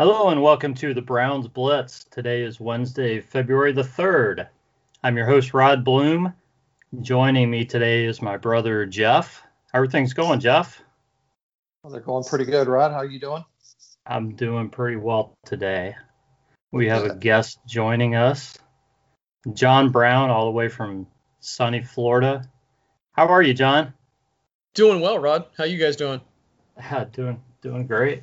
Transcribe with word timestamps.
Hello 0.00 0.30
and 0.30 0.40
welcome 0.40 0.72
to 0.76 0.94
the 0.94 1.02
Browns 1.02 1.46
Blitz. 1.46 2.04
Today 2.04 2.40
is 2.40 2.58
Wednesday, 2.58 3.20
February 3.20 3.72
the 3.72 3.82
3rd. 3.82 4.48
I'm 5.02 5.14
your 5.14 5.26
host, 5.26 5.52
Rod 5.52 5.84
Bloom. 5.84 6.32
Joining 7.02 7.50
me 7.50 7.66
today 7.66 8.06
is 8.06 8.22
my 8.22 8.38
brother, 8.38 8.86
Jeff. 8.86 9.42
How 9.70 9.80
are 9.80 9.86
things 9.86 10.14
going, 10.14 10.40
Jeff? 10.40 10.80
Well, 11.82 11.92
they're 11.92 12.00
going 12.00 12.24
pretty 12.24 12.46
good, 12.46 12.66
Rod. 12.66 12.92
How 12.92 13.00
are 13.00 13.04
you 13.04 13.20
doing? 13.20 13.44
I'm 14.06 14.34
doing 14.36 14.70
pretty 14.70 14.96
well 14.96 15.34
today. 15.44 15.94
We 16.72 16.88
have 16.88 17.04
a 17.04 17.14
guest 17.14 17.58
joining 17.66 18.14
us, 18.14 18.56
John 19.52 19.90
Brown, 19.90 20.30
all 20.30 20.46
the 20.46 20.52
way 20.52 20.70
from 20.70 21.08
sunny 21.40 21.82
Florida. 21.82 22.48
How 23.12 23.26
are 23.26 23.42
you, 23.42 23.52
John? 23.52 23.92
Doing 24.72 25.02
well, 25.02 25.18
Rod. 25.18 25.44
How 25.58 25.64
you 25.64 25.76
guys 25.76 25.96
doing? 25.96 26.22
Yeah, 26.78 27.04
doing 27.12 27.42
doing 27.60 27.86
great. 27.86 28.22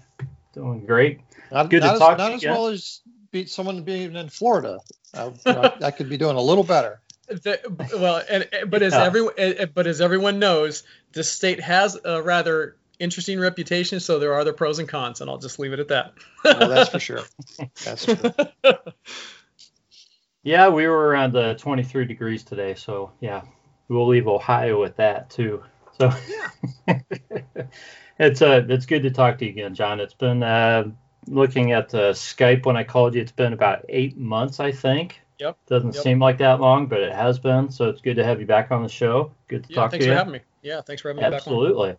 Doing 0.57 0.87
great. 0.87 1.19
Not, 1.51 1.69
Good 1.69 1.83
not 1.83 1.89
to 1.89 1.93
as, 1.93 1.99
talk. 1.99 2.17
Not 2.17 2.31
as 2.33 2.43
well 2.43 2.67
as 2.67 3.01
be, 3.31 3.45
someone 3.45 3.83
being 3.83 4.15
in 4.15 4.29
Florida. 4.29 4.79
I, 5.13 5.31
I, 5.83 5.91
could 5.91 6.09
be 6.09 6.17
doing 6.17 6.35
a 6.35 6.41
little 6.41 6.63
better. 6.63 6.99
The, 7.27 7.59
well, 7.93 8.23
and 8.27 8.49
but 8.67 8.81
as 8.81 8.93
yeah. 8.93 9.03
everyone 9.03 9.33
but 9.75 9.85
as 9.85 10.01
everyone 10.01 10.39
knows, 10.39 10.81
this 11.13 11.31
state 11.31 11.59
has 11.59 11.95
a 12.03 12.23
rather 12.23 12.75
interesting 12.97 13.39
reputation. 13.39 13.99
So 13.99 14.17
there 14.17 14.33
are 14.33 14.43
the 14.43 14.51
pros 14.51 14.79
and 14.79 14.89
cons, 14.89 15.21
and 15.21 15.29
I'll 15.29 15.37
just 15.37 15.59
leave 15.59 15.73
it 15.73 15.79
at 15.79 15.89
that. 15.89 16.13
well, 16.43 16.69
that's 16.69 16.89
for 16.89 16.99
sure. 16.99 17.21
That's 17.85 18.05
true. 18.05 18.17
yeah, 20.43 20.69
we 20.69 20.87
were 20.87 21.07
around 21.07 21.33
the 21.33 21.53
23 21.53 22.05
degrees 22.05 22.43
today, 22.43 22.73
so 22.73 23.11
yeah, 23.19 23.43
we'll 23.89 24.07
leave 24.07 24.27
Ohio 24.27 24.81
with 24.81 24.95
that 24.97 25.29
too. 25.29 25.63
So 25.99 26.11
yeah. 26.87 26.97
it's 28.19 28.41
uh 28.41 28.65
it's 28.67 28.85
good 28.85 29.03
to 29.03 29.11
talk 29.11 29.37
to 29.39 29.45
you 29.45 29.51
again, 29.51 29.75
John. 29.75 29.99
It's 29.99 30.13
been 30.13 30.43
uh, 30.43 30.85
looking 31.27 31.71
at 31.71 31.89
the 31.89 32.11
Skype 32.11 32.65
when 32.65 32.77
I 32.77 32.83
called 32.83 33.15
you. 33.15 33.21
It's 33.21 33.31
been 33.31 33.53
about 33.53 33.85
eight 33.89 34.17
months, 34.17 34.59
I 34.59 34.71
think. 34.71 35.21
Yep. 35.39 35.57
Doesn't 35.67 35.93
yep. 35.93 36.03
seem 36.03 36.19
like 36.19 36.39
that 36.39 36.59
long, 36.59 36.87
but 36.87 36.99
it 36.99 37.13
has 37.13 37.37
been. 37.37 37.69
So 37.69 37.89
it's 37.89 38.01
good 38.01 38.15
to 38.15 38.23
have 38.23 38.39
you 38.39 38.47
back 38.47 38.71
on 38.71 38.81
the 38.81 38.89
show. 38.89 39.31
Good 39.47 39.65
to 39.65 39.69
yeah, 39.69 39.75
talk 39.75 39.91
to 39.91 39.97
you. 39.97 40.03
Thanks 40.03 40.11
for 40.11 40.17
having 40.17 40.33
me. 40.33 40.39
Yeah, 40.63 40.81
thanks 40.81 41.01
for 41.01 41.09
having 41.09 41.23
me 41.23 41.29
back. 41.29 41.37
Absolutely. 41.37 41.95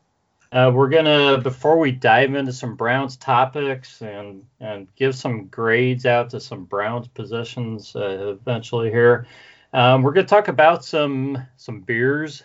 Uh, 0.50 0.72
we're 0.74 0.88
gonna 0.88 1.38
before 1.38 1.78
we 1.78 1.92
dive 1.92 2.34
into 2.34 2.52
some 2.52 2.74
Browns 2.74 3.16
topics 3.16 4.00
and 4.00 4.44
and 4.60 4.88
give 4.96 5.14
some 5.14 5.46
grades 5.46 6.06
out 6.06 6.30
to 6.30 6.40
some 6.40 6.64
Browns 6.64 7.06
positions 7.08 7.94
uh, 7.94 8.34
eventually 8.40 8.90
here. 8.90 9.26
Um, 9.74 10.02
we're 10.02 10.12
gonna 10.12 10.26
talk 10.26 10.48
about 10.48 10.86
some 10.86 11.46
some 11.58 11.80
beers, 11.80 12.44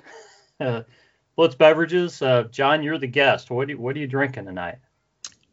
uh, 0.59 0.81
Blitz 1.36 1.56
beverages. 1.56 2.22
Uh, 2.22 2.44
John, 2.44 2.84
you're 2.84 2.98
the 2.98 3.08
guest. 3.08 3.50
What 3.50 3.67
do 3.67 3.78
what 3.78 3.95
are 3.95 4.00
you 4.00 4.08
drinking 4.08 4.45
tonight? 4.45 4.78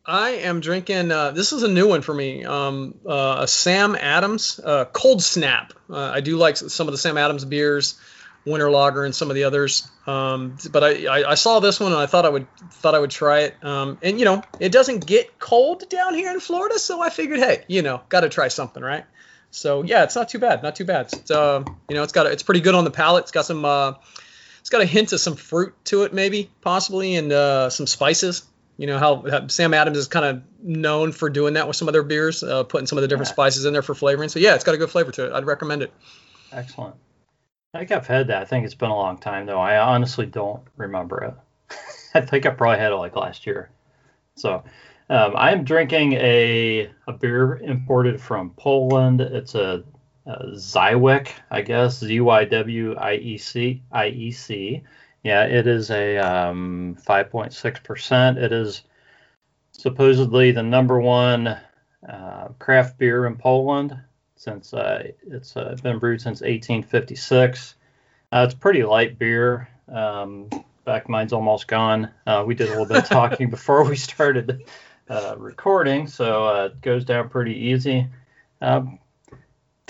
I 0.05 0.31
am 0.31 0.61
drinking. 0.61 1.13
Uh, 1.13 1.31
this 1.31 1.53
is 1.53 1.63
a 1.63 1.69
new 1.69 1.89
one 1.89 2.03
for 2.03 2.15
me. 2.15 2.45
Um, 2.45 2.97
uh, 3.07 3.39
a 3.41 3.49
Sam 3.49 3.95
Adams 3.95 4.59
uh, 4.63 4.87
Cold 4.87 5.23
Snap. 5.23 5.73
Uh, 5.89 5.99
I 5.99 6.21
do 6.21 6.37
like 6.37 6.57
some 6.57 6.89
of 6.89 6.93
the 6.93 6.99
Sam 6.99 7.17
Adams 7.17 7.45
beers, 7.45 7.99
Winter 8.45 8.71
Lager, 8.71 9.05
and 9.05 9.15
some 9.15 9.31
of 9.31 9.35
the 9.35 9.45
others. 9.45 9.89
Um, 10.07 10.57
but 10.71 10.83
I, 10.83 11.07
I, 11.07 11.31
I, 11.31 11.35
saw 11.35 11.61
this 11.61 11.79
one 11.79 11.93
and 11.93 12.01
I 12.01 12.07
thought 12.07 12.25
I 12.25 12.31
would 12.31 12.47
thought 12.73 12.95
I 12.95 12.99
would 12.99 13.11
try 13.11 13.41
it. 13.41 13.63
Um, 13.63 13.99
and 14.03 14.19
you 14.19 14.25
know, 14.25 14.43
it 14.59 14.73
doesn't 14.73 15.07
get 15.07 15.39
cold 15.39 15.89
down 15.89 16.15
here 16.15 16.33
in 16.33 16.41
Florida, 16.41 16.79
so 16.79 17.01
I 17.01 17.11
figured, 17.11 17.39
hey, 17.39 17.65
you 17.69 17.83
know, 17.83 18.01
got 18.09 18.21
to 18.21 18.29
try 18.29 18.49
something, 18.49 18.83
right? 18.83 19.05
So 19.51 19.83
yeah, 19.83 20.05
it's 20.05 20.17
not 20.17 20.29
too 20.29 20.39
bad. 20.39 20.63
Not 20.63 20.77
too 20.77 20.87
bad. 20.87 21.13
It's, 21.13 21.31
uh, 21.31 21.63
you 21.89 21.95
know, 21.95 22.03
it's 22.03 22.13
got 22.13 22.27
a, 22.27 22.31
it's 22.31 22.43
pretty 22.43 22.61
good 22.61 22.75
on 22.75 22.85
the 22.85 22.91
palate. 22.91 23.25
It's 23.25 23.33
got 23.33 23.47
some. 23.47 23.65
It's 24.71 24.77
got 24.77 24.83
a 24.83 24.87
hint 24.87 25.13
of 25.13 25.19
some 25.19 25.35
fruit 25.35 25.75
to 25.87 26.05
it, 26.05 26.15
maybe, 26.15 26.49
possibly, 26.61 27.17
and 27.17 27.33
uh, 27.33 27.71
some 27.71 27.89
spices. 27.89 28.45
You 28.77 28.87
know 28.87 29.01
how, 29.01 29.25
how, 29.29 29.49
Sam 29.49 29.75
Adams 29.75 29.99
is 29.99 30.07
kind 30.07 30.25
of 30.25 30.43
known 30.63 31.11
for 31.11 31.29
doing 31.29 31.55
that 31.55 31.67
with 31.67 31.75
some 31.75 31.89
other 31.89 32.05
beers, 32.05 32.45
uh, 32.45 32.63
putting 32.63 32.87
some 32.87 32.97
of 32.97 33.03
the 33.03 33.09
different 33.09 33.31
yeah. 33.31 33.33
spices 33.33 33.65
in 33.65 33.73
there 33.73 33.83
for 33.83 33.97
flavoring. 33.97 34.29
So 34.29 34.39
yeah, 34.39 34.55
it's 34.55 34.63
got 34.63 34.77
a 34.77 34.79
good 34.79 34.89
flavor 34.89 35.11
to 35.11 35.27
it. 35.27 35.33
I'd 35.33 35.45
recommend 35.45 35.83
it. 35.83 35.93
Excellent. 36.53 36.95
I 37.75 37.79
think 37.79 37.91
I've 37.91 38.07
had 38.07 38.29
that. 38.29 38.43
I 38.43 38.45
think 38.45 38.65
it's 38.65 38.77
been 38.77 38.91
a 38.91 38.97
long 38.97 39.19
time 39.19 39.47
though. 39.47 39.59
I 39.59 39.77
honestly 39.81 40.27
don't 40.27 40.63
remember 40.77 41.25
it. 41.25 41.77
I 42.15 42.21
think 42.21 42.47
I 42.47 42.51
probably 42.51 42.79
had 42.79 42.93
it 42.93 42.95
like 42.95 43.17
last 43.17 43.47
year. 43.47 43.71
So 44.37 44.63
um, 45.09 45.33
I 45.35 45.51
am 45.51 45.65
drinking 45.65 46.13
a 46.13 46.93
a 47.09 47.13
beer 47.13 47.57
imported 47.57 48.21
from 48.21 48.51
Poland. 48.51 49.21
It's 49.21 49.57
a, 49.57 49.83
a 50.31 50.47
Zywiec, 50.53 51.29
I 51.51 51.63
guess 51.63 51.99
Z 51.99 52.21
Y 52.21 52.45
W 52.45 52.95
I 52.95 53.15
E 53.15 53.39
C 53.39 53.83
I 53.91 54.09
E 54.09 54.31
C. 54.31 54.83
Yeah, 55.23 55.45
it 55.45 55.67
is 55.67 55.91
a 55.91 56.19
um, 56.19 56.97
5.6%. 57.07 58.37
It 58.37 58.53
is 58.53 58.83
supposedly 59.73 60.53
the 60.53 60.63
number 60.63 61.01
one 61.01 61.59
uh, 62.09 62.49
craft 62.59 62.97
beer 62.99 63.27
in 63.27 63.37
Poland 63.37 63.99
since 64.37 64.73
uh, 64.73 65.09
it's 65.27 65.57
uh, 65.57 65.77
been 65.83 65.99
brewed 65.99 66.21
since 66.21 66.41
1856. 66.41 67.75
Uh, 68.33 68.47
it's 68.47 68.55
pretty 68.55 68.83
light 68.83 69.19
beer. 69.19 69.69
Um, 69.89 70.49
back 70.85 71.09
mine's 71.09 71.33
almost 71.33 71.67
gone. 71.69 72.11
Uh, 72.27 72.45
we 72.47 72.55
did 72.55 72.69
a 72.69 72.71
little 72.71 72.87
bit 72.87 72.99
of 72.99 73.09
talking 73.09 73.51
before 73.51 73.85
we 73.85 73.97
started 73.97 74.65
uh, 75.11 75.35
recording, 75.37 76.07
so 76.07 76.65
it 76.65 76.81
goes 76.81 77.05
down 77.05 77.29
pretty 77.29 77.55
easy. 77.55 78.07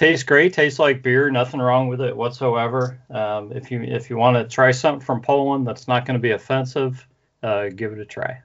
Tastes 0.00 0.24
great. 0.24 0.54
Tastes 0.54 0.78
like 0.78 1.02
beer. 1.02 1.28
Nothing 1.28 1.60
wrong 1.60 1.88
with 1.88 2.00
it 2.00 2.16
whatsoever. 2.16 2.98
Um, 3.10 3.52
if 3.52 3.70
you 3.70 3.82
if 3.82 4.08
you 4.08 4.16
want 4.16 4.34
to 4.38 4.44
try 4.48 4.70
something 4.70 5.04
from 5.04 5.20
Poland 5.20 5.66
that's 5.66 5.86
not 5.86 6.06
going 6.06 6.14
to 6.14 6.22
be 6.22 6.30
offensive, 6.30 7.06
uh, 7.42 7.68
give 7.68 7.92
it 7.92 7.98
a 7.98 8.06
try. 8.06 8.40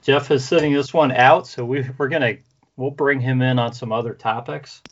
Jeff 0.00 0.30
is 0.30 0.44
sitting 0.44 0.72
this 0.72 0.94
one 0.94 1.10
out, 1.10 1.48
so 1.48 1.64
we 1.64 1.84
we're 1.98 2.06
gonna 2.06 2.34
we'll 2.76 2.92
bring 2.92 3.18
him 3.18 3.42
in 3.42 3.58
on 3.58 3.72
some 3.72 3.90
other 3.90 4.14
topics. 4.14 4.82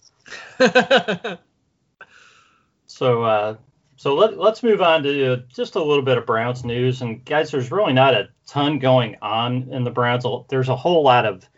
so 2.88 3.22
uh, 3.22 3.56
so 3.94 4.16
let, 4.16 4.36
let's 4.36 4.64
move 4.64 4.82
on 4.82 5.04
to 5.04 5.34
uh, 5.34 5.36
just 5.54 5.76
a 5.76 5.84
little 5.84 6.02
bit 6.02 6.18
of 6.18 6.26
Browns 6.26 6.64
news. 6.64 7.02
And 7.02 7.24
guys, 7.24 7.52
there's 7.52 7.70
really 7.70 7.92
not 7.92 8.14
a 8.14 8.30
ton 8.44 8.80
going 8.80 9.14
on 9.22 9.68
in 9.70 9.84
the 9.84 9.90
Browns. 9.92 10.26
There's 10.48 10.68
a 10.68 10.74
whole 10.74 11.04
lot 11.04 11.26
of 11.26 11.48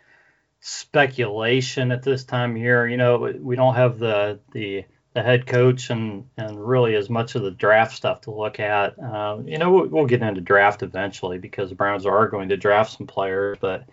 speculation 0.61 1.91
at 1.91 2.03
this 2.03 2.23
time 2.23 2.51
of 2.51 2.57
year. 2.57 2.87
You 2.87 2.97
know, 2.97 3.33
we 3.39 3.55
don't 3.55 3.75
have 3.75 3.99
the 3.99 4.39
the 4.51 4.85
the 5.13 5.23
head 5.23 5.47
coach 5.47 5.89
and 5.89 6.25
and 6.37 6.67
really 6.67 6.95
as 6.95 7.09
much 7.09 7.35
of 7.35 7.41
the 7.41 7.51
draft 7.51 7.95
stuff 7.95 8.21
to 8.21 8.31
look 8.31 8.59
at. 8.59 8.97
Uh, 8.99 9.39
you 9.43 9.57
know, 9.57 9.71
we'll, 9.71 9.87
we'll, 9.87 10.05
get 10.05 10.21
into 10.21 10.41
draft 10.41 10.83
eventually 10.83 11.37
because 11.37 11.69
the 11.69 11.75
Browns 11.75 12.05
are 12.05 12.27
going 12.27 12.49
to 12.49 12.57
draft 12.57 12.97
some 12.97 13.07
players, 13.07 13.57
but 13.59 13.85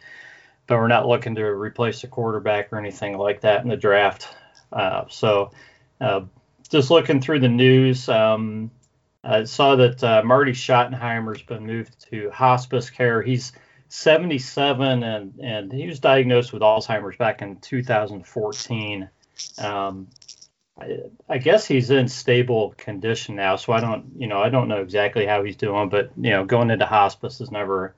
but 0.66 0.76
we're 0.78 0.88
not 0.88 1.08
looking 1.08 1.34
to 1.36 1.44
replace 1.44 2.02
a 2.04 2.08
quarterback 2.08 2.72
or 2.72 2.78
anything 2.78 3.16
like 3.16 3.40
that 3.42 3.62
in 3.62 3.68
the 3.68 3.76
draft. 3.76 4.28
Uh, 4.72 5.04
so 5.08 5.52
uh, 6.00 6.22
just 6.68 6.90
looking 6.90 7.20
through 7.20 7.40
the 7.40 7.48
news. 7.48 8.08
Um, 8.08 8.70
I 9.22 9.44
saw 9.44 9.76
that 9.76 10.02
uh, 10.04 10.22
Marty 10.24 10.52
Schottenheimer's 10.52 11.42
been 11.42 11.66
moved 11.66 12.10
to 12.10 12.30
hospice 12.30 12.90
care. 12.90 13.22
He's 13.22 13.52
77 13.88 15.02
and 15.02 15.38
and 15.40 15.72
he 15.72 15.86
was 15.86 16.00
diagnosed 16.00 16.52
with 16.52 16.62
Alzheimer's 16.62 17.16
back 17.16 17.42
in 17.42 17.56
2014. 17.60 19.08
Um, 19.58 20.08
I, 20.78 20.98
I, 21.28 21.38
guess 21.38 21.66
he's 21.66 21.90
in 21.90 22.08
stable 22.08 22.74
condition 22.76 23.36
now, 23.36 23.56
so 23.56 23.72
I 23.72 23.80
don't 23.80 24.06
you 24.16 24.26
know 24.26 24.40
I 24.40 24.48
don't 24.48 24.68
know 24.68 24.80
exactly 24.80 25.26
how 25.26 25.42
he's 25.44 25.56
doing, 25.56 25.88
but 25.88 26.10
you 26.16 26.30
know 26.30 26.44
going 26.44 26.70
into 26.70 26.86
hospice 26.86 27.40
is 27.40 27.50
never 27.50 27.94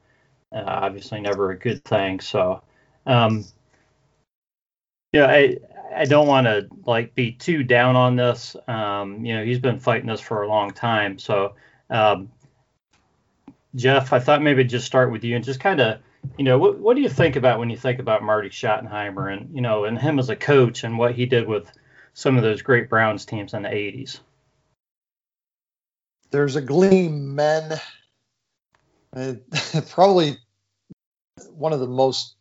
uh, 0.53 0.65
obviously 0.67 1.21
never 1.21 1.51
a 1.51 1.59
good 1.59 1.85
thing. 1.85 2.21
So 2.21 2.63
um, 3.07 3.45
yeah, 5.13 5.27
I 5.27 5.59
I 5.95 6.05
don't 6.05 6.27
want 6.27 6.47
to 6.47 6.69
like 6.87 7.15
be 7.15 7.33
too 7.33 7.63
down 7.65 7.97
on 7.97 8.17
this. 8.17 8.57
Um, 8.67 9.25
you 9.25 9.35
know 9.35 9.45
he's 9.45 9.59
been 9.59 9.81
fighting 9.81 10.09
this 10.09 10.21
for 10.21 10.43
a 10.43 10.49
long 10.49 10.73
time, 10.73 11.19
so 11.19 11.55
um, 11.91 12.31
Jeff, 13.75 14.13
I 14.13 14.19
thought 14.19 14.43
maybe 14.43 14.65
just 14.65 14.87
start 14.87 15.13
with 15.13 15.25
you 15.25 15.37
and 15.37 15.45
just 15.45 15.61
kind 15.61 15.81
of, 15.81 15.99
you 16.37 16.45
know, 16.45 16.59
what, 16.59 16.79
what 16.79 16.97
do 16.97 17.03
you 17.03 17.09
think 17.09 17.37
about 17.37 17.59
when 17.59 17.71
you 17.71 17.77
think 17.77 17.99
about 17.99 18.23
Marty 18.23 18.49
Schottenheimer 18.49 19.33
and, 19.33 19.55
you 19.55 19.61
know, 19.61 19.85
and 19.85 19.99
him 19.99 20.19
as 20.19 20.31
a 20.31 20.37
coach 20.37 20.85
and 20.85 20.99
what 20.99 21.15
he 21.15 21.27
did 21.27 21.47
with 21.47 21.71
some 22.15 22.37
of 22.37 22.43
those 22.43 22.63
great 22.63 22.89
Browns 22.89 23.25
teams 23.25 23.55
in 23.55 23.63
the 23.63 23.69
80s? 23.69 24.21
There's 26.31 26.57
a 26.57 26.63
gleam, 26.63 27.35
men. 27.35 27.79
Uh, 29.15 29.35
probably 29.91 30.37
one 31.53 31.73
of 31.73 31.81
the 31.81 31.87
most 31.87 32.35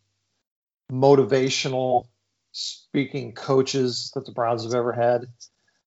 motivational 0.91 2.07
speaking 2.51 3.33
coaches 3.33 4.11
that 4.15 4.25
the 4.25 4.31
Browns 4.31 4.63
have 4.63 4.73
ever 4.73 4.91
had. 4.91 5.25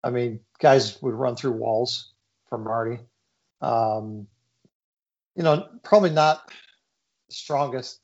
I 0.04 0.10
mean, 0.10 0.40
guys 0.58 1.00
would 1.02 1.14
run 1.14 1.36
through 1.36 1.52
walls 1.52 2.12
for 2.48 2.58
Marty. 2.58 3.00
Um, 3.60 4.26
you 5.40 5.44
know, 5.44 5.66
probably 5.82 6.10
not 6.10 6.42
the 7.28 7.34
strongest 7.34 7.98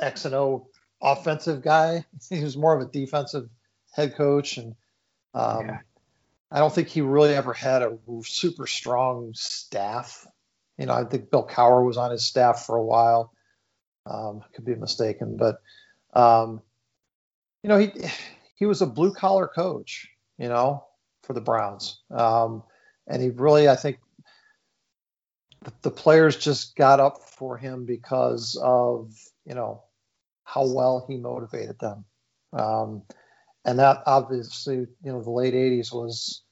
X 0.00 0.24
and 0.24 0.34
O 0.34 0.68
offensive 1.02 1.60
guy. 1.60 2.06
He 2.30 2.42
was 2.42 2.56
more 2.56 2.74
of 2.74 2.80
a 2.80 2.90
defensive 2.90 3.50
head 3.92 4.16
coach, 4.16 4.56
and 4.56 4.74
um, 5.34 5.66
yeah. 5.66 5.78
I 6.50 6.60
don't 6.60 6.74
think 6.74 6.88
he 6.88 7.02
really 7.02 7.34
ever 7.34 7.52
had 7.52 7.82
a 7.82 7.98
super 8.24 8.66
strong 8.66 9.32
staff. 9.34 10.26
You 10.78 10.86
know, 10.86 10.94
I 10.94 11.04
think 11.04 11.30
Bill 11.30 11.46
Cowher 11.46 11.84
was 11.84 11.98
on 11.98 12.12
his 12.12 12.24
staff 12.24 12.64
for 12.64 12.76
a 12.76 12.82
while. 12.82 13.34
Um, 14.06 14.40
could 14.54 14.64
be 14.64 14.74
mistaken, 14.74 15.36
but 15.36 15.60
Um, 16.14 16.62
you 17.62 17.68
know, 17.68 17.76
he 17.76 17.92
he 18.54 18.64
was 18.64 18.80
a 18.80 18.86
blue 18.86 19.12
collar 19.12 19.48
coach, 19.48 20.08
you 20.38 20.48
know, 20.48 20.86
for 21.24 21.34
the 21.34 21.42
Browns, 21.42 22.00
um, 22.10 22.62
and 23.06 23.20
he 23.20 23.28
really, 23.28 23.68
I 23.68 23.76
think, 23.76 23.98
the, 25.82 25.90
players 25.90 26.36
just 26.36 26.76
got 26.76 27.00
up 27.00 27.18
for 27.22 27.56
him 27.56 27.84
because 27.84 28.58
of 28.62 29.12
you 29.46 29.54
know 29.54 29.82
how 30.44 30.66
well 30.66 31.04
he 31.08 31.16
motivated 31.16 31.78
them. 31.78 32.04
Um, 32.52 33.02
and 33.64 33.78
that 33.78 34.02
obviously, 34.06 34.76
you 34.76 34.88
know, 35.12 35.22
the 35.22 35.30
late 35.30 35.54
80s 35.54 35.92
was 35.92 36.42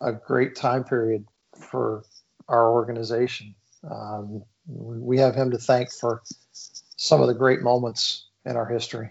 a 0.00 0.12
great 0.12 0.54
time 0.54 0.84
period 0.84 1.26
for 1.56 2.04
our 2.48 2.72
organization. 2.72 3.54
Um, 3.88 4.44
we 4.66 5.18
have 5.18 5.34
him 5.34 5.50
to 5.50 5.58
thank 5.58 5.92
for 5.92 6.22
some 6.52 7.20
of 7.20 7.26
the 7.26 7.34
great 7.34 7.62
moments 7.62 8.26
in 8.44 8.56
our 8.56 8.66
history. 8.66 9.10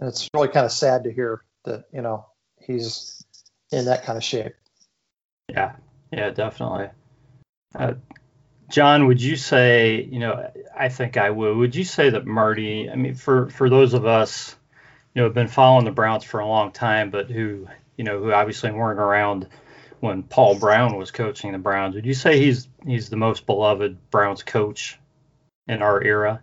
And 0.00 0.08
it's 0.08 0.28
really 0.34 0.48
kind 0.48 0.66
of 0.66 0.72
sad 0.72 1.04
to 1.04 1.12
hear 1.12 1.42
that, 1.64 1.84
you 1.92 2.00
know, 2.00 2.26
he's 2.60 3.24
in 3.70 3.86
that 3.86 4.04
kind 4.04 4.16
of 4.16 4.24
shape. 4.24 4.54
Yeah, 5.48 5.76
yeah, 6.12 6.30
definitely. 6.30 6.88
Uh, 7.74 7.94
John, 8.68 9.06
would 9.06 9.22
you 9.22 9.36
say, 9.36 10.02
you 10.10 10.18
know, 10.18 10.50
I 10.76 10.88
think 10.88 11.16
I 11.16 11.30
would. 11.30 11.56
Would 11.56 11.74
you 11.74 11.84
say 11.84 12.10
that 12.10 12.26
Marty? 12.26 12.90
I 12.90 12.96
mean, 12.96 13.14
for 13.14 13.48
for 13.48 13.70
those 13.70 13.94
of 13.94 14.06
us, 14.06 14.56
you 15.14 15.20
know, 15.20 15.26
have 15.26 15.34
been 15.34 15.48
following 15.48 15.84
the 15.84 15.92
Browns 15.92 16.24
for 16.24 16.40
a 16.40 16.46
long 16.46 16.72
time, 16.72 17.10
but 17.10 17.30
who, 17.30 17.68
you 17.96 18.04
know, 18.04 18.18
who 18.18 18.32
obviously 18.32 18.72
weren't 18.72 19.00
around 19.00 19.46
when 20.00 20.22
Paul 20.22 20.58
Brown 20.58 20.96
was 20.96 21.10
coaching 21.10 21.52
the 21.52 21.58
Browns. 21.58 21.94
Would 21.94 22.06
you 22.06 22.14
say 22.14 22.38
he's 22.38 22.68
he's 22.84 23.08
the 23.08 23.16
most 23.16 23.46
beloved 23.46 24.10
Browns 24.10 24.42
coach 24.42 24.98
in 25.68 25.82
our 25.82 26.02
era? 26.02 26.42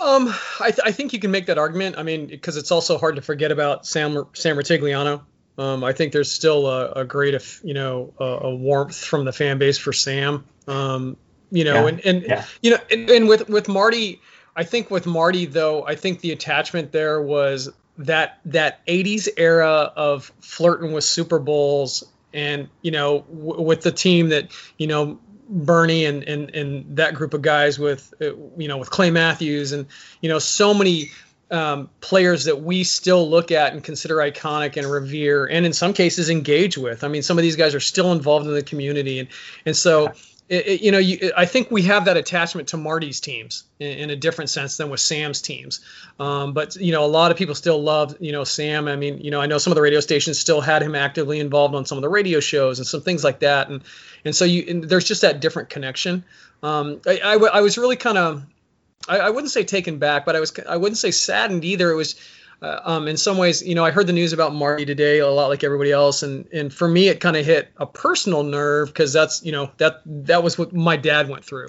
Um, 0.00 0.32
I, 0.60 0.70
th- 0.70 0.80
I 0.82 0.92
think 0.92 1.12
you 1.12 1.18
can 1.18 1.30
make 1.30 1.46
that 1.46 1.58
argument. 1.58 1.98
I 1.98 2.04
mean, 2.04 2.26
because 2.26 2.56
it's 2.56 2.70
also 2.70 2.96
hard 2.96 3.16
to 3.16 3.22
forget 3.22 3.52
about 3.52 3.86
Sam 3.86 4.26
Sam 4.32 4.56
Rutigliano. 4.56 5.22
Um, 5.60 5.84
I 5.84 5.92
think 5.92 6.14
there's 6.14 6.32
still 6.32 6.66
a, 6.66 6.90
a 6.92 7.04
great, 7.04 7.34
you 7.62 7.74
know, 7.74 8.14
a, 8.18 8.24
a, 8.24 8.54
warmth 8.54 8.96
from 8.96 9.26
the 9.26 9.32
fan 9.32 9.58
base 9.58 9.76
for 9.76 9.92
Sam. 9.92 10.46
Um, 10.66 11.18
you 11.50 11.64
know, 11.64 11.82
yeah. 11.82 11.88
and 11.88 12.00
and 12.06 12.22
yeah. 12.22 12.44
you 12.62 12.70
know, 12.70 12.78
and, 12.90 13.10
and 13.10 13.28
with 13.28 13.46
with 13.50 13.68
Marty, 13.68 14.22
I 14.56 14.64
think 14.64 14.90
with 14.90 15.06
Marty 15.06 15.44
though, 15.44 15.86
I 15.86 15.96
think 15.96 16.20
the 16.20 16.32
attachment 16.32 16.92
there 16.92 17.20
was 17.20 17.68
that 17.98 18.40
that 18.46 18.86
80s 18.86 19.28
era 19.36 19.92
of 19.94 20.32
flirting 20.40 20.92
with 20.92 21.04
Super 21.04 21.38
Bowls 21.38 22.04
and 22.32 22.66
you 22.80 22.90
know 22.90 23.26
w- 23.30 23.60
with 23.60 23.82
the 23.82 23.92
team 23.92 24.30
that 24.30 24.48
you 24.78 24.86
know 24.86 25.18
Bernie 25.46 26.06
and, 26.06 26.22
and 26.24 26.48
and 26.54 26.96
that 26.96 27.12
group 27.12 27.34
of 27.34 27.42
guys 27.42 27.78
with 27.78 28.14
uh, 28.22 28.34
you 28.56 28.66
know 28.66 28.78
with 28.78 28.88
Clay 28.88 29.10
Matthews 29.10 29.72
and 29.72 29.84
you 30.22 30.30
know 30.30 30.38
so 30.38 30.72
many 30.72 31.10
um, 31.50 31.90
players 32.00 32.44
that 32.44 32.62
we 32.62 32.84
still 32.84 33.28
look 33.28 33.50
at 33.50 33.72
and 33.72 33.82
consider 33.82 34.16
iconic 34.16 34.76
and 34.76 34.90
revere, 34.90 35.46
and 35.46 35.66
in 35.66 35.72
some 35.72 35.92
cases 35.92 36.30
engage 36.30 36.78
with. 36.78 37.02
I 37.04 37.08
mean, 37.08 37.22
some 37.22 37.38
of 37.38 37.42
these 37.42 37.56
guys 37.56 37.74
are 37.74 37.80
still 37.80 38.12
involved 38.12 38.46
in 38.46 38.54
the 38.54 38.62
community, 38.62 39.18
and 39.18 39.28
and 39.66 39.76
so. 39.76 40.12
It, 40.48 40.66
it, 40.66 40.82
you 40.82 40.90
know, 40.90 40.98
you, 40.98 41.30
I 41.36 41.46
think 41.46 41.70
we 41.70 41.82
have 41.82 42.06
that 42.06 42.16
attachment 42.16 42.70
to 42.70 42.76
Marty's 42.76 43.20
teams 43.20 43.62
in, 43.78 43.98
in 43.98 44.10
a 44.10 44.16
different 44.16 44.50
sense 44.50 44.78
than 44.78 44.90
with 44.90 44.98
Sam's 44.98 45.40
teams. 45.40 45.78
Um, 46.18 46.54
but 46.54 46.74
you 46.74 46.90
know, 46.90 47.04
a 47.04 47.06
lot 47.06 47.30
of 47.30 47.36
people 47.36 47.54
still 47.54 47.80
love 47.80 48.16
you 48.18 48.32
know 48.32 48.42
Sam. 48.42 48.88
I 48.88 48.96
mean, 48.96 49.20
you 49.20 49.30
know, 49.30 49.40
I 49.40 49.46
know 49.46 49.58
some 49.58 49.70
of 49.70 49.76
the 49.76 49.80
radio 49.80 50.00
stations 50.00 50.40
still 50.40 50.60
had 50.60 50.82
him 50.82 50.96
actively 50.96 51.38
involved 51.38 51.76
on 51.76 51.86
some 51.86 51.98
of 51.98 52.02
the 52.02 52.08
radio 52.08 52.40
shows 52.40 52.80
and 52.80 52.88
some 52.88 53.00
things 53.00 53.22
like 53.22 53.38
that. 53.38 53.68
And 53.68 53.84
and 54.24 54.34
so 54.34 54.44
you 54.44 54.64
and 54.68 54.82
there's 54.82 55.04
just 55.04 55.22
that 55.22 55.40
different 55.40 55.70
connection. 55.70 56.24
Um, 56.64 57.00
I, 57.06 57.20
I, 57.24 57.34
I 57.34 57.60
was 57.60 57.78
really 57.78 57.94
kind 57.94 58.18
of 58.18 58.44
I, 59.08 59.18
I, 59.18 59.30
wouldn't 59.30 59.50
say 59.50 59.64
taken 59.64 59.98
back, 59.98 60.24
but 60.24 60.36
I 60.36 60.40
was 60.40 60.52
I 60.68 60.76
wouldn't 60.76 60.98
say 60.98 61.10
saddened 61.10 61.64
either. 61.64 61.90
It 61.90 61.96
was 61.96 62.16
uh, 62.62 62.80
um, 62.84 63.08
in 63.08 63.16
some 63.16 63.38
ways, 63.38 63.62
you 63.62 63.74
know, 63.74 63.84
I 63.84 63.90
heard 63.90 64.06
the 64.06 64.12
news 64.12 64.32
about 64.32 64.54
Marty 64.54 64.84
today 64.84 65.20
a 65.20 65.28
lot 65.28 65.48
like 65.48 65.64
everybody 65.64 65.90
else, 65.90 66.22
and 66.22 66.46
and 66.52 66.72
for 66.72 66.86
me, 66.86 67.08
it 67.08 67.20
kind 67.20 67.36
of 67.36 67.44
hit 67.46 67.68
a 67.78 67.86
personal 67.86 68.42
nerve 68.42 68.88
because 68.88 69.12
that's 69.12 69.42
you 69.42 69.52
know 69.52 69.70
that 69.78 70.02
that 70.04 70.42
was 70.42 70.58
what 70.58 70.72
my 70.72 70.96
dad 70.96 71.28
went 71.28 71.44
through, 71.44 71.68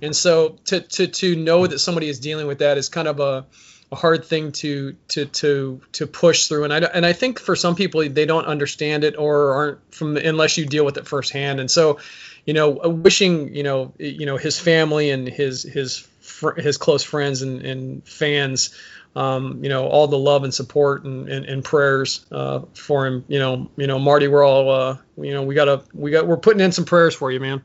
and 0.00 0.16
so 0.16 0.56
to 0.66 0.80
to 0.80 1.06
to 1.06 1.36
know 1.36 1.66
that 1.66 1.78
somebody 1.78 2.08
is 2.08 2.18
dealing 2.18 2.46
with 2.46 2.58
that 2.60 2.78
is 2.78 2.88
kind 2.88 3.08
of 3.08 3.20
a 3.20 3.44
a 3.92 3.96
hard 3.96 4.24
thing 4.24 4.52
to 4.52 4.96
to 5.08 5.26
to 5.26 5.80
to 5.92 6.06
push 6.06 6.46
through. 6.46 6.64
And 6.64 6.72
I 6.72 6.78
and 6.78 7.04
I 7.04 7.12
think 7.12 7.38
for 7.38 7.54
some 7.56 7.74
people 7.74 8.08
they 8.08 8.24
don't 8.24 8.46
understand 8.46 9.04
it 9.04 9.18
or 9.18 9.52
aren't 9.52 9.94
from 9.94 10.16
unless 10.16 10.56
you 10.56 10.64
deal 10.64 10.84
with 10.84 10.96
it 10.96 11.06
firsthand. 11.06 11.60
And 11.60 11.70
so 11.70 11.98
you 12.46 12.54
know 12.54 12.70
wishing 12.70 13.54
you 13.54 13.62
know 13.62 13.92
you 13.98 14.26
know 14.26 14.36
his 14.38 14.58
family 14.58 15.10
and 15.10 15.28
his 15.28 15.62
his 15.62 16.08
his 16.56 16.76
close 16.76 17.02
friends 17.02 17.42
and, 17.42 17.62
and 17.62 18.06
fans, 18.06 18.74
um, 19.16 19.62
you 19.62 19.68
know, 19.68 19.86
all 19.86 20.06
the 20.06 20.18
love 20.18 20.44
and 20.44 20.54
support 20.54 21.04
and, 21.04 21.28
and, 21.28 21.46
and 21.46 21.64
prayers 21.64 22.26
uh, 22.30 22.60
for 22.74 23.06
him. 23.06 23.24
You 23.28 23.38
know, 23.38 23.70
you 23.76 23.86
know, 23.86 23.98
Marty, 23.98 24.28
we're 24.28 24.44
all, 24.44 24.70
uh, 24.70 24.96
you 25.16 25.32
know, 25.32 25.42
we 25.42 25.54
gotta, 25.54 25.82
we 25.92 26.10
got, 26.10 26.26
we're 26.26 26.36
putting 26.36 26.60
in 26.60 26.72
some 26.72 26.84
prayers 26.84 27.14
for 27.14 27.30
you, 27.30 27.40
man. 27.40 27.62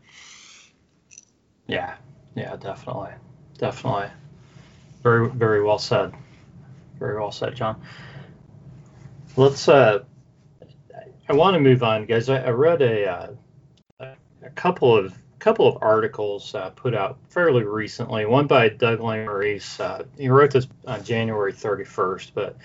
Yeah, 1.67 1.95
yeah, 2.35 2.55
definitely, 2.55 3.11
definitely. 3.57 4.09
Very, 5.03 5.29
very 5.29 5.63
well 5.63 5.79
said. 5.79 6.13
Very 6.99 7.19
well 7.19 7.31
said, 7.31 7.55
John. 7.55 7.81
Let's. 9.35 9.67
Uh, 9.67 10.03
I 11.27 11.33
want 11.33 11.55
to 11.55 11.59
move 11.59 11.83
on, 11.83 12.05
guys. 12.05 12.29
I, 12.29 12.37
I 12.37 12.49
read 12.49 12.81
a, 12.81 13.07
uh, 13.07 13.27
a 13.99 14.49
couple 14.51 14.95
of 14.95 15.17
couple 15.45 15.67
of 15.67 15.77
articles 15.83 16.55
uh, 16.55 16.71
put 16.71 16.95
out 16.95 17.19
fairly 17.29 17.63
recently. 17.63 18.25
One 18.25 18.47
by 18.47 18.67
Doug 18.67 18.97
Lesmerises. 18.97 19.79
Uh, 19.79 20.03
he 20.17 20.27
wrote 20.27 20.49
this 20.49 20.67
on 20.87 21.03
January 21.03 21.53
31st, 21.53 22.31
but 22.33 22.57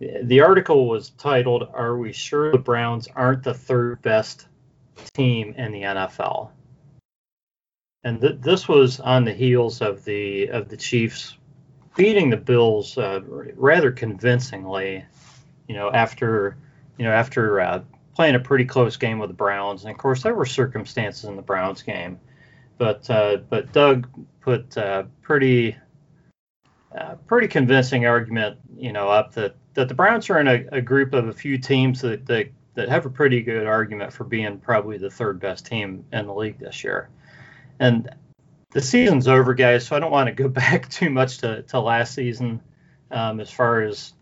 the 0.00 0.42
article 0.42 0.86
was 0.86 1.10
titled 1.10 1.70
"Are 1.72 1.96
We 1.96 2.12
Sure 2.12 2.52
the 2.52 2.58
Browns 2.58 3.08
Aren't 3.16 3.42
the 3.42 3.54
Third 3.54 4.02
Best 4.02 4.48
Team 5.14 5.54
in 5.56 5.72
the 5.72 5.80
NFL?" 5.80 6.50
And 8.04 8.20
th- 8.20 8.36
this 8.40 8.68
was 8.68 9.00
on 9.00 9.24
the 9.24 9.32
heels 9.32 9.80
of 9.80 10.04
the 10.04 10.48
of 10.48 10.68
the 10.68 10.76
Chiefs 10.76 11.38
beating 11.96 12.28
the 12.28 12.36
Bills 12.36 12.98
uh, 12.98 13.20
rather 13.24 13.92
convincingly. 13.92 15.06
You 15.68 15.74
know, 15.74 15.90
after 15.90 16.58
you 16.98 17.06
know 17.06 17.12
after 17.12 17.60
uh, 17.62 17.82
playing 18.20 18.34
a 18.34 18.38
pretty 18.38 18.66
close 18.66 18.98
game 18.98 19.18
with 19.18 19.30
the 19.30 19.34
Browns, 19.34 19.82
and 19.82 19.90
of 19.90 19.96
course 19.96 20.22
there 20.22 20.34
were 20.34 20.44
circumstances 20.44 21.24
in 21.24 21.36
the 21.36 21.42
Browns 21.42 21.80
game, 21.80 22.20
but 22.76 23.08
uh, 23.08 23.38
but 23.48 23.72
Doug 23.72 24.06
put 24.42 24.76
uh, 24.76 25.04
pretty 25.22 25.74
uh, 26.94 27.14
pretty 27.26 27.48
convincing 27.48 28.04
argument, 28.04 28.58
you 28.76 28.92
know, 28.92 29.08
up 29.08 29.32
that 29.32 29.56
that 29.72 29.88
the 29.88 29.94
Browns 29.94 30.28
are 30.28 30.38
in 30.38 30.48
a, 30.48 30.66
a 30.70 30.82
group 30.82 31.14
of 31.14 31.28
a 31.28 31.32
few 31.32 31.56
teams 31.56 32.02
that, 32.02 32.26
that 32.26 32.50
that 32.74 32.90
have 32.90 33.06
a 33.06 33.10
pretty 33.10 33.40
good 33.40 33.66
argument 33.66 34.12
for 34.12 34.24
being 34.24 34.58
probably 34.58 34.98
the 34.98 35.08
third 35.08 35.40
best 35.40 35.64
team 35.64 36.04
in 36.12 36.26
the 36.26 36.34
league 36.34 36.58
this 36.58 36.84
year, 36.84 37.08
and 37.78 38.14
the 38.72 38.82
season's 38.82 39.28
over, 39.28 39.54
guys. 39.54 39.86
So 39.86 39.96
I 39.96 39.98
don't 39.98 40.12
want 40.12 40.26
to 40.26 40.34
go 40.34 40.48
back 40.62 40.90
too 40.90 41.08
much 41.08 41.38
to, 41.38 41.62
to 41.62 41.80
last 41.80 42.12
season 42.12 42.60
um, 43.10 43.40
as 43.40 43.50
far 43.50 43.80
as 43.80 44.12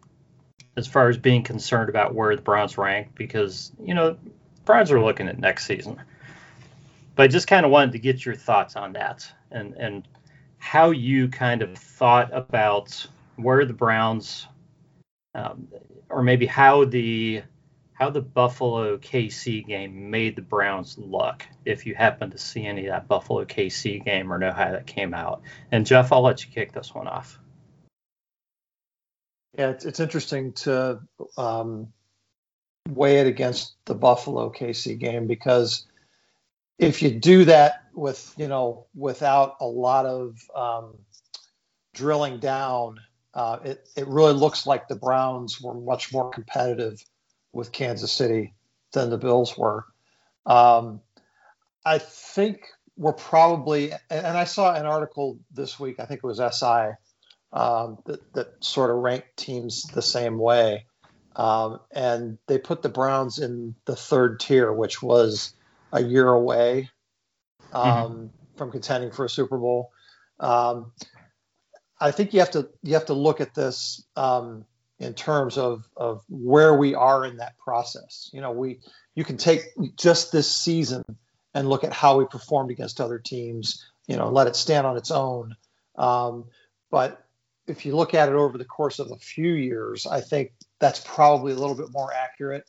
as 0.79 0.87
far 0.87 1.09
as 1.09 1.19
being 1.19 1.43
concerned 1.43 1.89
about 1.89 2.15
where 2.15 2.37
the 2.37 2.43
Browns 2.43 2.79
rank 2.79 3.09
because 3.17 3.73
you 3.83 3.95
know 3.95 4.17
Browns 4.65 4.93
are 4.93 5.03
looking 5.03 5.29
at 5.29 5.39
next 5.39 5.67
season. 5.67 6.01
But 7.17 7.25
I 7.25 7.27
just 7.27 7.49
kind 7.49 7.67
of 7.67 7.73
wanted 7.73 7.93
to 7.93 7.99
get 7.99 8.25
your 8.25 8.37
thoughts 8.37 8.77
on 8.77 8.93
that 8.93 9.31
and 9.51 9.75
and 9.75 10.09
how 10.59 10.91
you 10.91 11.29
kind 11.29 11.63
of 11.63 11.77
thought 11.77 12.33
about 12.33 13.07
where 13.37 13.65
the 13.65 13.73
Browns, 13.73 14.47
um, 15.35 15.69
or 16.09 16.23
maybe 16.23 16.47
how 16.47 16.85
the 16.85 17.43
how 17.93 18.11
the 18.11 18.21
Buffalo 18.21 18.99
KC 18.99 19.67
game 19.67 20.11
made 20.11 20.37
the 20.37 20.43
Browns 20.43 20.97
look. 20.97 21.45
If 21.65 21.87
you 21.87 21.97
happen 21.97 22.31
to 22.31 22.39
see 22.39 22.65
any 22.65 22.87
of 22.87 22.93
that 22.93 23.09
Buffalo 23.09 23.45
KC 23.45 24.05
game 24.05 24.33
or 24.33 24.39
know 24.39 24.53
how 24.53 24.71
that 24.71 24.87
came 24.87 25.13
out, 25.13 25.43
and 25.73 25.85
Jeff, 25.85 26.13
I'll 26.13 26.23
let 26.23 26.45
you 26.45 26.53
kick 26.53 26.73
this 26.73 26.95
one 26.95 27.09
off. 27.09 27.41
Yeah, 29.57 29.71
it's, 29.71 29.85
it's 29.85 30.01
interesting 30.01 30.53
to 30.55 31.01
um, 31.37 31.93
weigh 32.89 33.19
it 33.19 33.27
against 33.27 33.75
the 33.87 33.95
Buffalo 33.95 34.51
KC 34.51 34.99
game 34.99 35.27
because 35.27 35.87
if 36.79 37.03
you 37.03 37.11
do 37.11 37.45
that 37.47 37.85
with 37.95 38.33
you 38.37 38.49
know 38.49 38.87
without 38.95 39.57
a 39.61 39.67
lot 39.67 40.07
of 40.07 40.39
um, 40.55 40.99
drilling 41.95 42.39
down, 42.39 43.01
uh, 43.35 43.59
it 43.65 43.89
it 43.97 44.07
really 44.07 44.35
looks 44.35 44.67
like 44.67 44.89
the 44.89 44.97
Browns 44.97 45.61
were 45.61 45.75
much 45.75 46.13
more 46.13 46.31
competitive 46.31 47.03
with 47.53 47.73
Kansas 47.73 48.13
City 48.13 48.55
than 48.93 49.11
the 49.11 49.19
Bills 49.19 49.57
were. 49.57 49.85
Um, 50.47 51.01
I 51.85 51.99
think 51.99 52.67
we're 52.97 53.13
probably, 53.13 53.93
and 54.11 54.37
I 54.37 54.45
saw 54.45 54.75
an 54.75 54.87
article 54.87 55.39
this 55.53 55.79
week. 55.79 56.01
I 56.01 56.05
think 56.05 56.19
it 56.19 56.27
was 56.27 56.39
SI 56.39 56.93
um, 57.53 57.99
that, 58.07 58.33
that 58.35 58.65
sort 58.65 58.91
of 58.91 58.97
ranked 58.97 59.37
teams 59.37 59.85
the 59.85 60.03
same 60.03 60.39
way. 60.39 60.87
Um, 61.37 61.81
and 61.93 62.39
they 62.47 62.59
put 62.59 62.83
the 62.83 62.89
Browns 62.89 63.39
in 63.39 63.75
the 63.85 63.95
third 63.97 64.41
tier, 64.41 64.73
which 64.73 65.03
was 65.03 65.55
a 65.93 66.03
year 66.03 66.29
away 66.29 66.91
um, 67.73 67.85
mm-hmm. 67.85 68.27
from 68.57 68.73
contending 68.73 69.13
for 69.13 69.25
a 69.25 69.31
Super 69.31 69.57
Bowl. 69.57 69.93
Um, 70.41 70.93
I 72.01 72.11
think 72.11 72.33
you 72.33 72.41
have 72.41 72.53
to 72.53 72.69
you 72.83 72.95
have 72.95 73.07
to 73.07 73.15
look 73.15 73.41
at 73.41 73.55
this 73.55 74.05
um, 74.17 74.65
in 74.99 75.15
terms 75.15 75.59
of 75.59 75.89
of 75.97 76.23
where 76.29 76.75
we 76.75 76.95
are 76.95 77.25
in 77.25 77.39
that 77.39 77.59
process. 77.59 78.31
You 78.33 78.41
know, 78.41 78.53
we 78.53 78.81
you 79.15 79.25
can 79.25 79.37
take 79.37 79.63
just 79.97 80.33
this 80.33 80.51
season 80.51 81.05
and 81.55 81.69
look 81.69 81.85
at 81.85 81.93
how 81.93 82.19
we 82.19 82.27
performed 82.27 82.71
against 82.71 83.01
other 83.01 83.19
teams. 83.19 83.85
You 84.07 84.17
know, 84.17 84.29
let 84.29 84.47
it 84.47 84.57
stand 84.57 84.87
on 84.87 84.97
its 84.97 85.11
own. 85.11 85.57
Um, 85.97 86.47
but 86.91 87.25
if 87.69 87.85
you 87.85 87.95
look 87.95 88.15
at 88.15 88.29
it 88.29 88.35
over 88.35 88.59
the 88.59 88.65
course 88.65 88.99
of 88.99 89.11
a 89.11 89.17
few 89.17 89.53
years, 89.53 90.07
I 90.07 90.21
think 90.21 90.53
that's 90.81 91.01
probably 91.01 91.53
a 91.53 91.57
little 91.57 91.77
bit 91.77 91.93
more 91.93 92.13
accurate. 92.13 92.65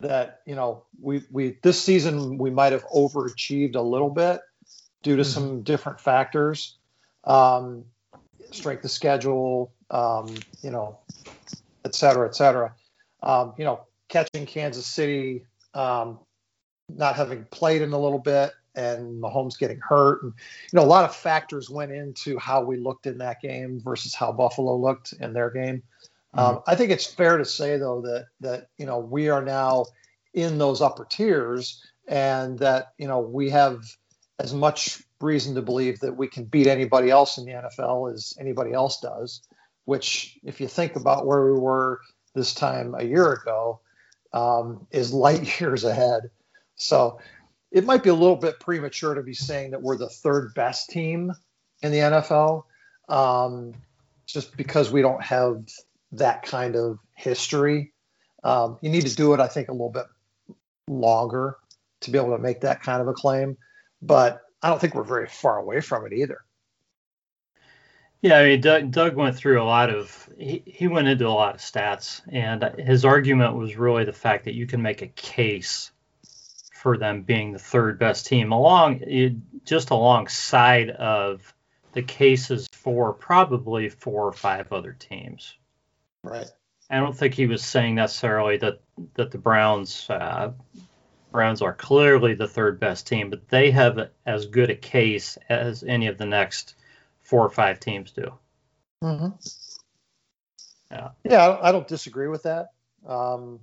That 0.00 0.40
you 0.46 0.54
know, 0.54 0.84
we 1.00 1.22
we 1.30 1.58
this 1.62 1.82
season 1.82 2.36
we 2.38 2.50
might 2.50 2.72
have 2.72 2.86
overachieved 2.88 3.76
a 3.76 3.80
little 3.80 4.10
bit 4.10 4.40
due 5.02 5.16
to 5.16 5.22
mm-hmm. 5.22 5.30
some 5.30 5.62
different 5.62 6.00
factors, 6.00 6.76
um, 7.24 7.84
strength 8.50 8.84
of 8.84 8.90
schedule, 8.90 9.72
um, 9.90 10.34
you 10.62 10.70
know, 10.70 10.98
et 11.84 11.94
cetera, 11.94 12.28
et 12.28 12.34
cetera. 12.34 12.74
Um, 13.22 13.54
you 13.56 13.64
know, 13.64 13.86
catching 14.08 14.46
Kansas 14.46 14.86
City, 14.86 15.44
um, 15.74 16.18
not 16.88 17.14
having 17.14 17.44
played 17.44 17.82
in 17.82 17.92
a 17.92 17.98
little 17.98 18.18
bit, 18.18 18.52
and 18.74 19.22
Mahomes 19.22 19.58
getting 19.58 19.80
hurt, 19.80 20.22
and 20.22 20.32
you 20.72 20.76
know, 20.76 20.84
a 20.84 20.86
lot 20.86 21.04
of 21.04 21.14
factors 21.14 21.70
went 21.70 21.92
into 21.92 22.38
how 22.38 22.62
we 22.62 22.76
looked 22.76 23.06
in 23.06 23.18
that 23.18 23.40
game 23.40 23.80
versus 23.80 24.14
how 24.14 24.32
Buffalo 24.32 24.76
looked 24.76 25.12
in 25.12 25.32
their 25.32 25.50
game. 25.50 25.82
Um, 26.34 26.56
mm-hmm. 26.56 26.70
I 26.70 26.74
think 26.74 26.90
it's 26.90 27.06
fair 27.06 27.38
to 27.38 27.44
say 27.44 27.76
though 27.78 28.00
that 28.02 28.26
that 28.40 28.68
you 28.78 28.86
know 28.86 28.98
we 28.98 29.28
are 29.28 29.42
now 29.44 29.86
in 30.34 30.58
those 30.58 30.80
upper 30.80 31.04
tiers, 31.04 31.82
and 32.08 32.58
that 32.60 32.92
you 32.98 33.08
know 33.08 33.20
we 33.20 33.50
have 33.50 33.84
as 34.38 34.54
much 34.54 35.02
reason 35.20 35.54
to 35.54 35.62
believe 35.62 36.00
that 36.00 36.16
we 36.16 36.26
can 36.26 36.44
beat 36.44 36.66
anybody 36.66 37.10
else 37.10 37.38
in 37.38 37.46
the 37.46 37.52
NFL 37.52 38.12
as 38.12 38.34
anybody 38.38 38.72
else 38.72 39.00
does. 39.00 39.42
Which, 39.84 40.38
if 40.44 40.60
you 40.60 40.68
think 40.68 40.94
about 40.94 41.26
where 41.26 41.44
we 41.44 41.58
were 41.58 42.00
this 42.34 42.54
time 42.54 42.94
a 42.96 43.04
year 43.04 43.32
ago, 43.32 43.80
um, 44.32 44.86
is 44.90 45.12
light 45.12 45.60
years 45.60 45.84
ahead. 45.84 46.30
So 46.76 47.18
it 47.72 47.84
might 47.86 48.02
be 48.02 48.10
a 48.10 48.14
little 48.14 48.36
bit 48.36 48.60
premature 48.60 49.14
to 49.14 49.22
be 49.22 49.32
saying 49.32 49.70
that 49.70 49.82
we're 49.82 49.96
the 49.96 50.08
third 50.08 50.52
best 50.54 50.90
team 50.90 51.32
in 51.82 51.90
the 51.90 51.98
NFL, 51.98 52.64
um, 53.08 53.72
just 54.26 54.56
because 54.56 54.92
we 54.92 55.00
don't 55.00 55.22
have 55.22 55.64
that 56.12 56.42
kind 56.42 56.76
of 56.76 56.98
history. 57.14 57.92
Um, 58.44 58.78
you 58.82 58.90
need 58.90 59.06
to 59.06 59.16
do 59.16 59.32
it, 59.32 59.40
I 59.40 59.48
think, 59.48 59.68
a 59.68 59.72
little 59.72 59.90
bit 59.90 60.06
longer 60.86 61.56
to 62.00 62.10
be 62.10 62.18
able 62.18 62.36
to 62.36 62.42
make 62.42 62.60
that 62.60 62.82
kind 62.82 63.00
of 63.00 63.08
a 63.08 63.14
claim. 63.14 63.56
But 64.02 64.42
I 64.62 64.68
don't 64.68 64.80
think 64.80 64.94
we're 64.94 65.02
very 65.04 65.28
far 65.28 65.56
away 65.58 65.80
from 65.80 66.04
it 66.06 66.12
either. 66.12 66.40
Yeah, 68.20 68.38
I 68.38 68.44
mean, 68.44 68.60
Doug, 68.60 68.90
Doug 68.90 69.16
went 69.16 69.34
through 69.34 69.60
a 69.60 69.64
lot 69.64 69.90
of, 69.90 70.28
he, 70.38 70.62
he 70.66 70.86
went 70.88 71.08
into 71.08 71.26
a 71.26 71.30
lot 71.30 71.54
of 71.54 71.60
stats, 71.60 72.20
and 72.30 72.62
his 72.78 73.04
argument 73.04 73.56
was 73.56 73.76
really 73.76 74.04
the 74.04 74.12
fact 74.12 74.44
that 74.44 74.54
you 74.54 74.66
can 74.66 74.82
make 74.82 75.02
a 75.02 75.08
case 75.08 75.90
for 76.82 76.98
them 76.98 77.22
being 77.22 77.52
the 77.52 77.60
third 77.60 77.96
best 77.96 78.26
team, 78.26 78.50
along 78.50 79.00
just 79.64 79.90
alongside 79.90 80.90
of 80.90 81.54
the 81.92 82.02
cases 82.02 82.68
for 82.72 83.12
probably 83.12 83.88
four 83.88 84.26
or 84.26 84.32
five 84.32 84.72
other 84.72 84.92
teams. 84.92 85.54
Right. 86.24 86.50
I 86.90 86.98
don't 86.98 87.16
think 87.16 87.34
he 87.34 87.46
was 87.46 87.62
saying 87.62 87.94
necessarily 87.94 88.56
that 88.56 88.80
that 89.14 89.30
the 89.30 89.38
Browns 89.38 90.10
uh, 90.10 90.50
Browns 91.30 91.62
are 91.62 91.72
clearly 91.72 92.34
the 92.34 92.48
third 92.48 92.80
best 92.80 93.06
team, 93.06 93.30
but 93.30 93.48
they 93.48 93.70
have 93.70 94.10
as 94.26 94.46
good 94.46 94.68
a 94.68 94.74
case 94.74 95.38
as 95.48 95.84
any 95.84 96.08
of 96.08 96.18
the 96.18 96.26
next 96.26 96.74
four 97.20 97.46
or 97.46 97.50
five 97.50 97.78
teams 97.78 98.10
do. 98.10 98.32
Mm-hmm. 99.04 99.28
Yeah. 100.90 101.10
Yeah, 101.22 101.58
I 101.62 101.70
don't 101.70 101.86
disagree 101.86 102.28
with 102.28 102.42
that. 102.42 102.72
Um, 103.06 103.60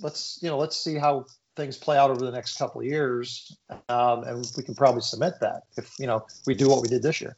let's 0.00 0.38
you 0.40 0.48
know 0.48 0.56
let's 0.56 0.78
see 0.78 0.94
how 0.94 1.26
things 1.56 1.76
play 1.76 1.96
out 1.96 2.10
over 2.10 2.24
the 2.24 2.32
next 2.32 2.56
couple 2.56 2.80
of 2.80 2.86
years, 2.86 3.56
um, 3.88 4.24
and 4.24 4.52
we 4.56 4.62
can 4.62 4.74
probably 4.74 5.02
submit 5.02 5.34
that 5.40 5.62
if 5.76 5.94
you 5.98 6.06
know 6.06 6.26
we 6.46 6.54
do 6.54 6.68
what 6.68 6.82
we 6.82 6.88
did 6.88 7.02
this 7.02 7.20
year. 7.20 7.36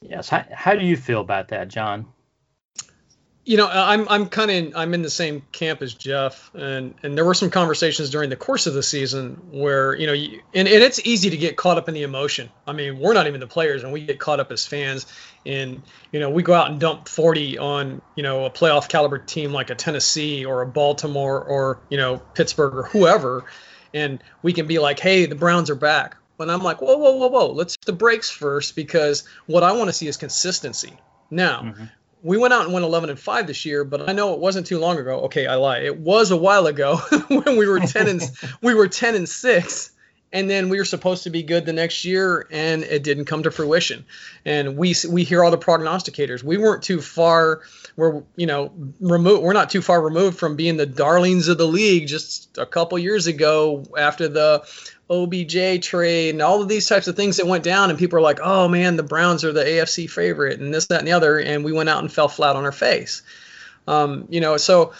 Yes. 0.00 0.28
How, 0.28 0.44
how 0.52 0.74
do 0.74 0.84
you 0.84 0.96
feel 0.96 1.20
about 1.20 1.48
that, 1.48 1.68
John? 1.68 2.06
You 3.48 3.56
know, 3.56 3.66
I'm 3.66 4.06
I'm 4.10 4.28
kind 4.28 4.50
of 4.50 4.76
I'm 4.76 4.92
in 4.92 5.00
the 5.00 5.08
same 5.08 5.42
camp 5.52 5.80
as 5.80 5.94
Jeff, 5.94 6.50
and 6.54 6.94
and 7.02 7.16
there 7.16 7.24
were 7.24 7.32
some 7.32 7.48
conversations 7.48 8.10
during 8.10 8.28
the 8.28 8.36
course 8.36 8.66
of 8.66 8.74
the 8.74 8.82
season 8.82 9.40
where 9.52 9.94
you 9.94 10.06
know, 10.06 10.12
you, 10.12 10.42
and 10.52 10.68
and 10.68 10.82
it's 10.82 11.00
easy 11.02 11.30
to 11.30 11.36
get 11.38 11.56
caught 11.56 11.78
up 11.78 11.88
in 11.88 11.94
the 11.94 12.02
emotion. 12.02 12.50
I 12.66 12.74
mean, 12.74 12.98
we're 12.98 13.14
not 13.14 13.26
even 13.26 13.40
the 13.40 13.46
players, 13.46 13.84
and 13.84 13.92
we 13.92 14.04
get 14.04 14.20
caught 14.20 14.38
up 14.38 14.52
as 14.52 14.66
fans, 14.66 15.06
and 15.46 15.80
you 16.12 16.20
know, 16.20 16.28
we 16.28 16.42
go 16.42 16.52
out 16.52 16.70
and 16.70 16.78
dump 16.78 17.08
40 17.08 17.56
on 17.56 18.02
you 18.16 18.22
know 18.22 18.44
a 18.44 18.50
playoff 18.50 18.86
caliber 18.86 19.16
team 19.16 19.50
like 19.50 19.70
a 19.70 19.74
Tennessee 19.74 20.44
or 20.44 20.60
a 20.60 20.66
Baltimore 20.66 21.42
or 21.42 21.80
you 21.88 21.96
know 21.96 22.18
Pittsburgh 22.18 22.74
or 22.74 22.82
whoever, 22.82 23.46
and 23.94 24.22
we 24.42 24.52
can 24.52 24.66
be 24.66 24.78
like, 24.78 25.00
hey, 25.00 25.24
the 25.24 25.34
Browns 25.34 25.70
are 25.70 25.74
back. 25.74 26.18
But 26.36 26.50
I'm 26.50 26.62
like, 26.62 26.82
whoa, 26.82 26.98
whoa, 26.98 27.12
whoa, 27.12 27.28
whoa. 27.28 27.52
Let's 27.52 27.76
the 27.86 27.94
brakes 27.94 28.28
first 28.28 28.76
because 28.76 29.24
what 29.46 29.62
I 29.62 29.72
want 29.72 29.88
to 29.88 29.94
see 29.94 30.06
is 30.06 30.18
consistency. 30.18 30.92
Now, 31.30 31.62
mm-hmm. 31.62 31.84
We 32.22 32.36
went 32.36 32.52
out 32.52 32.64
and 32.64 32.72
went 32.72 32.84
11 32.84 33.10
and 33.10 33.18
5 33.18 33.46
this 33.46 33.64
year, 33.64 33.84
but 33.84 34.08
I 34.08 34.12
know 34.12 34.34
it 34.34 34.40
wasn't 34.40 34.66
too 34.66 34.78
long 34.78 34.98
ago. 34.98 35.20
Okay, 35.22 35.46
I 35.46 35.54
lie. 35.54 35.78
It 35.78 35.98
was 35.98 36.30
a 36.30 36.36
while 36.36 36.66
ago 36.66 36.96
when 37.28 37.56
we 37.56 37.66
were 37.66 37.80
10 37.80 38.08
and 38.08 38.22
we 38.62 38.74
were 38.74 38.88
10 38.88 39.14
and 39.14 39.28
6 39.28 39.92
and 40.32 40.48
then 40.48 40.68
we 40.68 40.78
were 40.78 40.84
supposed 40.84 41.24
to 41.24 41.30
be 41.30 41.42
good 41.42 41.64
the 41.64 41.72
next 41.72 42.04
year 42.04 42.46
and 42.50 42.82
it 42.82 43.02
didn't 43.02 43.24
come 43.24 43.42
to 43.42 43.50
fruition 43.50 44.04
and 44.44 44.76
we 44.76 44.94
we 45.08 45.24
hear 45.24 45.42
all 45.42 45.50
the 45.50 45.58
prognosticators 45.58 46.42
we 46.42 46.58
weren't 46.58 46.82
too 46.82 47.00
far 47.00 47.62
we're 47.96 48.22
you 48.36 48.46
know 48.46 48.72
removed 49.00 49.42
we're 49.42 49.52
not 49.52 49.70
too 49.70 49.82
far 49.82 50.02
removed 50.02 50.38
from 50.38 50.56
being 50.56 50.76
the 50.76 50.86
darlings 50.86 51.48
of 51.48 51.58
the 51.58 51.66
league 51.66 52.06
just 52.06 52.58
a 52.58 52.66
couple 52.66 52.98
years 52.98 53.26
ago 53.26 53.84
after 53.96 54.28
the 54.28 54.62
OBJ 55.10 55.82
trade 55.82 56.30
and 56.30 56.42
all 56.42 56.60
of 56.60 56.68
these 56.68 56.88
types 56.88 57.08
of 57.08 57.16
things 57.16 57.38
that 57.38 57.46
went 57.46 57.64
down, 57.64 57.90
and 57.90 57.98
people 57.98 58.18
are 58.18 58.22
like, 58.22 58.40
"Oh 58.42 58.68
man, 58.68 58.96
the 58.96 59.02
Browns 59.02 59.44
are 59.44 59.52
the 59.52 59.64
AFC 59.64 60.08
favorite," 60.08 60.60
and 60.60 60.72
this, 60.72 60.86
that, 60.86 60.98
and 60.98 61.08
the 61.08 61.12
other, 61.12 61.38
and 61.38 61.64
we 61.64 61.72
went 61.72 61.88
out 61.88 62.00
and 62.00 62.12
fell 62.12 62.28
flat 62.28 62.56
on 62.56 62.64
our 62.64 62.72
face. 62.72 63.22
Um, 63.86 64.26
you 64.28 64.40
know, 64.40 64.56
so 64.58 64.92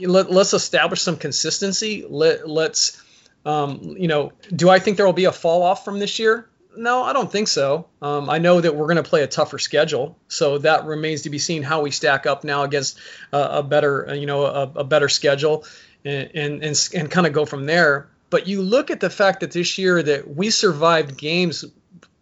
let, 0.00 0.28
us 0.30 0.52
establish 0.52 1.00
some 1.00 1.16
consistency. 1.16 2.04
Let 2.08 2.48
let's, 2.48 3.00
um, 3.44 3.94
you 3.98 4.08
know, 4.08 4.32
do 4.54 4.68
I 4.68 4.78
think 4.78 4.96
there 4.96 5.06
will 5.06 5.12
be 5.12 5.26
a 5.26 5.32
fall 5.32 5.62
off 5.62 5.84
from 5.84 5.98
this 5.98 6.18
year? 6.18 6.48
No, 6.76 7.02
I 7.02 7.12
don't 7.12 7.30
think 7.30 7.48
so. 7.48 7.86
Um, 8.00 8.30
I 8.30 8.38
know 8.38 8.60
that 8.60 8.74
we're 8.74 8.86
going 8.86 8.96
to 8.96 9.02
play 9.02 9.22
a 9.22 9.26
tougher 9.26 9.58
schedule, 9.58 10.16
so 10.28 10.58
that 10.58 10.86
remains 10.86 11.22
to 11.22 11.30
be 11.30 11.38
seen 11.38 11.62
how 11.62 11.82
we 11.82 11.90
stack 11.90 12.24
up 12.24 12.44
now 12.44 12.62
against 12.62 12.98
uh, 13.32 13.48
a 13.52 13.62
better, 13.62 14.14
you 14.14 14.26
know, 14.26 14.46
a, 14.46 14.62
a 14.76 14.84
better 14.84 15.08
schedule, 15.08 15.64
and 16.04 16.30
and 16.34 16.64
and, 16.64 16.88
and 16.94 17.10
kind 17.10 17.26
of 17.26 17.32
go 17.32 17.44
from 17.44 17.66
there. 17.66 18.08
But 18.32 18.46
you 18.46 18.62
look 18.62 18.90
at 18.90 18.98
the 18.98 19.10
fact 19.10 19.40
that 19.40 19.52
this 19.52 19.76
year 19.76 20.02
that 20.02 20.34
we 20.34 20.48
survived 20.48 21.18
games 21.18 21.66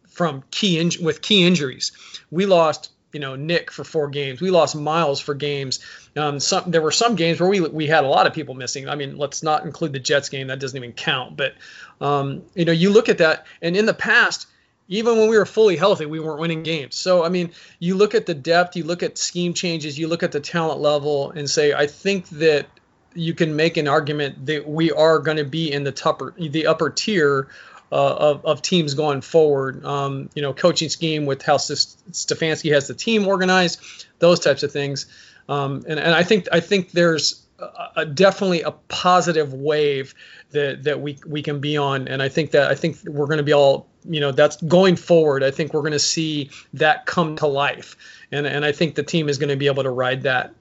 from 0.09 0.43
key 0.51 0.81
in- 0.81 0.91
with 1.01 1.23
key 1.23 1.47
injuries. 1.47 1.93
We 2.33 2.47
lost, 2.47 2.91
you 3.13 3.21
know, 3.21 3.37
Nick 3.37 3.71
for 3.71 3.85
four 3.85 4.09
games. 4.09 4.41
We 4.41 4.51
lost 4.51 4.75
Miles 4.75 5.21
for 5.21 5.35
games. 5.35 5.79
Um, 6.17 6.41
some 6.41 6.73
there 6.73 6.83
were 6.83 6.91
some 6.91 7.15
games 7.15 7.39
where 7.39 7.49
we 7.49 7.61
we 7.61 7.87
had 7.87 8.03
a 8.03 8.09
lot 8.09 8.27
of 8.27 8.35
people 8.35 8.57
missing. 8.57 8.89
I 8.89 8.97
mean, 8.97 9.19
let's 9.19 9.45
not 9.45 9.65
include 9.65 9.93
the 9.93 10.01
Jets 10.01 10.29
game. 10.31 10.49
That 10.49 10.59
doesn't 10.59 10.77
even 10.77 10.93
count. 10.93 11.37
But 11.37 11.55
um, 12.01 12.43
you 12.57 12.65
know, 12.65 12.73
you 12.73 12.91
look 12.91 13.09
at 13.09 13.19
that, 13.19 13.47
and 13.63 13.77
in 13.77 13.87
the 13.87 13.95
past, 13.95 14.49
even 14.89 15.17
when 15.17 15.31
we 15.31 15.39
were 15.39 15.47
fully 15.47 15.77
healthy, 15.77 16.07
we 16.07 16.19
weren't 16.19 16.41
winning 16.41 16.65
games. 16.65 16.97
So, 16.97 17.25
I 17.25 17.29
mean, 17.29 17.53
you 17.79 17.95
look 17.95 18.17
at 18.17 18.27
the 18.27 18.35
depth, 18.35 18.75
you 18.75 18.83
look 18.83 19.05
at 19.05 19.17
scheme 19.17 19.55
changes, 19.55 19.97
you 19.97 20.09
look 20.09 20.25
at 20.25 20.33
the 20.33 20.41
talent 20.41 20.81
level, 20.81 21.31
and 21.31 21.49
say, 21.49 21.73
I 21.73 21.87
think 21.87 22.29
that 22.31 22.67
you 23.15 23.35
can 23.35 23.57
make 23.57 23.77
an 23.77 23.89
argument 23.89 24.47
that 24.47 24.69
we 24.69 24.93
are 24.93 25.19
going 25.19 25.37
to 25.37 25.45
be 25.45 25.73
in 25.73 25.85
the 25.85 26.03
upper 26.05 26.35
the 26.37 26.67
upper 26.67 26.91
tier 26.91 27.49
uh, 27.93 28.15
of, 28.15 28.45
of 28.45 28.63
teams 28.63 28.95
going 28.95 29.21
forward. 29.21 29.85
Um, 29.85 30.31
you 30.35 30.43
know, 30.43 30.53
coaching 30.53 30.89
scheme 30.89 31.27
with 31.27 31.43
how 31.43 31.57
Stefanski 31.57 32.73
has 32.73 32.87
the 32.87 32.95
team 32.95 33.27
organized, 33.27 34.07
those 34.19 34.41
types 34.41 34.63
of 34.63 34.73
things. 34.73 35.07
Um, 35.49 35.85
and, 35.89 35.99
and 35.99 36.15
I 36.15 36.23
think 36.23 36.47
I 36.53 36.61
think 36.61 36.93
there's 36.93 37.45
a, 37.59 37.89
a 37.97 38.07
definitely 38.07 38.63
a 38.63 38.71
positive 38.71 39.53
wave 39.53 40.15
that 40.51 40.85
that 40.85 41.01
we 41.01 41.19
we 41.27 41.43
can 41.43 41.61
be 41.61 41.77
on, 41.77 42.09
and 42.09 42.23
I 42.23 42.29
think 42.29 42.53
that 42.53 42.71
I 42.71 42.75
think 42.75 42.99
we're 43.05 43.27
going 43.27 43.39
to 43.39 43.45
be 43.45 43.53
all 43.53 43.89
you 44.09 44.21
know 44.21 44.31
that's 44.33 44.57
going 44.63 44.97
forward. 44.97 45.43
I 45.43 45.51
think 45.51 45.75
we're 45.75 45.81
going 45.81 45.93
to 45.93 45.99
see 45.99 46.51
that 46.75 47.07
come 47.07 47.37
to 47.37 47.47
life, 47.47 47.97
and 48.31 48.47
and 48.47 48.65
I 48.65 48.71
think 48.73 48.95
the 48.95 49.03
team 49.03 49.29
is 49.29 49.39
going 49.39 49.51
to 49.51 49.57
be 49.57 49.67
able 49.67 49.83
to 49.83 49.91
ride 49.91 50.23
that 50.23 50.55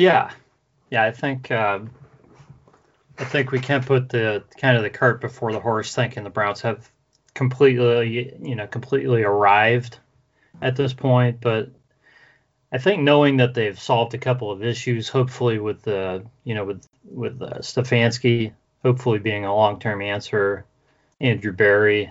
Yeah, 0.00 0.30
yeah. 0.90 1.04
I 1.04 1.10
think 1.10 1.50
uh, 1.50 1.80
I 3.18 3.24
think 3.24 3.52
we 3.52 3.60
can't 3.60 3.84
put 3.84 4.08
the 4.08 4.42
kind 4.56 4.78
of 4.78 4.82
the 4.82 4.88
cart 4.88 5.20
before 5.20 5.52
the 5.52 5.60
horse, 5.60 5.94
thinking 5.94 6.24
the 6.24 6.30
Browns 6.30 6.62
have 6.62 6.88
completely, 7.34 8.34
you 8.42 8.54
know, 8.54 8.66
completely 8.66 9.22
arrived 9.24 9.98
at 10.62 10.74
this 10.74 10.94
point. 10.94 11.42
But 11.42 11.70
I 12.72 12.78
think 12.78 13.02
knowing 13.02 13.36
that 13.36 13.52
they've 13.52 13.78
solved 13.78 14.14
a 14.14 14.18
couple 14.18 14.50
of 14.50 14.64
issues, 14.64 15.10
hopefully 15.10 15.58
with 15.58 15.82
the, 15.82 16.24
you 16.44 16.54
know, 16.54 16.64
with 16.64 16.86
with 17.04 17.42
uh, 17.42 17.58
Stefanski, 17.58 18.52
hopefully 18.82 19.18
being 19.18 19.44
a 19.44 19.54
long-term 19.54 20.00
answer, 20.00 20.64
Andrew 21.20 21.52
Berry, 21.52 22.10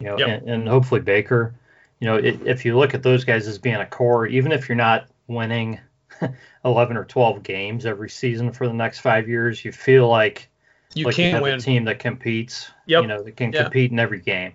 you 0.00 0.06
know, 0.06 0.18
yep. 0.18 0.40
and, 0.42 0.50
and, 0.50 0.68
hopefully 0.68 1.00
Baker. 1.00 1.54
You 2.00 2.08
know, 2.08 2.16
it, 2.16 2.40
if 2.44 2.64
you 2.64 2.76
look 2.76 2.94
at 2.94 3.04
those 3.04 3.24
guys 3.24 3.46
as 3.46 3.58
being 3.58 3.76
a 3.76 3.86
core, 3.86 4.26
even 4.26 4.50
if 4.50 4.68
you're 4.68 4.74
not 4.74 5.06
winning 5.28 5.78
11 6.64 6.96
or 6.96 7.04
12 7.04 7.42
games 7.42 7.86
every 7.86 8.10
season 8.10 8.52
for 8.52 8.66
the 8.66 8.72
next 8.74 9.00
five 9.00 9.28
years, 9.28 9.64
you 9.64 9.72
feel 9.72 10.08
like 10.08 10.48
you 10.94 11.04
like 11.06 11.14
can't 11.16 11.28
you 11.28 11.34
have 11.34 11.42
win. 11.42 11.54
a 11.54 11.60
team 11.60 11.84
that 11.84 11.98
competes. 11.98 12.70
Yep. 12.86 13.02
You 13.02 13.08
know, 13.08 13.22
that 13.22 13.36
can 13.36 13.52
Yeah. 13.52 13.62
compete 13.64 13.90
in 13.92 13.98
every 13.98 14.20
game. 14.20 14.52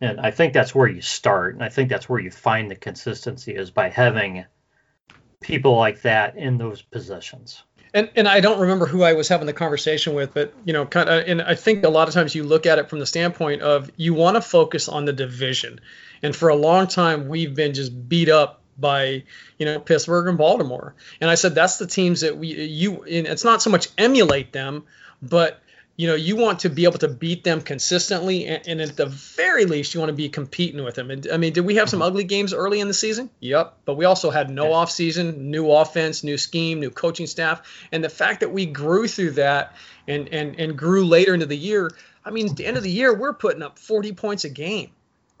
And 0.00 0.20
I 0.20 0.30
think 0.30 0.52
that's 0.52 0.74
where 0.74 0.88
you 0.88 1.00
start, 1.00 1.54
and 1.54 1.62
I 1.64 1.68
think 1.68 1.88
that's 1.88 2.08
where 2.08 2.20
you 2.20 2.30
find 2.30 2.70
the 2.70 2.74
consistency 2.76 3.54
is 3.54 3.70
by 3.70 3.88
having 3.88 4.44
people 5.40 5.76
like 5.76 6.02
that 6.02 6.36
in 6.36 6.58
those 6.58 6.82
positions. 6.82 7.62
And 7.92 8.10
and 8.16 8.26
I 8.26 8.40
don't 8.40 8.58
remember 8.60 8.86
who 8.86 9.04
I 9.04 9.12
was 9.12 9.28
having 9.28 9.46
the 9.46 9.52
conversation 9.52 10.14
with, 10.14 10.34
but 10.34 10.52
you 10.64 10.72
know, 10.72 10.84
kind 10.84 11.08
of, 11.08 11.28
and 11.28 11.40
I 11.40 11.54
think 11.54 11.84
a 11.84 11.88
lot 11.88 12.08
of 12.08 12.14
times 12.14 12.34
you 12.34 12.42
look 12.42 12.66
at 12.66 12.78
it 12.80 12.90
from 12.90 12.98
the 12.98 13.06
standpoint 13.06 13.62
of 13.62 13.88
you 13.96 14.14
want 14.14 14.34
to 14.34 14.40
focus 14.40 14.88
on 14.88 15.04
the 15.04 15.12
division, 15.12 15.80
and 16.22 16.34
for 16.34 16.48
a 16.48 16.56
long 16.56 16.88
time 16.88 17.28
we've 17.28 17.54
been 17.54 17.72
just 17.72 18.08
beat 18.08 18.28
up 18.28 18.62
by 18.78 19.24
you 19.58 19.66
know 19.66 19.78
Pittsburgh 19.80 20.28
and 20.28 20.38
Baltimore, 20.38 20.94
and 21.20 21.30
I 21.30 21.34
said 21.34 21.54
that's 21.54 21.78
the 21.78 21.86
teams 21.86 22.20
that 22.22 22.36
we 22.36 22.48
you 22.48 23.04
it's 23.06 23.44
not 23.44 23.62
so 23.62 23.70
much 23.70 23.88
emulate 23.98 24.52
them, 24.52 24.84
but 25.22 25.60
you 25.96 26.08
know 26.08 26.14
you 26.16 26.36
want 26.36 26.60
to 26.60 26.68
be 26.68 26.84
able 26.84 26.98
to 26.98 27.08
beat 27.08 27.44
them 27.44 27.60
consistently 27.60 28.46
and, 28.46 28.66
and 28.66 28.80
at 28.80 28.96
the 28.96 29.06
very 29.06 29.64
least 29.64 29.94
you 29.94 30.00
want 30.00 30.10
to 30.10 30.14
be 30.14 30.28
competing 30.28 30.82
with 30.82 30.96
them. 30.96 31.10
And 31.10 31.28
i 31.32 31.36
mean 31.36 31.52
did 31.52 31.60
we 31.60 31.76
have 31.76 31.88
some 31.88 32.00
mm-hmm. 32.00 32.08
ugly 32.08 32.24
games 32.24 32.52
early 32.52 32.80
in 32.80 32.88
the 32.88 32.94
season? 32.94 33.30
Yep 33.40 33.74
but 33.84 33.94
we 33.94 34.04
also 34.04 34.30
had 34.30 34.50
no 34.50 34.70
Yeah. 34.70 34.74
off 34.74 34.90
season 34.90 35.50
new 35.50 35.70
offense 35.70 36.24
new 36.24 36.36
scheme 36.36 36.80
new 36.80 36.90
coaching 36.90 37.26
staff. 37.28 37.62
And 37.92 38.02
the 38.02 38.08
fact 38.08 38.40
that 38.40 38.50
we 38.52 38.66
grew 38.66 39.06
through 39.06 39.32
that 39.32 39.76
and 40.08 40.28
and 40.30 40.58
and 40.58 40.76
grew 40.76 41.06
later 41.06 41.32
into 41.32 41.46
the 41.46 41.56
year 41.56 41.92
i 42.24 42.30
mean 42.30 42.48
at 42.48 42.56
the 42.56 42.66
end 42.66 42.76
of 42.76 42.82
the 42.82 42.90
year 42.90 43.14
we're 43.14 43.32
putting 43.34 43.62
up 43.62 43.78
40 43.78 44.12
points 44.14 44.44
a 44.44 44.48
game. 44.50 44.90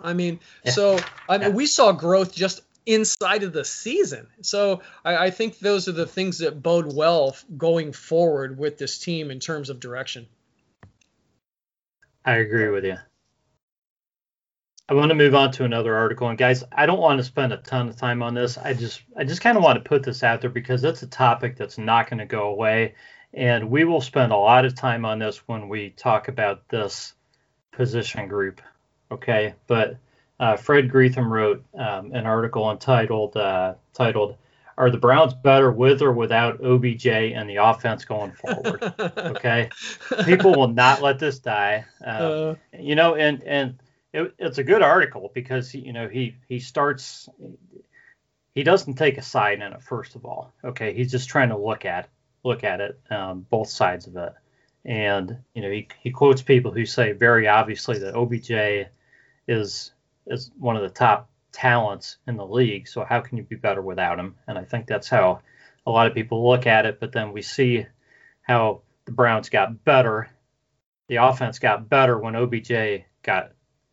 I 0.00 0.12
mean 0.12 0.38
Yeah. 0.64 0.70
so 0.70 0.98
i 1.28 1.38
mean 1.38 1.48
Yeah. 1.48 1.56
we 1.56 1.66
saw 1.66 1.90
growth 1.90 2.32
just 2.32 2.60
inside 2.86 3.42
of 3.42 3.52
the 3.52 3.64
season 3.64 4.26
so 4.42 4.82
I, 5.04 5.16
I 5.16 5.30
think 5.30 5.58
those 5.58 5.88
are 5.88 5.92
the 5.92 6.06
things 6.06 6.38
that 6.38 6.62
bode 6.62 6.94
well 6.94 7.36
going 7.56 7.92
forward 7.92 8.58
with 8.58 8.78
this 8.78 8.98
team 8.98 9.30
in 9.30 9.40
terms 9.40 9.70
of 9.70 9.80
direction 9.80 10.26
I 12.24 12.36
agree 12.36 12.68
with 12.68 12.84
you. 12.84 12.96
I 14.88 14.94
want 14.94 15.10
to 15.10 15.14
move 15.14 15.34
on 15.34 15.52
to 15.52 15.64
another 15.64 15.94
article, 15.94 16.28
and 16.28 16.38
guys, 16.38 16.64
I 16.72 16.86
don't 16.86 17.00
want 17.00 17.18
to 17.18 17.24
spend 17.24 17.52
a 17.52 17.58
ton 17.58 17.88
of 17.88 17.96
time 17.96 18.22
on 18.22 18.34
this. 18.34 18.58
I 18.58 18.74
just, 18.74 19.02
I 19.16 19.24
just 19.24 19.40
kind 19.40 19.56
of 19.56 19.62
want 19.62 19.82
to 19.82 19.88
put 19.88 20.02
this 20.02 20.22
out 20.22 20.40
there 20.40 20.50
because 20.50 20.84
it's 20.84 21.02
a 21.02 21.06
topic 21.06 21.56
that's 21.56 21.78
not 21.78 22.08
going 22.08 22.18
to 22.18 22.26
go 22.26 22.48
away, 22.48 22.94
and 23.32 23.70
we 23.70 23.84
will 23.84 24.00
spend 24.00 24.32
a 24.32 24.36
lot 24.36 24.64
of 24.64 24.74
time 24.74 25.04
on 25.04 25.18
this 25.18 25.38
when 25.48 25.68
we 25.68 25.90
talk 25.90 26.28
about 26.28 26.68
this 26.68 27.14
position 27.72 28.28
group. 28.28 28.60
Okay, 29.10 29.54
but 29.66 29.96
uh, 30.40 30.56
Fred 30.56 30.90
Greetham 30.90 31.28
wrote 31.28 31.64
um, 31.74 32.12
an 32.12 32.26
article 32.26 32.70
entitled, 32.70 33.36
uh, 33.36 33.74
titled, 33.92 34.36
"Are 34.76 34.90
the 34.90 34.98
Browns 34.98 35.34
better 35.34 35.70
with 35.70 36.02
or 36.02 36.12
without 36.12 36.60
OBJ 36.64 37.06
and 37.06 37.48
the 37.48 37.56
offense 37.56 38.04
going 38.04 38.32
forward?" 38.32 38.82
okay, 39.18 39.68
people 40.24 40.54
will 40.54 40.68
not 40.68 41.02
let 41.02 41.18
this 41.18 41.38
die. 41.38 41.84
Um, 42.04 42.16
Uh, 42.16 42.54
you 42.78 42.94
know 42.94 43.14
and 43.14 43.42
and 43.44 43.78
it, 44.12 44.34
it's 44.38 44.58
a 44.58 44.64
good 44.64 44.82
article 44.82 45.30
because 45.34 45.74
you 45.74 45.92
know 45.92 46.08
he 46.08 46.36
he 46.48 46.60
starts 46.60 47.28
he 48.54 48.62
doesn't 48.62 48.94
take 48.94 49.18
a 49.18 49.22
side 49.22 49.60
in 49.60 49.72
it 49.72 49.82
first 49.82 50.14
of 50.14 50.24
all. 50.24 50.52
Okay? 50.64 50.94
He's 50.94 51.10
just 51.10 51.28
trying 51.28 51.48
to 51.48 51.58
look 51.58 51.84
at 51.84 52.08
look 52.44 52.62
at 52.62 52.80
it 52.80 53.00
um, 53.10 53.46
both 53.50 53.68
sides 53.68 54.06
of 54.06 54.16
it. 54.16 54.32
And 54.84 55.38
you 55.54 55.62
know 55.62 55.70
he, 55.70 55.88
he 56.00 56.10
quotes 56.10 56.42
people 56.42 56.70
who 56.70 56.86
say 56.86 57.12
very 57.12 57.48
obviously 57.48 57.98
that 57.98 58.14
obj 58.16 58.88
is 59.48 59.92
is 60.26 60.50
one 60.58 60.76
of 60.76 60.82
the 60.82 60.88
top 60.88 61.28
talents 61.52 62.16
in 62.26 62.36
the 62.36 62.46
league 62.46 62.88
so 62.88 63.04
how 63.04 63.20
can 63.20 63.38
you 63.38 63.44
be 63.44 63.56
better 63.56 63.80
without 63.80 64.18
him 64.18 64.34
and 64.48 64.58
i 64.58 64.64
think 64.64 64.86
that's 64.86 65.08
how 65.08 65.40
a 65.86 65.90
lot 65.90 66.06
of 66.06 66.14
people 66.14 66.48
look 66.48 66.66
at 66.66 66.86
it 66.86 66.98
but 66.98 67.12
then 67.12 67.32
we 67.32 67.42
see 67.42 67.86
how 68.42 68.80
the 69.04 69.12
browns 69.12 69.48
got 69.48 69.84
better 69.84 70.28
the 71.08 71.16
offense 71.16 71.58
got 71.58 71.88
better 71.88 72.18
when 72.18 72.36
OBJ 72.36 73.04
got, 73.22 73.52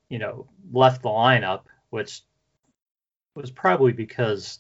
you 0.10 0.20
know, 0.20 0.48
left 0.72 1.02
the 1.02 1.10
lineup, 1.10 1.64
which 1.90 2.22
was 3.36 3.52
probably 3.52 3.92
because 3.92 4.60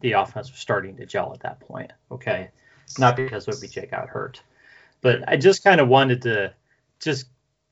the 0.00 0.12
offense 0.12 0.50
was 0.50 0.60
starting 0.60 0.96
to 0.96 1.06
gel 1.06 1.32
at 1.32 1.40
that 1.40 1.60
point. 1.60 1.92
Okay. 2.10 2.50
Not 2.98 3.16
because 3.16 3.48
OBJ 3.48 3.90
got 3.90 4.08
hurt. 4.08 4.42
But 5.00 5.28
I 5.28 5.36
just 5.36 5.64
kind 5.64 5.80
of 5.80 5.88
wanted 5.88 6.22
to 6.22 6.54
just 7.00 7.26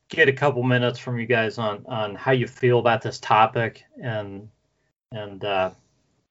get 0.08 0.28
a 0.28 0.32
couple 0.32 0.62
minutes 0.62 0.98
from 0.98 1.18
you 1.18 1.26
guys 1.26 1.58
on 1.58 1.84
on 1.86 2.14
how 2.14 2.32
you 2.32 2.46
feel 2.46 2.78
about 2.78 3.02
this 3.02 3.18
topic 3.18 3.84
and 4.02 4.48
and 5.12 5.44
uh, 5.44 5.70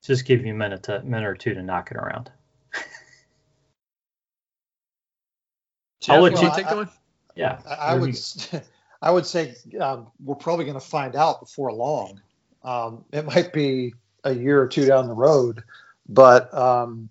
just 0.03 0.25
give 0.25 0.45
you 0.45 0.53
a 0.53 0.57
minute 0.57 0.83
to 0.83 1.01
minute 1.03 1.27
or 1.27 1.35
two 1.35 1.53
to 1.53 1.61
knock 1.63 1.91
it 1.91 1.97
around. 1.97 2.31
Jeff, 6.01 6.15
I'll 6.15 6.21
let 6.21 6.33
want 6.33 6.43
you- 6.43 6.51
take 6.55 6.65
that 6.67 6.75
one? 6.75 6.89
Yeah. 7.35 7.59
I, 7.67 7.73
I 7.73 7.95
would, 7.95 8.15
I 9.01 9.11
would 9.11 9.25
say 9.25 9.55
um, 9.79 10.07
we're 10.23 10.35
probably 10.35 10.65
going 10.65 10.79
to 10.79 10.85
find 10.85 11.15
out 11.15 11.39
before 11.39 11.71
long. 11.71 12.21
Um, 12.63 13.05
it 13.11 13.25
might 13.25 13.51
be 13.53 13.93
a 14.23 14.33
year 14.33 14.61
or 14.61 14.67
two 14.67 14.85
down 14.85 15.07
the 15.07 15.15
road, 15.15 15.63
but 16.07 16.53
um, 16.53 17.09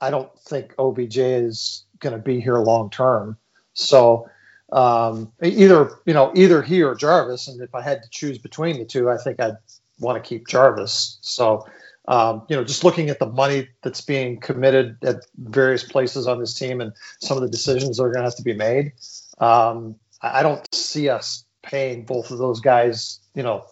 I 0.00 0.10
don't 0.10 0.30
think 0.40 0.74
OBJ 0.78 1.18
is 1.18 1.84
going 1.98 2.14
to 2.14 2.18
be 2.22 2.40
here 2.40 2.58
long 2.58 2.90
term. 2.90 3.36
So 3.74 4.30
um, 4.70 5.32
either 5.42 5.90
you 6.06 6.14
know 6.14 6.32
either 6.34 6.62
he 6.62 6.82
or 6.82 6.94
Jarvis, 6.94 7.48
and 7.48 7.60
if 7.60 7.74
I 7.74 7.82
had 7.82 8.02
to 8.02 8.08
choose 8.10 8.38
between 8.38 8.78
the 8.78 8.84
two, 8.84 9.10
I 9.10 9.16
think 9.16 9.40
I'd 9.40 9.56
want 9.98 10.22
to 10.22 10.28
keep 10.28 10.46
Jarvis. 10.46 11.18
So 11.20 11.66
um, 12.08 12.42
you 12.48 12.56
know, 12.56 12.64
just 12.64 12.84
looking 12.84 13.10
at 13.10 13.18
the 13.18 13.26
money 13.26 13.68
that's 13.82 14.00
being 14.00 14.40
committed 14.40 14.96
at 15.02 15.26
various 15.36 15.84
places 15.84 16.26
on 16.26 16.40
this 16.40 16.54
team 16.54 16.80
and 16.80 16.94
some 17.20 17.36
of 17.36 17.42
the 17.42 17.50
decisions 17.50 17.98
that 17.98 18.04
are 18.04 18.10
going 18.10 18.24
to 18.24 18.30
have 18.30 18.36
to 18.36 18.42
be 18.42 18.54
made, 18.54 18.92
um, 19.38 19.96
I 20.22 20.42
don't 20.42 20.66
see 20.74 21.10
us 21.10 21.44
paying 21.62 22.06
both 22.06 22.30
of 22.30 22.38
those 22.38 22.60
guys, 22.60 23.20
you 23.34 23.42
know, 23.42 23.66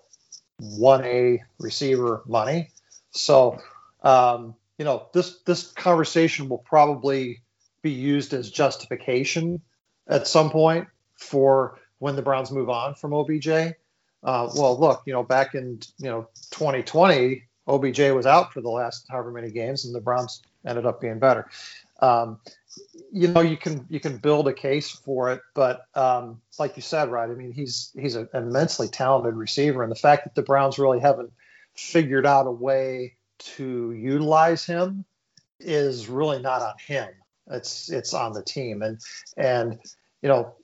one 0.59 1.03
A 1.05 1.43
receiver 1.59 2.23
money. 2.27 2.69
So, 3.11 3.59
um, 4.03 4.55
you 4.79 4.85
know, 4.85 5.07
this 5.15 5.39
this 5.47 5.73
conversation 5.73 6.51
will 6.51 6.59
probably 6.59 7.41
be 7.81 7.91
used 7.91 8.35
as 8.35 8.51
justification 8.51 9.63
at 10.09 10.27
some 10.27 10.51
point 10.51 10.89
for 11.17 11.79
when 11.99 12.17
the 12.17 12.23
Browns 12.23 12.51
move 12.51 12.71
on 12.71 12.95
from 12.95 13.13
OBJ. 13.13 13.49
Uh, 13.49 14.51
well, 14.55 14.79
look, 14.79 15.03
you 15.07 15.13
know, 15.13 15.23
back 15.23 15.55
in 15.55 15.81
you 15.99 16.09
know 16.11 16.29
2020, 16.51 17.45
OBJ 17.67 17.99
was 18.13 18.27
out 18.27 18.53
for 18.53 18.61
the 18.61 18.71
last 18.71 19.07
however 19.09 19.31
many 19.31 19.51
games, 19.51 19.85
and 19.85 19.95
the 19.95 20.01
Browns 20.01 20.43
ended 20.65 20.87
up 20.87 21.01
being 21.01 21.19
better. 21.19 21.49
Um, 22.01 22.41
you 23.13 23.29
know, 23.29 23.41
you 23.41 23.57
can 23.57 23.87
you 23.89 24.01
can 24.01 24.19
build 24.19 24.49
a 24.49 24.53
case 24.53 24.91
for 24.91 25.33
it, 25.33 25.41
but 25.55 25.87
um, 25.95 26.41
like 26.59 26.77
you 26.77 26.83
said, 26.83 27.11
right? 27.11 27.31
I 27.31 27.35
mean, 27.35 27.53
he's 27.53 27.93
he's 27.99 28.17
an 28.17 28.29
immensely 28.35 28.89
talented 28.89 29.35
receiver, 29.35 29.83
and 29.83 29.91
the 29.91 29.97
fact 29.97 30.25
that 30.25 30.35
the 30.35 30.43
Browns 30.43 30.79
really 30.79 31.01
haven't 31.01 31.33
figured 31.75 32.27
out 32.27 32.47
a 32.47 32.51
way 32.51 33.15
to 33.39 33.93
utilize 33.93 34.65
him 34.65 35.05
is 35.61 36.09
really 36.09 36.41
not 36.41 36.63
on 36.63 36.75
him. 36.87 37.09
It's 37.51 37.91
it's 37.91 38.15
on 38.15 38.33
the 38.33 38.43
team, 38.43 38.83
and 38.83 38.99
and 39.37 39.79
you 40.23 40.29
know, 40.29 40.55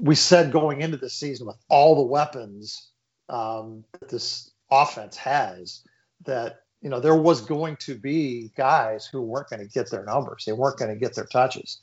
we 0.00 0.14
said 0.14 0.52
going 0.52 0.80
into 0.80 0.96
the 0.96 1.10
season 1.10 1.46
with 1.46 1.56
all 1.68 1.96
the 1.96 2.02
weapons 2.02 2.88
um, 3.28 3.84
that 3.92 4.08
this 4.08 4.50
offense 4.70 5.16
has 5.16 5.82
that 6.24 6.60
you 6.80 6.90
know 6.90 7.00
there 7.00 7.16
was 7.16 7.40
going 7.40 7.76
to 7.76 7.94
be 7.94 8.50
guys 8.56 9.06
who 9.06 9.22
weren't 9.22 9.50
going 9.50 9.60
to 9.60 9.72
get 9.72 9.90
their 9.90 10.04
numbers. 10.04 10.44
They 10.44 10.52
weren't 10.52 10.78
going 10.78 10.92
to 10.92 11.00
get 11.00 11.14
their 11.14 11.26
touches. 11.26 11.80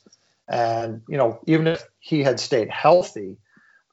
And 0.48 1.02
you 1.08 1.16
know 1.16 1.40
even 1.46 1.66
if 1.66 1.82
he 2.00 2.22
had 2.22 2.40
stayed 2.40 2.70
healthy 2.70 3.36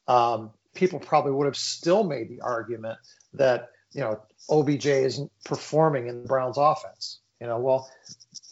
um, 0.08 0.52
people 0.74 1.00
probably 1.00 1.32
would 1.32 1.46
have 1.46 1.58
still 1.58 2.04
made 2.04 2.30
the 2.30 2.42
argument 2.42 2.98
that 3.34 3.72
you 3.94 4.02
know 4.02 4.22
obj 4.50 4.86
isn't 4.86 5.32
performing 5.44 6.08
in 6.08 6.22
the 6.22 6.28
browns 6.28 6.58
offense. 6.58 7.20
You 7.42 7.48
know 7.48 7.60
well 7.60 7.90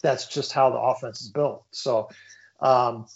that's 0.06 0.28
just 0.28 0.52
how 0.52 0.70
the 0.70 0.78
offense 0.78 1.20
is 1.20 1.28
built 1.28 1.64
so 1.70 2.08
um, 2.60 3.06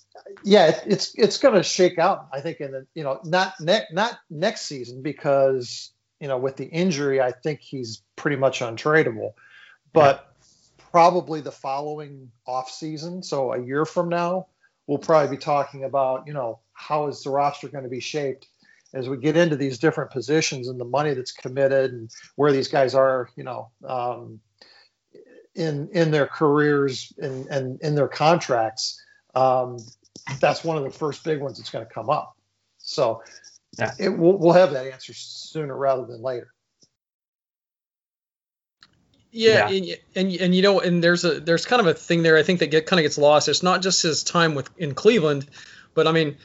yeah 0.45 0.67
it, 0.67 0.83
it's 0.87 1.15
it's 1.15 1.39
going 1.39 1.55
to 1.55 1.63
shake 1.63 1.99
out 1.99 2.29
i 2.33 2.41
think 2.41 2.61
in 2.61 2.73
the 2.73 2.87
you 2.95 3.05
know 3.05 3.21
not 3.25 3.55
ne- 3.61 3.87
not 3.93 4.19
next 4.29 4.63
season 4.63 5.03
because 5.03 5.93
you 6.21 6.29
know, 6.29 6.39
with 6.39 6.57
the 6.57 6.67
injury, 6.67 7.21
I 7.21 7.33
think 7.33 7.61
he's 7.61 8.03
pretty 8.15 8.37
much 8.37 8.61
untradeable. 8.61 9.33
But 9.93 10.33
probably 10.93 11.41
the 11.41 11.51
following 11.51 12.31
off 12.47 12.71
season, 12.71 13.23
so 13.23 13.53
a 13.53 13.61
year 13.61 13.85
from 13.87 14.09
now, 14.09 14.47
we'll 14.87 14.99
probably 14.99 15.37
be 15.37 15.41
talking 15.41 15.85
about, 15.85 16.27
you 16.27 16.35
know, 16.35 16.61
how 16.75 17.09
is 17.09 17.23
the 17.23 17.31
roster 17.31 17.69
going 17.69 17.85
to 17.85 17.91
be 17.91 18.01
shaped 18.01 18.47
as 18.93 19.09
we 19.09 19.17
get 19.17 19.37
into 19.37 19.57
these 19.57 19.79
different 19.79 20.11
positions 20.11 20.69
and 20.69 20.79
the 20.79 20.85
money 20.85 21.15
that's 21.15 21.33
committed 21.33 21.93
and 21.93 22.11
where 22.37 22.53
these 22.53 22.69
guys 22.69 22.95
are, 22.95 23.31
you 23.37 23.45
know, 23.45 23.71
um, 23.87 24.41
in 25.55 25.89
in 25.93 26.11
their 26.11 26.27
careers 26.27 27.13
and 27.19 27.47
and 27.47 27.81
in 27.81 27.95
their 27.95 28.09
contracts. 28.09 29.03
Um, 29.35 29.79
that's 30.41 30.65
one 30.65 30.77
of 30.77 30.85
the 30.85 30.91
first 30.91 31.25
big 31.25 31.41
ones 31.41 31.59
that's 31.59 31.71
going 31.71 31.87
to 31.87 31.93
come 31.93 32.11
up. 32.11 32.37
So 32.79 33.23
yeah. 33.79 33.93
it, 33.99 34.09
we'll, 34.09 34.37
we'll 34.37 34.53
have 34.53 34.73
that 34.73 34.87
answer 34.87 35.13
sooner 35.15 35.77
rather 35.77 36.05
than 36.07 36.23
later. 36.23 36.49
Yeah, 39.33 39.69
yeah. 39.69 39.95
And, 40.17 40.33
and, 40.33 40.41
and 40.41 40.55
you 40.55 40.63
know, 40.63 40.81
and 40.81 41.03
there's 41.03 41.25
a 41.25 41.39
there's 41.39 41.65
kind 41.65 41.81
of 41.81 41.87
a 41.87 41.95
thing 41.95 42.23
there. 42.23 42.37
I 42.37 42.43
think 42.43 42.61
that 42.61 42.71
get 42.71 42.87
kind 42.87 42.99
of 42.99 43.05
gets 43.05 43.19
lost. 43.19 43.49
It's 43.49 43.63
not 43.63 43.83
just 43.83 44.03
his 44.03 44.25
time 44.25 44.55
with 44.55 44.69
in 44.77 44.95
Cleveland, 44.95 45.47
but 45.95 46.09
I 46.09 46.13
mean, 46.13 46.37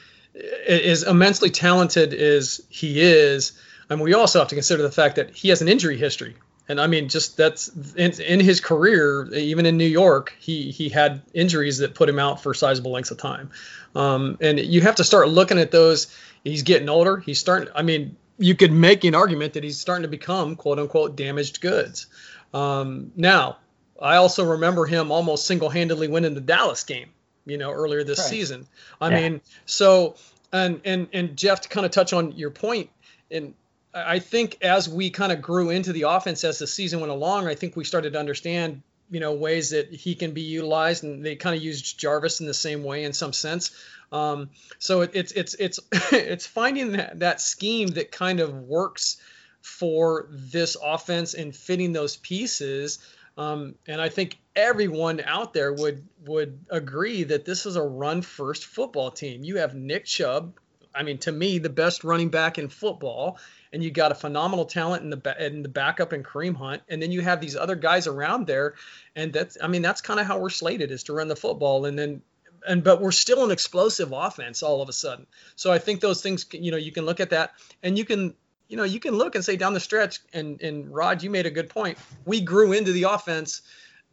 as 0.68 1.02
immensely 1.02 1.50
talented 1.50 2.14
as 2.14 2.60
he 2.68 3.00
is, 3.00 3.52
I 3.90 3.96
mean, 3.96 4.04
we 4.04 4.14
also 4.14 4.38
have 4.38 4.48
to 4.48 4.54
consider 4.54 4.82
the 4.82 4.92
fact 4.92 5.16
that 5.16 5.30
he 5.30 5.48
has 5.48 5.62
an 5.62 5.68
injury 5.68 5.96
history. 5.96 6.36
And 6.68 6.80
I 6.80 6.86
mean, 6.88 7.08
just 7.08 7.36
that's 7.36 7.68
in, 7.94 8.20
in 8.20 8.40
his 8.40 8.60
career, 8.60 9.32
even 9.32 9.66
in 9.66 9.76
New 9.76 9.86
York, 9.86 10.34
he 10.40 10.70
he 10.70 10.88
had 10.88 11.22
injuries 11.32 11.78
that 11.78 11.94
put 11.94 12.08
him 12.08 12.18
out 12.18 12.42
for 12.42 12.54
sizable 12.54 12.90
lengths 12.90 13.12
of 13.12 13.18
time. 13.18 13.50
Um, 13.94 14.36
and 14.40 14.58
you 14.58 14.80
have 14.80 14.96
to 14.96 15.04
start 15.04 15.28
looking 15.28 15.58
at 15.58 15.70
those. 15.70 16.08
He's 16.44 16.62
getting 16.62 16.88
older. 16.88 17.18
He's 17.18 17.38
starting. 17.38 17.68
I 17.74 17.82
mean, 17.82 18.16
you 18.38 18.54
could 18.54 18.72
make 18.72 19.04
an 19.04 19.14
argument 19.14 19.54
that 19.54 19.64
he's 19.64 19.78
starting 19.78 20.02
to 20.02 20.08
become 20.08 20.56
quote 20.56 20.78
unquote 20.78 21.16
damaged 21.16 21.60
goods. 21.60 22.06
Um, 22.52 23.12
now, 23.16 23.58
I 24.00 24.16
also 24.16 24.44
remember 24.44 24.86
him 24.86 25.10
almost 25.10 25.46
single-handedly 25.46 26.08
winning 26.08 26.34
the 26.34 26.40
Dallas 26.40 26.84
game, 26.84 27.08
you 27.44 27.58
know, 27.58 27.70
earlier 27.70 28.04
this 28.04 28.18
right. 28.18 28.28
season. 28.28 28.66
I 29.00 29.10
yeah. 29.10 29.28
mean, 29.28 29.40
so 29.66 30.16
and 30.52 30.80
and 30.84 31.08
and 31.12 31.36
Jeff 31.36 31.62
to 31.62 31.68
kind 31.68 31.86
of 31.86 31.92
touch 31.92 32.12
on 32.12 32.32
your 32.32 32.50
point, 32.50 32.90
and 33.30 33.54
I 33.96 34.18
think 34.18 34.58
as 34.62 34.88
we 34.88 35.10
kind 35.10 35.32
of 35.32 35.40
grew 35.40 35.70
into 35.70 35.92
the 35.92 36.02
offense 36.02 36.44
as 36.44 36.58
the 36.58 36.66
season 36.66 37.00
went 37.00 37.12
along, 37.12 37.48
I 37.48 37.54
think 37.54 37.76
we 37.76 37.84
started 37.84 38.12
to 38.12 38.18
understand, 38.18 38.82
you 39.10 39.20
know, 39.20 39.32
ways 39.32 39.70
that 39.70 39.90
he 39.92 40.14
can 40.14 40.32
be 40.32 40.42
utilized, 40.42 41.02
and 41.02 41.24
they 41.24 41.36
kind 41.36 41.56
of 41.56 41.62
used 41.62 41.98
Jarvis 41.98 42.40
in 42.40 42.46
the 42.46 42.54
same 42.54 42.84
way 42.84 43.04
in 43.04 43.12
some 43.14 43.32
sense. 43.32 43.70
Um, 44.12 44.50
so 44.78 45.00
it, 45.00 45.12
it's 45.14 45.32
it's 45.32 45.54
it's 45.54 45.80
it's 46.12 46.46
finding 46.46 46.92
that 46.92 47.20
that 47.20 47.40
scheme 47.40 47.88
that 47.88 48.12
kind 48.12 48.40
of 48.40 48.52
works 48.54 49.16
for 49.62 50.28
this 50.30 50.76
offense 50.82 51.34
and 51.34 51.54
fitting 51.56 51.92
those 51.92 52.16
pieces. 52.16 52.98
Um, 53.38 53.74
and 53.86 54.00
I 54.00 54.08
think 54.08 54.38
everyone 54.54 55.20
out 55.20 55.52
there 55.52 55.72
would 55.72 56.06
would 56.26 56.58
agree 56.70 57.24
that 57.24 57.44
this 57.44 57.66
is 57.66 57.76
a 57.76 57.82
run 57.82 58.22
first 58.22 58.66
football 58.66 59.10
team. 59.10 59.42
You 59.42 59.58
have 59.58 59.74
Nick 59.74 60.04
Chubb, 60.04 60.54
I 60.96 61.02
mean, 61.02 61.18
to 61.18 61.32
me, 61.32 61.58
the 61.58 61.68
best 61.68 62.04
running 62.04 62.30
back 62.30 62.58
in 62.58 62.68
football, 62.68 63.38
and 63.72 63.82
you 63.82 63.90
got 63.90 64.12
a 64.12 64.14
phenomenal 64.14 64.64
talent 64.64 65.02
in 65.02 65.10
the 65.10 65.44
in 65.44 65.62
the 65.62 65.68
backup 65.68 66.12
in 66.12 66.22
Kareem 66.22 66.56
Hunt, 66.56 66.82
and 66.88 67.02
then 67.02 67.12
you 67.12 67.20
have 67.20 67.40
these 67.40 67.56
other 67.56 67.76
guys 67.76 68.06
around 68.06 68.46
there, 68.46 68.74
and 69.14 69.32
that's 69.32 69.58
I 69.62 69.68
mean 69.68 69.82
that's 69.82 70.00
kind 70.00 70.18
of 70.18 70.26
how 70.26 70.38
we're 70.38 70.50
slated 70.50 70.90
is 70.90 71.04
to 71.04 71.12
run 71.12 71.28
the 71.28 71.36
football, 71.36 71.84
and 71.84 71.98
then 71.98 72.22
and 72.66 72.82
but 72.82 73.00
we're 73.00 73.12
still 73.12 73.44
an 73.44 73.50
explosive 73.50 74.12
offense 74.12 74.62
all 74.62 74.82
of 74.82 74.88
a 74.88 74.92
sudden. 74.92 75.26
So 75.54 75.72
I 75.72 75.78
think 75.78 76.00
those 76.00 76.22
things, 76.22 76.46
you 76.52 76.70
know, 76.70 76.76
you 76.76 76.92
can 76.92 77.04
look 77.04 77.20
at 77.20 77.30
that, 77.30 77.52
and 77.82 77.98
you 77.98 78.04
can 78.04 78.34
you 78.68 78.76
know, 78.76 78.84
you 78.84 78.98
can 78.98 79.14
look 79.14 79.34
and 79.34 79.44
say 79.44 79.56
down 79.56 79.74
the 79.74 79.80
stretch, 79.80 80.20
and 80.32 80.60
and 80.62 80.92
Rod, 80.92 81.22
you 81.22 81.30
made 81.30 81.46
a 81.46 81.50
good 81.50 81.68
point. 81.68 81.98
We 82.24 82.40
grew 82.40 82.72
into 82.72 82.92
the 82.92 83.04
offense 83.04 83.62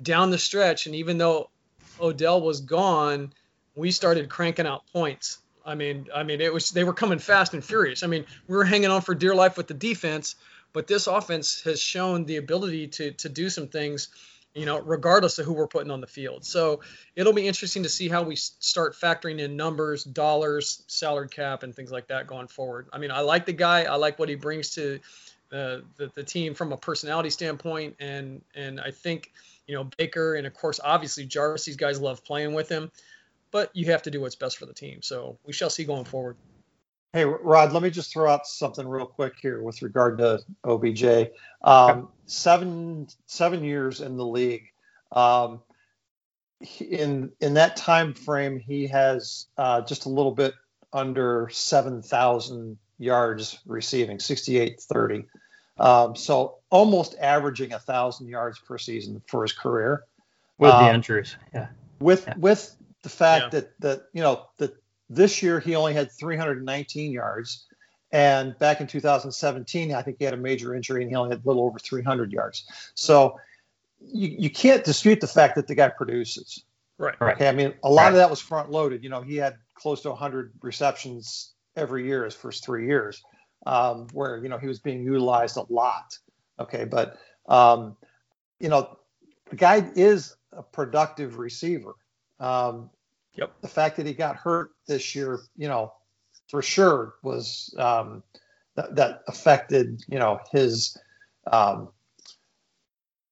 down 0.01 0.31
the 0.31 0.37
stretch, 0.37 0.85
and 0.85 0.95
even 0.95 1.17
though 1.17 1.49
Odell 1.99 2.41
was 2.41 2.61
gone, 2.61 3.33
we 3.75 3.91
started 3.91 4.29
cranking 4.29 4.67
out 4.67 4.83
points. 4.91 5.39
I 5.65 5.75
mean, 5.75 6.07
I 6.13 6.23
mean, 6.23 6.41
it 6.41 6.53
was 6.53 6.71
they 6.71 6.83
were 6.83 6.93
coming 6.93 7.19
fast 7.19 7.53
and 7.53 7.63
furious. 7.63 8.03
I 8.03 8.07
mean, 8.07 8.25
we 8.47 8.55
were 8.55 8.65
hanging 8.65 8.89
on 8.89 9.01
for 9.01 9.15
dear 9.15 9.33
life 9.33 9.57
with 9.57 9.67
the 9.67 9.73
defense, 9.73 10.35
but 10.73 10.87
this 10.87 11.07
offense 11.07 11.61
has 11.63 11.79
shown 11.79 12.25
the 12.25 12.37
ability 12.37 12.87
to 12.87 13.11
to 13.11 13.29
do 13.29 13.49
some 13.49 13.67
things 13.67 14.09
you 14.53 14.65
know, 14.65 14.79
regardless 14.79 15.39
of 15.39 15.45
who 15.45 15.53
we're 15.53 15.67
putting 15.67 15.91
on 15.91 15.99
the 15.99 16.07
field. 16.07 16.45
So 16.45 16.81
it'll 17.15 17.33
be 17.33 17.47
interesting 17.47 17.83
to 17.83 17.89
see 17.89 18.07
how 18.07 18.23
we 18.23 18.35
start 18.35 18.95
factoring 18.95 19.39
in 19.39 19.57
numbers, 19.57 20.03
dollars, 20.03 20.83
salary 20.87 21.29
cap, 21.29 21.63
and 21.63 21.75
things 21.75 21.91
like 21.91 22.07
that 22.07 22.27
going 22.27 22.47
forward. 22.47 22.87
I 22.93 22.99
mean, 22.99 23.11
I 23.11 23.21
like 23.21 23.45
the 23.45 23.53
guy. 23.53 23.83
I 23.83 23.95
like 23.95 24.19
what 24.19 24.29
he 24.29 24.35
brings 24.35 24.69
to 24.71 24.99
uh, 25.51 25.77
the, 25.97 26.11
the 26.13 26.23
team 26.23 26.53
from 26.53 26.71
a 26.71 26.77
personality 26.77 27.31
standpoint, 27.31 27.95
and 27.99 28.41
and 28.55 28.79
I 28.79 28.91
think 28.91 29.31
you 29.67 29.75
know 29.75 29.89
Baker 29.97 30.35
and 30.35 30.45
of 30.45 30.53
course 30.53 30.79
obviously 30.83 31.25
Jarvis. 31.25 31.65
These 31.65 31.77
guys 31.77 31.99
love 31.99 32.23
playing 32.23 32.53
with 32.53 32.69
him, 32.69 32.91
but 33.53 33.69
you 33.73 33.91
have 33.91 34.01
to 34.01 34.11
do 34.11 34.19
what's 34.19 34.35
best 34.35 34.57
for 34.57 34.65
the 34.65 34.73
team. 34.73 35.01
So 35.01 35.37
we 35.45 35.53
shall 35.53 35.69
see 35.69 35.85
going 35.85 36.03
forward. 36.03 36.35
Hey, 37.13 37.23
Rod, 37.23 37.71
let 37.71 37.83
me 37.83 37.91
just 37.91 38.11
throw 38.11 38.29
out 38.29 38.47
something 38.47 38.85
real 38.85 39.05
quick 39.05 39.35
here 39.39 39.61
with 39.61 39.83
regard 39.83 40.17
to 40.17 40.39
OBJ. 40.65 41.29
Um, 41.61 42.09
seven 42.25 43.07
seven 43.27 43.63
years 43.63 44.01
in 44.01 44.17
the 44.17 44.25
league. 44.25 44.65
Um, 45.11 45.61
in 46.79 47.31
in 47.39 47.53
that 47.53 47.77
time 47.77 48.15
frame, 48.15 48.59
he 48.59 48.87
has 48.87 49.45
uh, 49.57 49.81
just 49.81 50.05
a 50.05 50.09
little 50.09 50.31
bit 50.31 50.55
under 50.91 51.49
seven 51.51 52.01
thousand 52.01 52.79
yards 52.97 53.59
receiving, 53.65 54.17
68-30. 54.17 55.25
Um, 55.77 56.15
so 56.15 56.59
almost 56.69 57.15
averaging 57.19 57.73
a 57.73 57.79
thousand 57.79 58.27
yards 58.27 58.59
per 58.59 58.77
season 58.77 59.21
for 59.27 59.43
his 59.43 59.53
career. 59.53 60.03
With 60.57 60.71
the 60.71 60.77
um, 60.77 60.95
injuries, 60.95 61.35
yeah. 61.53 61.67
With 61.99 62.25
yeah. 62.27 62.35
with 62.37 62.75
the 63.03 63.09
fact 63.09 63.53
yeah. 63.53 63.59
that 63.59 63.79
that 63.79 64.01
you 64.13 64.21
know 64.21 64.47
that 64.57 64.75
this 65.09 65.43
year, 65.43 65.59
he 65.59 65.75
only 65.75 65.93
had 65.93 66.11
319 66.11 67.11
yards. 67.11 67.65
And 68.11 68.57
back 68.59 68.79
in 68.79 68.87
2017, 68.87 69.93
I 69.93 70.01
think 70.01 70.17
he 70.19 70.25
had 70.25 70.33
a 70.33 70.37
major 70.37 70.75
injury 70.75 71.01
and 71.01 71.09
he 71.09 71.15
only 71.15 71.31
had 71.31 71.43
a 71.43 71.47
little 71.47 71.63
over 71.63 71.79
300 71.79 72.31
yards. 72.31 72.65
So 72.93 73.39
you, 73.99 74.35
you 74.37 74.49
can't 74.49 74.83
dispute 74.83 75.19
the 75.19 75.27
fact 75.27 75.55
that 75.55 75.67
the 75.67 75.75
guy 75.75 75.89
produces. 75.89 76.63
Right. 76.99 77.15
Okay. 77.19 77.47
I 77.47 77.51
mean, 77.53 77.73
a 77.83 77.89
lot 77.89 78.03
right. 78.03 78.09
of 78.09 78.15
that 78.15 78.29
was 78.29 78.39
front 78.39 78.69
loaded. 78.69 79.03
You 79.03 79.09
know, 79.09 79.21
he 79.21 79.35
had 79.35 79.57
close 79.73 80.01
to 80.03 80.09
100 80.09 80.53
receptions 80.61 81.53
every 81.75 82.05
year 82.05 82.23
his 82.23 82.35
first 82.35 82.63
three 82.63 82.85
years, 82.85 83.23
um, 83.65 84.07
where, 84.13 84.37
you 84.37 84.47
know, 84.47 84.59
he 84.59 84.67
was 84.67 84.79
being 84.79 85.03
utilized 85.03 85.57
a 85.57 85.65
lot. 85.73 86.17
Okay. 86.59 86.85
But, 86.85 87.17
um, 87.49 87.97
you 88.59 88.69
know, 88.69 88.99
the 89.49 89.55
guy 89.55 89.89
is 89.95 90.35
a 90.51 90.61
productive 90.61 91.39
receiver. 91.39 91.95
Um, 92.39 92.89
Yep. 93.35 93.61
The 93.61 93.67
fact 93.67 93.97
that 93.97 94.05
he 94.05 94.13
got 94.13 94.35
hurt 94.35 94.71
this 94.87 95.15
year, 95.15 95.39
you 95.57 95.67
know, 95.67 95.93
for 96.49 96.61
sure 96.61 97.15
was 97.23 97.73
um, 97.79 98.21
that, 98.75 98.95
that 98.95 99.23
affected, 99.27 100.03
you 100.07 100.19
know, 100.19 100.39
his 100.51 100.97
um, 101.51 101.89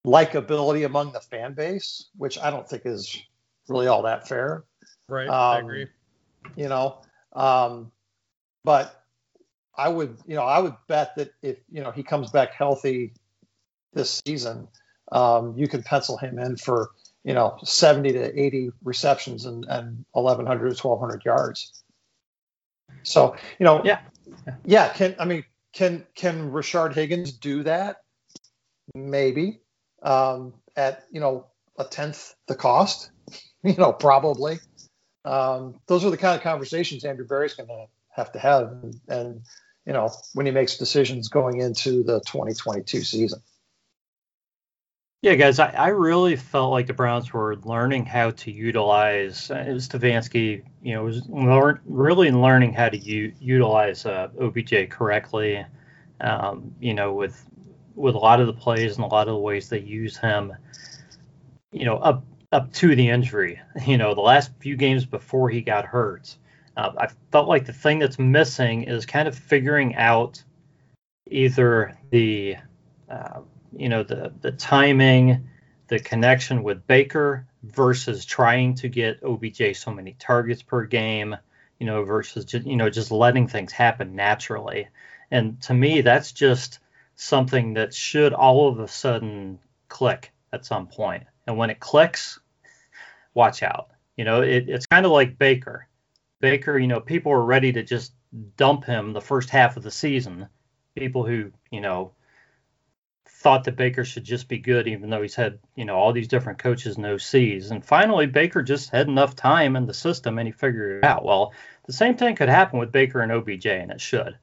likability 0.06 0.86
among 0.86 1.12
the 1.12 1.20
fan 1.20 1.54
base, 1.54 2.10
which 2.18 2.40
I 2.40 2.50
don't 2.50 2.68
think 2.68 2.86
is 2.86 3.22
really 3.68 3.88
all 3.88 4.02
that 4.04 4.28
fair. 4.28 4.64
Right. 5.08 5.28
Um, 5.28 5.34
I 5.36 5.60
agree. 5.60 5.88
You 6.56 6.70
know, 6.70 7.02
um, 7.34 7.92
but 8.64 9.04
I 9.78 9.88
would, 9.88 10.18
you 10.26 10.36
know, 10.36 10.44
I 10.44 10.60
would 10.60 10.76
bet 10.88 11.16
that 11.18 11.32
if 11.44 11.58
you 11.72 11.84
know 11.84 11.92
he 11.92 12.02
comes 12.02 12.32
back 12.32 12.54
healthy 12.54 13.14
this 13.94 14.22
season, 14.26 14.68
um, 15.12 15.54
you 15.56 15.68
can 15.68 15.84
pencil 15.84 16.18
him 16.18 16.40
in 16.40 16.58
for 16.58 16.90
you 17.24 17.34
know 17.34 17.58
70 17.64 18.14
to 18.14 18.40
80 18.40 18.72
receptions 18.84 19.46
and, 19.46 19.66
and 19.66 20.06
1100 20.12 20.76
to 20.76 20.88
1200 20.88 21.26
yards. 21.26 21.84
So 23.04 23.36
you 23.60 23.66
know 23.66 23.82
yeah. 23.84 24.00
Yeah 24.66 24.90
can 24.90 25.16
i 25.20 25.26
mean 25.26 25.44
can 25.74 26.06
can 26.16 26.52
Rashard 26.52 26.94
Higgins 26.94 27.32
do 27.32 27.64
that? 27.64 27.98
Maybe. 28.94 29.60
Um, 30.04 30.54
at 30.76 31.06
you 31.12 31.20
know 31.20 31.48
a 31.78 31.84
tenth 31.84 32.34
the 32.48 32.56
cost 32.56 33.12
you 33.64 33.76
know 33.76 33.94
probably. 33.94 34.60
Um, 35.24 35.80
those 35.86 36.04
are 36.04 36.10
the 36.10 36.18
kind 36.18 36.36
of 36.36 36.42
conversations 36.42 37.06
Andrew 37.06 37.28
Berry's 37.28 37.54
going 37.54 37.70
to 37.70 37.86
have 38.10 38.32
to 38.32 38.40
have 38.40 38.72
and, 38.72 39.00
and 39.08 39.42
you 39.86 39.94
know 39.94 40.10
when 40.34 40.48
he 40.48 40.52
makes 40.52 40.78
decisions 40.78 41.30
going 41.30 41.62
into 41.62 42.04
the 42.04 42.20
2022 42.22 43.04
season 43.04 43.42
yeah, 45.22 45.36
guys, 45.36 45.60
I, 45.60 45.70
I 45.70 45.88
really 45.90 46.36
felt 46.36 46.72
like 46.72 46.88
the 46.88 46.94
Browns 46.94 47.32
were 47.32 47.56
learning 47.58 48.06
how 48.06 48.32
to 48.32 48.52
utilize 48.52 49.52
uh, 49.52 49.66
Stefanski. 49.78 50.64
You 50.82 50.96
know, 50.96 51.04
was 51.04 51.22
really 51.86 52.32
learning 52.32 52.74
how 52.74 52.90
to 52.90 52.98
u- 52.98 53.34
utilize 53.40 54.06
uh, 54.08 54.30
OBJ 54.40 54.90
correctly. 54.90 55.64
Um, 56.22 56.74
you 56.80 56.96
know, 56.96 57.14
with 57.14 57.46
with 57.96 58.16
a 58.16 58.18
lot 58.18 58.42
of 58.42 58.48
the 58.48 58.54
plays 58.54 58.96
and 58.96 59.04
a 59.04 59.08
lot 59.08 59.28
of 59.28 59.34
the 59.36 59.40
ways 59.40 59.70
they 59.70 59.80
use 59.80 60.18
him. 60.18 60.54
You 61.72 61.86
know, 61.86 61.98
up 61.98 62.24
up 62.52 62.74
to 62.74 62.96
the 62.96 63.10
injury. 63.10 63.60
You 63.86 63.98
know, 64.00 64.16
the 64.16 64.22
last 64.22 64.52
few 64.60 64.76
games 64.76 65.06
before 65.06 65.52
he 65.52 65.62
got 65.62 65.86
hurt, 65.86 66.36
uh, 66.78 66.94
I 66.98 67.10
felt 67.32 67.48
like 67.48 67.68
the 67.68 67.74
thing 67.74 68.00
that's 68.00 68.18
missing 68.18 68.84
is 68.84 69.06
kind 69.06 69.28
of 69.28 69.38
figuring 69.38 69.96
out 69.96 70.44
either 71.30 71.96
the 72.10 72.56
uh, 73.08 73.42
you 73.76 73.90
know 73.90 74.04
the 74.04 74.34
the 74.42 74.52
timing, 74.52 75.50
the 75.88 76.00
connection 76.00 76.64
with 76.64 76.88
Baker 76.88 77.48
versus 77.64 78.26
trying 78.26 78.76
to 78.76 78.90
get 78.90 79.24
OBJ 79.24 79.76
so 79.76 79.92
many 79.92 80.16
targets 80.18 80.62
per 80.62 80.86
game, 80.86 81.36
you 81.80 81.86
know, 81.86 82.04
versus 82.04 82.46
just, 82.46 82.66
you 82.66 82.76
know 82.76 82.90
just 82.90 83.12
letting 83.12 83.48
things 83.48 83.72
happen 83.72 84.16
naturally. 84.16 84.88
And 85.30 85.62
to 85.64 85.74
me, 85.74 86.02
that's 86.02 86.32
just 86.32 86.80
something 87.16 87.76
that 87.76 87.94
should 87.94 88.34
all 88.34 88.68
of 88.68 88.80
a 88.80 88.88
sudden 88.88 89.60
click 89.88 90.32
at 90.52 90.66
some 90.66 90.88
point. 90.88 91.24
And 91.48 91.58
when 91.58 91.70
it 91.70 91.80
clicks, 91.80 92.40
watch 93.34 93.64
out. 93.64 93.90
You 94.18 94.26
know, 94.26 94.42
it, 94.42 94.70
it's 94.70 94.86
kind 94.86 95.06
of 95.06 95.12
like 95.12 95.38
Baker. 95.38 95.88
Baker, 96.40 96.78
you 96.78 96.88
know, 96.88 97.00
people 97.00 97.32
were 97.32 97.46
ready 97.46 97.72
to 97.74 97.84
just 97.84 98.14
dump 98.58 98.86
him 98.86 99.14
the 99.14 99.22
first 99.22 99.50
half 99.50 99.78
of 99.78 99.84
the 99.84 99.92
season. 99.92 100.48
People 100.96 101.26
who, 101.26 101.52
you 101.72 101.82
know, 101.82 102.12
thought 103.42 103.64
that 103.64 103.76
Baker 103.76 104.06
should 104.06 104.24
just 104.24 104.48
be 104.48 104.60
good, 104.60 104.88
even 104.88 105.10
though 105.10 105.22
he's 105.24 105.36
had, 105.36 105.58
you 105.76 105.84
know, 105.84 105.96
all 105.96 106.14
these 106.14 106.28
different 106.28 106.60
coaches 106.60 106.98
and 106.98 107.06
OCs. 107.06 107.72
And 107.72 107.84
finally, 107.84 108.28
Baker 108.28 108.62
just 108.62 108.92
had 108.92 109.08
enough 109.08 109.36
time 109.36 109.76
in 109.76 109.88
the 109.88 109.96
system 109.96 110.38
and 110.38 110.48
he 110.48 110.52
figured 110.52 111.00
it 111.00 111.04
out. 111.04 111.26
Well, 111.26 111.54
the 111.88 111.94
same 111.94 112.16
thing 112.16 112.36
could 112.36 112.50
happen 112.50 112.78
with 112.80 112.92
Baker 112.92 113.22
and 113.22 113.32
OBJ, 113.32 113.66
and 113.66 113.92
it 113.92 114.00
should. 114.00 114.38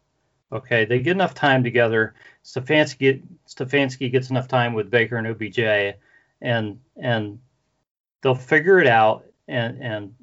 Okay, 0.51 0.85
they 0.85 0.99
get 0.99 1.13
enough 1.13 1.35
time 1.35 1.63
together. 1.63 2.15
Stefanski, 2.45 3.23
Stefanski 3.47 4.11
gets 4.11 4.31
enough 4.31 4.49
time 4.49 4.75
with 4.75 4.91
Baker 4.91 5.17
and 5.17 5.29
OBJ, 5.29 5.97
and 6.41 6.81
and 6.97 7.39
they'll 8.23 8.35
figure 8.35 8.81
it 8.81 8.89
out. 8.89 9.27
And 9.47 9.81
and 9.81 10.15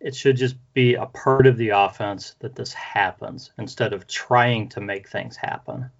it 0.00 0.14
should 0.14 0.36
just 0.36 0.56
be 0.72 0.94
a 0.94 1.06
part 1.06 1.46
of 1.46 1.56
the 1.58 1.70
offense 1.70 2.34
that 2.38 2.54
this 2.54 2.72
happens 2.72 3.52
instead 3.58 3.92
of 3.92 4.06
trying 4.06 4.68
to 4.70 4.80
make 4.80 5.08
things 5.08 5.36
happen. 5.36 5.90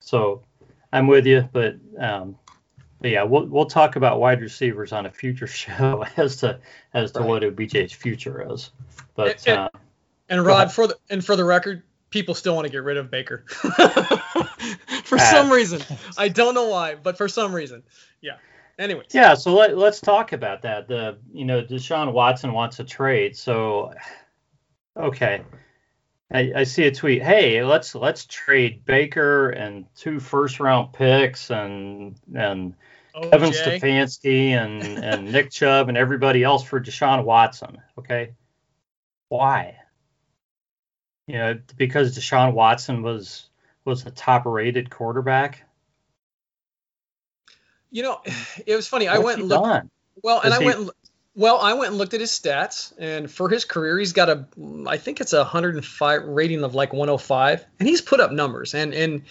So 0.00 0.42
I'm 0.92 1.06
with 1.06 1.26
you, 1.26 1.48
but 1.52 1.76
um, 1.98 2.36
but 3.00 3.10
yeah, 3.10 3.22
we'll 3.22 3.46
we'll 3.46 3.66
talk 3.66 3.96
about 3.96 4.20
wide 4.20 4.40
receivers 4.40 4.92
on 4.92 5.06
a 5.06 5.10
future 5.10 5.46
show 5.46 6.04
as 6.16 6.36
to 6.36 6.60
as 6.92 7.12
to 7.12 7.20
right. 7.20 7.28
what 7.28 7.42
OBJ's 7.42 7.92
future 7.92 8.52
is. 8.52 8.70
But 9.14 9.46
and, 9.46 9.58
uh, 9.58 9.68
and 10.28 10.44
Rod, 10.44 10.72
for 10.72 10.86
the 10.86 10.96
and 11.08 11.24
for 11.24 11.36
the 11.36 11.44
record, 11.44 11.82
people 12.10 12.34
still 12.34 12.54
want 12.54 12.66
to 12.66 12.72
get 12.72 12.82
rid 12.82 12.96
of 12.96 13.10
Baker 13.10 13.44
for 13.48 15.16
uh, 15.16 15.18
some 15.18 15.50
reason. 15.50 15.82
I 16.18 16.28
don't 16.28 16.54
know 16.54 16.68
why, 16.68 16.96
but 16.96 17.16
for 17.16 17.28
some 17.28 17.54
reason, 17.54 17.82
yeah. 18.20 18.36
Anyway. 18.78 19.04
Yeah, 19.10 19.34
so 19.34 19.54
let, 19.54 19.76
let's 19.76 20.00
talk 20.00 20.32
about 20.32 20.62
that. 20.62 20.88
The 20.88 21.18
you 21.32 21.44
know 21.44 21.62
Deshaun 21.62 22.12
Watson 22.12 22.52
wants 22.52 22.80
a 22.80 22.84
trade, 22.84 23.36
so 23.36 23.92
okay. 24.96 25.42
I, 26.32 26.52
I 26.56 26.64
see 26.64 26.84
a 26.84 26.92
tweet. 26.92 27.22
Hey, 27.22 27.64
let's 27.64 27.94
let's 27.94 28.24
trade 28.26 28.84
Baker 28.84 29.50
and 29.50 29.86
two 29.96 30.20
first 30.20 30.60
round 30.60 30.92
picks 30.92 31.50
and 31.50 32.16
and 32.34 32.74
OJ. 33.16 33.30
Kevin 33.30 33.50
Stefanski 33.50 34.50
and 34.50 34.82
and 35.04 35.32
Nick 35.32 35.50
Chubb 35.52 35.88
and 35.88 35.98
everybody 35.98 36.44
else 36.44 36.62
for 36.62 36.80
Deshaun 36.80 37.24
Watson. 37.24 37.78
Okay, 37.98 38.32
why? 39.28 39.76
You 41.26 41.38
know, 41.38 41.58
because 41.76 42.16
Deshaun 42.16 42.52
Watson 42.52 43.02
was 43.02 43.48
was 43.84 44.06
a 44.06 44.10
top 44.10 44.46
rated 44.46 44.88
quarterback. 44.88 45.64
You 47.90 48.04
know, 48.04 48.20
it 48.66 48.76
was 48.76 48.86
funny. 48.86 49.06
What's 49.06 49.18
I 49.18 49.22
went. 49.22 49.48
Done? 49.48 49.90
Well, 50.22 50.40
and 50.42 50.54
I 50.54 50.58
he, 50.58 50.64
went. 50.64 50.90
Well, 51.36 51.58
I 51.58 51.74
went 51.74 51.90
and 51.90 51.98
looked 51.98 52.14
at 52.14 52.20
his 52.20 52.32
stats, 52.32 52.92
and 52.98 53.30
for 53.30 53.48
his 53.48 53.64
career, 53.64 53.98
he's 53.98 54.12
got 54.12 54.28
a, 54.28 54.46
I 54.86 54.96
think 54.96 55.20
it's 55.20 55.32
a 55.32 55.38
105 55.38 56.24
rating 56.24 56.64
of 56.64 56.74
like 56.74 56.92
105, 56.92 57.64
and 57.78 57.88
he's 57.88 58.00
put 58.00 58.20
up 58.20 58.32
numbers. 58.32 58.74
And 58.74 58.92
and, 58.92 59.22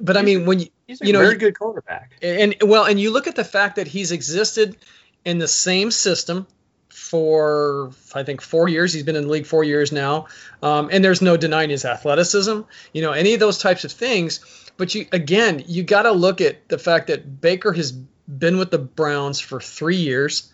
but 0.00 0.16
I 0.18 0.22
mean, 0.22 0.44
when 0.44 0.60
you 0.60 0.66
he's 0.86 1.00
a 1.00 1.06
you 1.06 1.12
know, 1.12 1.20
very 1.20 1.36
good 1.36 1.58
quarterback. 1.58 2.12
And 2.20 2.56
well, 2.60 2.84
and 2.84 3.00
you 3.00 3.10
look 3.10 3.26
at 3.26 3.36
the 3.36 3.44
fact 3.44 3.76
that 3.76 3.86
he's 3.86 4.12
existed 4.12 4.76
in 5.24 5.38
the 5.38 5.48
same 5.48 5.90
system 5.90 6.46
for 6.90 7.90
I 8.14 8.22
think 8.22 8.40
four 8.40 8.68
years. 8.68 8.92
He's 8.92 9.02
been 9.02 9.16
in 9.16 9.24
the 9.24 9.30
league 9.30 9.46
four 9.46 9.64
years 9.64 9.92
now, 9.92 10.26
um, 10.62 10.90
and 10.92 11.04
there's 11.04 11.22
no 11.22 11.36
denying 11.36 11.70
his 11.70 11.84
athleticism. 11.84 12.60
You 12.92 13.02
know, 13.02 13.12
any 13.12 13.34
of 13.34 13.40
those 13.40 13.58
types 13.58 13.84
of 13.84 13.92
things. 13.92 14.40
But 14.76 14.94
you 14.94 15.06
again, 15.10 15.64
you 15.66 15.84
got 15.84 16.02
to 16.02 16.12
look 16.12 16.40
at 16.40 16.68
the 16.68 16.78
fact 16.78 17.06
that 17.06 17.40
Baker 17.40 17.72
has 17.72 17.92
been 17.92 18.58
with 18.58 18.70
the 18.70 18.78
Browns 18.78 19.40
for 19.40 19.60
three 19.60 19.96
years. 19.96 20.52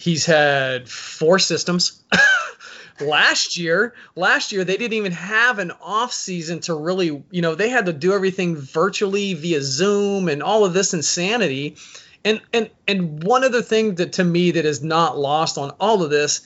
He's 0.00 0.24
had 0.24 0.88
four 0.88 1.38
systems. 1.38 2.02
last 3.02 3.58
year, 3.58 3.92
last 4.16 4.50
year 4.50 4.64
they 4.64 4.78
didn't 4.78 4.94
even 4.94 5.12
have 5.12 5.58
an 5.58 5.72
off 5.82 6.10
season 6.14 6.60
to 6.60 6.74
really, 6.74 7.22
you 7.30 7.42
know, 7.42 7.54
they 7.54 7.68
had 7.68 7.84
to 7.84 7.92
do 7.92 8.14
everything 8.14 8.56
virtually 8.56 9.34
via 9.34 9.60
Zoom 9.60 10.30
and 10.30 10.42
all 10.42 10.64
of 10.64 10.72
this 10.72 10.94
insanity. 10.94 11.76
And 12.24 12.40
and 12.50 12.70
and 12.88 13.22
one 13.22 13.44
other 13.44 13.60
thing 13.60 13.96
that 13.96 14.14
to 14.14 14.24
me 14.24 14.52
that 14.52 14.64
is 14.64 14.82
not 14.82 15.18
lost 15.18 15.58
on 15.58 15.72
all 15.78 16.02
of 16.02 16.08
this 16.08 16.40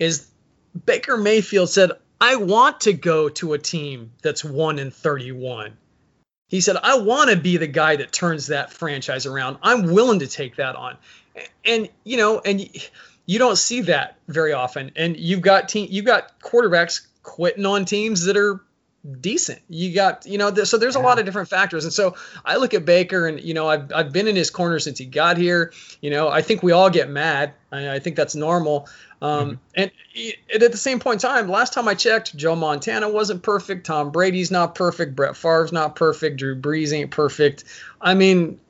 is 0.00 0.26
Baker 0.84 1.16
Mayfield 1.16 1.70
said, 1.70 1.92
"I 2.20 2.34
want 2.34 2.80
to 2.82 2.92
go 2.92 3.28
to 3.28 3.52
a 3.52 3.58
team 3.58 4.10
that's 4.20 4.44
1 4.44 4.80
in 4.80 4.90
31." 4.90 5.76
He 6.48 6.60
said, 6.60 6.76
"I 6.82 6.98
want 6.98 7.30
to 7.30 7.36
be 7.36 7.56
the 7.56 7.68
guy 7.68 7.94
that 7.96 8.10
turns 8.10 8.48
that 8.48 8.72
franchise 8.72 9.26
around. 9.26 9.58
I'm 9.62 9.92
willing 9.92 10.18
to 10.20 10.26
take 10.26 10.56
that 10.56 10.74
on." 10.74 10.96
And 11.64 11.88
you 12.04 12.16
know, 12.16 12.40
and 12.40 12.68
you 13.26 13.38
don't 13.38 13.58
see 13.58 13.82
that 13.82 14.16
very 14.28 14.52
often. 14.52 14.92
And 14.96 15.16
you've 15.16 15.42
got 15.42 15.68
team, 15.68 15.88
you've 15.90 16.04
got 16.06 16.40
quarterbacks 16.40 17.06
quitting 17.22 17.66
on 17.66 17.84
teams 17.84 18.24
that 18.24 18.36
are 18.36 18.62
decent. 19.20 19.60
You 19.68 19.94
got, 19.94 20.26
you 20.26 20.38
know, 20.38 20.50
th- 20.50 20.66
so 20.68 20.78
there's 20.78 20.96
a 20.96 21.00
lot 21.00 21.18
of 21.18 21.24
different 21.24 21.48
factors. 21.48 21.84
And 21.84 21.92
so 21.92 22.16
I 22.44 22.56
look 22.56 22.74
at 22.74 22.84
Baker 22.84 23.26
and, 23.26 23.40
you 23.40 23.54
know, 23.54 23.68
I've, 23.68 23.92
I've 23.92 24.12
been 24.12 24.28
in 24.28 24.36
his 24.36 24.50
corner 24.50 24.78
since 24.78 24.98
he 24.98 25.04
got 25.04 25.36
here. 25.36 25.72
You 26.00 26.10
know, 26.10 26.28
I 26.28 26.42
think 26.42 26.62
we 26.62 26.72
all 26.72 26.90
get 26.90 27.10
mad. 27.10 27.54
I, 27.70 27.96
I 27.96 27.98
think 27.98 28.16
that's 28.16 28.34
normal. 28.34 28.88
Um, 29.20 29.30
mm-hmm. 29.30 29.54
and, 29.74 29.90
and, 30.52 30.62
at 30.62 30.72
the 30.72 30.78
same 30.78 31.00
point 31.00 31.22
in 31.22 31.28
time, 31.28 31.48
last 31.48 31.72
time 31.72 31.88
I 31.88 31.94
checked, 31.94 32.36
Joe 32.36 32.54
Montana 32.54 33.08
wasn't 33.08 33.42
perfect. 33.42 33.86
Tom 33.86 34.10
Brady's 34.10 34.50
not 34.50 34.74
perfect. 34.74 35.16
Brett 35.16 35.36
Favre's 35.36 35.72
not 35.72 35.96
perfect. 35.96 36.36
Drew 36.38 36.60
Brees 36.60 36.92
ain't 36.92 37.10
perfect. 37.10 37.64
I 38.00 38.14
mean, 38.14 38.60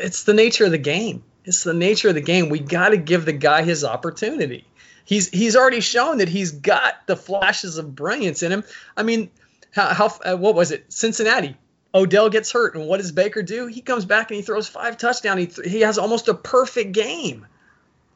it's 0.00 0.24
the 0.24 0.34
nature 0.34 0.64
of 0.64 0.70
the 0.70 0.78
game. 0.78 1.22
It's 1.44 1.64
the 1.64 1.74
nature 1.74 2.08
of 2.08 2.14
the 2.14 2.20
game. 2.20 2.48
We 2.48 2.60
got 2.60 2.90
to 2.90 2.96
give 2.96 3.24
the 3.24 3.32
guy 3.32 3.62
his 3.62 3.84
opportunity. 3.84 4.64
He's 5.04 5.28
he's 5.28 5.56
already 5.56 5.80
shown 5.80 6.18
that 6.18 6.28
he's 6.28 6.52
got 6.52 7.06
the 7.06 7.16
flashes 7.16 7.78
of 7.78 7.94
brilliance 7.94 8.42
in 8.42 8.52
him. 8.52 8.64
I 8.96 9.02
mean, 9.02 9.30
how, 9.72 9.92
how 9.92 10.06
uh, 10.24 10.36
what 10.36 10.54
was 10.54 10.70
it? 10.70 10.92
Cincinnati. 10.92 11.56
Odell 11.94 12.30
gets 12.30 12.52
hurt, 12.52 12.74
and 12.74 12.86
what 12.86 12.98
does 12.98 13.12
Baker 13.12 13.42
do? 13.42 13.66
He 13.66 13.82
comes 13.82 14.04
back 14.04 14.30
and 14.30 14.36
he 14.36 14.42
throws 14.42 14.68
five 14.68 14.96
touchdowns. 14.96 15.40
He 15.40 15.46
th- 15.46 15.68
he 15.68 15.80
has 15.80 15.98
almost 15.98 16.28
a 16.28 16.34
perfect 16.34 16.92
game. 16.92 17.46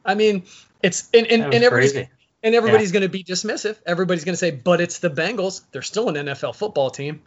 I 0.03 0.15
mean, 0.15 0.45
it's 0.81 1.09
and 1.13 1.27
and, 1.27 1.43
and 1.53 1.63
everybody's 1.63 2.07
and 2.43 2.55
everybody's 2.55 2.89
yeah. 2.89 2.99
going 2.99 3.03
to 3.03 3.09
be 3.09 3.23
dismissive. 3.23 3.77
Everybody's 3.85 4.23
going 4.23 4.33
to 4.33 4.39
say, 4.39 4.51
but 4.51 4.81
it's 4.81 4.99
the 4.99 5.09
Bengals. 5.09 5.61
They're 5.71 5.81
still 5.81 6.09
an 6.09 6.15
NFL 6.15 6.55
football 6.55 6.89
team. 6.89 7.21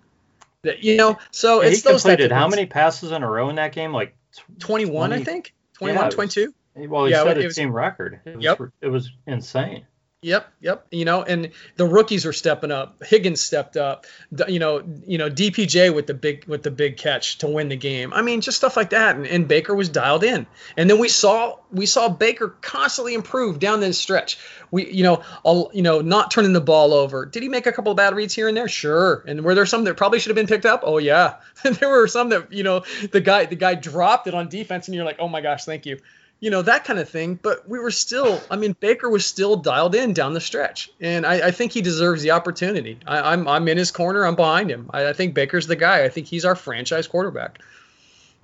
That 0.63 0.83
you 0.83 0.97
know, 0.97 1.19
so 1.31 1.63
yeah, 1.63 1.69
it's 1.69 1.83
he 1.83 1.91
those 1.91 2.03
completed 2.03 2.33
how 2.33 2.49
many 2.49 2.67
passes 2.67 3.13
in 3.13 3.23
a 3.23 3.31
row 3.31 3.49
in 3.49 3.57
that 3.57 3.73
game? 3.73 3.93
Like 3.93 4.15
21, 4.59 5.11
20, 5.11 5.23
I 5.23 5.25
think. 5.25 5.55
21, 5.81 6.05
yeah, 6.05 6.11
22? 6.11 6.55
Well, 6.77 7.07
he 7.07 7.13
yeah, 7.13 7.25
set 7.25 7.39
a 7.39 7.45
was, 7.45 7.57
team 7.57 7.73
record. 7.73 8.21
It 8.27 8.37
was, 8.37 8.45
yep. 8.45 8.61
it 8.83 8.89
was 8.89 9.11
insane. 9.27 9.87
Yep, 10.23 10.53
yep. 10.61 10.87
You 10.91 11.07
know, 11.07 11.23
and 11.23 11.51
the 11.77 11.87
rookies 11.87 12.27
are 12.27 12.33
stepping 12.35 12.71
up. 12.71 13.03
Higgins 13.03 13.41
stepped 13.41 13.79
up. 13.79 14.05
You 14.49 14.59
know, 14.59 14.83
you 15.07 15.17
know 15.17 15.31
DPJ 15.31 15.95
with 15.95 16.07
the 16.07 16.13
big 16.13 16.45
with 16.45 16.63
the 16.63 16.71
big 16.71 16.99
catch 16.99 17.39
to 17.39 17.47
win 17.47 17.71
the 17.71 17.77
game. 17.77 18.13
I 18.13 18.21
mean, 18.21 18.43
just 18.43 18.59
stuff 18.59 18.77
like 18.77 18.91
that. 18.91 19.17
And, 19.17 19.27
and 19.27 19.49
Baker 19.49 19.75
was 19.75 19.89
dialed 19.89 20.23
in. 20.23 20.47
And 20.77 20.91
then 20.91 20.99
we 20.99 21.09
saw 21.09 21.57
we 21.73 21.87
saw 21.87 22.11
Baker 22.11 22.55
constantly 22.61 23.15
improve 23.15 23.61
down 23.61 23.81
the 23.81 23.95
stretch. 23.95 24.37
We 24.71 24.93
you 24.93 25.05
know 25.05 25.23
all, 25.43 25.71
you 25.73 25.81
know 25.81 26.03
not 26.03 26.31
turning 26.31 26.53
the 26.53 26.61
ball 26.61 26.93
over. 26.93 27.25
Did 27.25 27.43
he 27.43 27.49
make 27.49 27.67
a 27.67 27.73
couple 27.73 27.91
of 27.91 27.97
bad 27.97 28.15
reads 28.15 28.35
here 28.35 28.47
and 28.47 28.55
there? 28.55 28.69
Sure. 28.69 29.25
And 29.27 29.43
were 29.43 29.55
there 29.55 29.65
some 29.65 29.85
that 29.85 29.97
probably 29.97 30.21
should 30.21 30.37
have 30.37 30.37
been 30.37 30.47
picked 30.47 30.67
up? 30.67 30.83
Oh 30.85 30.99
yeah. 30.99 31.37
there 31.63 31.89
were 31.89 32.07
some 32.09 32.29
that 32.29 32.53
you 32.53 32.63
know 32.63 32.85
the 33.11 33.23
guy 33.23 33.47
the 33.47 33.57
guy 33.57 33.75
dropped 33.75 34.27
it 34.27 34.35
on 34.35 34.51
defense 34.51 34.87
and 34.87 34.95
you're 34.95 35.07
like, 35.07 35.17
oh 35.19 35.29
my 35.29 35.41
gosh, 35.41 35.65
thank 35.65 35.87
you 35.87 35.99
you 36.41 36.51
know 36.51 36.63
that 36.63 36.85
kind 36.85 36.99
of 36.99 37.09
thing. 37.09 37.39
But 37.41 37.69
we 37.69 37.79
were 37.79 37.91
still, 37.91 38.43
I 38.51 38.57
mean, 38.57 38.75
Baker 38.79 39.09
was 39.09 39.25
still 39.25 39.57
dialed 39.57 39.95
in 39.95 40.15
down 40.15 40.33
the 40.33 40.41
stretch, 40.41 40.91
and 41.01 41.25
I, 41.27 41.49
I 41.49 41.51
think 41.51 41.73
he 41.73 41.83
deserves 41.83 42.23
the 42.23 42.33
opportunity. 42.33 42.99
I, 43.07 43.19
am 43.19 43.25
I'm, 43.25 43.49
I'm 43.49 43.69
in 43.69 43.79
his 43.79 43.91
corner. 43.91 44.27
I'm 44.27 44.35
behind 44.35 44.71
him. 44.71 44.91
I, 44.93 45.09
I, 45.09 45.13
think 45.13 45.35
Baker's 45.35 45.67
the 45.67 45.77
guy. 45.77 46.05
I 46.05 46.09
think 46.09 46.27
he's 46.27 46.47
our 46.47 46.57
franchise 46.57 47.07
quarterback. 47.07 47.59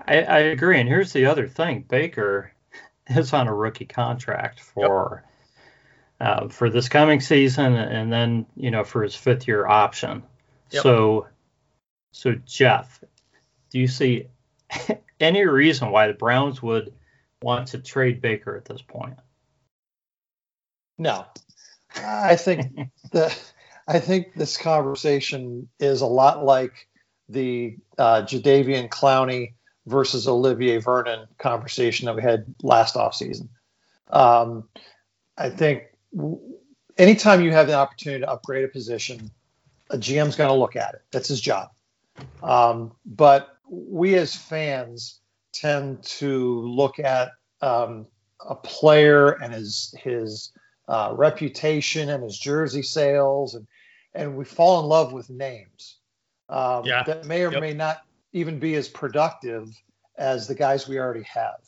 I, 0.06 0.22
I 0.22 0.38
agree. 0.38 0.78
And 0.78 0.88
here's 0.88 1.12
the 1.12 1.26
other 1.26 1.48
thing: 1.48 1.84
Baker 1.88 2.52
is 3.08 3.32
on 3.32 3.48
a 3.48 3.54
rookie 3.54 3.86
contract 3.86 4.60
for. 4.60 5.22
Yep. 5.24 5.32
Uh, 6.18 6.48
for 6.48 6.70
this 6.70 6.88
coming 6.88 7.20
season, 7.20 7.74
and 7.74 8.10
then 8.10 8.46
you 8.56 8.70
know 8.70 8.84
for 8.84 9.02
his 9.02 9.14
fifth 9.14 9.46
year 9.46 9.66
option. 9.66 10.22
Yep. 10.70 10.82
So, 10.82 11.26
so 12.12 12.34
Jeff, 12.46 13.04
do 13.68 13.78
you 13.78 13.86
see 13.86 14.28
any 15.20 15.44
reason 15.44 15.90
why 15.90 16.06
the 16.06 16.14
Browns 16.14 16.62
would 16.62 16.94
want 17.42 17.68
to 17.68 17.78
trade 17.78 18.20
Baker 18.20 18.56
at 18.56 18.64
this 18.64 18.82
point? 18.82 19.18
No, 20.98 21.26
I 21.96 22.36
think 22.36 22.90
the 23.12 23.36
I 23.88 24.00
think 24.00 24.34
this 24.34 24.56
conversation 24.56 25.68
is 25.78 26.00
a 26.00 26.06
lot 26.06 26.44
like 26.44 26.88
the 27.28 27.76
uh, 27.98 28.22
Jadeveon 28.22 28.88
Clowney 28.88 29.54
versus 29.86 30.26
Olivier 30.26 30.78
Vernon 30.78 31.28
conversation 31.38 32.06
that 32.06 32.16
we 32.16 32.22
had 32.22 32.46
last 32.62 32.94
offseason. 32.94 33.48
Um, 34.10 34.68
I 35.38 35.50
think 35.50 35.84
anytime 36.98 37.42
you 37.42 37.52
have 37.52 37.66
the 37.66 37.74
opportunity 37.74 38.22
to 38.22 38.30
upgrade 38.30 38.64
a 38.64 38.68
position, 38.68 39.30
a 39.90 39.96
GM's 39.96 40.36
going 40.36 40.48
to 40.48 40.54
look 40.54 40.76
at 40.76 40.94
it. 40.94 41.02
That's 41.12 41.28
his 41.28 41.40
job. 41.40 41.70
Um, 42.42 42.92
but 43.04 43.56
we 43.68 44.14
as 44.14 44.34
fans 44.34 45.20
tend 45.60 46.02
to 46.02 46.60
look 46.62 46.98
at 46.98 47.30
um, 47.62 48.06
a 48.48 48.54
player 48.54 49.30
and 49.42 49.52
his 49.52 49.94
his 50.02 50.52
uh, 50.88 51.12
reputation 51.16 52.10
and 52.10 52.22
his 52.22 52.38
jersey 52.38 52.82
sales 52.82 53.54
and 53.54 53.66
and 54.14 54.36
we 54.36 54.44
fall 54.44 54.80
in 54.80 54.86
love 54.86 55.12
with 55.12 55.28
names 55.30 55.98
um, 56.48 56.84
Yeah. 56.84 57.02
that 57.04 57.24
may 57.26 57.44
or 57.44 57.50
Yep. 57.52 57.60
may 57.60 57.74
not 57.74 57.98
even 58.32 58.58
be 58.58 58.74
as 58.74 58.88
productive 58.88 59.68
as 60.16 60.46
the 60.48 60.54
guys 60.54 60.88
we 60.88 60.98
already 60.98 61.24
have. 61.24 61.60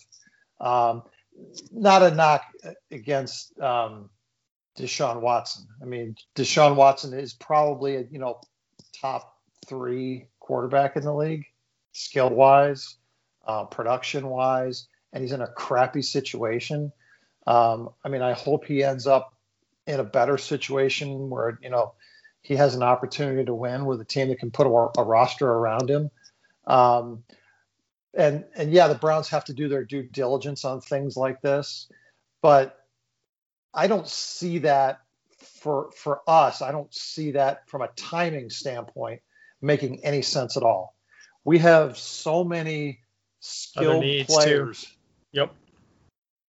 Um, 0.61 1.03
not 1.71 2.03
a 2.03 2.11
knock 2.15 2.43
against 2.91 3.59
um, 3.61 4.11
Deshaun 4.79 5.21
Watson. 5.21 5.67
I 5.83 5.85
mean, 5.85 6.17
Deshaun 6.35 6.75
Watson 6.77 7.13
is 7.15 7.35
probably 7.35 7.97
a 7.97 8.05
you 8.11 8.19
know 8.19 8.41
top 9.01 9.35
three 9.67 10.27
quarterback 10.41 10.97
in 10.97 11.03
the 11.05 11.15
league, 11.15 11.45
skill 11.93 12.31
wise, 12.31 12.97
uh, 13.49 13.65
production 13.65 14.29
wise, 14.29 14.87
and 15.13 15.23
he's 15.23 15.33
in 15.33 15.41
a 15.41 15.49
crappy 15.49 16.03
situation. 16.03 16.93
Um, 17.47 17.89
I 18.05 18.11
mean, 18.11 18.23
I 18.23 18.35
hope 18.35 18.67
he 18.67 18.85
ends 18.85 19.07
up 19.07 19.35
in 19.87 19.99
a 19.99 20.05
better 20.05 20.37
situation 20.37 21.31
where 21.31 21.59
you 21.63 21.71
know 21.71 21.95
he 22.43 22.57
has 22.57 22.75
an 22.75 22.83
opportunity 22.83 23.45
to 23.45 23.55
win 23.55 23.87
with 23.87 24.01
a 24.01 24.05
team 24.05 24.29
that 24.29 24.39
can 24.39 24.51
put 24.51 24.67
a, 24.67 25.01
a 25.01 25.03
roster 25.03 25.51
around 25.51 25.91
him. 25.91 26.11
Um, 26.67 27.25
and 28.15 28.45
and 28.55 28.71
yeah, 28.71 28.89
the 28.89 28.95
Browns 28.95 29.29
have 29.29 29.47
to 29.47 29.55
do 29.55 29.69
their 29.69 29.85
due 29.85 30.03
diligence 30.03 30.65
on 30.65 30.81
things 30.81 31.17
like 31.17 31.41
this, 31.41 31.91
but 32.43 32.79
I 33.73 33.87
don't 33.87 34.09
see 34.09 34.59
that 34.59 35.01
for 35.61 35.91
for 35.97 36.21
us. 36.27 36.61
I 36.61 36.71
don't 36.71 36.93
see 36.95 37.33
that 37.33 37.69
from 37.69 37.81
a 37.81 37.89
timing 37.97 38.51
standpoint 38.51 39.23
making 39.61 40.05
any 40.05 40.23
sense 40.23 40.57
at 40.57 40.63
all. 40.63 40.95
We 41.45 41.59
have 41.59 41.97
so 41.97 42.45
many 42.45 43.01
skilled 43.41 44.01
needs, 44.03 44.29
too. 44.29 44.35
players. 44.35 44.87
Yep. 45.33 45.55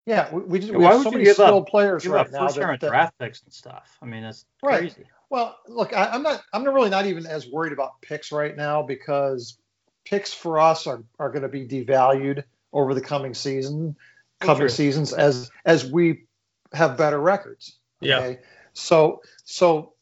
Yeah, 0.06 0.34
we, 0.34 0.42
we, 0.42 0.60
just, 0.60 0.72
Yeah, 0.72 0.78
we 0.80 0.84
why 0.86 0.92
have 0.92 1.00
would 1.00 1.04
so 1.04 1.10
you 1.12 1.18
many 1.18 1.26
give 1.26 1.40
up- 1.40 1.68
players 1.68 2.04
Give 2.04 2.12
right 2.14 2.26
up 2.26 2.32
now. 2.32 2.40
first 2.48 2.56
that- 2.56 2.66
round 2.66 2.80
that- 2.80 2.88
draft 2.90 3.20
picks 3.20 3.42
and 3.44 3.54
stuff. 3.54 3.98
I 4.02 4.06
mean, 4.06 4.24
it's 4.24 4.46
Right. 4.64 4.80
crazy. 4.80 5.04
Well, 5.30 5.56
look, 5.68 5.96
I, 5.96 6.08
I'm 6.08 6.24
not. 6.24 6.42
I'm 6.52 6.64
really 6.64 6.90
not 6.90 7.06
even 7.06 7.28
as 7.28 7.48
worried 7.48 7.72
about 7.74 8.02
picks 8.02 8.32
right 8.32 8.56
now 8.58 8.82
because 8.82 9.58
picks 10.04 10.34
for 10.34 10.60
us 10.60 10.88
are, 10.88 11.04
are 11.20 11.30
going 11.30 11.44
to 11.44 11.48
be 11.50 11.68
devalued 11.68 12.44
over 12.74 12.96
the 12.96 13.02
coming 13.02 13.36
season, 13.36 13.96
coming 14.40 14.62
True. 14.62 14.70
seasons 14.70 15.14
as 15.14 15.52
as 15.66 15.86
we 15.86 16.24
have 16.74 16.98
better 16.98 17.20
records. 17.20 17.78
Yeah. 18.02 18.34
So 18.74 19.22
so 19.44 19.94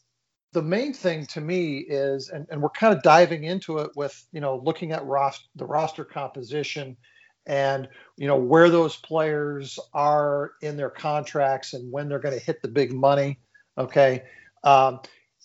the 0.54 0.62
main 0.62 0.94
thing 0.94 1.26
to 1.28 1.42
me 1.42 1.80
is, 1.80 2.30
and, 2.30 2.48
and 2.50 2.62
we're 2.62 2.70
kind 2.70 2.96
of 2.96 3.04
diving 3.04 3.44
into 3.44 3.80
it 3.80 3.92
with 3.96 4.26
you 4.32 4.42
know 4.42 4.62
looking 4.64 4.92
at 4.92 5.06
ros- 5.06 5.48
the 5.56 5.66
roster 5.66 6.06
composition 6.06 6.98
and 7.46 7.88
you 8.18 8.28
know 8.28 8.38
where 8.38 8.70
those 8.70 8.98
players 8.98 9.80
are 9.94 10.52
in 10.62 10.78
their 10.78 10.90
contracts 10.90 11.74
and 11.74 11.92
when 11.92 12.10
they're 12.10 12.20
going 12.20 12.38
to 12.38 12.44
hit 12.44 12.62
the 12.62 12.68
big 12.68 12.94
money. 12.94 13.40
Okay. 13.78 14.24
Um, 14.64 15.00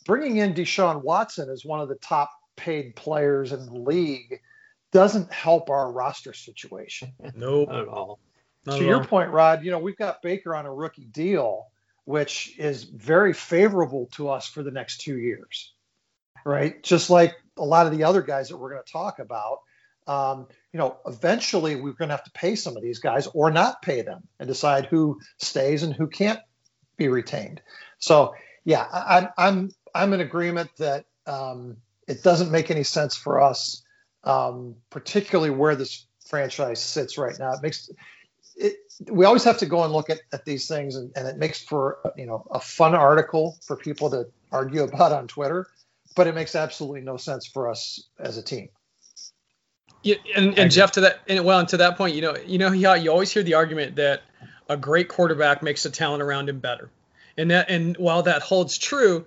bringing 0.05 0.39
in 0.39 0.55
Deshaun 0.55 1.03
Watson 1.03 1.49
as 1.49 1.65
one 1.65 1.81
of 1.81 1.89
the 1.89 1.97
top 1.97 2.31
paid 2.57 2.97
players 2.97 3.53
in 3.53 3.67
the 3.67 3.79
league 3.79 4.41
doesn't 4.93 5.33
help 5.33 5.71
our 5.71 5.91
roster 5.93 6.33
situation. 6.33 7.13
Nope. 7.35 7.69
Not 7.69 7.81
at 7.81 7.89
all. 7.89 8.21
Not 8.67 8.77
to 8.77 8.83
at 8.83 8.87
your 8.87 8.99
all. 8.99 9.05
point, 9.05 9.31
Rod, 9.31 9.65
you 9.65 9.71
know, 9.71 9.79
we've 9.79 9.97
got 9.97 10.23
Baker 10.23 10.55
on 10.55 10.67
a 10.67 10.73
rookie 10.73 11.07
deal, 11.07 11.67
which 12.05 12.59
is 12.59 12.85
very 12.85 13.33
favorable 13.33 14.09
to 14.13 14.29
us 14.29 14.47
for 14.47 14.63
the 14.63 14.71
next 14.71 15.01
two 15.03 15.19
years, 15.19 15.73
right? 16.45 16.83
Just 16.83 17.11
like 17.11 17.35
a 17.57 17.65
lot 17.65 17.87
of 17.87 17.97
the 17.97 18.05
other 18.05 18.23
guys 18.23 18.49
that 18.49 18.57
we're 18.57 18.71
going 18.71 18.83
to 18.85 18.93
talk 18.93 19.19
about. 19.19 19.59
Um, 20.07 20.49
you 20.73 20.79
know, 20.79 20.99
eventually 21.07 21.77
we're 21.77 21.93
going 21.93 22.09
to 22.09 22.17
have 22.17 22.25
to 22.25 22.33
pay 22.33 22.57
some 22.57 22.77
of 22.77 22.83
these 22.83 22.99
guys 22.99 23.29
or 23.29 23.51
not 23.53 23.83
pay 23.83 24.03
them 24.03 24.27
and 24.41 24.49
decide 24.49 24.87
who 24.87 25.21
stays 25.39 25.85
and 25.85 25.95
who 25.95 26.09
can't 26.09 26.41
be 26.97 27.09
retained. 27.09 27.63
So, 27.99 28.35
yeah, 28.65 28.85
I, 28.93 29.17
I'm 29.17 29.29
I'm 29.39 29.71
I'm 29.95 30.13
in 30.13 30.21
agreement 30.21 30.71
that 30.79 31.05
um, 31.27 31.77
it 32.09 32.23
doesn't 32.25 32.51
make 32.51 32.71
any 32.71 32.83
sense 32.83 33.15
for 33.15 33.41
us, 33.41 33.83
um, 34.25 34.77
particularly 34.91 35.51
where 35.51 35.77
this 35.77 36.07
franchise 36.27 36.83
sits 36.83 37.17
right 37.17 37.39
now. 37.39 37.53
It 37.53 37.63
makes 37.63 37.89
it, 38.57 38.77
we 39.11 39.25
always 39.25 39.45
have 39.45 39.59
to 39.59 39.67
go 39.67 39.85
and 39.85 39.93
look 39.93 40.11
at, 40.11 40.21
at 40.33 40.45
these 40.45 40.69
things 40.69 40.97
and, 40.97 41.13
and 41.17 41.27
it 41.27 41.37
makes 41.39 41.63
for 41.63 41.99
you 42.17 42.27
know 42.27 42.47
a 42.51 42.61
fun 42.61 42.95
article 42.95 43.59
for 43.67 43.77
people 43.77 44.11
to 44.11 44.27
argue 44.51 44.83
about 44.83 45.13
on 45.13 45.27
twitter 45.27 45.67
but 46.15 46.27
it 46.27 46.35
makes 46.35 46.55
absolutely 46.55 47.01
no 47.01 47.17
sense 47.17 47.47
for 47.47 47.71
us 47.71 48.03
as 48.19 48.37
a 48.37 48.43
team. 48.43 48.69
Yeah, 50.03 50.17
and, 50.35 50.59
and 50.59 50.71
Jeff, 50.71 50.93
to 50.93 51.03
that, 51.03 51.21
and 51.29 51.45
well, 51.45 51.61
and 51.61 51.69
to 51.69 51.77
that 51.79 51.97
point, 51.97 52.15
you 52.17 52.23
know, 52.23 52.37
you 52.45 52.59
know, 52.59 52.69
how 52.71 52.95
you 52.95 53.11
always 53.11 53.33
hear 53.33 53.45
the 53.45 53.55
argument 53.55 53.97
that 53.97 54.23
a 54.69 54.77
great 54.77 55.09
quarterback 55.09 55.63
makes 55.63 55.85
the 55.85 55.91
talent 55.91 56.23
around 56.23 56.49
him 56.49 56.59
better, 56.59 56.91
and 57.37 57.53
that, 57.53 57.71
and 57.71 57.97
while 57.99 58.25
that 58.25 58.43
holds 58.43 58.79
true, 58.79 59.27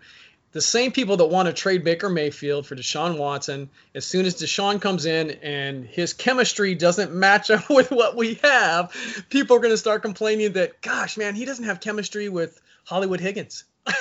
the 0.55 0.61
same 0.61 0.93
people 0.93 1.17
that 1.17 1.25
want 1.25 1.47
to 1.47 1.53
trade 1.53 1.83
Baker 1.83 2.09
Mayfield 2.09 2.65
for 2.65 2.77
Deshaun 2.77 3.17
Watson, 3.17 3.69
as 3.93 4.05
soon 4.05 4.25
as 4.25 4.35
Deshaun 4.35 4.79
comes 4.79 5.05
in 5.05 5.31
and 5.43 5.85
his 5.85 6.13
chemistry 6.13 6.75
doesn't 6.75 7.13
match 7.13 7.51
up 7.51 7.69
with 7.69 7.91
what 7.91 8.15
we 8.15 8.35
have, 8.35 8.95
people 9.29 9.57
are 9.57 9.59
going 9.59 9.73
to 9.73 9.77
start 9.77 10.01
complaining 10.01 10.53
that, 10.53 10.81
gosh, 10.81 11.17
man, 11.17 11.35
he 11.35 11.43
doesn't 11.43 11.65
have 11.65 11.81
chemistry 11.81 12.29
with 12.29 12.57
Hollywood 12.85 13.19
Higgins. 13.19 13.65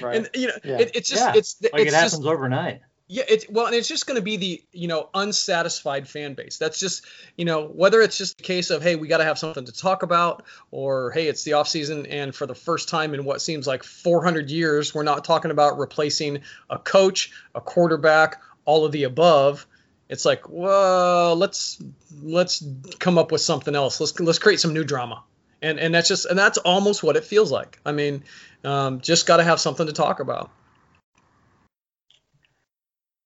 Right. 0.00 0.16
and 0.16 0.30
you 0.34 0.48
know, 0.48 0.54
Yeah. 0.64 0.78
it, 0.78 0.92
it's 0.94 1.10
just, 1.10 1.22
Yeah, 1.22 1.32
it's, 1.36 1.56
Like 1.62 1.72
it's 1.74 1.82
it 1.82 1.84
just, 1.90 2.14
happens 2.14 2.26
overnight. 2.26 2.80
Yeah, 3.14 3.22
it's 3.28 3.48
well, 3.48 3.66
and 3.66 3.76
it's 3.76 3.86
just 3.86 4.08
going 4.08 4.16
to 4.16 4.22
be 4.22 4.36
the 4.38 4.62
you 4.72 4.88
know 4.88 5.08
unsatisfied 5.14 6.08
fan 6.08 6.34
base. 6.34 6.58
That's 6.58 6.80
just 6.80 7.06
you 7.36 7.44
know 7.44 7.68
whether 7.68 8.02
it's 8.02 8.18
just 8.18 8.40
a 8.40 8.42
case 8.42 8.70
of 8.70 8.82
hey 8.82 8.96
we 8.96 9.06
got 9.06 9.18
to 9.18 9.24
have 9.24 9.38
something 9.38 9.64
to 9.66 9.72
talk 9.72 10.02
about, 10.02 10.42
or 10.72 11.12
hey 11.12 11.28
it's 11.28 11.44
the 11.44 11.52
off 11.52 11.68
season 11.68 12.06
and 12.06 12.34
for 12.34 12.44
the 12.44 12.56
first 12.56 12.88
time 12.88 13.14
in 13.14 13.24
what 13.24 13.40
seems 13.40 13.68
like 13.68 13.84
400 13.84 14.50
years 14.50 14.92
we're 14.92 15.04
not 15.04 15.24
talking 15.24 15.52
about 15.52 15.78
replacing 15.78 16.40
a 16.68 16.76
coach, 16.76 17.30
a 17.54 17.60
quarterback, 17.60 18.42
all 18.64 18.84
of 18.84 18.90
the 18.90 19.04
above. 19.04 19.64
It's 20.08 20.24
like 20.24 20.48
well 20.48 21.36
let's 21.36 21.80
let's 22.20 22.66
come 22.98 23.16
up 23.16 23.30
with 23.30 23.42
something 23.42 23.76
else. 23.76 24.00
Let's 24.00 24.18
let's 24.18 24.40
create 24.40 24.58
some 24.58 24.74
new 24.74 24.82
drama. 24.82 25.22
And, 25.62 25.78
and 25.78 25.94
that's 25.94 26.08
just 26.08 26.26
and 26.26 26.36
that's 26.36 26.58
almost 26.58 27.04
what 27.04 27.16
it 27.16 27.24
feels 27.24 27.52
like. 27.52 27.78
I 27.86 27.92
mean, 27.92 28.24
um, 28.64 29.00
just 29.00 29.24
got 29.24 29.36
to 29.36 29.44
have 29.44 29.60
something 29.60 29.86
to 29.86 29.92
talk 29.92 30.18
about. 30.18 30.50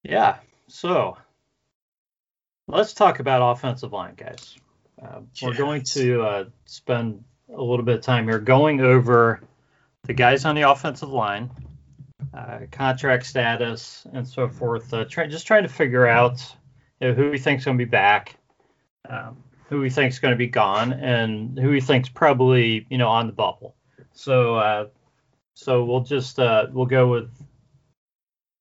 Yeah. 0.03 0.37
So 0.67 1.17
let's 2.67 2.93
talk 2.93 3.19
about 3.19 3.41
offensive 3.55 3.91
line, 3.91 4.15
guys. 4.15 4.55
Uh, 5.01 5.21
We're 5.41 5.55
going 5.55 5.83
to 5.83 6.21
uh, 6.21 6.45
spend 6.65 7.23
a 7.53 7.61
little 7.61 7.83
bit 7.83 7.95
of 7.95 8.01
time 8.01 8.27
here 8.27 8.39
going 8.39 8.81
over 8.81 9.41
the 10.03 10.13
guys 10.13 10.45
on 10.45 10.55
the 10.55 10.69
offensive 10.69 11.09
line, 11.09 11.49
uh, 12.33 12.59
contract 12.71 13.25
status, 13.25 14.05
and 14.13 14.27
so 14.27 14.49
forth. 14.49 14.93
Uh, 14.93 15.05
try, 15.05 15.27
just 15.27 15.47
trying 15.47 15.63
to 15.63 15.69
figure 15.69 16.05
out 16.05 16.55
you 16.99 17.09
know, 17.09 17.13
who 17.13 17.31
we 17.31 17.37
think's 17.37 17.65
going 17.65 17.77
to 17.77 17.85
be 17.85 17.89
back, 17.89 18.35
um, 19.09 19.43
who 19.67 19.79
we 19.79 19.89
think's 19.89 20.19
going 20.19 20.33
to 20.33 20.37
be 20.37 20.47
gone, 20.47 20.93
and 20.93 21.57
who 21.57 21.69
we 21.69 21.81
think's 21.81 22.09
probably 22.09 22.85
you 22.89 22.97
know 22.97 23.07
on 23.07 23.27
the 23.27 23.33
bubble. 23.33 23.75
So 24.13 24.55
uh, 24.55 24.87
so 25.53 25.85
we'll 25.85 26.03
just 26.03 26.39
uh, 26.39 26.67
we'll 26.71 26.85
go 26.85 27.07
with 27.07 27.31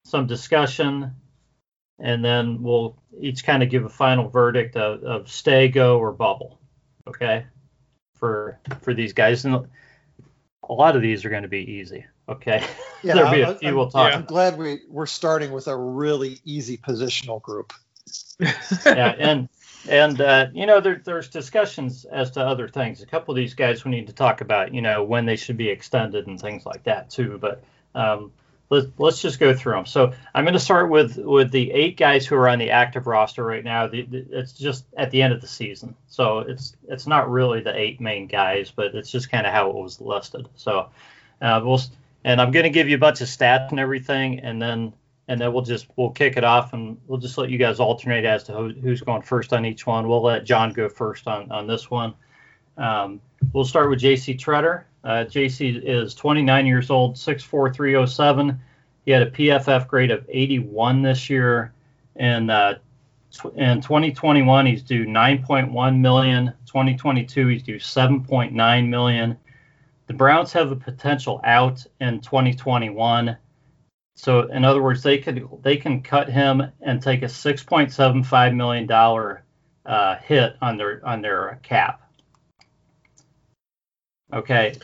some 0.04 0.26
discussion 0.26 1.14
and 1.98 2.24
then 2.24 2.62
we'll 2.62 2.96
each 3.20 3.44
kind 3.44 3.62
of 3.62 3.70
give 3.70 3.84
a 3.84 3.88
final 3.88 4.28
verdict 4.28 4.76
of, 4.76 5.02
of 5.02 5.28
stay, 5.30 5.68
go, 5.68 5.98
or 5.98 6.12
bubble. 6.12 6.60
Okay, 7.06 7.44
for 8.14 8.58
for 8.82 8.94
these 8.94 9.12
guys, 9.12 9.44
and 9.44 9.66
a 10.68 10.72
lot 10.72 10.96
of 10.96 11.02
these 11.02 11.24
are 11.24 11.30
going 11.30 11.42
to 11.42 11.48
be 11.48 11.72
easy. 11.72 12.04
Okay, 12.28 12.64
yeah 13.02 13.14
there'll 13.14 13.32
be 13.32 13.44
I- 13.44 13.50
a 13.50 13.54
few 13.54 13.68
I'm, 13.68 13.76
we'll 13.76 13.90
talk. 13.90 14.14
I'm 14.14 14.24
glad 14.24 14.58
we 14.58 14.80
we're 14.88 15.06
starting 15.06 15.52
with 15.52 15.68
a 15.68 15.76
really 15.76 16.40
easy 16.44 16.76
positional 16.76 17.40
group 17.40 17.72
yeah, 18.40 19.14
and 19.18 19.48
and 19.88 20.20
uh, 20.20 20.46
you 20.52 20.66
know 20.66 20.80
there, 20.80 21.00
there's 21.04 21.28
discussions 21.28 22.04
as 22.04 22.30
to 22.32 22.40
other 22.40 22.68
things. 22.68 23.02
A 23.02 23.06
couple 23.06 23.32
of 23.32 23.36
these 23.36 23.54
guys 23.54 23.84
we 23.84 23.90
need 23.90 24.06
to 24.06 24.12
talk 24.12 24.40
about, 24.40 24.74
you 24.74 24.82
know, 24.82 25.02
when 25.02 25.26
they 25.26 25.36
should 25.36 25.56
be 25.56 25.68
extended 25.68 26.26
and 26.26 26.40
things 26.40 26.64
like 26.64 26.84
that 26.84 27.10
too. 27.10 27.38
But 27.40 27.62
um, 27.94 28.32
let's 28.70 28.86
let's 28.98 29.22
just 29.22 29.38
go 29.38 29.54
through 29.54 29.74
them. 29.74 29.86
So 29.86 30.12
I'm 30.34 30.44
going 30.44 30.54
to 30.54 30.60
start 30.60 30.90
with 30.90 31.16
with 31.16 31.50
the 31.50 31.70
eight 31.72 31.96
guys 31.96 32.26
who 32.26 32.34
are 32.36 32.48
on 32.48 32.58
the 32.58 32.70
active 32.70 33.06
roster 33.06 33.44
right 33.44 33.64
now. 33.64 33.86
The, 33.86 34.02
the, 34.02 34.26
it's 34.30 34.52
just 34.52 34.84
at 34.96 35.10
the 35.10 35.22
end 35.22 35.32
of 35.32 35.40
the 35.40 35.48
season, 35.48 35.94
so 36.06 36.40
it's 36.40 36.76
it's 36.88 37.06
not 37.06 37.30
really 37.30 37.60
the 37.60 37.76
eight 37.76 38.00
main 38.00 38.26
guys, 38.26 38.72
but 38.74 38.94
it's 38.94 39.10
just 39.10 39.30
kind 39.30 39.46
of 39.46 39.52
how 39.52 39.70
it 39.70 39.76
was 39.76 40.00
listed. 40.00 40.48
So 40.56 40.90
uh, 41.40 41.60
we'll 41.64 41.80
and 42.24 42.40
I'm 42.40 42.50
going 42.50 42.64
to 42.64 42.70
give 42.70 42.88
you 42.88 42.96
a 42.96 43.00
bunch 43.00 43.20
of 43.20 43.28
stats 43.28 43.70
and 43.70 43.80
everything, 43.80 44.40
and 44.40 44.60
then 44.60 44.92
and 45.28 45.40
then 45.40 45.52
we'll 45.52 45.62
just 45.62 45.86
we'll 45.96 46.10
kick 46.10 46.36
it 46.36 46.44
off 46.44 46.72
and 46.72 46.98
we'll 47.06 47.20
just 47.20 47.38
let 47.38 47.50
you 47.50 47.58
guys 47.58 47.80
alternate 47.80 48.24
as 48.24 48.44
to 48.44 48.52
who, 48.52 48.70
who's 48.70 49.02
going 49.02 49.22
first 49.22 49.52
on 49.52 49.64
each 49.64 49.86
one. 49.86 50.08
We'll 50.08 50.22
let 50.22 50.44
John 50.44 50.72
go 50.72 50.88
first 50.88 51.26
on 51.26 51.50
on 51.52 51.66
this 51.66 51.90
one. 51.90 52.14
Um, 52.76 53.20
we'll 53.52 53.64
start 53.64 53.90
with 53.90 54.00
JC 54.00 54.38
Tretter. 54.38 54.84
Uh, 55.04 55.24
JC 55.24 55.82
is 55.82 56.14
29 56.14 56.66
years 56.66 56.90
old, 56.90 57.14
6'4", 57.14 57.74
307. 57.74 58.60
He 59.04 59.10
had 59.10 59.22
a 59.22 59.30
PFF 59.30 59.86
grade 59.88 60.10
of 60.10 60.26
81 60.28 61.02
this 61.02 61.30
year, 61.30 61.72
and 62.16 62.50
uh, 62.50 62.74
tw- 63.32 63.54
in 63.56 63.80
2021 63.80 64.66
he's 64.66 64.82
due 64.82 65.06
9.1 65.06 65.98
million. 65.98 66.52
2022 66.66 67.48
he's 67.48 67.62
due 67.62 67.76
7.9 67.76 68.88
million. 68.88 69.36
The 70.06 70.14
Browns 70.14 70.52
have 70.52 70.72
a 70.72 70.76
potential 70.76 71.40
out 71.44 71.84
in 72.00 72.20
2021 72.20 73.36
so 74.18 74.40
in 74.48 74.64
other 74.64 74.82
words, 74.82 75.04
they 75.04 75.18
could 75.18 75.48
they 75.62 75.76
can 75.76 76.02
cut 76.02 76.28
him 76.28 76.72
and 76.80 77.00
take 77.00 77.22
a 77.22 77.26
6.75 77.26 78.56
million 78.56 78.84
dollar 78.84 79.44
uh, 79.86 80.16
hit 80.16 80.56
on 80.60 80.76
their 80.76 81.00
on 81.06 81.22
their 81.22 81.60
cap. 81.62 82.07
Okay, 84.32 84.74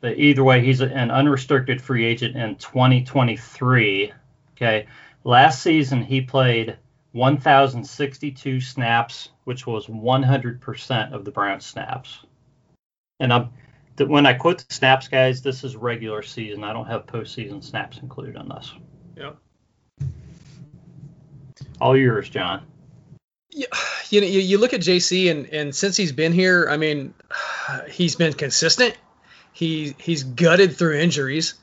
but 0.00 0.18
either 0.18 0.44
way, 0.44 0.64
he's 0.64 0.80
an 0.80 1.10
unrestricted 1.10 1.80
free 1.80 2.04
agent 2.04 2.36
in 2.36 2.56
2023. 2.56 4.12
Okay, 4.56 4.86
last 5.24 5.62
season 5.62 6.02
he 6.02 6.20
played 6.20 6.76
1,062 7.12 8.60
snaps, 8.60 9.30
which 9.44 9.66
was 9.66 9.86
100% 9.86 11.12
of 11.12 11.24
the 11.24 11.30
Browns 11.30 11.64
snaps. 11.64 12.24
And 13.18 13.32
I'm 13.32 13.50
when 13.98 14.26
I 14.26 14.32
quote 14.32 14.66
the 14.66 14.74
snaps, 14.74 15.08
guys, 15.08 15.42
this 15.42 15.64
is 15.64 15.76
regular 15.76 16.22
season. 16.22 16.64
I 16.64 16.72
don't 16.72 16.86
have 16.86 17.06
postseason 17.06 17.62
snaps 17.62 17.98
included 17.98 18.36
on 18.36 18.48
this. 18.48 18.72
Yep. 19.16 19.36
All 21.80 21.96
yours, 21.96 22.30
John. 22.30 22.62
Yeah, 23.50 23.66
you 24.10 24.20
know, 24.20 24.26
you, 24.26 24.40
you 24.40 24.58
look 24.58 24.72
at 24.72 24.80
JC, 24.80 25.30
and 25.30 25.46
and 25.46 25.74
since 25.74 25.96
he's 25.96 26.12
been 26.12 26.32
here, 26.32 26.66
I 26.68 26.76
mean, 26.76 27.14
he's 27.90 28.16
been 28.16 28.32
consistent. 28.32 28.96
He 29.52 29.94
he's 29.98 30.22
gutted 30.22 30.76
through 30.76 30.98
injuries. 30.98 31.54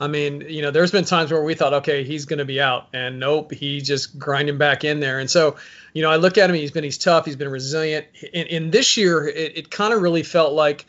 I 0.00 0.08
mean, 0.08 0.42
you 0.42 0.62
know, 0.62 0.70
there's 0.70 0.90
been 0.90 1.04
times 1.04 1.32
where 1.32 1.42
we 1.42 1.54
thought, 1.54 1.72
okay, 1.74 2.04
he's 2.04 2.26
going 2.26 2.38
to 2.38 2.44
be 2.44 2.60
out, 2.60 2.88
and 2.92 3.18
nope, 3.18 3.52
he 3.52 3.80
just 3.80 4.18
grinding 4.18 4.58
back 4.58 4.84
in 4.84 5.00
there. 5.00 5.20
And 5.20 5.30
so, 5.30 5.56
you 5.92 6.02
know, 6.02 6.10
I 6.10 6.16
look 6.16 6.38
at 6.38 6.50
him, 6.50 6.56
he's 6.56 6.70
been 6.70 6.84
he's 6.84 6.98
tough, 6.98 7.24
he's 7.24 7.36
been 7.36 7.50
resilient. 7.50 8.06
And, 8.34 8.48
in 8.48 8.70
this 8.70 8.96
year, 8.96 9.26
it, 9.26 9.56
it 9.56 9.70
kind 9.70 9.94
of 9.94 10.02
really 10.02 10.22
felt 10.22 10.52
like, 10.52 10.86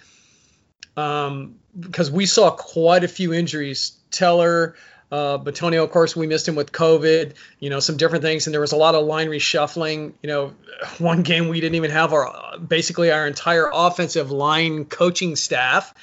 um, 0.96 1.56
because 1.78 2.12
we 2.12 2.26
saw 2.26 2.52
quite 2.52 3.04
a 3.04 3.08
few 3.08 3.34
injuries. 3.34 3.94
Teller, 4.10 4.76
uh, 5.12 5.38
Bitonio, 5.38 5.84
of 5.84 5.92
course, 5.92 6.16
we 6.16 6.28
missed 6.28 6.48
him 6.48 6.56
with 6.56 6.72
COVID, 6.72 7.34
you 7.60 7.70
know, 7.70 7.80
some 7.80 7.96
different 7.96 8.24
things, 8.24 8.48
and 8.48 8.54
there 8.54 8.62
was 8.62 8.74
a 8.74 8.78
lot 8.78 8.94
of 8.94 9.06
line 9.06 9.28
reshuffling. 9.28 10.14
You 10.22 10.28
know, 10.28 10.54
one 10.98 11.24
game 11.24 11.48
we 11.48 11.62
didn't 11.62 11.76
even 11.76 11.92
have 11.92 12.14
our 12.14 12.58
basically 12.60 13.12
our 13.12 13.26
entire 13.26 13.70
offensive 13.72 14.32
line 14.32 14.86
coaching 14.86 15.36
staff, 15.36 15.94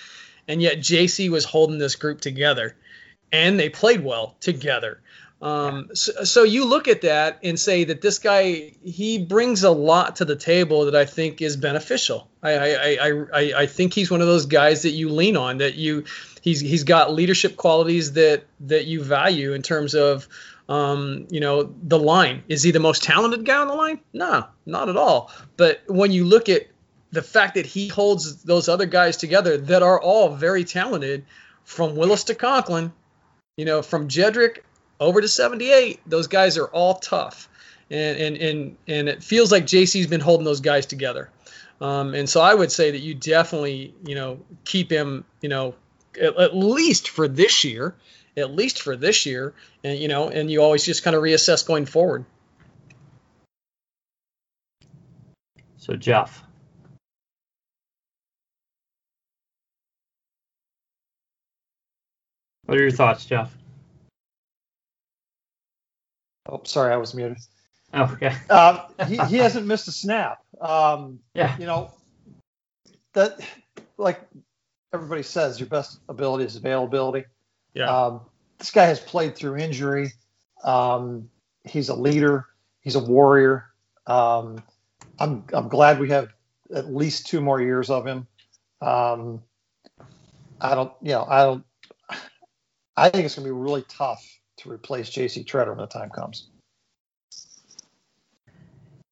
and 0.49 0.63
yet 0.63 0.79
JC 0.79 1.29
was 1.31 1.45
holding 1.45 1.79
this 1.79 1.97
group 1.97 2.21
together, 2.21 2.77
and 3.31 3.61
they 3.61 3.69
played 3.69 4.03
well 4.03 4.37
together. 4.41 5.01
Um, 5.45 5.91
so, 5.93 6.25
so, 6.25 6.43
you 6.43 6.65
look 6.65 6.89
at 6.89 7.03
that 7.03 7.41
and 7.43 7.61
say 7.61 7.85
that 7.85 8.01
this 8.01 8.19
guy 8.19 8.73
he 8.83 9.19
brings 9.19 9.63
a 9.63 9.71
lot 9.71 10.17
to 10.17 10.25
the 10.25 10.37
table 10.37 10.87
that 10.87 10.97
I 10.97 11.05
think 11.05 11.43
is 11.43 11.59
beneficial. 11.59 12.31
I 12.43 12.53
I, 12.53 12.67
I, 12.79 13.25
I, 13.35 13.53
I 13.59 13.67
think 13.67 13.93
he's 13.93 14.11
one 14.11 14.23
of 14.23 14.27
those 14.27 14.47
guys 14.47 14.83
that 14.83 14.93
you 14.93 15.11
lean 15.11 15.37
on 15.37 15.59
that 15.59 15.75
you 15.75 16.05
he's 16.41 16.61
he's 16.61 16.85
got 16.85 17.13
leadership 17.13 17.59
qualities 17.59 18.15
that 18.15 18.45
that 18.61 18.87
you 18.87 19.05
value 19.05 19.53
in 19.53 19.61
terms 19.61 19.95
of 19.95 20.27
um, 20.71 21.27
you 21.29 21.41
know 21.41 21.75
the 21.83 21.99
line. 21.99 22.43
Is 22.49 22.63
he 22.63 22.71
the 22.71 22.81
most 22.81 23.03
talented 23.03 23.45
guy 23.45 23.57
on 23.57 23.69
the 23.69 23.75
line? 23.75 24.01
No, 24.15 24.47
not 24.65 24.89
at 24.89 24.97
all. 24.97 25.31
But 25.59 25.83
when 25.89 26.11
you 26.11 26.25
look 26.25 26.49
at 26.49 26.69
the 27.13 27.21
fact 27.21 27.57
that 27.57 27.67
he 27.67 27.89
holds 27.89 28.45
those 28.45 28.71
other 28.71 28.87
guys 28.87 29.19
together 29.19 29.59
that 29.59 29.83
are 29.83 30.01
all 30.01 30.35
very 30.37 30.65
talented, 30.65 31.27
from 31.65 31.97
Willis 31.97 32.25
to 32.25 32.35
Conklin, 32.35 32.95
you 33.59 33.67
know, 33.67 33.83
from 33.83 34.09
Jedrick 34.09 34.61
over 35.01 35.21
to 35.21 35.29
78, 35.29 36.01
those 36.07 36.27
guys 36.27 36.57
are 36.59 36.67
all 36.67 36.95
tough. 36.95 37.49
And, 37.91 38.19
and, 38.19 38.37
and, 38.37 38.77
and 38.89 39.09
it 39.09 39.23
feels 39.23 39.53
like 39.53 39.65
JC's 39.65 40.07
been 40.07 40.21
holding 40.21 40.45
those 40.45 40.61
guys 40.61 40.87
together. 40.87 41.31
Um, 41.81 42.15
and 42.15 42.29
so 42.29 42.41
I 42.41 42.55
would 42.55 42.73
say 42.73 42.93
that 42.93 43.01
you 43.01 43.15
definitely, 43.15 43.95
you 44.07 44.15
know, 44.15 44.41
keep 44.65 44.91
him, 44.91 45.25
you 45.41 45.49
know, 45.49 45.75
at, 46.21 46.37
at, 46.37 46.57
least 46.57 47.09
for 47.09 47.29
this 47.29 47.65
year, 47.65 47.95
at 48.37 48.55
least 48.55 48.81
for 48.81 48.97
this 48.97 49.27
year, 49.27 49.55
and 49.83 49.99
you 49.99 50.09
know, 50.09 50.29
and 50.29 50.51
you 50.51 50.63
always 50.63 50.85
just 50.85 51.03
kind 51.03 51.17
of 51.17 51.23
reassess 51.23 51.67
going 51.67 51.87
forward. 51.87 52.25
So 55.77 55.95
Jeff. 55.95 56.43
What 62.65 62.79
are 62.79 62.83
your 62.83 62.91
thoughts, 62.91 63.27
Jeff? 63.27 63.55
Oh, 66.47 66.61
sorry, 66.65 66.93
I 66.93 66.97
was 66.97 67.15
muted. 67.15 67.39
Oh, 67.93 68.11
okay. 68.15 68.35
uh, 68.51 68.87
he, 69.07 69.17
he 69.29 69.37
hasn't 69.37 69.67
missed 69.67 69.89
a 69.89 69.93
snap. 69.93 70.39
Um, 70.61 71.21
yeah. 71.35 71.57
You 71.59 71.67
know, 71.67 71.91
that, 73.13 73.41
like 73.97 74.21
everybody 74.93 75.23
says, 75.23 75.61
your 75.61 75.69
best 75.69 76.01
ability 76.09 76.45
is 76.45 76.57
availability. 76.57 77.25
Yeah. 77.73 77.87
Um, 77.89 78.21
this 78.59 78.71
guy 78.71 78.87
has 78.87 79.01
played 79.01 79.37
through 79.37 79.57
injury. 79.57 80.13
Um, 80.63 81.31
he's 81.65 81.89
a 81.89 81.95
leader. 81.95 82.47
He's 82.81 82.97
a 82.97 83.01
warrior. 83.01 83.67
Um, 84.07 84.63
I'm 85.19 85.45
I'm 85.53 85.69
glad 85.69 85.99
we 85.99 86.11
have 86.11 86.29
at 86.75 86.93
least 86.93 87.27
two 87.27 87.41
more 87.41 87.61
years 87.61 87.91
of 87.91 88.07
him. 88.07 88.27
Um, 88.81 89.43
I 90.61 90.75
don't, 90.75 90.93
you 91.01 91.13
know, 91.13 91.25
I 91.29 91.45
don't. 91.45 91.65
I 92.97 93.11
think 93.11 93.25
it's 93.25 93.35
going 93.35 93.47
to 93.47 93.53
be 93.53 93.59
really 93.59 93.85
tough 93.89 94.25
to 94.59 94.71
replace 94.71 95.11
J.C. 95.11 95.45
Tretter 95.45 95.69
when 95.69 95.79
the 95.79 95.87
time 95.87 96.11
comes. 96.11 96.49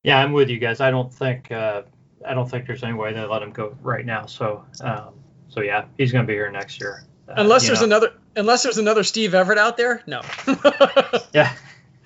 Yeah, 0.02 0.18
I'm 0.18 0.32
with 0.32 0.50
you 0.50 0.58
guys. 0.58 0.80
I 0.80 0.90
don't 0.90 1.12
think 1.12 1.52
uh, 1.52 1.82
I 2.26 2.34
don't 2.34 2.50
think 2.50 2.66
there's 2.66 2.82
any 2.82 2.94
way 2.94 3.12
they 3.12 3.24
let 3.24 3.42
him 3.42 3.50
go 3.50 3.76
right 3.82 4.04
now. 4.04 4.26
So 4.26 4.64
um, 4.80 5.14
so 5.48 5.60
yeah, 5.60 5.84
he's 5.98 6.12
going 6.12 6.24
to 6.24 6.26
be 6.26 6.34
here 6.34 6.50
next 6.50 6.80
year. 6.80 7.04
Uh, 7.28 7.34
unless 7.36 7.66
there's 7.66 7.80
know. 7.80 7.86
another 7.86 8.12
unless 8.36 8.62
there's 8.62 8.78
another 8.78 9.04
Steve 9.04 9.32
Everitt 9.32 9.58
out 9.58 9.76
there, 9.76 10.02
no. 10.06 10.22
yeah, 11.32 11.54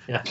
yeah, 0.07 0.23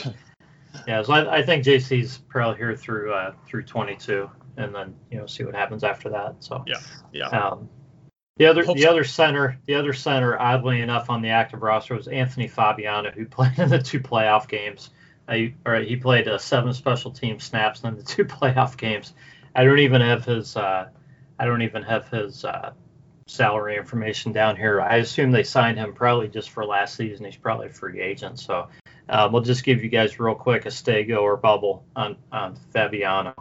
yeah. 0.87 1.01
So 1.01 1.13
I, 1.13 1.39
I, 1.39 1.43
think 1.43 1.65
JC's 1.65 2.19
probably 2.29 2.57
here 2.57 2.75
through 2.75 3.13
uh, 3.13 3.33
through 3.45 3.63
22, 3.63 4.29
and 4.55 4.73
then 4.73 4.95
you 5.11 5.17
know 5.17 5.25
see 5.25 5.43
what 5.43 5.55
happens 5.55 5.83
after 5.83 6.09
that. 6.09 6.35
So 6.39 6.63
yeah, 6.65 6.79
yeah. 7.11 7.27
Um, 7.27 7.69
the 8.37 8.45
other 8.45 8.63
the 8.63 8.87
other 8.87 9.03
center 9.03 9.57
the 9.65 9.75
other 9.75 9.93
center 9.93 10.39
oddly 10.39 10.81
enough 10.81 11.09
on 11.09 11.21
the 11.21 11.29
active 11.29 11.61
roster 11.61 11.95
was 11.95 12.07
Anthony 12.07 12.47
Fabiano 12.47 13.11
who 13.11 13.25
played 13.27 13.57
in 13.57 13.69
the 13.69 13.81
two 13.81 13.99
playoff 13.99 14.47
games. 14.47 14.89
Uh, 15.27 15.47
or 15.65 15.75
he 15.81 15.97
played 15.97 16.27
uh, 16.27 16.37
seven 16.37 16.73
special 16.73 17.11
team 17.11 17.39
snaps 17.39 17.83
in 17.83 17.97
the 17.97 18.03
two 18.15 18.25
playoff 18.25 18.77
games. 18.77 19.13
I 19.53 19.63
don't 19.63 19.79
even 19.79 20.01
have 20.01 20.23
his 20.23 20.55
uh, 20.55 20.89
I 21.39 21.45
don't 21.45 21.61
even 21.61 21.83
have 21.83 22.07
his 22.09 22.45
uh, 22.45 22.71
salary 23.27 23.75
information 23.75 24.31
down 24.31 24.55
here. 24.55 24.81
I 24.81 24.97
assume 24.97 25.31
they 25.31 25.43
signed 25.43 25.77
him 25.77 25.93
probably 25.93 26.29
just 26.29 26.49
for 26.49 26.65
last 26.65 26.95
season. 26.95 27.25
He's 27.25 27.35
probably 27.35 27.67
a 27.67 27.71
free 27.71 28.01
agent. 28.01 28.39
So 28.39 28.69
uh, 29.09 29.29
we'll 29.31 29.41
just 29.41 29.63
give 29.63 29.83
you 29.83 29.89
guys 29.89 30.19
real 30.19 30.35
quick 30.35 30.65
a 30.65 30.69
stego 30.69 31.21
or 31.21 31.37
bubble 31.37 31.83
on 31.95 32.17
on 32.31 32.55
Fabiano. 32.73 33.33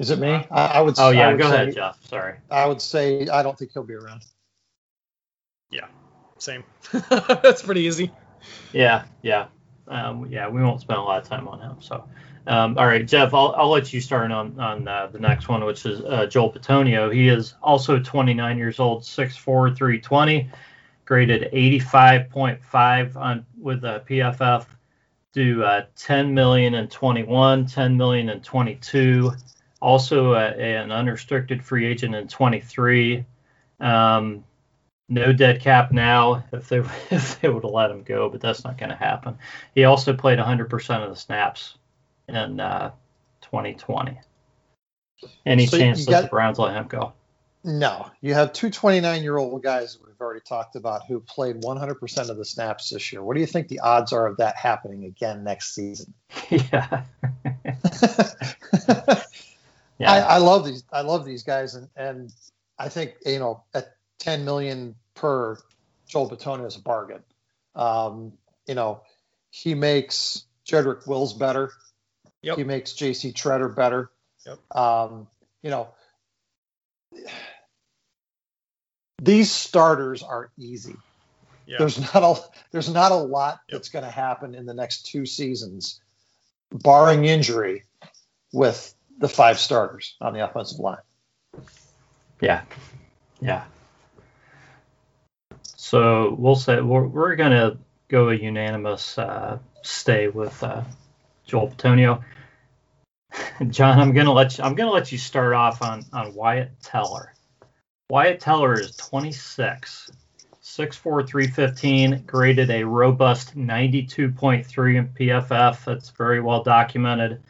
Is 0.00 0.08
it 0.08 0.18
me? 0.18 0.46
I, 0.50 0.64
I 0.66 0.80
would. 0.80 0.94
Oh 0.98 1.10
yeah, 1.10 1.28
would 1.28 1.38
go 1.38 1.50
say, 1.50 1.54
ahead, 1.54 1.74
Jeff. 1.74 2.08
Sorry. 2.08 2.36
I 2.50 2.64
would 2.64 2.80
say 2.80 3.28
I 3.28 3.42
don't 3.42 3.56
think 3.56 3.72
he'll 3.74 3.82
be 3.82 3.92
around. 3.92 4.22
Yeah, 5.70 5.88
same. 6.38 6.64
That's 7.10 7.60
pretty 7.60 7.82
easy. 7.82 8.10
Yeah, 8.72 9.04
yeah, 9.20 9.48
um, 9.88 10.26
yeah. 10.30 10.48
We 10.48 10.62
won't 10.62 10.80
spend 10.80 10.98
a 10.98 11.02
lot 11.02 11.22
of 11.22 11.28
time 11.28 11.46
on 11.46 11.60
him. 11.60 11.76
So, 11.80 12.08
um, 12.46 12.78
all 12.78 12.86
right, 12.86 13.06
Jeff, 13.06 13.34
I'll, 13.34 13.54
I'll 13.58 13.68
let 13.68 13.92
you 13.92 14.00
start 14.00 14.32
on 14.32 14.58
on 14.58 14.88
uh, 14.88 15.08
the 15.08 15.18
next 15.18 15.48
one, 15.48 15.62
which 15.66 15.84
is 15.84 16.00
uh, 16.00 16.24
Joel 16.24 16.50
Bitonio. 16.50 17.12
He 17.12 17.28
is 17.28 17.52
also 17.62 18.00
29 18.00 18.56
years 18.56 18.80
old, 18.80 19.02
6'4", 19.02 19.76
320, 19.76 20.48
graded 21.04 21.52
85.5 21.52 23.16
on 23.16 23.44
with 23.60 23.84
a 23.84 24.02
PFF. 24.08 24.64
Do 25.34 25.62
uh, 25.62 25.84
10 25.94 26.32
million 26.32 26.72
and 26.72 26.90
21, 26.90 27.66
10 27.66 27.96
million 27.98 28.30
and 28.30 28.42
22 28.42 29.32
also 29.80 30.34
a, 30.34 30.48
an 30.48 30.92
unrestricted 30.92 31.64
free 31.64 31.86
agent 31.86 32.14
in 32.14 32.28
23. 32.28 33.24
Um, 33.80 34.44
no 35.08 35.32
dead 35.32 35.60
cap 35.60 35.90
now 35.90 36.44
if 36.52 36.68
they 36.68 36.78
if 37.10 37.40
they 37.40 37.48
would 37.48 37.64
have 37.64 37.72
let 37.72 37.90
him 37.90 38.02
go, 38.02 38.28
but 38.28 38.40
that's 38.40 38.64
not 38.64 38.78
going 38.78 38.90
to 38.90 38.96
happen. 38.96 39.38
He 39.74 39.84
also 39.84 40.14
played 40.14 40.38
100% 40.38 41.02
of 41.02 41.10
the 41.10 41.16
snaps 41.16 41.76
in 42.28 42.60
uh, 42.60 42.92
2020. 43.42 44.18
Any 45.44 45.66
so 45.66 45.76
chance 45.76 46.06
that 46.06 46.22
the 46.22 46.28
Browns 46.28 46.58
let 46.58 46.74
him 46.74 46.86
go? 46.86 47.12
No, 47.62 48.10
you 48.22 48.32
have 48.32 48.54
two 48.54 48.70
29 48.70 49.22
year 49.22 49.36
old 49.36 49.62
guys 49.62 49.98
we've 50.02 50.18
already 50.18 50.40
talked 50.40 50.76
about 50.76 51.06
who 51.06 51.20
played 51.20 51.60
100% 51.60 52.30
of 52.30 52.38
the 52.38 52.44
snaps 52.44 52.88
this 52.88 53.12
year. 53.12 53.22
What 53.22 53.34
do 53.34 53.40
you 53.40 53.46
think 53.46 53.68
the 53.68 53.80
odds 53.80 54.14
are 54.14 54.26
of 54.26 54.38
that 54.38 54.56
happening 54.56 55.04
again 55.04 55.44
next 55.44 55.74
season? 55.74 56.14
yeah. 56.50 57.04
Yeah. 60.00 60.12
I, 60.12 60.18
I, 60.18 60.38
love 60.38 60.64
these. 60.64 60.82
I 60.92 61.02
love 61.02 61.24
these 61.24 61.42
guys, 61.42 61.74
and 61.74 61.88
and 61.94 62.32
I 62.78 62.88
think 62.88 63.16
you 63.26 63.38
know 63.38 63.64
at 63.74 63.94
10 64.20 64.44
million 64.44 64.94
per, 65.14 65.58
Joel 66.06 66.30
Bitonio 66.30 66.66
is 66.66 66.76
a 66.76 66.80
bargain. 66.80 67.22
Um, 67.74 68.32
you 68.66 68.74
know, 68.74 69.02
he 69.50 69.74
makes 69.74 70.44
Jedrick 70.66 71.06
Wills 71.06 71.34
better. 71.34 71.72
Yep. 72.42 72.56
He 72.58 72.64
makes 72.64 72.92
J.C. 72.94 73.32
Tretter 73.32 73.74
better. 73.74 74.10
Yep. 74.46 74.76
Um, 74.76 75.26
you 75.62 75.70
know, 75.70 75.88
these 79.20 79.50
starters 79.50 80.22
are 80.22 80.50
easy. 80.58 80.96
Yeah. 81.66 81.78
There's 81.78 81.98
not 82.14 82.22
a 82.22 82.40
there's 82.72 82.92
not 82.92 83.12
a 83.12 83.16
lot 83.16 83.60
Yep. 83.68 83.72
that's 83.76 83.88
going 83.90 84.04
to 84.04 84.10
happen 84.10 84.54
in 84.54 84.66
the 84.66 84.74
next 84.74 85.06
two 85.06 85.26
seasons, 85.26 86.00
barring 86.72 87.26
injury, 87.26 87.84
with 88.52 88.94
the 89.20 89.28
five 89.28 89.58
starters 89.58 90.16
on 90.20 90.32
the 90.32 90.44
offensive 90.44 90.80
line. 90.80 90.98
Yeah, 92.40 92.62
yeah. 93.40 93.64
So 95.76 96.34
we'll 96.38 96.56
say 96.56 96.80
we're, 96.80 97.06
we're 97.06 97.36
gonna 97.36 97.78
go 98.08 98.30
a 98.30 98.34
unanimous 98.34 99.18
uh, 99.18 99.58
stay 99.82 100.28
with 100.28 100.62
uh, 100.62 100.82
Joel 101.46 101.68
Bitonio. 101.68 102.22
John, 103.68 104.00
I'm 104.00 104.12
gonna 104.12 104.32
let 104.32 104.56
you. 104.56 104.64
I'm 104.64 104.74
gonna 104.74 104.90
let 104.90 105.12
you 105.12 105.18
start 105.18 105.52
off 105.52 105.82
on 105.82 106.04
on 106.12 106.34
Wyatt 106.34 106.72
Teller. 106.82 107.34
Wyatt 108.08 108.40
Teller 108.40 108.74
is 108.74 108.96
26, 108.96 110.10
6'4", 110.64 111.28
315, 111.28 112.24
graded 112.26 112.68
a 112.70 112.82
robust 112.82 113.56
92.3 113.56 114.96
in 114.96 115.08
PFF. 115.08 115.84
That's 115.84 116.10
very 116.10 116.40
well 116.40 116.64
documented. 116.64 117.40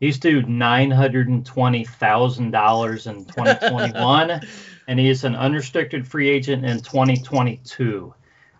He's 0.00 0.18
due 0.18 0.42
nine 0.42 0.90
hundred 0.90 1.28
and 1.28 1.44
twenty 1.44 1.84
thousand 1.84 2.50
dollars 2.50 3.06
in 3.06 3.24
2021, 3.24 4.42
and 4.88 4.98
he 4.98 5.08
is 5.08 5.24
an 5.24 5.34
unrestricted 5.34 6.06
free 6.06 6.28
agent 6.28 6.64
in 6.64 6.80
2022. 6.80 8.14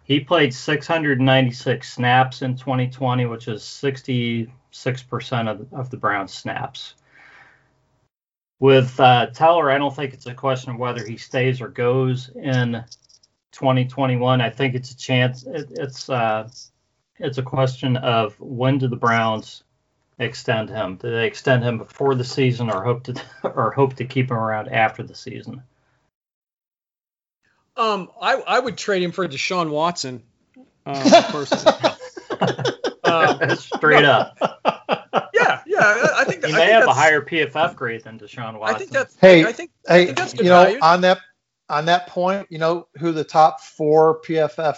He 0.04 0.20
played 0.20 0.54
696 0.54 1.92
snaps 1.92 2.42
in 2.42 2.56
2020, 2.56 3.26
which 3.26 3.48
is 3.48 3.62
66% 3.62 4.48
of, 5.50 5.66
of 5.72 5.90
the 5.90 5.96
Browns' 5.96 6.32
snaps. 6.32 6.94
With 8.60 8.98
uh, 9.00 9.26
Teller, 9.26 9.70
I 9.70 9.78
don't 9.78 9.94
think 9.94 10.14
it's 10.14 10.26
a 10.26 10.32
question 10.32 10.70
of 10.70 10.78
whether 10.78 11.04
he 11.04 11.16
stays 11.16 11.60
or 11.60 11.68
goes 11.68 12.30
in 12.36 12.84
2021. 13.50 14.40
I 14.40 14.48
think 14.48 14.76
it's 14.76 14.92
a 14.92 14.96
chance. 14.96 15.44
It, 15.44 15.72
it's 15.72 16.08
uh, 16.08 16.48
it's 17.18 17.38
a 17.38 17.42
question 17.42 17.96
of 17.96 18.38
when 18.38 18.78
do 18.78 18.86
the 18.86 18.96
Browns 18.96 19.64
extend 20.18 20.70
him? 20.70 20.96
Do 20.96 21.10
they 21.10 21.26
extend 21.26 21.62
him 21.62 21.78
before 21.78 22.14
the 22.14 22.24
season, 22.24 22.70
or 22.70 22.82
hope 22.82 23.04
to 23.04 23.22
or 23.42 23.70
hope 23.72 23.94
to 23.96 24.04
keep 24.04 24.30
him 24.30 24.36
around 24.36 24.68
after 24.68 25.02
the 25.02 25.14
season? 25.14 25.62
Um, 27.76 28.10
I, 28.20 28.34
I 28.34 28.58
would 28.58 28.78
trade 28.78 29.02
him 29.02 29.12
for 29.12 29.28
Deshaun 29.28 29.70
Watson, 29.70 30.22
um, 30.86 31.02
personally. 31.30 31.74
Um, 33.04 33.38
Straight 33.56 34.04
up, 34.04 34.36
yeah, 35.32 35.62
yeah, 35.64 35.78
I, 35.78 36.08
I 36.18 36.24
think 36.24 36.44
he 36.44 36.52
I 36.52 36.56
may 36.56 36.66
think 36.66 36.72
have 36.72 36.88
a 36.88 36.92
higher 36.92 37.22
PFF 37.22 37.76
grade 37.76 38.02
than 38.02 38.18
Deshaun 38.18 38.58
Watson. 38.58 38.74
I 38.74 38.78
think 38.78 38.90
that's. 38.90 39.16
Hey, 39.20 39.44
I 39.44 39.52
think. 39.52 39.70
Hey, 39.86 40.06
think 40.06 40.18
that's 40.18 40.34
you 40.34 40.42
know, 40.44 40.64
value. 40.64 40.78
on 40.82 41.00
that 41.02 41.20
on 41.68 41.84
that 41.86 42.08
point, 42.08 42.48
you 42.50 42.58
know 42.58 42.88
who 42.98 43.12
the 43.12 43.22
top 43.22 43.60
four 43.60 44.20
PFF 44.22 44.76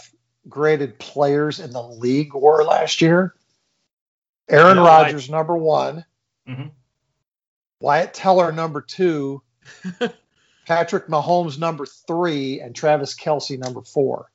graded 0.49 0.99
players 0.99 1.59
in 1.59 1.72
the 1.72 1.82
league 1.82 2.34
were 2.34 2.62
last 2.64 3.01
year? 3.01 3.34
Aaron 4.49 4.77
No, 4.77 4.85
I- 4.85 5.03
Rodgers, 5.03 5.29
number 5.31 5.57
one. 5.57 6.05
Mhm. 6.49 6.71
Wyatt 7.81 8.15
Teller, 8.15 8.51
number 8.53 8.81
two. 8.83 9.43
Patrick 10.67 11.07
Mahomes, 11.09 11.59
number 11.59 11.87
three, 11.87 12.61
and 12.61 12.75
Travis 12.75 13.15
Kelce, 13.15 13.59
number 13.59 13.83
four. 13.83 14.31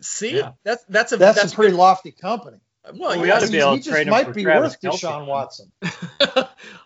See, 0.00 0.36
Yeah. 0.38 0.52
that's 0.64 0.84
that's 0.88 1.12
a 1.12 1.16
That's, 1.16 1.40
that's 1.40 1.52
a 1.52 1.56
pretty 1.56 1.74
lofty 1.74 2.10
company. 2.12 2.58
well, 2.94 3.20
we 3.20 3.30
ought 3.30 3.40
to 3.40 3.46
he, 3.46 3.52
be 3.52 3.58
able 3.58 3.72
to 3.72 3.76
just 3.78 3.88
trade 3.90 4.06
him 4.08 4.10
might 4.10 4.26
for 4.26 4.32
be 4.34 4.42
Travis 4.42 4.76
worth 4.82 4.94
Kelce. 4.94 5.00
Deshaun 5.00 5.26
Watson. 5.26 5.72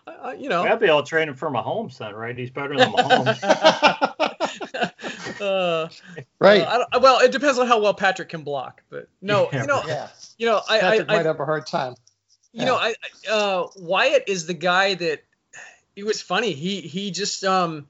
uh, 0.07 0.33
you 0.37 0.49
know. 0.49 0.63
We 0.63 0.69
ought 0.69 0.75
to 0.75 0.79
be 0.79 0.85
able 0.87 1.03
to 1.03 1.09
trade 1.09 1.27
him 1.27 1.35
for 1.35 1.49
Mahomes 1.49 1.97
then, 1.97 2.13
right? 2.13 2.37
He's 2.37 2.51
better 2.51 2.77
than 2.77 2.91
Mahomes. 2.93 3.43
uh, 5.41 5.89
right. 6.39 6.61
uh, 6.61 6.69
I 6.69 6.77
don't- 6.77 7.01
well, 7.03 7.19
it 7.19 7.31
depends 7.31 7.57
on 7.59 7.67
how 7.67 7.81
well 7.81 7.93
Patrick 7.93 8.29
can 8.29 8.43
block, 8.43 8.83
but 8.89 9.07
no, 9.21 9.49
Yeah, 9.51 9.61
you 9.61 9.67
know, 9.67 9.81
yeah. 9.87 10.07
you 10.37 10.45
know, 10.45 10.61
I, 10.69 10.77
I, 10.77 10.79
Patrick 10.81 11.09
I 11.09 11.15
might 11.17 11.25
have 11.25 11.39
a 11.39 11.45
hard 11.45 11.65
time. 11.65 11.95
You 12.53 12.65
know, 12.65 12.75
I 12.75 12.95
uh, 13.29 13.67
Wyatt 13.77 14.25
is 14.27 14.45
the 14.45 14.53
guy 14.53 14.95
that 14.95 15.23
it 15.95 16.05
was 16.05 16.21
funny. 16.21 16.53
He 16.53 16.81
he 16.81 17.11
just 17.11 17.43
um, 17.43 17.87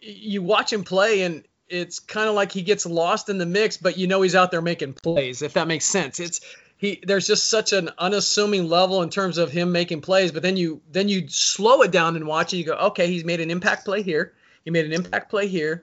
you 0.00 0.42
watch 0.42 0.72
him 0.72 0.84
play 0.84 1.22
and 1.22 1.44
it's 1.68 2.00
kind 2.00 2.28
of 2.28 2.34
like 2.34 2.52
he 2.52 2.62
gets 2.62 2.84
lost 2.84 3.28
in 3.28 3.38
the 3.38 3.46
mix, 3.46 3.78
but 3.78 3.96
you 3.96 4.06
know 4.06 4.20
he's 4.20 4.34
out 4.34 4.50
there 4.50 4.60
making 4.60 4.92
plays. 4.92 5.40
If 5.42 5.54
that 5.54 5.66
makes 5.66 5.86
sense, 5.86 6.20
it's 6.20 6.40
he. 6.76 7.00
There's 7.02 7.26
just 7.26 7.48
such 7.48 7.72
an 7.72 7.90
unassuming 7.98 8.68
level 8.68 9.02
in 9.02 9.08
terms 9.08 9.38
of 9.38 9.50
him 9.50 9.72
making 9.72 10.02
plays, 10.02 10.32
but 10.32 10.42
then 10.42 10.56
you 10.56 10.82
then 10.90 11.08
you 11.08 11.28
slow 11.28 11.82
it 11.82 11.90
down 11.90 12.16
and 12.16 12.26
watch 12.26 12.52
it. 12.52 12.58
You 12.58 12.64
go, 12.64 12.74
okay, 12.74 13.06
he's 13.06 13.24
made 13.24 13.40
an 13.40 13.50
impact 13.50 13.86
play 13.86 14.02
here. 14.02 14.34
He 14.64 14.70
made 14.70 14.84
an 14.84 14.92
impact 14.92 15.30
play 15.30 15.48
here, 15.48 15.82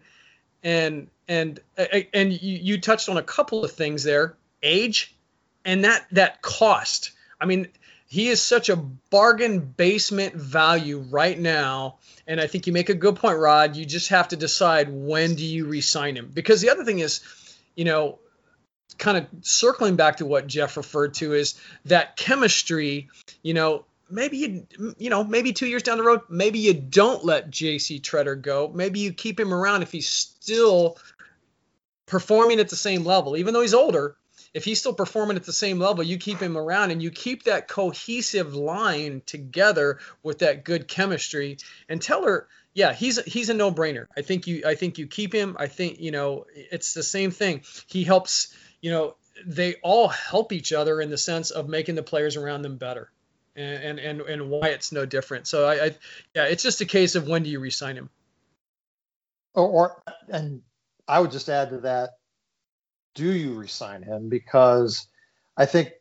and 0.63 1.07
and 1.27 1.59
and 2.13 2.33
you, 2.33 2.59
you 2.61 2.81
touched 2.81 3.09
on 3.09 3.17
a 3.17 3.23
couple 3.23 3.63
of 3.63 3.71
things 3.71 4.03
there. 4.03 4.35
Age 4.61 5.15
and 5.65 5.83
that 5.85 6.05
that 6.11 6.41
cost. 6.41 7.11
I 7.39 7.45
mean, 7.45 7.67
he 8.07 8.27
is 8.27 8.41
such 8.41 8.69
a 8.69 8.75
bargain 8.75 9.59
basement 9.59 10.35
value 10.35 10.99
right 11.09 11.39
now. 11.39 11.97
And 12.27 12.41
I 12.41 12.47
think 12.47 12.67
you 12.67 12.73
make 12.73 12.89
a 12.89 12.95
good 12.95 13.15
point, 13.15 13.37
Rod. 13.37 13.75
You 13.75 13.85
just 13.85 14.09
have 14.09 14.29
to 14.29 14.35
decide 14.35 14.89
when 14.89 15.35
do 15.35 15.45
you 15.45 15.65
re-sign 15.65 16.15
him. 16.15 16.31
Because 16.33 16.61
the 16.61 16.69
other 16.69 16.83
thing 16.83 16.99
is, 16.99 17.21
you 17.75 17.85
know, 17.85 18.19
kind 18.97 19.17
of 19.17 19.27
circling 19.41 19.95
back 19.95 20.17
to 20.17 20.25
what 20.25 20.47
Jeff 20.47 20.75
referred 20.75 21.13
to 21.15 21.33
is 21.33 21.59
that 21.85 22.17
chemistry, 22.17 23.09
you 23.43 23.53
know, 23.53 23.85
maybe 24.09 24.37
you 24.37 24.67
you 24.97 25.09
know, 25.09 25.23
maybe 25.23 25.53
2 25.53 25.67
years 25.67 25.83
down 25.83 25.97
the 25.97 26.03
road, 26.03 26.21
maybe 26.29 26.59
you 26.59 26.73
don't 26.73 27.23
let 27.23 27.51
JC 27.51 28.01
Tretter 28.01 28.41
go. 28.41 28.71
Maybe 28.73 28.99
you 28.99 29.13
keep 29.13 29.39
him 29.39 29.53
around 29.53 29.83
if 29.83 29.91
he's 29.91 30.09
still 30.09 30.97
performing 32.07 32.59
at 32.59 32.69
the 32.69 32.75
same 32.75 33.05
level 33.05 33.37
even 33.37 33.53
though 33.53 33.61
he's 33.61 33.75
older 33.75 34.15
if 34.53 34.65
he's 34.65 34.79
still 34.79 34.93
performing 34.93 35.37
at 35.37 35.43
the 35.43 35.53
same 35.53 35.79
level, 35.79 36.03
you 36.03 36.17
keep 36.17 36.39
him 36.39 36.57
around 36.57 36.91
and 36.91 37.01
you 37.01 37.11
keep 37.11 37.43
that 37.43 37.67
cohesive 37.67 38.55
line 38.55 39.21
together 39.25 39.99
with 40.23 40.39
that 40.39 40.63
good 40.63 40.87
chemistry. 40.87 41.57
And 41.87 42.01
Teller, 42.01 42.47
yeah, 42.73 42.93
he's 42.93 43.23
he's 43.25 43.49
a 43.49 43.53
no-brainer. 43.53 44.07
I 44.15 44.21
think 44.21 44.47
you 44.47 44.63
I 44.65 44.75
think 44.75 44.97
you 44.97 45.07
keep 45.07 45.33
him. 45.33 45.57
I 45.59 45.67
think 45.67 45.99
you 45.99 46.11
know 46.11 46.45
it's 46.53 46.93
the 46.93 47.03
same 47.03 47.31
thing. 47.31 47.63
He 47.87 48.03
helps. 48.03 48.53
You 48.81 48.91
know, 48.91 49.15
they 49.45 49.75
all 49.83 50.07
help 50.07 50.53
each 50.53 50.71
other 50.71 51.01
in 51.01 51.09
the 51.09 51.17
sense 51.17 51.51
of 51.51 51.67
making 51.67 51.95
the 51.95 52.03
players 52.03 52.37
around 52.37 52.61
them 52.61 52.77
better. 52.77 53.11
And 53.55 53.99
and 53.99 54.21
and, 54.21 54.49
Wyatt's 54.49 54.91
no 54.93 55.05
different. 55.05 55.47
So 55.47 55.67
I, 55.67 55.85
I 55.85 55.95
yeah, 56.33 56.45
it's 56.45 56.63
just 56.63 56.79
a 56.79 56.85
case 56.85 57.15
of 57.15 57.27
when 57.27 57.43
do 57.43 57.49
you 57.49 57.59
resign 57.59 57.97
him. 57.97 58.09
or, 59.53 59.67
or 59.67 60.03
and 60.29 60.61
I 61.07 61.19
would 61.19 61.31
just 61.31 61.49
add 61.49 61.71
to 61.71 61.79
that, 61.79 62.18
do 63.19 63.31
you 63.31 63.53
resign 63.53 64.01
him? 64.01 64.29
Because 64.29 65.07
I 65.57 65.65
think 65.65 65.91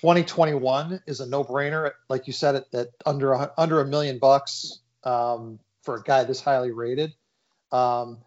2021 0.00 1.00
is 1.06 1.20
a 1.20 1.26
no-brainer. 1.26 1.92
Like 2.08 2.26
you 2.26 2.32
said, 2.32 2.56
at, 2.56 2.64
at 2.74 2.88
under 3.06 3.50
under 3.58 3.80
a 3.80 3.86
million 3.86 4.18
bucks 4.18 4.80
um, 5.04 5.58
for 5.82 5.96
a 5.96 6.02
guy 6.02 6.24
this 6.24 6.40
highly 6.40 6.72
rated. 6.72 7.14
Um, 7.70 8.18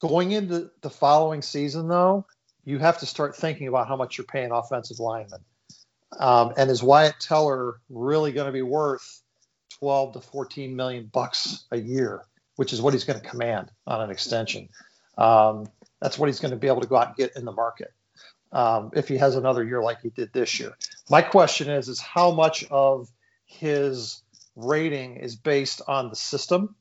going 0.00 0.32
into 0.32 0.70
the 0.82 0.90
following 0.90 1.42
season, 1.42 1.88
though, 1.88 2.26
you 2.64 2.78
have 2.78 2.98
to 2.98 3.06
start 3.06 3.36
thinking 3.36 3.68
about 3.68 3.88
how 3.88 3.96
much 3.96 4.18
you're 4.18 4.26
paying 4.26 4.50
offensive 4.50 4.98
linemen. 4.98 5.40
Um, 6.18 6.52
and 6.56 6.70
is 6.70 6.82
Wyatt 6.82 7.20
Teller 7.20 7.76
really 7.88 8.32
going 8.32 8.46
to 8.46 8.52
be 8.52 8.62
worth 8.62 9.22
12 9.78 10.14
to 10.14 10.20
14 10.20 10.74
million 10.74 11.06
bucks 11.12 11.64
a 11.70 11.76
year? 11.76 12.22
which 12.56 12.72
is 12.72 12.82
what 12.82 12.94
he's 12.94 13.04
going 13.04 13.20
to 13.20 13.26
command 13.26 13.70
on 13.86 14.00
an 14.00 14.10
extension. 14.10 14.68
Um, 15.16 15.66
that's 16.00 16.18
what 16.18 16.28
he's 16.28 16.40
going 16.40 16.50
to 16.50 16.56
be 16.56 16.66
able 16.66 16.80
to 16.80 16.86
go 16.86 16.96
out 16.96 17.08
and 17.08 17.16
get 17.16 17.36
in 17.36 17.44
the 17.44 17.52
market 17.52 17.92
um, 18.52 18.90
if 18.94 19.08
he 19.08 19.16
has 19.16 19.36
another 19.36 19.64
year 19.64 19.82
like 19.82 20.00
he 20.00 20.10
did 20.10 20.32
this 20.32 20.58
year. 20.58 20.76
My 21.10 21.22
question 21.22 21.68
is, 21.70 21.88
is 21.88 22.00
how 22.00 22.30
much 22.32 22.64
of 22.70 23.08
his 23.44 24.22
rating 24.54 25.16
is 25.16 25.36
based 25.36 25.82
on 25.86 26.08
the 26.10 26.16
system? 26.16 26.74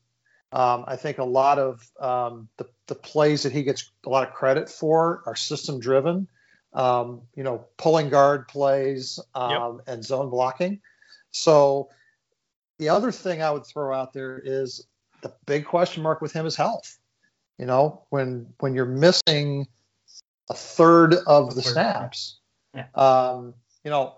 Um, 0.51 0.85
I 0.87 0.95
think 0.95 1.17
a 1.17 1.23
lot 1.23 1.59
of 1.59 1.85
um, 1.99 2.49
the, 2.57 2.67
the 2.87 2.95
plays 2.95 3.43
that 3.43 3.51
he 3.51 3.63
gets 3.63 3.91
a 4.05 4.09
lot 4.09 4.27
of 4.27 4.33
credit 4.33 4.69
for 4.69 5.23
are 5.25 5.35
system 5.35 5.79
driven. 5.79 6.27
Um, 6.73 7.21
you 7.35 7.43
know, 7.43 7.65
pulling 7.77 8.09
guard 8.09 8.47
plays 8.49 9.19
um, 9.33 9.81
and 9.87 10.03
zone 10.03 10.29
blocking. 10.29 10.81
So 11.31 11.89
the 12.79 12.89
other 12.89 13.11
thing 13.11 13.41
I 13.41 13.51
would 13.51 13.65
throw 13.65 13.93
out 13.93 14.13
there 14.13 14.41
is 14.43 14.85
the 15.21 15.33
big 15.45 15.65
question 15.65 16.03
mark 16.03 16.21
with 16.21 16.33
him 16.33 16.45
is 16.45 16.55
health. 16.55 16.97
You 17.57 17.65
know, 17.65 18.03
when 18.09 18.47
when 18.59 18.75
you're 18.75 18.85
missing 18.85 19.67
a 20.49 20.53
third 20.53 21.13
of 21.13 21.55
the 21.55 21.61
snaps, 21.61 22.39
yeah. 22.73 22.87
um, 22.95 23.53
you 23.83 23.91
know, 23.91 24.15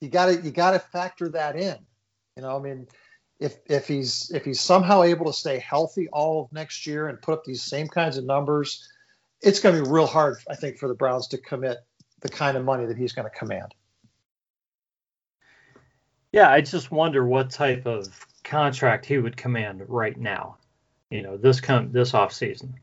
you 0.00 0.08
got 0.08 0.26
to 0.26 0.40
you 0.40 0.50
got 0.50 0.72
to 0.72 0.78
factor 0.78 1.28
that 1.30 1.56
in. 1.56 1.76
You 2.36 2.42
know, 2.42 2.56
I 2.56 2.60
mean, 2.60 2.88
if 3.38 3.56
if 3.66 3.86
he's 3.86 4.30
if 4.30 4.44
he's 4.44 4.60
somehow 4.60 5.02
able 5.02 5.26
to 5.26 5.32
stay 5.32 5.58
healthy 5.58 6.08
all 6.08 6.44
of 6.44 6.52
next 6.52 6.86
year 6.86 7.08
and 7.08 7.20
put 7.20 7.34
up 7.34 7.44
these 7.44 7.62
same 7.62 7.88
kinds 7.88 8.16
of 8.16 8.24
numbers, 8.24 8.88
it's 9.42 9.60
going 9.60 9.76
to 9.76 9.82
be 9.82 9.88
real 9.88 10.06
hard, 10.06 10.38
I 10.48 10.54
think, 10.54 10.78
for 10.78 10.88
the 10.88 10.94
Browns 10.94 11.28
to 11.28 11.38
commit 11.38 11.78
the 12.20 12.28
kind 12.28 12.56
of 12.56 12.64
money 12.64 12.86
that 12.86 12.96
he's 12.96 13.12
going 13.12 13.28
to 13.30 13.38
command. 13.38 13.74
Yeah, 16.32 16.50
I 16.50 16.62
just 16.62 16.90
wonder 16.90 17.24
what 17.24 17.50
type 17.50 17.86
of 17.86 18.08
contract 18.42 19.06
he 19.06 19.18
would 19.18 19.36
command 19.36 19.82
right 19.86 20.16
now. 20.16 20.56
You 21.14 21.22
know, 21.22 21.36
this 21.36 21.60
come 21.60 21.92
this 21.92 22.12
off 22.12 22.32
season. 22.32 22.74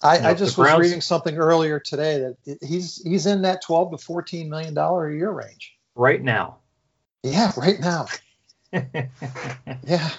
I, 0.00 0.16
you 0.16 0.22
know, 0.22 0.28
I 0.28 0.32
just 0.32 0.56
was 0.56 0.68
Browns, 0.68 0.80
reading 0.80 1.02
something 1.02 1.36
earlier 1.36 1.78
today 1.78 2.32
that 2.46 2.58
he's 2.66 3.02
he's 3.02 3.26
in 3.26 3.42
that 3.42 3.60
12 3.60 3.90
to 3.90 3.98
14 3.98 4.48
million 4.48 4.72
dollar 4.72 5.10
a 5.10 5.14
year 5.14 5.30
range 5.30 5.76
right 5.94 6.22
now. 6.22 6.56
Yeah, 7.22 7.52
right 7.58 7.78
now. 7.78 8.06
yeah. 8.72 10.10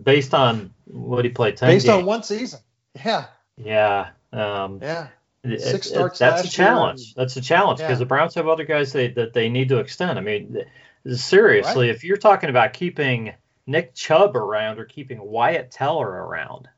Based 0.00 0.34
on 0.34 0.74
what 0.84 1.24
he 1.24 1.30
played, 1.30 1.58
based 1.58 1.86
games. 1.86 2.00
on 2.00 2.04
one 2.04 2.22
season. 2.22 2.60
Yeah. 3.02 3.28
Yeah. 3.56 4.08
Um, 4.30 4.80
yeah. 4.82 5.08
Six 5.42 5.88
starts. 5.88 6.20
It, 6.20 6.24
that's 6.24 6.44
a 6.44 6.50
challenge. 6.50 7.14
That's 7.14 7.36
a 7.36 7.40
challenge 7.40 7.78
because 7.78 7.92
yeah. 7.92 7.98
the 7.98 8.06
Browns 8.06 8.34
have 8.34 8.46
other 8.46 8.64
guys 8.64 8.92
they, 8.92 9.08
that 9.08 9.32
they 9.32 9.48
need 9.48 9.70
to 9.70 9.78
extend. 9.78 10.18
I 10.18 10.22
mean, 10.22 10.64
seriously, 11.10 11.86
right. 11.86 11.96
if 11.96 12.04
you're 12.04 12.18
talking 12.18 12.50
about 12.50 12.74
keeping 12.74 13.32
Nick 13.66 13.94
Chubb 13.94 14.36
around 14.36 14.78
or 14.78 14.84
keeping 14.84 15.20
Wyatt 15.20 15.70
Teller 15.70 16.08
around, 16.08 16.68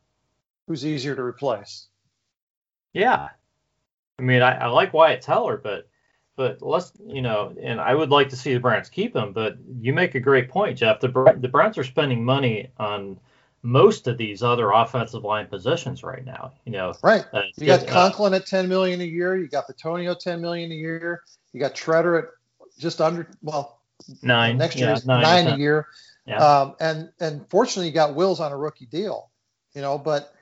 who's 0.66 0.86
easier 0.86 1.14
to 1.14 1.22
replace? 1.22 1.88
Yeah, 2.92 3.28
I 4.18 4.22
mean, 4.22 4.42
I, 4.42 4.56
I 4.56 4.66
like 4.66 4.92
Wyatt 4.92 5.22
Teller, 5.22 5.56
but 5.56 5.88
but 6.36 6.62
let's 6.62 6.92
you 7.04 7.20
know, 7.20 7.54
and 7.60 7.80
I 7.80 7.94
would 7.94 8.10
like 8.10 8.28
to 8.30 8.36
see 8.36 8.54
the 8.54 8.60
Browns 8.60 8.88
keep 8.88 9.14
him. 9.14 9.32
But 9.32 9.58
you 9.80 9.92
make 9.92 10.14
a 10.14 10.20
great 10.20 10.48
point, 10.48 10.78
Jeff. 10.78 11.00
The 11.00 11.36
the 11.38 11.48
Browns 11.48 11.78
are 11.78 11.84
spending 11.84 12.24
money 12.24 12.70
on 12.78 13.18
most 13.62 14.06
of 14.06 14.16
these 14.16 14.42
other 14.42 14.70
offensive 14.70 15.24
line 15.24 15.46
positions 15.46 16.02
right 16.02 16.24
now. 16.24 16.52
You 16.64 16.72
know, 16.72 16.94
right? 17.02 17.24
Uh, 17.32 17.42
you 17.56 17.66
got 17.66 17.82
uh, 17.88 17.92
Conklin 17.92 18.34
at 18.34 18.46
10 18.46 18.68
million 18.68 19.00
a 19.00 19.04
year. 19.04 19.36
You 19.36 19.48
got 19.48 19.66
Bitonio 19.68 20.18
10 20.18 20.40
million 20.40 20.70
a 20.70 20.74
year. 20.74 21.22
You 21.52 21.60
got 21.60 21.74
Tretter 21.74 22.22
at 22.22 22.28
just 22.78 23.00
under 23.00 23.28
well 23.42 23.80
nine 24.22 24.56
next 24.56 24.76
year 24.76 24.90
yeah, 24.90 24.98
nine, 25.04 25.22
nine 25.22 25.46
a 25.48 25.56
year. 25.56 25.88
Yeah. 26.28 26.36
Um, 26.36 26.74
and 26.78 27.10
and 27.20 27.48
fortunately, 27.48 27.86
you 27.86 27.94
got 27.94 28.14
Wills 28.14 28.38
on 28.38 28.52
a 28.52 28.56
rookie 28.56 28.86
deal. 28.86 29.30
You 29.74 29.80
know, 29.80 29.98
but 29.98 30.32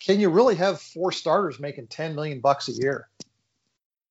can 0.00 0.20
you 0.20 0.28
really 0.28 0.54
have 0.56 0.80
four 0.80 1.12
starters 1.12 1.58
making 1.58 1.86
10 1.86 2.14
million 2.14 2.40
bucks 2.40 2.68
a 2.68 2.72
year? 2.72 3.08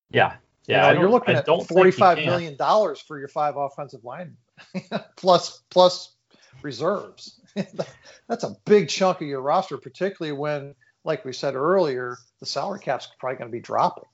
Yeah. 0.09 0.35
Yeah, 0.65 0.87
you 0.87 0.95
know, 0.95 1.01
you're 1.01 1.09
looking 1.09 1.35
at 1.35 1.45
forty-five 1.45 2.19
million 2.19 2.55
dollars 2.55 2.97
for 3.01 3.19
your 3.19 3.27
five 3.27 3.57
offensive 3.57 4.05
line, 4.05 4.37
plus 5.17 5.61
plus 5.69 6.13
reserves. 6.61 7.37
That's 8.29 8.45
a 8.45 8.55
big 8.63 8.87
chunk 8.87 9.19
of 9.19 9.27
your 9.27 9.41
roster, 9.41 9.77
particularly 9.77 10.37
when, 10.37 10.75
like 11.03 11.25
we 11.25 11.33
said 11.33 11.55
earlier, 11.55 12.17
the 12.39 12.45
salary 12.45 12.79
cap's 12.79 13.09
probably 13.19 13.39
going 13.39 13.51
to 13.51 13.51
be 13.51 13.59
dropping. 13.59 14.05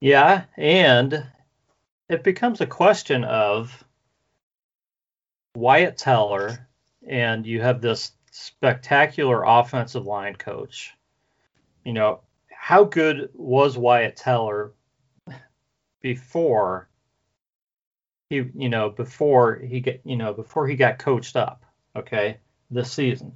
Yeah, 0.00 0.44
and 0.58 1.26
it 2.10 2.22
becomes 2.22 2.60
a 2.60 2.66
question 2.66 3.24
of 3.24 3.85
Wyatt 5.56 5.96
Teller, 5.96 6.68
and 7.06 7.46
you 7.46 7.60
have 7.60 7.80
this 7.80 8.12
spectacular 8.30 9.42
offensive 9.44 10.06
line 10.06 10.36
coach. 10.36 10.94
You 11.84 11.92
know, 11.92 12.20
how 12.50 12.84
good 12.84 13.30
was 13.34 13.78
Wyatt 13.78 14.16
Teller 14.16 14.72
before 16.00 16.88
he, 18.28 18.44
you 18.54 18.68
know, 18.68 18.90
before 18.90 19.56
he 19.56 19.80
get, 19.80 20.00
you 20.04 20.16
know, 20.16 20.32
before 20.32 20.66
he 20.66 20.76
got 20.76 20.98
coached 20.98 21.36
up? 21.36 21.66
okay, 21.96 22.38
this 22.70 22.92
season. 22.92 23.32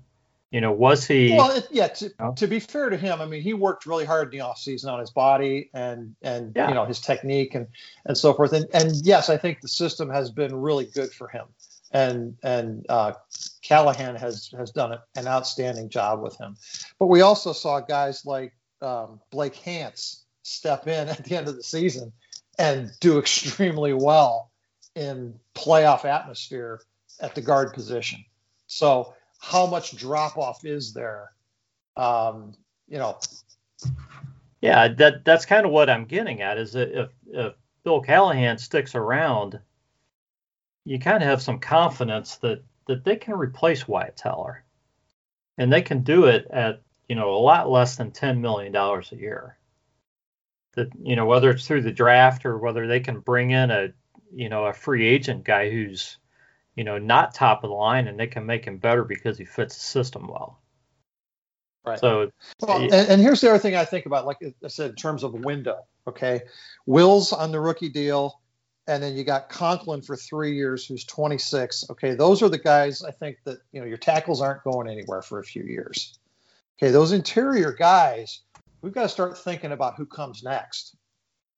You 0.50 0.60
know, 0.60 0.72
was 0.72 1.06
he? 1.06 1.32
Well, 1.32 1.62
yeah. 1.70 1.88
To, 1.88 2.04
you 2.06 2.10
know? 2.18 2.32
to, 2.36 2.46
be 2.48 2.58
fair 2.58 2.90
to 2.90 2.96
him, 2.96 3.20
I 3.20 3.26
mean, 3.26 3.40
he 3.40 3.54
worked 3.54 3.86
really 3.86 4.04
hard 4.04 4.32
in 4.32 4.38
the 4.38 4.44
off 4.44 4.58
season 4.58 4.90
on 4.90 4.98
his 4.98 5.10
body 5.10 5.70
and 5.72 6.16
and 6.22 6.52
yeah. 6.56 6.68
you 6.68 6.74
know 6.74 6.84
his 6.84 7.00
technique 7.00 7.54
and 7.54 7.68
and 8.04 8.18
so 8.18 8.34
forth. 8.34 8.52
And 8.52 8.66
and 8.74 8.92
yes, 9.06 9.30
I 9.30 9.36
think 9.36 9.60
the 9.60 9.68
system 9.68 10.10
has 10.10 10.30
been 10.32 10.54
really 10.54 10.86
good 10.86 11.12
for 11.12 11.28
him. 11.28 11.46
And 11.92 12.36
and 12.42 12.86
uh, 12.88 13.12
Callahan 13.62 14.14
has 14.16 14.50
has 14.56 14.70
done 14.70 14.98
an 15.16 15.26
outstanding 15.26 15.88
job 15.88 16.22
with 16.22 16.36
him. 16.36 16.56
But 16.98 17.06
we 17.06 17.20
also 17.20 17.52
saw 17.52 17.80
guys 17.80 18.24
like 18.24 18.52
um, 18.80 19.20
Blake 19.30 19.56
Hance 19.56 20.24
step 20.42 20.86
in 20.86 21.08
at 21.08 21.24
the 21.24 21.36
end 21.36 21.48
of 21.48 21.56
the 21.56 21.62
season 21.62 22.12
and 22.58 22.90
do 23.00 23.18
extremely 23.18 23.92
well 23.92 24.50
in 24.94 25.34
playoff 25.54 26.04
atmosphere 26.04 26.80
at 27.20 27.34
the 27.34 27.40
guard 27.40 27.72
position. 27.72 28.24
So 28.66 29.14
how 29.40 29.66
much 29.66 29.96
drop 29.96 30.36
off 30.36 30.64
is 30.64 30.92
there? 30.92 31.32
Um, 31.96 32.54
you 32.88 32.98
know. 32.98 33.18
Yeah, 34.60 34.88
that 34.88 35.24
that's 35.24 35.46
kind 35.46 35.64
of 35.64 35.72
what 35.72 35.88
I'm 35.88 36.04
getting 36.04 36.42
at. 36.42 36.58
Is 36.58 36.72
that 36.72 36.90
if 36.92 37.10
if 37.26 37.54
Bill 37.82 38.02
Callahan 38.02 38.58
sticks 38.58 38.94
around, 38.94 39.58
you 40.84 40.98
kind 40.98 41.22
of 41.22 41.28
have 41.28 41.42
some 41.42 41.58
confidence 41.58 42.36
that 42.36 42.62
that 42.86 43.04
they 43.04 43.16
can 43.16 43.34
replace 43.34 43.86
Wyatt 43.86 44.16
Teller, 44.16 44.64
and 45.58 45.72
they 45.72 45.82
can 45.82 46.02
do 46.02 46.26
it 46.26 46.46
at 46.50 46.82
you 47.08 47.16
know 47.16 47.34
a 47.34 47.38
lot 47.38 47.70
less 47.70 47.96
than 47.96 48.10
ten 48.10 48.40
million 48.40 48.72
dollars 48.72 49.12
a 49.12 49.16
year. 49.16 49.56
That 50.74 50.88
you 51.02 51.16
know 51.16 51.26
whether 51.26 51.50
it's 51.50 51.66
through 51.66 51.82
the 51.82 51.92
draft 51.92 52.46
or 52.46 52.58
whether 52.58 52.86
they 52.86 53.00
can 53.00 53.20
bring 53.20 53.50
in 53.50 53.70
a 53.70 53.92
you 54.32 54.48
know 54.48 54.66
a 54.66 54.72
free 54.72 55.06
agent 55.06 55.44
guy 55.44 55.70
who's 55.70 56.18
you 56.80 56.84
know, 56.84 56.98
not 56.98 57.34
top 57.34 57.64
of 57.64 57.68
the 57.68 57.76
line, 57.76 58.08
and 58.08 58.18
they 58.18 58.26
can 58.26 58.46
make 58.46 58.64
him 58.64 58.78
better 58.78 59.04
because 59.04 59.36
he 59.36 59.44
fits 59.44 59.74
the 59.74 59.82
system 59.82 60.26
well. 60.26 60.60
Right. 61.84 61.98
So, 61.98 62.30
well, 62.60 62.82
and, 62.82 62.92
and, 62.92 63.20
here's 63.20 63.40
the 63.42 63.50
other 63.50 63.58
thing 63.58 63.74
I 63.74 63.84
think 63.84 64.06
about, 64.06 64.26
like 64.26 64.38
I 64.42 64.68
said, 64.68 64.90
in 64.90 64.96
terms 64.96 65.22
of 65.22 65.32
window. 65.32 65.84
Okay, 66.06 66.40
Wills 66.86 67.32
on 67.34 67.52
the 67.52 67.60
rookie 67.60 67.88
deal, 67.88 68.40
and 68.86 69.02
then 69.02 69.16
you 69.16 69.24
got 69.24 69.48
Conklin 69.48 70.02
for 70.02 70.16
three 70.16 70.54
years, 70.54 70.86
who's 70.86 71.04
26. 71.04 71.86
Okay, 71.90 72.14
those 72.14 72.42
are 72.42 72.48
the 72.48 72.58
guys 72.58 73.02
I 73.02 73.10
think 73.10 73.38
that 73.44 73.58
you 73.72 73.80
know 73.80 73.86
your 73.86 73.98
tackles 73.98 74.40
aren't 74.40 74.64
going 74.64 74.88
anywhere 74.88 75.22
for 75.22 75.38
a 75.38 75.44
few 75.44 75.62
years. 75.62 76.18
Okay, 76.78 76.90
those 76.90 77.12
interior 77.12 77.72
guys, 77.72 78.40
we've 78.82 78.94
got 78.94 79.02
to 79.02 79.08
start 79.08 79.38
thinking 79.38 79.72
about 79.72 79.96
who 79.96 80.06
comes 80.06 80.42
next. 80.42 80.96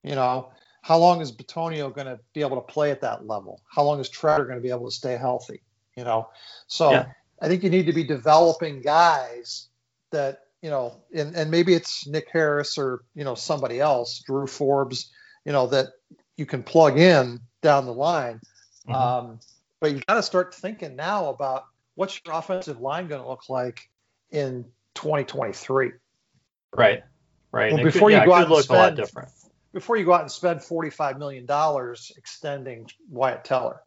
You 0.02 0.14
know, 0.14 0.50
how 0.82 0.98
long 0.98 1.20
is 1.20 1.30
Bitonio 1.30 1.94
going 1.94 2.08
to 2.08 2.18
be 2.34 2.40
able 2.40 2.56
to 2.56 2.72
play 2.72 2.90
at 2.90 3.00
that 3.02 3.26
level? 3.26 3.60
How 3.70 3.84
long 3.84 4.00
is 4.00 4.10
Tretter 4.10 4.44
going 4.44 4.58
to 4.58 4.62
be 4.62 4.70
able 4.70 4.86
to 4.86 4.94
stay 4.94 5.16
healthy? 5.16 5.62
You 5.96 6.04
know, 6.04 6.28
so 6.66 6.90
yeah. 6.90 7.06
I 7.40 7.48
think 7.48 7.62
you 7.62 7.70
need 7.70 7.86
to 7.86 7.92
be 7.92 8.04
developing 8.04 8.82
guys 8.82 9.68
that 10.10 10.40
you 10.62 10.70
know, 10.70 11.00
and, 11.12 11.34
and 11.34 11.50
maybe 11.50 11.74
it's 11.74 12.06
Nick 12.06 12.28
Harris 12.32 12.78
or 12.78 13.04
you 13.14 13.24
know 13.24 13.34
somebody 13.34 13.80
else, 13.80 14.22
Drew 14.24 14.46
Forbes, 14.46 15.10
you 15.44 15.52
know, 15.52 15.66
that 15.68 15.88
you 16.36 16.46
can 16.46 16.62
plug 16.62 16.98
in 16.98 17.40
down 17.60 17.86
the 17.86 17.94
line. 17.94 18.40
Mm-hmm. 18.88 18.94
Um, 18.94 19.40
but 19.80 19.92
you 19.92 20.00
got 20.06 20.14
to 20.14 20.22
start 20.22 20.54
thinking 20.54 20.96
now 20.96 21.28
about 21.28 21.64
what's 21.94 22.20
your 22.24 22.34
offensive 22.34 22.80
line 22.80 23.08
going 23.08 23.22
to 23.22 23.28
look 23.28 23.48
like 23.48 23.88
in 24.30 24.64
2023. 24.94 25.92
Right. 26.74 27.02
Right. 27.50 27.72
Well, 27.72 27.84
before 27.84 28.08
could, 28.08 28.14
you 28.14 28.20
yeah, 28.20 28.26
go 28.26 28.32
out 28.32 28.50
and 28.50 28.64
spend, 28.64 28.78
a 28.78 28.82
lot 28.82 28.96
different 28.96 29.28
before 29.72 29.96
you 29.96 30.04
go 30.04 30.12
out 30.12 30.22
and 30.22 30.30
spend 30.30 30.60
$45 30.60 31.18
million 31.18 31.46
extending 32.16 32.90
Wyatt 33.10 33.44
Teller. 33.44 33.80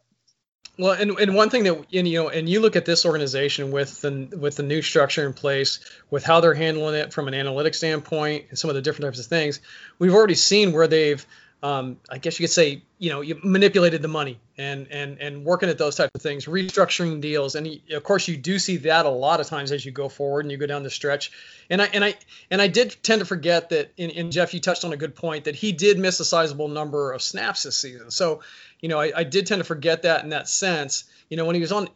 Well, 0.78 0.92
and, 0.92 1.12
and 1.18 1.34
one 1.34 1.48
thing 1.48 1.64
that 1.64 1.86
and, 1.94 2.06
you 2.06 2.22
know, 2.22 2.28
and 2.28 2.46
you 2.46 2.60
look 2.60 2.76
at 2.76 2.84
this 2.84 3.06
organization 3.06 3.70
with 3.70 4.02
the 4.02 4.28
with 4.38 4.56
the 4.56 4.62
new 4.62 4.82
structure 4.82 5.26
in 5.26 5.32
place, 5.32 5.80
with 6.10 6.22
how 6.22 6.40
they're 6.40 6.52
handling 6.52 6.96
it 6.96 7.14
from 7.14 7.28
an 7.28 7.34
analytics 7.34 7.76
standpoint, 7.76 8.46
and 8.50 8.58
some 8.58 8.68
of 8.68 8.76
the 8.76 8.82
different 8.82 9.06
types 9.06 9.18
of 9.18 9.24
things, 9.24 9.60
we've 9.98 10.12
already 10.12 10.34
seen 10.34 10.72
where 10.72 10.86
they've 10.86 11.24
um, 11.62 11.98
I 12.10 12.18
guess 12.18 12.38
you 12.38 12.44
could 12.44 12.52
say, 12.52 12.82
you 12.98 13.10
know, 13.10 13.22
you 13.22 13.40
manipulated 13.42 14.02
the 14.02 14.08
money 14.08 14.38
and 14.58 14.88
and 14.90 15.18
and 15.20 15.44
working 15.44 15.68
at 15.68 15.78
those 15.78 15.96
types 15.96 16.10
of 16.14 16.20
things, 16.20 16.44
restructuring 16.44 17.20
deals, 17.20 17.54
and 17.54 17.80
of 17.90 18.04
course 18.04 18.28
you 18.28 18.36
do 18.36 18.58
see 18.58 18.76
that 18.78 19.06
a 19.06 19.10
lot 19.10 19.40
of 19.40 19.46
times 19.46 19.72
as 19.72 19.84
you 19.84 19.90
go 19.90 20.08
forward 20.08 20.44
and 20.44 20.52
you 20.52 20.58
go 20.58 20.66
down 20.66 20.82
the 20.82 20.90
stretch. 20.90 21.32
And 21.70 21.80
I 21.80 21.86
and 21.86 22.04
I 22.04 22.14
and 22.50 22.60
I 22.60 22.68
did 22.68 22.96
tend 23.02 23.20
to 23.20 23.24
forget 23.24 23.70
that. 23.70 23.92
And, 23.98 24.30
Jeff, 24.30 24.52
you 24.52 24.60
touched 24.60 24.84
on 24.84 24.92
a 24.92 24.96
good 24.96 25.14
point 25.14 25.44
that 25.44 25.56
he 25.56 25.72
did 25.72 25.98
miss 25.98 26.20
a 26.20 26.24
sizable 26.24 26.68
number 26.68 27.12
of 27.12 27.22
snaps 27.22 27.62
this 27.62 27.76
season. 27.76 28.10
So, 28.10 28.42
you 28.80 28.88
know, 28.88 29.00
I, 29.00 29.12
I 29.16 29.24
did 29.24 29.46
tend 29.46 29.60
to 29.60 29.64
forget 29.64 30.02
that 30.02 30.24
in 30.24 30.30
that 30.30 30.48
sense. 30.48 31.04
You 31.30 31.36
know, 31.36 31.46
when 31.46 31.54
he 31.54 31.60
was 31.62 31.72
on. 31.72 31.88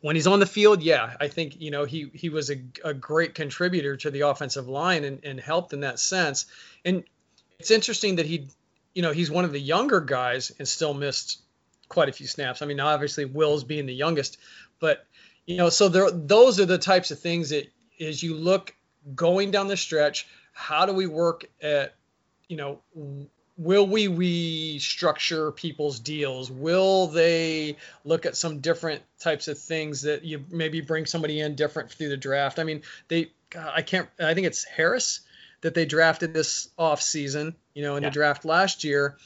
when 0.00 0.16
he's 0.16 0.26
on 0.26 0.38
the 0.38 0.46
field, 0.46 0.82
yeah, 0.82 1.16
I 1.18 1.28
think 1.28 1.60
you 1.60 1.70
know 1.70 1.84
he 1.84 2.10
he 2.14 2.28
was 2.28 2.50
a, 2.50 2.56
a 2.84 2.94
great 2.94 3.34
contributor 3.34 3.96
to 3.96 4.10
the 4.10 4.20
offensive 4.20 4.68
line 4.68 5.02
and, 5.02 5.24
and 5.24 5.40
helped 5.40 5.72
in 5.72 5.80
that 5.80 5.98
sense. 5.98 6.46
And 6.84 7.04
it's 7.58 7.70
interesting 7.70 8.16
that 8.16 8.26
he 8.26 8.48
you 8.94 9.02
know, 9.02 9.12
he's 9.12 9.30
one 9.30 9.44
of 9.44 9.52
the 9.52 9.60
younger 9.60 10.00
guys 10.00 10.52
and 10.58 10.66
still 10.66 10.94
missed 10.94 11.40
quite 11.88 12.08
a 12.08 12.12
few 12.12 12.26
snaps. 12.26 12.62
I 12.62 12.66
mean, 12.66 12.80
obviously 12.80 13.24
Wills 13.24 13.64
being 13.64 13.86
the 13.86 13.94
youngest, 13.94 14.38
but 14.80 15.06
you 15.46 15.56
know, 15.56 15.68
so 15.68 15.88
there, 15.88 16.10
those 16.10 16.58
are 16.60 16.66
the 16.66 16.78
types 16.78 17.10
of 17.10 17.18
things 17.18 17.50
that 17.50 17.70
as 18.00 18.22
you 18.22 18.34
look 18.34 18.74
going 19.14 19.50
down 19.50 19.68
the 19.68 19.76
stretch, 19.76 20.26
how 20.52 20.86
do 20.86 20.92
we 20.92 21.06
work 21.06 21.44
at, 21.60 21.94
you 22.48 22.56
know, 22.56 22.80
will 23.56 23.86
we 23.86 24.08
restructure 24.08 25.54
people's 25.54 26.00
deals? 26.00 26.50
Will 26.50 27.08
they 27.08 27.76
look 28.04 28.26
at 28.26 28.36
some 28.36 28.60
different 28.60 29.02
types 29.18 29.48
of 29.48 29.58
things 29.58 30.02
that 30.02 30.24
you 30.24 30.44
maybe 30.50 30.80
bring 30.80 31.06
somebody 31.06 31.40
in 31.40 31.54
different 31.54 31.90
through 31.90 32.08
the 32.08 32.16
draft? 32.16 32.58
I 32.58 32.64
mean, 32.64 32.82
they, 33.08 33.30
I 33.56 33.82
can't, 33.82 34.08
I 34.18 34.34
think 34.34 34.46
it's 34.46 34.64
Harris 34.64 35.20
that 35.64 35.72
they 35.72 35.86
drafted 35.86 36.34
this 36.34 36.68
off 36.78 37.00
season, 37.00 37.56
you 37.72 37.82
know, 37.82 37.96
in 37.96 38.02
yeah. 38.02 38.10
the 38.10 38.12
draft 38.12 38.44
last 38.44 38.84
year. 38.84 39.16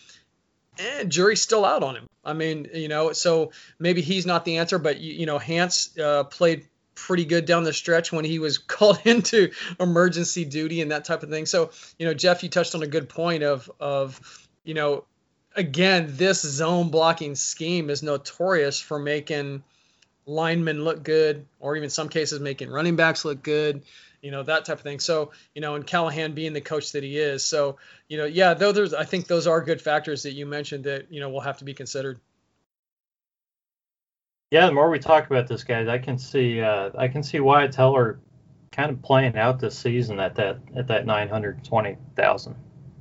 And 0.79 1.11
jury's 1.11 1.43
still 1.43 1.65
out 1.65 1.83
on 1.83 1.97
him. 1.97 2.07
I 2.25 2.33
mean, 2.33 2.69
you 2.73 2.87
know, 2.87 3.13
so 3.13 3.51
maybe 3.81 4.03
he's 4.03 4.25
not 4.25 4.45
the 4.45 4.59
answer, 4.59 4.79
but 4.79 5.01
you, 5.01 5.15
you 5.15 5.27
know, 5.27 5.39
Hance 5.39 5.99
uh, 5.99 6.23
played 6.23 6.69
pretty 6.95 7.25
good 7.25 7.45
down 7.45 7.65
the 7.65 7.73
stretch 7.73 8.13
when 8.13 8.25
he 8.25 8.39
was 8.39 8.59
called 8.77 9.01
into 9.05 9.51
emergency 9.81 10.45
duty 10.45 10.81
and 10.81 10.93
that 10.93 11.05
type 11.05 11.25
of 11.25 11.29
thing. 11.29 11.45
So, 11.45 11.71
you 11.99 12.07
know, 12.07 12.15
Jeff, 12.15 12.45
you 12.45 12.49
touched 12.49 12.77
on 12.77 12.85
a 12.85 12.87
good 12.87 13.09
point 13.09 13.43
of 13.43 13.69
of, 13.81 14.21
you 14.63 14.75
know, 14.75 15.07
again, 15.57 16.07
this 16.11 16.43
zone 16.43 16.91
blocking 16.91 17.35
scheme 17.35 17.91
is 17.91 18.05
notorious 18.05 18.79
for 18.79 19.01
making 19.01 19.65
linemen 20.25 20.85
look 20.85 21.03
good, 21.03 21.47
or 21.59 21.75
even 21.75 21.91
some 21.91 22.09
cases 22.09 22.39
making 22.39 22.71
running 22.71 22.95
backs 22.95 23.25
look 23.25 23.43
good, 23.43 23.83
you 24.23 24.31
know, 24.31 24.43
that 24.43 24.65
type 24.65 24.79
of 24.79 24.83
thing. 24.83 25.01
So, 25.01 25.33
you 25.55 25.61
know, 25.61 25.75
and 25.75 25.87
Callahan 25.87 26.33
being 26.33 26.53
the 26.53 26.61
coach 26.61 26.93
that 26.93 27.03
he 27.03 27.19
is. 27.19 27.45
So, 27.45 27.77
you 28.09 28.19
know, 28.19 28.25
yeah, 28.25 28.55
though 28.55 28.73
there's 28.73 28.95
I 28.95 29.05
think 29.05 29.27
those 29.27 29.47
are 29.47 29.61
good 29.61 29.81
factors 29.81 30.23
that 30.25 30.33
you 30.33 30.47
mentioned 30.47 30.85
that, 30.85 31.13
you 31.13 31.21
know, 31.21 31.29
will 31.29 31.41
have 31.41 31.59
to 31.59 31.65
be 31.65 31.75
considered. 31.75 32.21
Yeah, 34.51 34.67
the 34.67 34.73
more 34.73 34.89
we 34.89 34.99
talk 34.99 35.27
about 35.27 35.47
this, 35.47 35.63
guys, 35.63 35.89
I 35.89 35.99
can 35.99 36.19
see 36.19 36.61
uh, 36.61 36.91
I 36.97 37.09
can 37.09 37.23
see 37.23 37.41
Wyatt 37.41 37.73
Teller 37.73 38.21
kind 38.73 38.91
of 38.91 39.03
playing 39.03 39.37
out 39.37 39.61
this 39.61 39.79
season 39.79 40.21
at 40.21 40.35
that 40.37 40.59
at 40.77 40.89
that 40.89 41.07
nine 41.07 41.29
hundred 41.29 41.65
twenty 41.65 41.97
thousand 42.17 42.57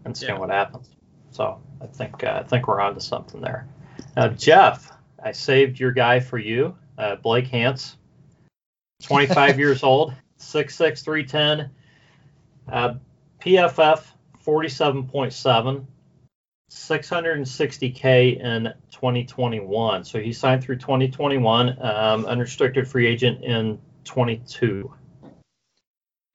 and 0.05 0.15
seeing 0.15 0.33
yeah. 0.33 0.39
what 0.39 0.49
happens. 0.49 0.89
So 1.31 1.61
I 1.81 1.85
think 1.87 2.23
uh, 2.23 2.41
I 2.43 2.47
think 2.47 2.67
we're 2.67 2.81
on 2.81 2.95
to 2.95 3.01
something 3.01 3.41
there. 3.41 3.67
Now, 4.15 4.27
Jeff, 4.29 4.91
I 5.23 5.31
saved 5.31 5.79
your 5.79 5.91
guy 5.91 6.19
for 6.19 6.37
you, 6.37 6.75
uh, 6.97 7.15
Blake 7.15 7.47
Hance, 7.47 7.97
25 9.03 9.59
years 9.59 9.83
old, 9.83 10.13
6'6", 10.39 11.03
310, 11.03 11.69
uh, 12.71 12.93
PFF 13.41 14.03
47.7. 14.45 15.85
660k 16.69 18.39
in 18.41 18.73
2021. 18.91 20.03
So 20.03 20.19
he 20.19 20.33
signed 20.33 20.63
through 20.63 20.77
2021, 20.77 21.77
um, 21.81 22.25
unrestricted 22.25 22.87
free 22.87 23.07
agent 23.07 23.43
in 23.43 23.79
22. 24.03 24.93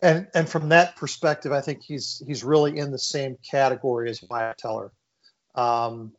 And 0.00 0.26
and 0.34 0.48
from 0.48 0.70
that 0.70 0.96
perspective, 0.96 1.53
I 1.53 1.61
think 1.61 1.82
he's 1.82 2.20
he's 2.26 2.42
really 2.42 2.76
in 2.76 2.90
the 2.90 2.98
same 2.98 3.36
category 3.48 4.11
as 4.11 4.20
Wyatt 4.28 4.59
Teller. 4.59 4.92
Um, 5.55 6.12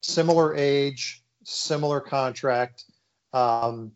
similar 0.00 0.54
age, 0.54 1.24
similar 1.42 2.00
contract, 2.00 2.84
um, 3.32 3.92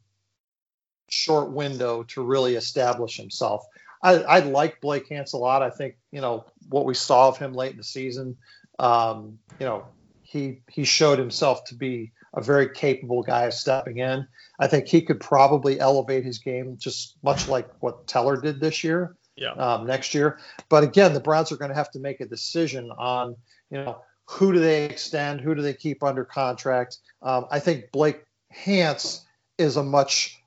short 1.10 1.50
window 1.52 2.02
to 2.04 2.24
really 2.24 2.56
establish 2.56 3.16
himself. 3.16 3.66
I, 4.02 4.14
I 4.22 4.38
like 4.40 4.80
Blake 4.80 5.08
Hance 5.08 5.34
a 5.34 5.36
lot. 5.36 5.62
I 5.62 5.68
think 5.68 5.96
you 6.10 6.22
know 6.22 6.46
what 6.70 6.86
we 6.86 6.94
saw 6.94 7.28
of 7.28 7.36
him 7.36 7.52
late 7.52 7.72
in 7.72 7.76
the 7.76 7.84
season 7.84 8.38
um, 8.80 9.38
you 9.60 9.66
know, 9.66 9.84
he 10.22 10.62
he 10.68 10.84
showed 10.84 11.18
himself 11.18 11.64
to 11.66 11.74
be 11.74 12.12
a 12.34 12.40
very 12.40 12.70
capable 12.70 13.22
guy 13.22 13.42
of 13.44 13.54
stepping 13.54 13.98
in. 13.98 14.26
I 14.58 14.66
think 14.68 14.88
he 14.88 15.02
could 15.02 15.20
probably 15.20 15.78
elevate 15.78 16.24
his 16.24 16.38
game 16.38 16.76
just 16.78 17.16
much 17.22 17.48
like 17.48 17.68
what 17.80 18.06
Teller 18.06 18.40
did 18.40 18.58
this 18.58 18.82
year. 18.82 19.16
Yeah. 19.36 19.52
Um, 19.52 19.86
next 19.86 20.12
year, 20.12 20.38
but 20.68 20.82
again, 20.82 21.14
the 21.14 21.20
Browns 21.20 21.50
are 21.50 21.56
going 21.56 21.70
to 21.70 21.74
have 21.74 21.90
to 21.92 21.98
make 21.98 22.20
a 22.20 22.26
decision 22.26 22.90
on 22.90 23.36
you 23.70 23.78
know 23.78 24.02
who 24.26 24.52
do 24.52 24.60
they 24.60 24.84
extend, 24.84 25.40
who 25.40 25.54
do 25.54 25.62
they 25.62 25.74
keep 25.74 26.02
under 26.02 26.24
contract. 26.24 26.98
Um, 27.22 27.46
I 27.50 27.58
think 27.58 27.90
Blake 27.92 28.24
Hance 28.50 29.24
is 29.56 29.76
a 29.76 29.82
much 29.82 30.39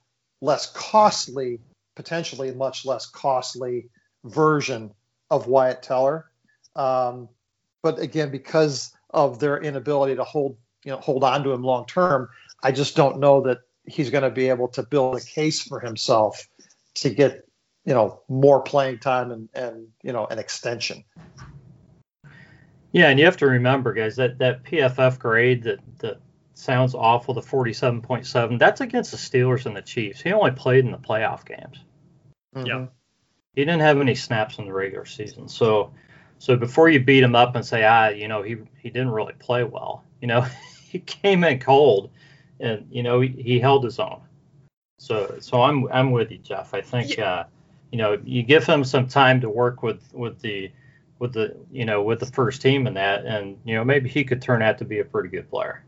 less 0.44 0.70
costly, 0.74 1.62
potentially 1.96 2.52
much 2.52 2.86
less 2.86 3.06
costly 3.06 3.88
version 4.26 4.92
of 5.32 5.48
Wyatt 5.48 5.82
Teller. 5.82 6.26
Um, 6.76 7.30
but 7.82 7.98
again, 7.98 8.30
because 8.30 8.92
of 9.10 9.40
their 9.40 9.58
inability 9.62 10.16
to 10.16 10.24
hold 10.24 10.58
you 10.84 10.92
know 10.92 10.98
hold 10.98 11.24
on 11.24 11.44
to 11.46 11.52
him 11.52 11.64
long 11.64 11.86
term, 11.86 12.30
I 12.62 12.74
just 12.74 12.96
don't 12.96 13.20
know 13.20 13.42
that 13.44 13.60
he's 13.86 14.10
going 14.10 14.24
to 14.24 14.30
be 14.30 14.50
able 14.50 14.68
to 14.70 14.84
build 14.84 15.16
a 15.16 15.22
case 15.22 15.62
for 15.62 15.80
himself 15.80 16.46
to 16.96 17.10
get 17.10 17.48
you 17.86 17.94
know 17.94 18.22
more 18.28 18.62
playing 18.62 19.00
time 19.00 19.32
and 19.32 19.50
and 19.54 19.88
you 20.04 20.12
know 20.12 20.26
an 20.26 20.40
extension. 20.40 21.06
Yeah, 22.92 23.10
and 23.10 23.18
you 23.18 23.26
have 23.26 23.38
to 23.38 23.48
remember, 23.48 23.94
guys, 23.94 24.18
that 24.18 24.40
that 24.40 24.66
PFF 24.66 25.20
grade 25.20 25.64
that 25.64 25.80
that 26.00 26.20
sounds 26.54 26.96
awful, 26.96 27.34
the 27.34 27.42
47.7, 27.42 28.60
that's 28.60 28.82
against 28.82 29.12
the 29.12 29.18
Steelers 29.18 29.66
and 29.66 29.76
the 29.76 29.82
Chiefs. 29.82 30.22
He 30.22 30.32
only 30.34 30.52
played 30.52 30.86
in 30.86 30.92
the 30.92 30.98
playoff 30.98 31.46
games. 31.46 31.84
Mm-hmm. 32.56 32.68
Yeah. 32.68 32.86
He 33.56 33.66
didn't 33.66 33.82
have 33.82 34.00
any 34.00 34.16
snaps 34.16 34.58
in 34.58 34.66
the 34.66 34.74
regular 34.74 35.06
season. 35.06 35.48
So 35.48 35.94
so 36.44 36.58
before 36.58 36.90
you 36.90 37.00
beat 37.00 37.24
him 37.24 37.36
up 37.36 37.56
and 37.56 37.66
say, 37.66 37.86
ah, 37.86 38.10
you 38.10 38.28
know, 38.28 38.42
he 38.42 38.58
he 38.78 38.90
didn't 38.90 39.12
really 39.12 39.34
play 39.34 39.64
well, 39.64 40.04
you 40.22 40.28
know, 40.28 40.46
he 40.90 41.00
came 41.00 41.44
in 41.44 41.60
cold, 41.60 42.10
and 42.60 42.88
you 42.92 43.02
know 43.02 43.22
he, 43.22 43.30
he 43.30 43.60
held 43.60 43.84
his 43.84 44.00
own. 44.00 44.22
So 45.00 45.38
so 45.40 45.62
I'm 45.62 45.88
I'm 45.92 46.12
with 46.12 46.32
you, 46.32 46.40
Jeff. 46.40 46.74
I 46.74 46.82
think 46.82 47.18
uh, 47.18 47.46
you 47.92 47.98
know 47.98 48.20
you 48.24 48.44
give 48.44 48.66
him 48.66 48.84
some 48.84 49.08
time 49.08 49.42
to 49.42 49.50
work 49.50 49.84
with 49.84 50.02
with 50.14 50.40
the 50.42 50.72
with 51.18 51.34
the 51.34 51.56
you 51.72 51.86
know 51.86 52.02
with 52.04 52.20
the 52.20 52.26
first 52.26 52.62
team 52.62 52.88
and 52.88 52.98
that, 52.98 53.26
and 53.26 53.58
you 53.64 53.76
know 53.76 53.84
maybe 53.86 54.10
he 54.10 54.24
could 54.24 54.42
turn 54.42 54.62
out 54.62 54.80
to 54.80 54.86
be 54.86 55.00
a 55.00 55.06
pretty 55.06 55.30
good 55.30 55.50
player. 55.50 55.84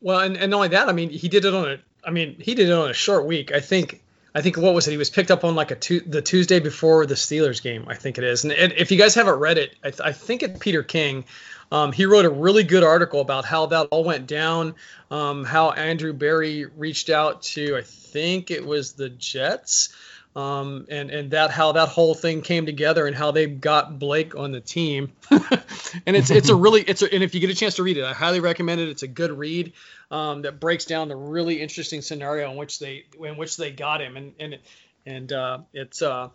Well, 0.00 0.20
and, 0.20 0.36
and 0.36 0.50
not 0.50 0.56
only 0.58 0.68
that, 0.68 0.88
I 0.88 0.92
mean, 0.92 1.10
he 1.10 1.28
did 1.28 1.44
it 1.44 1.54
on 1.54 1.70
a 1.70 1.78
I 2.04 2.10
mean, 2.10 2.36
he 2.40 2.54
did 2.54 2.68
it 2.68 2.72
on 2.72 2.90
a 2.90 2.94
short 2.94 3.26
week. 3.26 3.52
I 3.52 3.60
think 3.60 4.02
I 4.34 4.40
think 4.40 4.56
what 4.56 4.74
was 4.74 4.86
it? 4.86 4.92
He 4.92 4.96
was 4.96 5.10
picked 5.10 5.30
up 5.30 5.44
on 5.44 5.54
like 5.54 5.70
a 5.70 5.74
tu- 5.74 6.00
the 6.00 6.22
Tuesday 6.22 6.60
before 6.60 7.06
the 7.06 7.14
Steelers 7.14 7.62
game, 7.62 7.86
I 7.88 7.94
think 7.94 8.18
it 8.18 8.24
is. 8.24 8.44
And 8.44 8.52
if 8.52 8.90
you 8.90 8.98
guys 8.98 9.14
haven't 9.14 9.38
read 9.38 9.58
it, 9.58 9.74
I, 9.82 9.90
th- 9.90 10.00
I 10.02 10.12
think 10.12 10.42
it's 10.42 10.58
Peter 10.58 10.82
King. 10.82 11.24
Um, 11.72 11.92
he 11.92 12.06
wrote 12.06 12.24
a 12.24 12.30
really 12.30 12.62
good 12.62 12.82
article 12.82 13.20
about 13.20 13.44
how 13.44 13.66
that 13.66 13.88
all 13.90 14.04
went 14.04 14.26
down, 14.26 14.74
um, 15.10 15.44
how 15.44 15.70
Andrew 15.72 16.12
Berry 16.12 16.64
reached 16.64 17.10
out 17.10 17.42
to, 17.42 17.76
I 17.76 17.82
think 17.82 18.50
it 18.50 18.64
was 18.64 18.92
the 18.92 19.10
Jets, 19.10 19.90
um, 20.38 20.86
and 20.88 21.10
and 21.10 21.32
that 21.32 21.50
how 21.50 21.72
that 21.72 21.88
whole 21.88 22.14
thing 22.14 22.42
came 22.42 22.64
together 22.64 23.08
and 23.08 23.16
how 23.16 23.32
they 23.32 23.46
got 23.46 23.98
Blake 23.98 24.36
on 24.36 24.52
the 24.52 24.60
team. 24.60 25.10
and 25.30 26.14
it's 26.16 26.30
it's 26.30 26.48
a 26.48 26.54
really 26.54 26.82
it's 26.82 27.02
a, 27.02 27.12
and 27.12 27.24
if 27.24 27.34
you 27.34 27.40
get 27.40 27.50
a 27.50 27.56
chance 27.56 27.74
to 27.76 27.82
read 27.82 27.96
it, 27.96 28.04
I 28.04 28.12
highly 28.12 28.38
recommend 28.38 28.80
it. 28.80 28.88
It's 28.88 29.02
a 29.02 29.08
good 29.08 29.36
read 29.36 29.72
um, 30.12 30.42
that 30.42 30.60
breaks 30.60 30.84
down 30.84 31.08
the 31.08 31.16
really 31.16 31.60
interesting 31.60 32.02
scenario 32.02 32.52
in 32.52 32.56
which 32.56 32.78
they 32.78 33.06
in 33.20 33.36
which 33.36 33.56
they 33.56 33.72
got 33.72 34.00
him 34.00 34.16
and 34.16 34.32
and 34.38 34.58
and 35.04 35.32
uh, 35.32 35.58
it's 35.72 36.02
uh, 36.02 36.28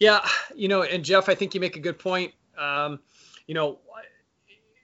yeah 0.00 0.26
you 0.56 0.66
know 0.66 0.82
and 0.82 1.04
Jeff 1.04 1.28
I 1.28 1.36
think 1.36 1.54
you 1.54 1.60
make 1.60 1.76
a 1.76 1.80
good 1.80 2.00
point. 2.00 2.34
Um, 2.58 2.98
you 3.46 3.54
know 3.54 3.78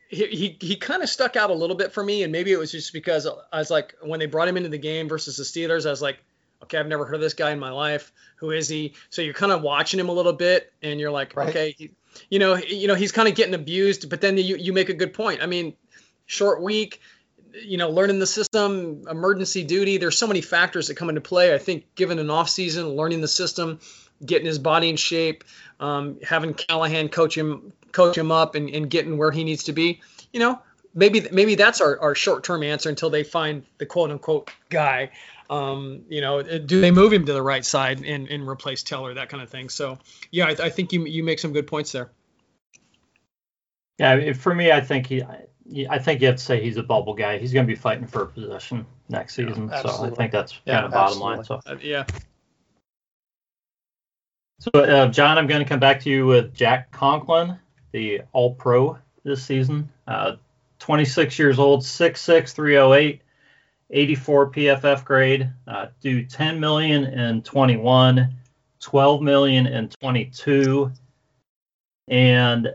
he, 0.08 0.26
he, 0.26 0.56
he 0.60 0.76
kind 0.76 1.02
of 1.02 1.08
stuck 1.08 1.34
out 1.36 1.50
a 1.50 1.54
little 1.54 1.74
bit 1.74 1.92
for 1.92 2.04
me, 2.04 2.22
and 2.22 2.30
maybe 2.30 2.52
it 2.52 2.58
was 2.58 2.70
just 2.70 2.92
because 2.92 3.26
I 3.50 3.58
was 3.58 3.70
like, 3.70 3.94
when 4.02 4.20
they 4.20 4.26
brought 4.26 4.46
him 4.46 4.58
into 4.58 4.68
the 4.68 4.76
game 4.76 5.08
versus 5.08 5.38
the 5.38 5.42
Steelers, 5.42 5.86
I 5.86 5.90
was 5.90 6.02
like, 6.02 6.18
okay, 6.62 6.78
I've 6.78 6.86
never 6.86 7.04
heard 7.04 7.14
of 7.14 7.20
this 7.20 7.34
guy 7.34 7.50
in 7.50 7.58
my 7.58 7.70
life. 7.70 8.12
Who 8.36 8.50
is 8.50 8.68
he? 8.68 8.94
So 9.10 9.22
you're 9.22 9.34
kind 9.34 9.52
of 9.52 9.62
watching 9.62 9.98
him 9.98 10.08
a 10.08 10.12
little 10.12 10.32
bit, 10.32 10.72
and 10.82 10.98
you're 10.98 11.10
like, 11.10 11.36
right. 11.36 11.48
okay, 11.48 11.74
he, 11.76 11.90
you 12.30 12.38
know, 12.38 12.56
you 12.56 12.88
know, 12.88 12.94
he's 12.94 13.12
kind 13.12 13.28
of 13.28 13.34
getting 13.34 13.54
abused. 13.54 14.08
But 14.10 14.20
then 14.20 14.36
you 14.36 14.56
you 14.56 14.72
make 14.72 14.88
a 14.88 14.94
good 14.94 15.12
point. 15.12 15.42
I 15.42 15.46
mean, 15.46 15.74
short 16.26 16.62
week, 16.62 17.00
you 17.54 17.76
know, 17.76 17.90
learning 17.90 18.18
the 18.18 18.26
system, 18.26 19.04
emergency 19.10 19.64
duty. 19.64 19.98
There's 19.98 20.18
so 20.18 20.26
many 20.26 20.40
factors 20.40 20.88
that 20.88 20.96
come 20.96 21.08
into 21.08 21.20
play. 21.20 21.54
I 21.54 21.58
think 21.58 21.94
given 21.94 22.18
an 22.18 22.30
off 22.30 22.48
season, 22.48 22.88
learning 22.88 23.20
the 23.20 23.28
system, 23.28 23.80
getting 24.24 24.46
his 24.46 24.58
body 24.58 24.88
in 24.88 24.96
shape, 24.96 25.44
um, 25.80 26.18
having 26.22 26.54
Callahan 26.54 27.08
coach 27.08 27.36
him 27.36 27.72
coach 27.92 28.16
him 28.16 28.30
up, 28.30 28.54
and, 28.54 28.70
and 28.70 28.88
getting 28.88 29.18
where 29.18 29.30
he 29.30 29.44
needs 29.44 29.64
to 29.64 29.72
be. 29.72 30.00
You 30.32 30.40
know, 30.40 30.62
maybe 30.94 31.26
maybe 31.32 31.54
that's 31.54 31.80
our, 31.80 32.00
our 32.00 32.14
short 32.14 32.44
term 32.44 32.62
answer 32.62 32.88
until 32.88 33.10
they 33.10 33.24
find 33.24 33.64
the 33.78 33.86
quote 33.86 34.10
unquote 34.10 34.50
guy. 34.70 35.10
Um, 35.50 36.04
you 36.08 36.20
know, 36.20 36.42
do 36.42 36.80
they 36.80 36.90
move 36.90 37.12
him 37.12 37.26
to 37.26 37.32
the 37.32 37.42
right 37.42 37.64
side 37.64 38.04
and, 38.04 38.28
and 38.28 38.48
replace 38.48 38.82
Teller, 38.82 39.14
that 39.14 39.28
kind 39.28 39.42
of 39.42 39.50
thing. 39.50 39.68
So, 39.68 39.98
yeah, 40.30 40.46
I, 40.46 40.64
I 40.64 40.70
think 40.70 40.92
you 40.92 41.04
you 41.04 41.22
make 41.22 41.38
some 41.38 41.52
good 41.52 41.66
points 41.66 41.92
there. 41.92 42.10
Yeah, 43.98 44.32
for 44.32 44.54
me, 44.54 44.72
I 44.72 44.80
think 44.80 45.06
he, 45.06 45.22
I 45.88 45.98
think 45.98 46.20
you 46.20 46.26
have 46.26 46.36
to 46.36 46.42
say 46.42 46.62
he's 46.62 46.76
a 46.76 46.82
bubble 46.82 47.14
guy. 47.14 47.38
He's 47.38 47.52
going 47.52 47.66
to 47.66 47.72
be 47.72 47.78
fighting 47.78 48.06
for 48.06 48.22
a 48.22 48.26
position 48.26 48.86
next 49.08 49.34
season. 49.34 49.68
Yeah, 49.68 49.82
so 49.82 50.04
I 50.04 50.10
think 50.10 50.32
that's 50.32 50.58
yeah, 50.64 50.74
kind 50.74 50.86
of 50.86 50.92
bottom 50.92 51.18
line. 51.20 51.44
So 51.44 51.60
uh, 51.66 51.76
yeah. 51.80 52.04
So 54.58 54.70
uh, 54.80 55.08
John, 55.08 55.38
I'm 55.38 55.46
going 55.46 55.62
to 55.62 55.68
come 55.68 55.80
back 55.80 56.00
to 56.00 56.10
you 56.10 56.26
with 56.26 56.54
Jack 56.54 56.90
Conklin, 56.90 57.58
the 57.92 58.22
All 58.32 58.54
Pro 58.54 58.98
this 59.24 59.44
season. 59.44 59.88
Uh, 60.06 60.36
26 60.78 61.38
years 61.38 61.58
old, 61.60 61.82
6'6", 61.82 62.52
308 62.52 63.22
84 63.92 64.50
PFF 64.50 65.04
grade, 65.04 65.50
uh, 65.66 65.86
do 66.00 66.24
10 66.24 66.58
million 66.58 67.04
in 67.04 67.42
21, 67.42 68.34
12 68.80 69.22
million 69.22 69.66
in 69.66 69.88
22, 69.88 70.90
and 72.08 72.74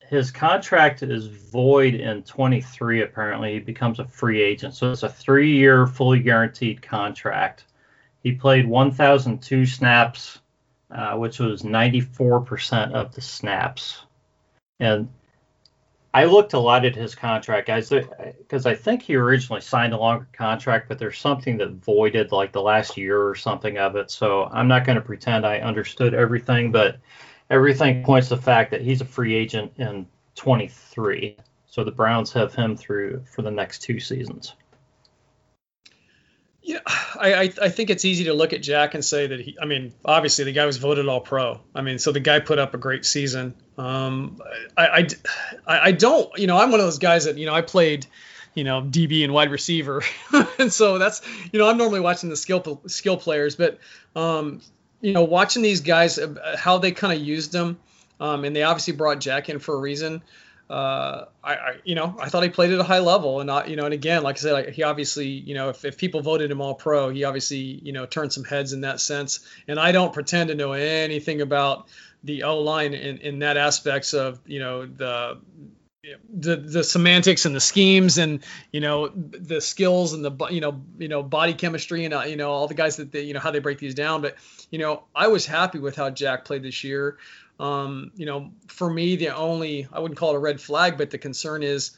his 0.00 0.30
contract 0.30 1.02
is 1.02 1.26
void 1.26 1.94
in 1.94 2.22
23. 2.22 3.02
Apparently, 3.02 3.54
he 3.54 3.58
becomes 3.58 3.98
a 3.98 4.04
free 4.04 4.40
agent, 4.40 4.74
so 4.74 4.92
it's 4.92 5.02
a 5.02 5.08
three-year, 5.08 5.86
fully 5.86 6.20
guaranteed 6.20 6.80
contract. 6.80 7.64
He 8.22 8.32
played 8.32 8.66
1,002 8.66 9.66
snaps, 9.66 10.38
uh, 10.90 11.16
which 11.16 11.38
was 11.38 11.62
94% 11.62 12.92
of 12.92 13.14
the 13.14 13.20
snaps, 13.20 14.02
and 14.78 15.08
I 16.16 16.24
looked 16.24 16.54
a 16.54 16.58
lot 16.58 16.86
at 16.86 16.96
his 16.96 17.14
contract, 17.14 17.66
guys, 17.66 17.92
uh, 17.92 18.02
because 18.38 18.64
I 18.64 18.74
think 18.74 19.02
he 19.02 19.16
originally 19.16 19.60
signed 19.60 19.92
a 19.92 19.98
longer 19.98 20.26
contract, 20.32 20.88
but 20.88 20.98
there's 20.98 21.18
something 21.18 21.58
that 21.58 21.72
voided 21.72 22.32
like 22.32 22.52
the 22.52 22.62
last 22.62 22.96
year 22.96 23.22
or 23.22 23.34
something 23.34 23.76
of 23.76 23.96
it. 23.96 24.10
So 24.10 24.44
I'm 24.44 24.66
not 24.66 24.86
going 24.86 24.96
to 24.96 25.02
pretend 25.02 25.44
I 25.44 25.58
understood 25.58 26.14
everything, 26.14 26.72
but 26.72 26.96
everything 27.50 28.02
points 28.02 28.28
to 28.28 28.36
the 28.36 28.40
fact 28.40 28.70
that 28.70 28.80
he's 28.80 29.02
a 29.02 29.04
free 29.04 29.34
agent 29.34 29.70
in 29.76 30.06
23. 30.36 31.36
So 31.66 31.84
the 31.84 31.90
Browns 31.90 32.32
have 32.32 32.54
him 32.54 32.78
through 32.78 33.22
for 33.30 33.42
the 33.42 33.50
next 33.50 33.80
two 33.80 34.00
seasons. 34.00 34.54
Yeah, 36.66 36.80
I, 36.84 37.52
I 37.62 37.68
think 37.68 37.90
it's 37.90 38.04
easy 38.04 38.24
to 38.24 38.34
look 38.34 38.52
at 38.52 38.60
Jack 38.60 38.94
and 38.94 39.04
say 39.04 39.28
that 39.28 39.38
he. 39.38 39.56
I 39.62 39.66
mean, 39.66 39.94
obviously 40.04 40.46
the 40.46 40.52
guy 40.52 40.66
was 40.66 40.78
voted 40.78 41.06
All 41.06 41.20
Pro. 41.20 41.60
I 41.72 41.82
mean, 41.82 42.00
so 42.00 42.10
the 42.10 42.18
guy 42.18 42.40
put 42.40 42.58
up 42.58 42.74
a 42.74 42.76
great 42.76 43.04
season. 43.04 43.54
Um, 43.78 44.42
I, 44.76 45.06
I, 45.64 45.78
I 45.78 45.92
don't. 45.92 46.36
You 46.36 46.48
know, 46.48 46.58
I'm 46.58 46.72
one 46.72 46.80
of 46.80 46.86
those 46.86 46.98
guys 46.98 47.26
that 47.26 47.38
you 47.38 47.46
know 47.46 47.54
I 47.54 47.62
played, 47.62 48.06
you 48.54 48.64
know, 48.64 48.82
DB 48.82 49.22
and 49.22 49.32
wide 49.32 49.52
receiver, 49.52 50.02
and 50.58 50.72
so 50.72 50.98
that's 50.98 51.22
you 51.52 51.60
know 51.60 51.68
I'm 51.68 51.78
normally 51.78 52.00
watching 52.00 52.30
the 52.30 52.36
skill 52.36 52.82
skill 52.88 53.16
players, 53.16 53.54
but 53.54 53.78
um, 54.16 54.60
you 55.00 55.12
know, 55.12 55.22
watching 55.22 55.62
these 55.62 55.82
guys 55.82 56.18
uh, 56.18 56.56
how 56.58 56.78
they 56.78 56.90
kind 56.90 57.12
of 57.12 57.24
used 57.24 57.52
them, 57.52 57.78
um, 58.18 58.44
and 58.44 58.56
they 58.56 58.64
obviously 58.64 58.94
brought 58.94 59.20
Jack 59.20 59.48
in 59.48 59.60
for 59.60 59.76
a 59.76 59.78
reason 59.78 60.20
uh, 60.68 61.26
I, 61.44 61.54
I, 61.54 61.76
you 61.84 61.94
know, 61.94 62.16
I 62.20 62.28
thought 62.28 62.42
he 62.42 62.48
played 62.48 62.72
at 62.72 62.80
a 62.80 62.84
high 62.84 62.98
level, 62.98 63.40
and 63.40 63.46
not, 63.46 63.68
you 63.68 63.76
know, 63.76 63.84
and 63.84 63.94
again, 63.94 64.22
like 64.22 64.36
I 64.36 64.38
said, 64.38 64.52
like 64.52 64.68
he 64.70 64.82
obviously, 64.82 65.28
you 65.28 65.54
know, 65.54 65.68
if, 65.68 65.84
if 65.84 65.96
people 65.96 66.22
voted 66.22 66.50
him 66.50 66.60
all 66.60 66.74
pro, 66.74 67.10
he 67.10 67.24
obviously, 67.24 67.58
you 67.58 67.92
know, 67.92 68.04
turned 68.04 68.32
some 68.32 68.44
heads 68.44 68.72
in 68.72 68.80
that 68.80 69.00
sense. 69.00 69.40
And 69.68 69.78
I 69.78 69.92
don't 69.92 70.12
pretend 70.12 70.48
to 70.48 70.56
know 70.56 70.72
anything 70.72 71.40
about 71.40 71.88
the 72.24 72.42
O 72.42 72.58
line 72.58 72.94
in, 72.94 73.18
in 73.18 73.38
that 73.40 73.56
aspects 73.56 74.12
of, 74.12 74.40
you 74.44 74.58
know, 74.58 74.86
the 74.86 75.38
the 76.32 76.56
the 76.56 76.84
semantics 76.84 77.46
and 77.46 77.54
the 77.54 77.60
schemes 77.60 78.18
and 78.18 78.44
you 78.70 78.80
know 78.80 79.08
the 79.08 79.60
skills 79.60 80.12
and 80.12 80.24
the 80.24 80.46
you 80.50 80.60
know 80.60 80.80
you 80.98 81.08
know 81.08 81.22
body 81.22 81.52
chemistry 81.52 82.04
and 82.04 82.14
uh, 82.14 82.22
you 82.22 82.36
know 82.36 82.50
all 82.50 82.68
the 82.68 82.74
guys 82.74 82.96
that 82.96 83.10
they, 83.10 83.22
you 83.22 83.34
know 83.34 83.40
how 83.40 83.50
they 83.50 83.58
break 83.58 83.78
these 83.78 83.94
down 83.94 84.22
but 84.22 84.36
you 84.70 84.78
know 84.78 85.02
I 85.14 85.26
was 85.28 85.46
happy 85.46 85.78
with 85.78 85.96
how 85.96 86.10
Jack 86.10 86.44
played 86.44 86.62
this 86.62 86.84
year 86.84 87.18
um, 87.58 88.10
you 88.14 88.26
know, 88.26 88.50
for 88.68 88.90
me, 88.90 89.16
the 89.16 89.34
only 89.34 89.88
I 89.92 90.00
wouldn't 90.00 90.18
call 90.18 90.32
it 90.32 90.36
a 90.36 90.40
red 90.40 90.60
flag, 90.60 90.98
but 90.98 91.10
the 91.10 91.18
concern 91.18 91.62
is, 91.62 91.96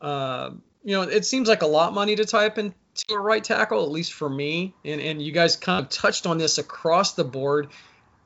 uh, 0.00 0.50
you 0.82 0.96
know, 0.96 1.02
it 1.02 1.24
seems 1.24 1.48
like 1.48 1.62
a 1.62 1.66
lot 1.66 1.88
of 1.88 1.94
money 1.94 2.16
to 2.16 2.24
type 2.24 2.58
into 2.58 2.74
a 3.10 3.18
right 3.18 3.42
tackle, 3.42 3.82
at 3.84 3.90
least 3.90 4.12
for 4.12 4.28
me. 4.28 4.74
And 4.84 5.00
and 5.00 5.22
you 5.22 5.32
guys 5.32 5.56
kind 5.56 5.84
of 5.84 5.90
touched 5.90 6.26
on 6.26 6.38
this 6.38 6.58
across 6.58 7.14
the 7.14 7.24
board. 7.24 7.68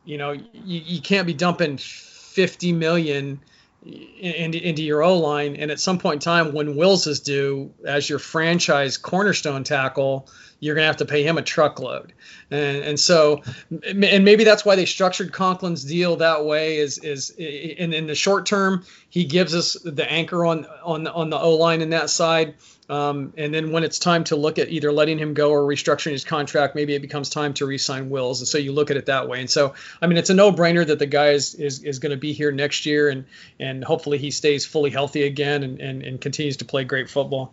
You 0.04 0.18
know, 0.18 0.32
you, 0.32 0.44
you 0.52 1.00
can't 1.02 1.26
be 1.26 1.34
dumping 1.34 1.78
50 1.78 2.72
million 2.72 3.40
into, 3.84 4.58
into 4.58 4.82
your 4.82 5.02
O 5.02 5.18
line, 5.18 5.56
and 5.56 5.70
at 5.70 5.78
some 5.78 5.98
point 5.98 6.14
in 6.14 6.20
time, 6.20 6.52
when 6.54 6.76
Wills 6.76 7.06
is 7.06 7.20
due 7.20 7.74
as 7.84 8.08
your 8.08 8.18
franchise 8.18 8.96
cornerstone 8.96 9.64
tackle, 9.64 10.28
you're 10.60 10.74
going 10.74 10.82
to 10.82 10.88
have 10.88 10.96
to 10.98 11.04
pay 11.04 11.22
him 11.22 11.38
a 11.38 11.42
truckload. 11.42 12.12
And, 12.50 12.78
and 12.78 13.00
so, 13.00 13.42
and 13.70 14.24
maybe 14.24 14.44
that's 14.44 14.64
why 14.64 14.76
they 14.76 14.86
structured 14.86 15.32
Conklin's 15.32 15.84
deal 15.84 16.16
that 16.16 16.44
way. 16.44 16.78
Is 16.78 16.98
is 16.98 17.30
in, 17.30 17.92
in 17.92 18.06
the 18.06 18.14
short 18.14 18.46
term, 18.46 18.84
he 19.10 19.24
gives 19.24 19.54
us 19.54 19.74
the 19.84 20.10
anchor 20.10 20.44
on 20.46 20.66
on 20.82 21.06
on 21.06 21.30
the 21.30 21.38
O 21.38 21.56
line 21.56 21.82
in 21.82 21.90
that 21.90 22.10
side. 22.10 22.54
Um, 22.88 23.32
and 23.36 23.52
then 23.52 23.72
when 23.72 23.82
it's 23.82 23.98
time 23.98 24.22
to 24.24 24.36
look 24.36 24.60
at 24.60 24.68
either 24.68 24.92
letting 24.92 25.18
him 25.18 25.34
go 25.34 25.50
or 25.50 25.62
restructuring 25.62 26.12
his 26.12 26.24
contract, 26.24 26.76
maybe 26.76 26.94
it 26.94 27.02
becomes 27.02 27.28
time 27.28 27.52
to 27.54 27.66
re-sign 27.66 28.10
Wills. 28.10 28.40
And 28.40 28.46
so 28.46 28.58
you 28.58 28.70
look 28.70 28.92
at 28.92 28.96
it 28.96 29.06
that 29.06 29.28
way. 29.28 29.40
And 29.40 29.50
so, 29.50 29.74
I 30.00 30.06
mean, 30.06 30.18
it's 30.18 30.30
a 30.30 30.34
no-brainer 30.34 30.86
that 30.86 31.00
the 31.00 31.06
guy 31.06 31.30
is 31.30 31.56
is, 31.56 31.82
is 31.82 31.98
going 31.98 32.12
to 32.12 32.16
be 32.16 32.32
here 32.32 32.52
next 32.52 32.86
year, 32.86 33.08
and 33.08 33.24
and 33.58 33.82
hopefully 33.82 34.18
he 34.18 34.30
stays 34.30 34.64
fully 34.64 34.90
healthy 34.90 35.24
again 35.24 35.64
and, 35.64 35.80
and, 35.80 36.02
and 36.04 36.20
continues 36.20 36.58
to 36.58 36.64
play 36.64 36.84
great 36.84 37.10
football. 37.10 37.52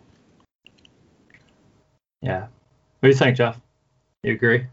Yeah, 2.22 2.46
do 3.04 3.08
you 3.10 3.14
think, 3.14 3.36
Jeff? 3.36 3.60
You 4.22 4.32
agree? 4.32 4.66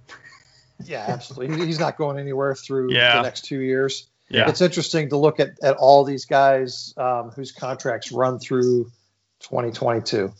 Yeah, 0.86 1.06
absolutely. 1.08 1.66
He's 1.66 1.80
not 1.80 1.98
going 1.98 2.18
anywhere 2.18 2.56
through 2.56 2.94
yeah. 2.94 3.18
the 3.18 3.22
next 3.24 3.46
two 3.46 3.60
years. 3.60 4.08
Yeah. 4.30 4.50
It's 4.50 4.62
interesting 4.62 5.10
to 5.10 5.18
look 5.18 5.40
at, 5.40 5.50
at 5.62 5.76
all 5.76 6.06
these 6.06 6.26
guys 6.26 6.94
um, 6.98 7.32
whose 7.32 7.52
contracts 7.52 8.12
run 8.12 8.40
through 8.40 8.86
2022. 9.42 10.32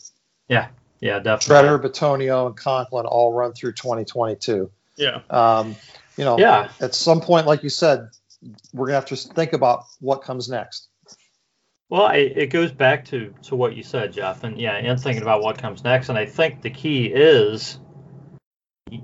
Yeah, 0.48 0.68
yeah, 1.00 1.18
definitely. 1.18 1.68
Tretter, 1.68 1.82
Bitonio, 1.82 2.46
and 2.46 2.56
Conklin 2.56 3.06
all 3.06 3.32
run 3.32 3.52
through 3.52 3.72
2022. 3.72 4.70
Yeah. 4.96 5.20
Um, 5.28 5.76
you 6.16 6.24
know, 6.24 6.38
yeah. 6.38 6.70
at 6.80 6.94
some 6.94 7.20
point, 7.20 7.46
like 7.46 7.62
you 7.62 7.68
said, 7.68 8.08
we're 8.72 8.86
gonna 8.86 8.96
have 8.96 9.06
to 9.06 9.16
think 9.16 9.52
about 9.52 9.84
what 10.00 10.22
comes 10.22 10.48
next. 10.48 10.88
Well, 11.88 12.02
I, 12.02 12.16
it 12.16 12.46
goes 12.46 12.72
back 12.72 13.04
to 13.06 13.34
to 13.42 13.56
what 13.56 13.76
you 13.76 13.82
said, 13.82 14.14
Jeff, 14.14 14.44
and 14.44 14.58
yeah, 14.58 14.76
and 14.76 14.98
thinking 14.98 15.22
about 15.22 15.42
what 15.42 15.58
comes 15.58 15.84
next. 15.84 16.08
And 16.08 16.16
I 16.16 16.24
think 16.24 16.62
the 16.62 16.70
key 16.70 17.06
is 17.06 17.78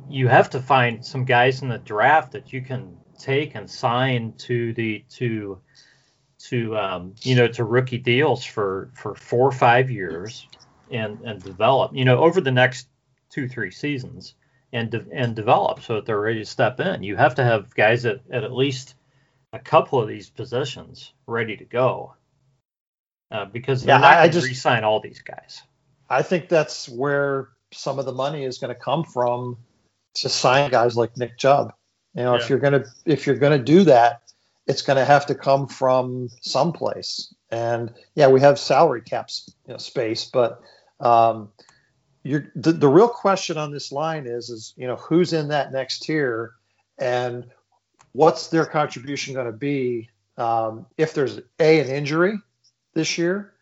you 0.09 0.29
have 0.29 0.51
to 0.51 0.61
find 0.61 1.05
some 1.05 1.25
guys 1.25 1.63
in 1.63 1.69
the 1.69 1.79
draft 1.79 2.33
that 2.33 2.53
you 2.53 2.61
can 2.61 2.97
take 3.19 3.55
and 3.55 3.71
sign 3.71 4.35
to 4.39 4.73
the 4.75 5.05
to 5.11 5.61
to 6.39 6.77
um, 6.77 7.15
you 7.23 7.35
know 7.35 7.49
to 7.49 7.65
rookie 7.65 7.99
deals 7.99 8.45
for 8.45 8.91
for 8.95 9.15
four 9.15 9.49
or 9.49 9.53
five 9.53 9.91
years 9.91 10.47
and 10.91 11.21
and 11.23 11.43
develop 11.43 11.95
you 11.95 12.05
know 12.05 12.19
over 12.19 12.41
the 12.41 12.53
next 12.53 12.89
two 13.31 13.49
three 13.49 13.71
seasons 13.71 14.35
and 14.73 14.91
de- 14.91 15.07
and 15.13 15.35
develop 15.35 15.81
so 15.83 15.97
that 15.97 16.07
they're 16.07 16.21
ready 16.21 16.41
to 16.41 16.45
step 16.45 16.81
in. 16.81 17.03
You 17.03 17.17
have 17.17 17.37
to 17.37 17.45
have 17.45 17.75
guys 17.75 18.05
at, 18.05 18.21
at 18.31 18.45
at 18.45 18.53
least 18.53 18.95
a 19.53 19.59
couple 19.59 20.01
of 20.01 20.09
these 20.09 20.29
positions 20.29 21.13
ready 21.27 21.57
to 21.57 21.65
go 21.65 22.15
uh, 23.31 23.47
because 23.47 23.83
they're 23.83 23.97
yeah, 23.97 24.01
not 24.01 24.33
going 24.33 24.43
to 24.43 24.49
re-sign 24.49 24.85
all 24.85 25.01
these 25.01 25.23
guys. 25.23 25.63
I 26.11 26.23
think 26.23 26.49
that's 26.49 26.89
where 26.89 27.49
some 27.73 27.99
of 27.99 28.07
the 28.07 28.13
money 28.13 28.45
is 28.45 28.59
going 28.59 28.75
to 28.75 28.81
come 28.81 29.05
from 29.05 29.59
to 30.15 30.29
sign 30.29 30.71
guys 30.71 30.97
like 30.97 31.17
Nick 31.17 31.39
Chubb. 31.39 31.73
You 32.15 32.25
know, 32.25 32.35
yeah. 32.35 32.43
if 32.43 32.51
you're 32.51 32.59
gonna 32.59 32.85
if 33.05 33.27
you're 33.27 33.37
gonna 33.37 33.59
do 33.59 33.85
that, 33.85 34.23
it's 34.69 34.83
going 34.83 34.99
to 34.99 35.05
have 35.05 35.27
to 35.27 35.35
come 35.35 35.67
from 35.67 36.29
someplace. 36.43 37.35
And 37.51 37.93
yeah, 38.15 38.29
we 38.29 38.41
have 38.43 38.59
salary 38.59 39.01
caps 39.01 39.51
you 39.67 39.73
know, 39.73 39.79
space, 39.79 40.27
but 40.27 40.61
um, 41.01 41.49
you're, 42.23 42.53
the, 42.55 42.73
the 42.73 42.89
real 42.89 43.09
question 43.09 43.57
on 43.57 43.73
this 43.73 43.91
line 43.91 44.27
is 44.27 44.51
is 44.51 44.75
you 44.77 44.87
know 44.87 44.97
who's 44.97 45.33
in 45.33 45.49
that 45.49 45.73
next 45.73 46.01
tier 46.01 46.53
and 46.99 47.47
what's 48.13 48.49
their 48.49 48.67
contribution 48.67 49.33
going 49.33 49.47
to 49.47 49.53
be 49.53 50.11
um, 50.37 50.85
if 50.99 51.15
there's 51.15 51.39
a 51.59 51.81
an 51.81 51.89
injury 51.89 52.39
this 52.93 53.17
year 53.17 53.55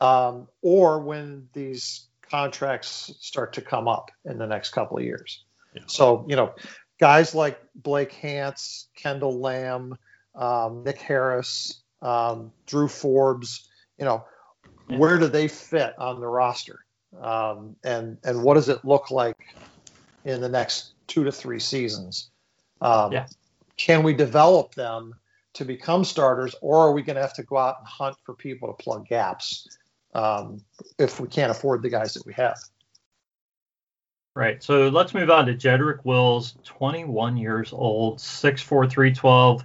um, 0.00 0.48
or 0.60 1.00
when 1.00 1.48
these 1.54 2.08
contracts 2.28 3.14
start 3.20 3.54
to 3.54 3.62
come 3.62 3.88
up 3.88 4.10
in 4.24 4.36
the 4.36 4.46
next 4.46 4.70
couple 4.70 4.98
of 4.98 5.04
years. 5.04 5.44
Yeah. 5.74 5.82
So 5.86 6.24
you 6.28 6.36
know 6.36 6.54
guys 7.00 7.34
like 7.34 7.60
Blake 7.74 8.12
Hance, 8.12 8.88
Kendall 8.96 9.40
Lamm, 9.40 9.96
um, 10.34 10.84
Nick 10.84 11.00
Harris, 11.00 11.82
um, 12.00 12.52
Drew 12.66 12.88
Forbes. 12.88 13.68
You 13.98 14.04
know, 14.04 14.24
yeah. 14.88 14.98
where 14.98 15.18
do 15.18 15.28
they 15.28 15.48
fit 15.48 15.98
on 15.98 16.20
the 16.20 16.26
roster? 16.26 16.84
Um, 17.20 17.76
and 17.84 18.18
and 18.24 18.42
what 18.42 18.54
does 18.54 18.68
it 18.68 18.84
look 18.84 19.10
like 19.10 19.54
in 20.24 20.40
the 20.40 20.48
next 20.48 20.92
two 21.06 21.24
to 21.24 21.32
three 21.32 21.58
seasons? 21.58 22.30
Um, 22.80 23.12
yeah. 23.12 23.26
Can 23.76 24.02
we 24.02 24.12
develop 24.12 24.74
them 24.74 25.14
to 25.54 25.64
become 25.64 26.04
starters, 26.04 26.54
or 26.60 26.78
are 26.78 26.92
we 26.92 27.02
going 27.02 27.16
to 27.16 27.22
have 27.22 27.34
to 27.34 27.42
go 27.42 27.58
out 27.58 27.76
and 27.78 27.86
hunt 27.86 28.16
for 28.24 28.34
people 28.34 28.68
to 28.68 28.82
plug 28.82 29.06
gaps 29.06 29.68
um, 30.14 30.62
if 30.98 31.20
we 31.20 31.28
can't 31.28 31.50
afford 31.50 31.82
the 31.82 31.90
guys 31.90 32.14
that 32.14 32.24
we 32.24 32.32
have? 32.34 32.58
Right. 34.34 34.62
So 34.62 34.88
let's 34.88 35.12
move 35.12 35.28
on 35.28 35.44
to 35.46 35.54
Jedrick 35.54 36.04
Wills, 36.04 36.54
21 36.64 37.36
years 37.36 37.72
old, 37.72 38.16
6'4", 38.16 38.90
312, 38.90 39.62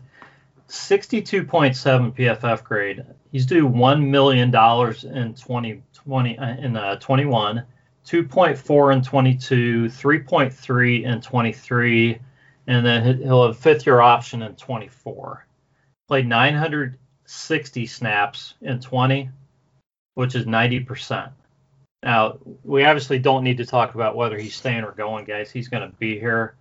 62.7 0.68 2.16
PFF 2.16 2.64
grade. 2.66 3.06
He's 3.32 3.46
due 3.46 3.70
$1 3.70 4.06
million 4.06 4.48
in 4.50 5.34
2020 5.34 6.38
uh, 6.38 6.48
in 6.58 6.76
uh, 6.76 6.96
21, 6.98 7.64
2.4 8.06 8.94
in 8.94 9.02
22, 9.02 9.86
3.3 9.86 11.04
in 11.04 11.22
23, 11.22 12.20
and 12.68 12.86
then 12.86 13.22
he'll 13.22 13.48
have 13.48 13.58
fifth 13.58 13.86
year 13.86 14.02
option 14.02 14.42
in 14.42 14.54
24. 14.56 15.48
Played 16.10 16.28
960 16.28 17.86
snaps 17.86 18.56
in 18.62 18.82
20, 18.82 19.30
which 20.16 20.36
is 20.36 20.46
90%. 20.46 21.32
Now, 22.04 22.38
we 22.64 22.86
obviously 22.86 23.20
don't 23.20 23.44
need 23.44 23.58
to 23.58 23.66
talk 23.66 23.96
about 23.96 24.16
whether 24.16 24.38
he's 24.38 24.56
staying 24.56 24.84
or 24.84 24.92
going, 24.92 25.26
guys. 25.26 25.52
He's 25.52 25.68
going 25.68 25.90
to 25.90 25.96
be 25.98 26.20
here. 26.20 26.56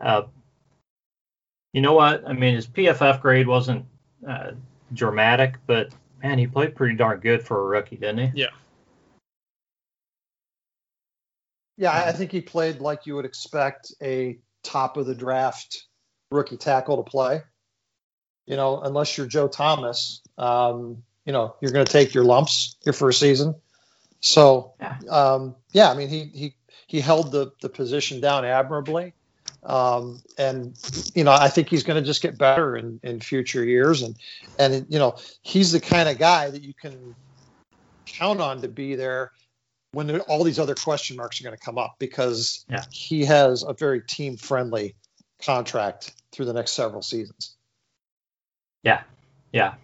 Uh, 0.00 0.22
you 1.72 1.80
know 1.80 1.92
what? 1.92 2.26
I 2.26 2.32
mean, 2.32 2.54
his 2.54 2.66
PFF 2.66 3.20
grade 3.20 3.46
wasn't 3.46 3.84
uh, 4.26 4.52
dramatic, 4.92 5.56
but 5.66 5.90
man, 6.22 6.38
he 6.38 6.46
played 6.46 6.74
pretty 6.74 6.94
darn 6.94 7.20
good 7.20 7.42
for 7.42 7.60
a 7.60 7.64
rookie, 7.64 7.96
didn't 7.96 8.30
he? 8.30 8.42
Yeah. 8.42 8.50
Yeah, 11.78 11.92
I 11.92 12.12
think 12.12 12.32
he 12.32 12.40
played 12.40 12.80
like 12.80 13.04
you 13.04 13.16
would 13.16 13.26
expect 13.26 13.92
a 14.02 14.38
top 14.62 14.96
of 14.96 15.06
the 15.06 15.14
draft 15.14 15.84
rookie 16.30 16.56
tackle 16.56 17.02
to 17.02 17.10
play. 17.10 17.42
You 18.46 18.56
know, 18.56 18.80
unless 18.80 19.18
you're 19.18 19.26
Joe 19.26 19.48
Thomas, 19.48 20.22
um, 20.38 21.02
you 21.26 21.32
know 21.32 21.56
you're 21.60 21.72
going 21.72 21.84
to 21.84 21.92
take 21.92 22.14
your 22.14 22.24
lumps 22.24 22.76
your 22.84 22.92
first 22.92 23.20
season. 23.20 23.54
So 24.26 24.72
Yeah. 24.80 24.98
um, 25.08 25.54
yeah, 25.72 25.90
I 25.90 25.94
mean 25.94 26.08
he 26.08 26.24
he 26.24 26.54
he 26.88 27.00
held 27.00 27.30
the 27.30 27.52
the 27.62 27.68
position 27.68 28.20
down 28.20 28.44
admirably. 28.44 29.12
Um, 29.62 30.22
and 30.38 30.76
you 31.14 31.24
know, 31.24 31.32
I 31.32 31.48
think 31.48 31.68
he's 31.68 31.82
going 31.82 32.00
to 32.00 32.06
just 32.06 32.22
get 32.22 32.38
better 32.38 32.76
in, 32.76 33.00
in 33.02 33.20
future 33.20 33.64
years, 33.64 34.02
and 34.02 34.16
and 34.58 34.86
you 34.88 34.98
know, 34.98 35.16
he's 35.42 35.72
the 35.72 35.80
kind 35.80 36.08
of 36.08 36.18
guy 36.18 36.50
that 36.50 36.62
you 36.62 36.74
can 36.74 37.14
count 38.06 38.40
on 38.40 38.62
to 38.62 38.68
be 38.68 38.94
there 38.96 39.32
when 39.92 40.06
there, 40.06 40.20
all 40.22 40.44
these 40.44 40.58
other 40.58 40.74
question 40.74 41.16
marks 41.16 41.40
are 41.40 41.44
going 41.44 41.56
to 41.56 41.64
come 41.64 41.78
up 41.78 41.96
because 41.98 42.64
Yeah. 42.68 42.84
he 42.90 43.24
has 43.24 43.62
a 43.62 43.72
very 43.74 44.00
team 44.02 44.36
friendly 44.36 44.94
contract 45.42 46.14
through 46.32 46.46
the 46.46 46.52
next 46.52 46.72
several 46.72 47.02
seasons. 47.02 47.56
Yeah, 48.82 49.02
yeah. 49.52 49.74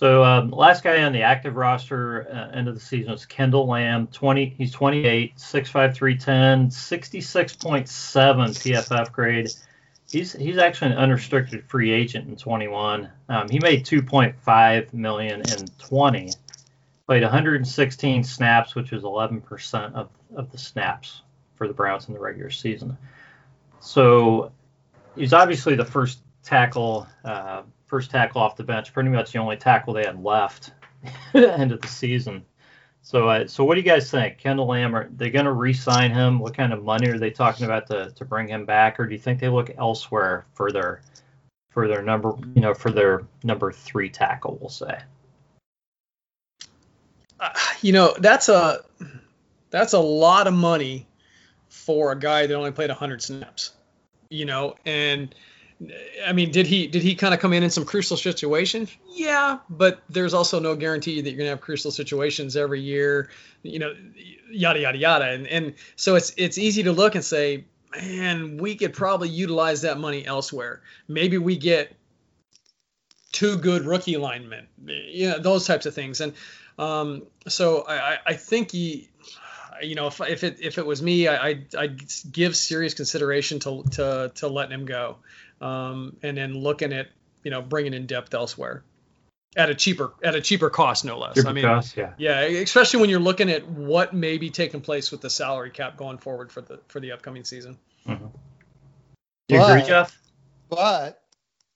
So 0.00 0.24
um, 0.24 0.50
last 0.50 0.82
guy 0.82 1.02
on 1.02 1.12
the 1.12 1.20
active 1.20 1.56
roster 1.56 2.26
uh, 2.32 2.56
end 2.56 2.68
of 2.68 2.74
the 2.74 2.80
season 2.80 3.12
was 3.12 3.26
Kendall 3.26 3.66
Lamm. 3.66 4.10
Twenty, 4.10 4.54
he's 4.56 4.72
28, 4.72 5.36
6'5", 5.36 5.94
310, 5.94 6.70
66.7 6.70 7.84
PFF 7.84 9.12
grade. 9.12 9.50
He's 10.10 10.32
he's 10.32 10.56
actually 10.56 10.92
an 10.92 10.96
unrestricted 10.96 11.64
free 11.64 11.90
agent 11.90 12.26
in 12.30 12.36
21. 12.36 13.10
Um, 13.28 13.46
he 13.50 13.58
made 13.58 13.84
2.5 13.84 14.94
million 14.94 15.40
in 15.40 15.66
20. 15.78 16.30
Played 17.06 17.22
116 17.22 18.24
snaps, 18.24 18.74
which 18.74 18.92
was 18.92 19.02
11% 19.02 19.92
of, 19.92 20.08
of 20.34 20.50
the 20.50 20.56
snaps 20.56 21.20
for 21.56 21.68
the 21.68 21.74
Browns 21.74 22.08
in 22.08 22.14
the 22.14 22.20
regular 22.20 22.48
season. 22.48 22.96
So 23.80 24.50
he's 25.14 25.34
obviously 25.34 25.74
the 25.74 25.84
first 25.84 26.20
tackle, 26.42 27.06
uh, 27.22 27.64
first 27.90 28.10
tackle 28.10 28.40
off 28.40 28.56
the 28.56 28.62
bench, 28.62 28.92
pretty 28.92 29.10
much 29.10 29.32
the 29.32 29.38
only 29.38 29.56
tackle 29.56 29.92
they 29.92 30.04
had 30.04 30.22
left 30.22 30.70
end 31.34 31.72
of 31.72 31.80
the 31.80 31.88
season. 31.88 32.44
So, 33.02 33.28
uh, 33.28 33.46
so 33.48 33.64
what 33.64 33.74
do 33.74 33.80
you 33.80 33.86
guys 33.86 34.10
think? 34.10 34.38
Kendall 34.38 34.68
Lamm, 34.68 34.94
are 34.94 35.10
they 35.16 35.30
going 35.30 35.46
to 35.46 35.52
re-sign 35.52 36.12
him? 36.12 36.38
What 36.38 36.54
kind 36.54 36.72
of 36.72 36.84
money 36.84 37.08
are 37.08 37.18
they 37.18 37.30
talking 37.30 37.66
about 37.66 37.88
to, 37.88 38.12
to 38.12 38.24
bring 38.24 38.46
him 38.46 38.64
back, 38.64 39.00
or 39.00 39.06
do 39.06 39.12
you 39.12 39.18
think 39.18 39.40
they 39.40 39.48
look 39.48 39.70
elsewhere 39.76 40.46
for 40.54 40.70
their 40.70 41.02
for 41.70 41.88
their 41.88 42.02
number, 42.02 42.34
you 42.54 42.60
know, 42.60 42.74
for 42.74 42.90
their 42.90 43.26
number 43.42 43.72
three 43.72 44.08
tackle? 44.08 44.58
We'll 44.60 44.70
say. 44.70 45.00
Uh, 47.40 47.50
you 47.80 47.92
know, 47.92 48.14
that's 48.18 48.48
a 48.48 48.84
that's 49.70 49.94
a 49.94 49.98
lot 49.98 50.46
of 50.46 50.54
money 50.54 51.06
for 51.68 52.12
a 52.12 52.18
guy 52.18 52.46
that 52.46 52.54
only 52.54 52.72
played 52.72 52.90
100 52.90 53.22
snaps. 53.22 53.72
You 54.28 54.44
know, 54.44 54.76
and 54.84 55.34
I 56.26 56.32
mean, 56.32 56.50
did 56.50 56.66
he 56.66 56.86
did 56.86 57.02
he 57.02 57.14
kind 57.14 57.32
of 57.32 57.40
come 57.40 57.52
in 57.54 57.62
in 57.62 57.70
some 57.70 57.86
crucial 57.86 58.16
situations? 58.16 58.94
Yeah, 59.14 59.58
but 59.70 60.02
there's 60.10 60.34
also 60.34 60.60
no 60.60 60.76
guarantee 60.76 61.20
that 61.20 61.30
you're 61.30 61.38
gonna 61.38 61.50
have 61.50 61.62
crucial 61.62 61.90
situations 61.90 62.54
every 62.54 62.80
year. 62.80 63.30
You 63.62 63.78
know, 63.78 63.94
yada 64.50 64.80
yada 64.80 64.98
yada, 64.98 65.24
and 65.26 65.46
and 65.46 65.74
so 65.96 66.16
it's 66.16 66.34
it's 66.36 66.58
easy 66.58 66.82
to 66.82 66.92
look 66.92 67.14
and 67.14 67.24
say, 67.24 67.64
man, 67.98 68.58
we 68.58 68.74
could 68.76 68.92
probably 68.92 69.30
utilize 69.30 69.82
that 69.82 69.98
money 69.98 70.26
elsewhere. 70.26 70.82
Maybe 71.08 71.38
we 71.38 71.56
get 71.56 71.96
two 73.32 73.56
good 73.56 73.86
rookie 73.86 74.18
linemen, 74.18 74.66
you 74.86 75.30
know, 75.30 75.38
those 75.38 75.66
types 75.66 75.86
of 75.86 75.94
things, 75.94 76.20
and 76.20 76.34
um, 76.78 77.22
so 77.48 77.86
I, 77.88 78.18
I 78.26 78.34
think 78.34 78.72
he, 78.72 79.08
you 79.82 79.94
know, 79.94 80.08
if, 80.08 80.20
if 80.20 80.44
it 80.44 80.58
if 80.60 80.76
it 80.76 80.84
was 80.84 81.02
me, 81.02 81.26
I 81.26 81.46
I'd, 81.48 81.74
I'd 81.74 82.02
give 82.30 82.54
serious 82.54 82.92
consideration 82.92 83.60
to 83.60 83.82
to 83.92 84.32
to 84.34 84.48
letting 84.48 84.78
him 84.78 84.84
go, 84.84 85.16
um, 85.60 86.16
and 86.22 86.36
then 86.36 86.54
looking 86.54 86.92
at 86.92 87.08
you 87.44 87.50
know 87.50 87.62
bringing 87.62 87.94
in 87.94 88.06
depth 88.06 88.34
elsewhere, 88.34 88.82
at 89.56 89.70
a 89.70 89.74
cheaper 89.74 90.12
at 90.22 90.34
a 90.34 90.40
cheaper 90.40 90.70
cost, 90.70 91.04
no 91.04 91.18
less. 91.18 91.44
I 91.44 91.52
mean, 91.52 91.64
Cost, 91.64 91.96
yeah. 91.96 92.12
yeah, 92.18 92.40
especially 92.42 93.00
when 93.00 93.10
you're 93.10 93.20
looking 93.20 93.50
at 93.50 93.66
what 93.68 94.14
may 94.14 94.38
be 94.38 94.50
taking 94.50 94.80
place 94.80 95.10
with 95.10 95.20
the 95.20 95.30
salary 95.30 95.70
cap 95.70 95.96
going 95.96 96.18
forward 96.18 96.52
for 96.52 96.60
the 96.60 96.80
for 96.88 97.00
the 97.00 97.12
upcoming 97.12 97.44
season. 97.44 97.78
hmm 98.06 98.26
You 99.48 99.62
agree, 99.62 99.82
Jeff? 99.82 100.16
But 100.68 101.20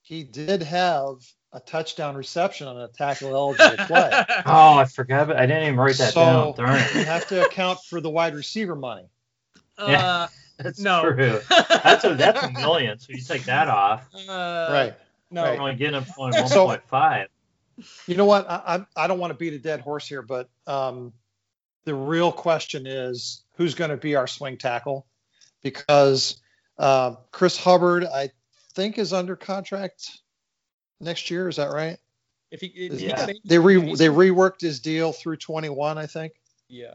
he 0.02 0.22
did 0.22 0.62
have 0.62 1.16
a 1.52 1.60
touchdown 1.60 2.16
reception 2.16 2.68
on 2.68 2.80
a 2.80 2.88
tackle 2.88 3.34
eligible 3.34 3.84
play. 3.86 4.24
Oh, 4.46 4.74
I 4.74 4.84
forgot. 4.84 5.28
But 5.28 5.36
I 5.36 5.46
didn't 5.46 5.64
even 5.64 5.76
write 5.76 5.96
that 5.96 6.12
so 6.12 6.20
down. 6.20 6.54
Darn 6.56 6.80
it. 6.80 6.94
you 6.94 7.04
have 7.04 7.26
to 7.28 7.44
account 7.46 7.78
for 7.88 8.00
the 8.00 8.10
wide 8.10 8.34
receiver 8.34 8.76
money. 8.76 9.06
Uh, 9.78 10.28
That's 10.58 10.78
no. 10.78 11.02
true. 11.12 11.40
That's 11.48 12.04
a 12.04 12.14
that's 12.14 12.42
a 12.42 12.50
million. 12.52 12.98
So 12.98 13.08
you 13.12 13.20
take 13.20 13.44
that 13.44 13.68
off. 13.68 14.06
uh, 14.28 14.68
right. 14.70 14.94
No. 15.30 15.42
Right. 15.42 15.58
only 15.58 15.74
getting 15.74 16.00
him 16.00 16.06
only 16.18 16.46
So- 16.48 16.66
1.5. 16.68 17.26
You 18.06 18.16
know 18.16 18.24
what? 18.24 18.48
I, 18.48 18.86
I, 18.96 19.04
I 19.04 19.06
don't 19.08 19.18
want 19.18 19.32
to 19.32 19.36
beat 19.36 19.52
a 19.52 19.58
dead 19.58 19.80
horse 19.80 20.06
here, 20.06 20.22
but 20.22 20.48
um, 20.68 21.12
the 21.84 21.94
real 21.94 22.30
question 22.30 22.86
is 22.86 23.42
who's 23.56 23.74
going 23.74 23.90
to 23.90 23.96
be 23.96 24.14
our 24.14 24.28
swing 24.28 24.58
tackle? 24.58 25.06
Because 25.64 26.40
uh, 26.78 27.16
Chris 27.32 27.58
Hubbard, 27.58 28.04
I 28.04 28.30
think, 28.74 28.96
is 28.96 29.12
under 29.12 29.34
contract 29.34 30.08
next 31.00 31.32
year. 31.32 31.48
Is 31.48 31.56
that 31.56 31.72
right? 31.72 31.98
If 32.52 32.60
he, 32.60 32.68
if 32.68 32.92
Is- 32.92 33.00
he 33.00 33.06
Yeah. 33.08 33.26
They 33.44 33.58
re 33.58 33.76
they 33.96 34.06
reworked 34.08 34.60
his 34.60 34.78
deal 34.78 35.12
through 35.12 35.38
21, 35.38 35.98
I 35.98 36.06
think. 36.06 36.32
yeah. 36.68 36.94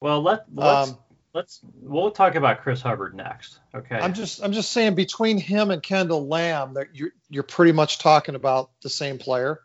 Well, 0.00 0.22
let 0.22 0.44
let's 0.54 0.90
Um, 0.90 0.98
let's 1.36 1.60
we'll 1.82 2.10
talk 2.10 2.34
about 2.34 2.62
Chris 2.62 2.80
Hubbard 2.80 3.14
next. 3.14 3.60
Okay. 3.74 3.96
I'm 3.96 4.14
just 4.14 4.42
I'm 4.42 4.52
just 4.52 4.72
saying 4.72 4.94
between 4.94 5.38
him 5.38 5.70
and 5.70 5.82
Kendall 5.82 6.26
Lamm, 6.26 6.74
that 6.74 6.88
you're 6.94 7.10
you're 7.28 7.42
pretty 7.42 7.72
much 7.72 7.98
talking 7.98 8.34
about 8.34 8.70
the 8.82 8.88
same 8.88 9.18
player, 9.18 9.60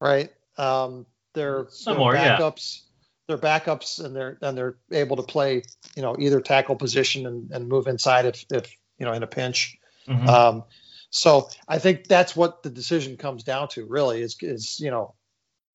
right? 0.00 0.30
Um, 0.58 1.06
they're, 1.32 1.66
Similar, 1.70 2.12
they're 2.12 2.22
yeah. 2.22 2.36
backups. 2.36 2.82
They're 3.26 3.38
backups, 3.38 4.04
and 4.04 4.14
they're 4.14 4.36
and 4.42 4.56
they're 4.56 4.76
able 4.92 5.16
to 5.16 5.22
play, 5.22 5.62
you 5.96 6.02
know, 6.02 6.14
either 6.18 6.40
tackle 6.40 6.76
position 6.76 7.26
and, 7.26 7.50
and 7.50 7.68
move 7.68 7.86
inside 7.86 8.26
if 8.26 8.44
if 8.52 8.76
you 8.98 9.06
know 9.06 9.12
in 9.12 9.22
a 9.22 9.26
pinch. 9.26 9.78
Mhm. 10.06 10.28
Um, 10.28 10.64
so 11.08 11.48
I 11.66 11.78
think 11.78 12.06
that's 12.06 12.36
what 12.36 12.62
the 12.62 12.70
decision 12.70 13.16
comes 13.16 13.44
down 13.44 13.68
to. 13.68 13.86
Really, 13.86 14.20
is 14.20 14.36
is 14.42 14.78
you 14.78 14.90
know, 14.90 15.14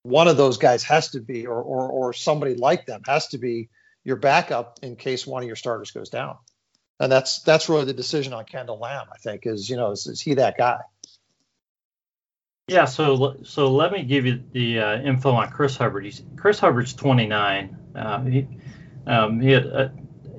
one 0.03 0.27
of 0.27 0.37
those 0.37 0.57
guys 0.57 0.83
has 0.83 1.09
to 1.11 1.21
be, 1.21 1.47
or 1.47 1.59
or 1.59 1.89
or 1.89 2.13
somebody 2.13 2.53
like 2.53 2.85
them 2.85 3.01
has 3.07 3.29
to 3.29 3.39
be 3.39 3.69
your 4.07 4.15
backup 4.15 4.79
in 4.81 4.95
case 4.95 5.27
one 5.27 5.43
of 5.43 5.47
your 5.47 5.57
starters 5.57 5.91
goes 5.91 6.09
down. 6.09 6.37
And 6.97 7.11
that's 7.11 7.41
that's 7.41 7.67
really 7.67 7.83
the 7.83 7.93
decision 7.93 8.31
on 8.31 8.45
Kendall 8.45 8.79
Lamm. 8.79 9.07
I 9.13 9.17
think 9.17 9.45
is 9.45 9.69
you 9.69 9.75
know 9.75 9.91
is, 9.91 10.07
is 10.07 10.21
he 10.21 10.35
that 10.35 10.57
guy? 10.57 10.79
Yeah, 12.69 12.85
so 12.85 13.35
so 13.43 13.71
let 13.71 13.91
me 13.91 14.03
give 14.03 14.25
you 14.25 14.41
the 14.53 14.79
uh, 14.79 15.01
info 15.01 15.31
on 15.31 15.49
Chris 15.51 15.75
Hubbard. 15.75 16.05
He's 16.05 16.23
Chris 16.37 16.57
Hubbard's 16.57 16.93
29. 16.93 17.77
Uh, 17.95 18.23
he 18.23 18.47
um, 19.05 19.41
he 19.41 19.51
had 19.51 19.67
uh, 19.67 19.89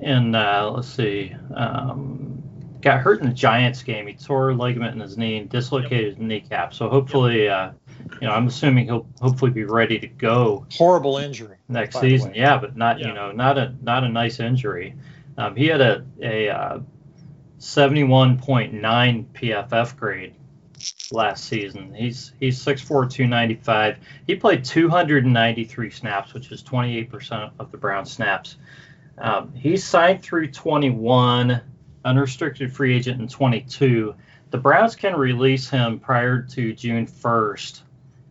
in 0.01 0.33
uh, 0.33 0.71
let's 0.73 0.87
see, 0.87 1.33
um, 1.55 2.43
got 2.81 2.99
hurt 3.01 3.21
in 3.21 3.27
the 3.27 3.33
Giants 3.33 3.83
game. 3.83 4.07
He 4.07 4.15
tore 4.15 4.49
a 4.49 4.55
ligament 4.55 4.95
in 4.95 4.99
his 4.99 5.17
knee 5.17 5.37
and 5.37 5.47
dislocated 5.47 6.17
his 6.17 6.17
kneecap. 6.17 6.73
So 6.73 6.89
hopefully, 6.89 7.47
uh, 7.47 7.71
you 8.21 8.27
know, 8.27 8.33
I'm 8.33 8.47
assuming 8.47 8.85
he'll 8.85 9.07
hopefully 9.21 9.51
be 9.51 9.63
ready 9.63 9.99
to 9.99 10.07
go 10.07 10.65
Horrible 10.73 11.17
injury. 11.17 11.57
next 11.67 11.99
season. 11.99 12.33
Yeah, 12.35 12.57
but 12.57 12.75
not 12.75 12.99
Yeah. 12.99 13.07
you 13.07 13.13
know 13.13 13.31
not 13.31 13.57
a 13.57 13.73
not 13.81 14.03
a 14.03 14.09
nice 14.09 14.39
injury. 14.39 14.95
Um, 15.37 15.55
he 15.55 15.67
had 15.67 15.81
a 15.81 16.05
a 16.21 16.49
uh, 16.49 16.79
71.9 17.59 19.25
PFF 19.33 19.95
grade 19.97 20.33
last 21.11 21.45
season. 21.45 21.93
He's 21.93 22.33
he's 22.39 22.63
6'4", 22.63 23.09
295. 23.09 23.97
He 24.27 24.35
played 24.35 24.63
293 24.63 25.89
snaps, 25.89 26.33
which 26.33 26.51
is 26.51 26.63
28% 26.63 27.51
of 27.59 27.71
the 27.71 27.77
Browns 27.77 28.11
snaps. 28.11 28.57
Um, 29.17 29.53
he 29.53 29.75
signed 29.75 30.21
through 30.23 30.51
21, 30.51 31.61
unrestricted 32.05 32.73
free 32.73 32.95
agent 32.95 33.19
in 33.21 33.27
22. 33.27 34.15
The 34.51 34.57
Browns 34.57 34.95
can 34.95 35.15
release 35.15 35.69
him 35.69 35.99
prior 35.99 36.41
to 36.41 36.73
June 36.73 37.05
1st 37.05 37.81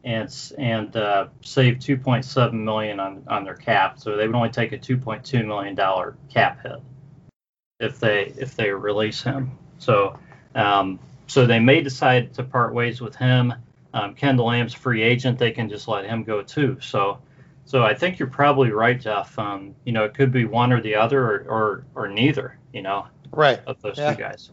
and 0.05 0.35
and 0.59 0.97
uh, 0.97 1.29
save 1.43 1.77
2.7 1.77 2.53
million 2.53 3.01
on 3.01 3.23
on 3.29 3.45
their 3.45 3.55
cap. 3.55 3.99
So 3.99 4.17
they 4.17 4.27
would 4.27 4.37
only 4.37 4.51
take 4.51 4.73
a 4.73 4.79
2.2 4.79 5.45
million 5.47 5.75
dollar 5.75 6.17
cap 6.31 6.63
hit 6.63 6.81
if 7.81 8.01
they 8.01 8.33
if 8.39 8.57
they 8.57 8.71
release 8.71 9.23
him. 9.23 9.51
So 9.79 10.19
um, 10.55 10.99
so 11.27 11.47
they 11.47 11.59
may 11.61 11.81
decide 11.83 12.33
to 12.35 12.43
part 12.43 12.75
ways 12.75 13.01
with 13.01 13.15
him. 13.17 13.55
Um, 13.95 14.15
Kendall 14.15 14.47
Lamm's 14.47 14.75
free 14.75 15.03
agent; 15.03 15.39
they 15.39 15.51
can 15.51 15.69
just 15.69 15.89
let 15.89 16.05
him 16.05 16.23
go 16.25 16.43
too. 16.43 16.79
So 16.81 17.19
so 17.65 17.83
I 17.83 17.95
think 17.95 18.19
you're 18.19 18.29
probably 18.29 18.71
right, 18.71 18.99
Jeff. 19.01 19.39
Um, 19.39 19.75
you 19.85 19.93
know, 19.93 20.05
it 20.05 20.15
could 20.15 20.33
be 20.33 20.45
one 20.45 20.73
or 20.73 20.81
the 20.81 20.95
other, 20.95 21.23
or 21.23 21.45
or, 21.49 21.85
or 21.95 22.09
neither. 22.09 22.59
You 22.73 22.83
know, 22.83 23.07
Right. 23.33 23.61
of 23.67 23.81
those 23.83 23.99
Yeah. 23.99 24.13
two 24.15 24.21
guys. 24.21 24.51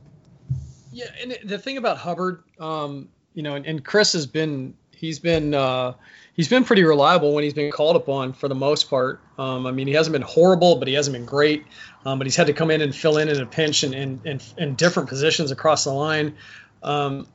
Yeah, 0.91 1.05
and 1.21 1.37
the 1.43 1.57
thing 1.57 1.77
about 1.77 1.97
Hubbard, 1.97 2.43
um, 2.59 3.09
you 3.33 3.43
know, 3.43 3.55
and, 3.55 3.65
and 3.65 3.83
Chris 3.83 4.13
has 4.13 4.25
been 4.25 4.73
he's 5.05 5.19
been 5.19 5.53
uh, 5.53 5.93
he's 6.33 6.49
been 6.49 6.63
pretty 6.63 6.83
reliable 6.83 7.33
when 7.33 7.43
he's 7.43 7.53
been 7.53 7.71
called 7.71 7.95
upon 7.95 8.33
for 8.33 8.47
the 8.47 8.55
most 8.55 8.89
part. 8.89 9.21
Um, 9.37 9.65
I 9.65 9.71
mean, 9.71 9.87
he 9.87 9.93
hasn't 9.93 10.13
been 10.13 10.21
horrible, 10.21 10.75
but 10.77 10.87
he 10.87 10.93
hasn't 10.93 11.13
been 11.13 11.25
great. 11.25 11.65
Um, 12.05 12.19
but 12.19 12.27
he's 12.27 12.35
had 12.35 12.47
to 12.47 12.53
come 12.53 12.71
in 12.71 12.81
and 12.81 12.93
fill 12.95 13.17
in 13.17 13.29
in 13.29 13.41
a 13.41 13.45
pinch 13.45 13.83
and 13.83 13.95
in, 13.95 14.21
in, 14.25 14.39
in 14.57 14.75
different 14.75 15.09
positions 15.09 15.51
across 15.51 15.85
the 15.85 15.91
line. 15.93 16.35
Um, 16.83 17.27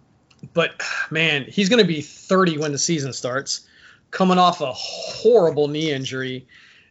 but 0.54 0.80
man, 1.10 1.44
he's 1.48 1.68
going 1.68 1.82
to 1.82 1.88
be 1.88 2.02
30 2.02 2.58
when 2.58 2.72
the 2.72 2.78
season 2.78 3.12
starts. 3.12 3.66
coming 4.10 4.38
off 4.38 4.60
a 4.60 4.72
horrible 4.72 5.68
knee 5.68 5.92
injury. 5.92 6.46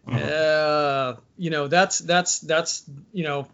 Mm-hmm. 0.07 0.17
Uh, 0.17 1.19
you 1.37 1.49
know, 1.49 1.67
that's 1.67 1.99
that's 1.99 2.39
that's 2.39 2.83
you 3.13 3.23
know, 3.23 3.47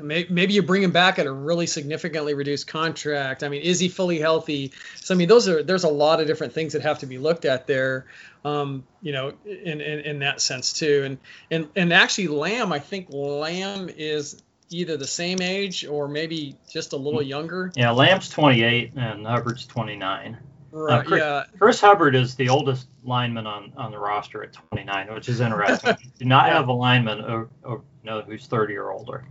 maybe 0.00 0.54
you 0.54 0.62
bring 0.62 0.82
him 0.82 0.92
back 0.92 1.18
at 1.18 1.26
a 1.26 1.32
really 1.32 1.66
significantly 1.66 2.34
reduced 2.34 2.66
contract. 2.66 3.42
I 3.42 3.48
mean, 3.48 3.62
is 3.62 3.80
he 3.80 3.88
fully 3.88 4.18
healthy? 4.18 4.72
So 4.96 5.14
I 5.14 5.16
mean, 5.16 5.28
those 5.28 5.48
are 5.48 5.62
there's 5.62 5.84
a 5.84 5.88
lot 5.88 6.20
of 6.20 6.26
different 6.26 6.52
things 6.52 6.72
that 6.74 6.82
have 6.82 7.00
to 7.00 7.06
be 7.06 7.18
looked 7.18 7.44
at 7.44 7.66
there. 7.66 8.06
Um, 8.44 8.84
you 9.02 9.12
know, 9.12 9.32
in, 9.44 9.80
in 9.80 10.00
in 10.00 10.18
that 10.20 10.40
sense 10.40 10.72
too. 10.72 11.02
And 11.04 11.18
and 11.50 11.68
and 11.74 11.92
actually, 11.92 12.28
Lamm, 12.28 12.72
I 12.72 12.78
think 12.78 13.08
Lamm 13.10 13.88
is 13.88 14.40
either 14.70 14.96
the 14.96 15.06
same 15.06 15.40
age 15.40 15.84
or 15.84 16.08
maybe 16.08 16.56
just 16.70 16.92
a 16.92 16.96
little 16.96 17.22
younger. 17.22 17.72
Yeah, 17.76 17.90
Lamm's 17.90 18.28
28 18.28 18.92
and 18.96 19.26
Hubbard's 19.26 19.66
29. 19.66 20.38
Right. 20.72 20.98
Uh, 20.98 21.02
Chris, 21.02 21.20
yeah. 21.20 21.44
Chris 21.58 21.80
Hubbard 21.80 22.14
is 22.14 22.34
the 22.34 22.48
oldest 22.48 22.88
lineman 23.04 23.46
on, 23.46 23.72
on 23.76 23.92
the 23.92 23.98
roster 23.98 24.42
at 24.42 24.52
29, 24.52 25.14
which 25.14 25.28
is 25.28 25.40
interesting. 25.40 25.96
do 26.18 26.24
not 26.24 26.48
yeah. 26.48 26.54
have 26.54 26.68
a 26.68 26.72
lineman 26.72 27.20
or, 27.20 27.48
or, 27.62 27.82
no, 28.02 28.20
who's 28.22 28.46
30 28.46 28.76
or 28.76 28.90
older. 28.90 29.24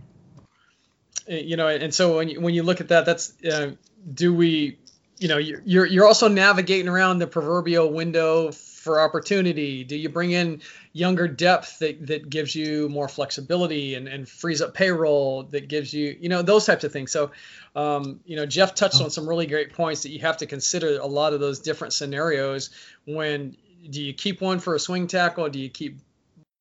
Uh, 1.30 1.34
you 1.34 1.56
know, 1.56 1.68
and 1.68 1.94
so 1.94 2.16
when 2.16 2.28
you, 2.28 2.40
when 2.40 2.54
you 2.54 2.62
look 2.62 2.80
at 2.80 2.88
that, 2.88 3.06
that's 3.06 3.32
uh, 3.44 3.72
do 4.12 4.34
we, 4.34 4.78
you 5.18 5.28
know, 5.28 5.38
you're 5.38 5.86
you're 5.86 6.06
also 6.06 6.28
navigating 6.28 6.88
around 6.88 7.18
the 7.18 7.26
proverbial 7.26 7.92
window 7.92 8.52
for 8.52 9.00
opportunity? 9.00 9.82
Do 9.82 9.96
you 9.96 10.08
bring 10.08 10.30
in 10.30 10.62
younger 10.92 11.26
depth 11.26 11.80
that, 11.80 12.06
that 12.06 12.30
gives 12.30 12.54
you 12.54 12.88
more 12.88 13.08
flexibility 13.08 13.96
and, 13.96 14.06
and 14.08 14.28
frees 14.28 14.62
up 14.62 14.74
payroll 14.74 15.42
that 15.42 15.68
gives 15.68 15.92
you, 15.92 16.16
you 16.20 16.28
know, 16.28 16.40
those 16.40 16.64
types 16.64 16.84
of 16.84 16.92
things. 16.92 17.10
So, 17.10 17.32
um, 17.74 18.20
you 18.24 18.36
know, 18.36 18.46
Jeff 18.46 18.74
touched 18.74 19.02
on 19.02 19.10
some 19.10 19.28
really 19.28 19.46
great 19.46 19.72
points 19.72 20.04
that 20.04 20.10
you 20.10 20.20
have 20.20 20.38
to 20.38 20.46
consider 20.46 20.98
a 20.98 21.06
lot 21.06 21.34
of 21.34 21.40
those 21.40 21.58
different 21.58 21.92
scenarios 21.92 22.70
when 23.04 23.56
do 23.90 24.02
you 24.02 24.14
keep 24.14 24.40
one 24.40 24.58
for 24.58 24.74
a 24.74 24.80
swing 24.80 25.06
tackle? 25.06 25.48
Do 25.48 25.58
you 25.58 25.68
keep 25.68 25.98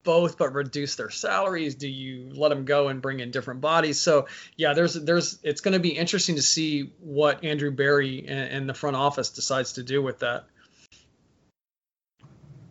both 0.05 0.37
but 0.37 0.53
reduce 0.53 0.95
their 0.95 1.09
salaries? 1.09 1.75
Do 1.75 1.89
you 1.89 2.29
let 2.33 2.49
them 2.49 2.63
go 2.63 2.87
and 2.87 3.01
bring 3.01 3.19
in 3.19 3.31
different 3.31 3.59
bodies? 3.59 3.99
So 3.99 4.27
yeah, 4.55 4.73
there's 4.73 4.93
there's 4.93 5.37
it's 5.43 5.59
going 5.59 5.73
to 5.73 5.79
be 5.79 5.89
interesting 5.89 6.35
to 6.35 6.41
see 6.41 6.93
what 7.01 7.43
Andrew 7.43 7.71
Berry 7.71 8.19
and, 8.25 8.51
and 8.51 8.69
the 8.69 8.73
front 8.73 8.95
office 8.95 9.31
decides 9.31 9.73
to 9.73 9.83
do 9.83 10.01
with 10.01 10.19
that. 10.19 10.45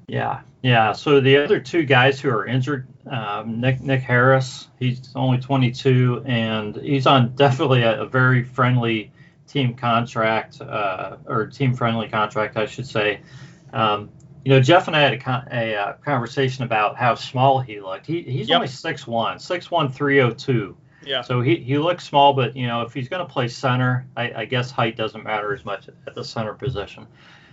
Yeah, 0.07 0.41
yeah. 0.63 0.93
So 0.93 1.21
the 1.21 1.39
other 1.39 1.61
two 1.61 1.85
guys 1.85 2.21
who 2.21 2.31
are 2.31 2.47
injured, 2.47 2.87
um, 3.07 3.61
Nick 3.61 3.81
Nick 3.81 4.03
Harris, 4.03 4.69
he's 4.79 5.11
only 5.15 5.39
22, 5.39 6.25
and 6.27 6.77
he's 6.77 7.07
on 7.07 7.35
definitely 7.35 7.83
a, 7.83 8.03
a 8.03 8.07
very 8.07 8.45
friendly 8.45 9.13
team 9.49 9.75
contract, 9.75 10.61
uh, 10.61 11.17
or 11.27 11.47
team 11.47 11.75
friendly 11.75 12.09
contract, 12.09 12.57
I 12.57 12.67
should 12.67 12.87
say. 12.87 13.21
Um, 13.73 14.11
you 14.45 14.51
know, 14.51 14.61
Jeff 14.61 14.89
and 14.89 14.97
I 14.97 15.01
had 15.01 15.15
a, 15.15 15.19
con- 15.19 15.49
a 15.51 15.75
uh, 15.75 15.93
conversation 16.05 16.65
about 16.65 16.97
how 16.97 17.15
small 17.15 17.61
he 17.61 17.81
looked. 17.81 18.07
He, 18.07 18.23
he's 18.23 18.49
yep. 18.49 18.57
only 18.57 18.69
6'1", 18.69 19.07
6'1", 19.37 19.95
302. 19.95 20.77
Yeah. 21.07 21.23
So 21.23 21.41
he, 21.41 21.57
he 21.57 21.79
looks 21.79 22.05
small, 22.05 22.33
but 22.35 22.55
you 22.57 22.67
know, 22.67 22.83
if 22.83 22.93
he's 22.93 23.09
going 23.09 23.27
to 23.27 23.33
play 23.33 23.49
center, 23.49 24.07
I, 24.17 24.33
I 24.33 24.45
guess 24.45 24.71
height 24.71 24.97
doesn't 24.97 25.23
matter 25.25 25.53
as 25.55 25.65
much 25.65 25.89
at 26.07 26.15
the 26.15 26.25
center 26.25 26.55
position. 26.55 27.07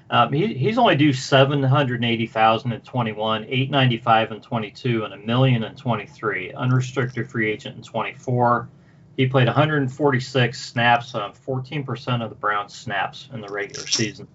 Um, 0.10 0.34
he, 0.34 0.54
he's 0.54 0.78
only 0.78 0.98
due 0.98 1.14
780,000 1.14 2.72
in 2.74 2.82
21, 2.82 3.44
895 3.46 4.32
in 4.34 4.42
22, 4.42 5.06
and 5.06 5.14
a 5.14 5.18
million 5.18 5.64
in 5.64 5.76
23. 5.76 6.52
Unrestricted 6.54 7.30
free 7.30 7.50
agent 7.50 7.78
in 7.78 7.84
24. 7.84 8.70
He 9.16 9.28
played 9.28 9.48
146 9.48 10.60
snaps 10.60 11.16
on 11.16 11.34
14% 11.34 12.24
of 12.24 12.30
the 12.30 12.36
Browns' 12.36 12.74
snaps 12.74 13.30
in 13.34 13.40
the 13.40 13.48
regular 13.48 13.88
season. 13.88 14.28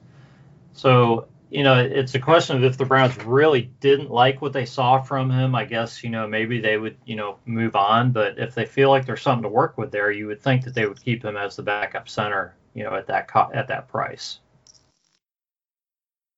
So, 0.72 1.28
you 1.50 1.62
know, 1.62 1.78
it's 1.78 2.14
a 2.14 2.18
question 2.18 2.56
of 2.56 2.64
if 2.64 2.76
the 2.76 2.84
Browns 2.84 3.16
really 3.24 3.70
didn't 3.80 4.10
like 4.10 4.42
what 4.42 4.52
they 4.52 4.66
saw 4.66 5.00
from 5.00 5.30
him, 5.30 5.54
I 5.54 5.64
guess, 5.64 6.02
you 6.02 6.10
know, 6.10 6.26
maybe 6.26 6.60
they 6.60 6.76
would, 6.76 6.96
you 7.04 7.14
know, 7.14 7.38
move 7.46 7.76
on. 7.76 8.10
But 8.10 8.38
if 8.38 8.54
they 8.54 8.66
feel 8.66 8.90
like 8.90 9.06
there's 9.06 9.22
something 9.22 9.44
to 9.44 9.48
work 9.48 9.78
with 9.78 9.92
there, 9.92 10.10
you 10.10 10.26
would 10.26 10.42
think 10.42 10.64
that 10.64 10.74
they 10.74 10.86
would 10.86 11.00
keep 11.00 11.24
him 11.24 11.36
as 11.36 11.56
the 11.56 11.62
backup 11.62 12.08
center, 12.08 12.54
you 12.74 12.82
know, 12.82 12.94
at 12.94 13.06
that 13.06 13.28
co- 13.28 13.50
at 13.54 13.68
that 13.68 13.88
price. 13.88 14.40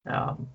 Um, 0.07 0.49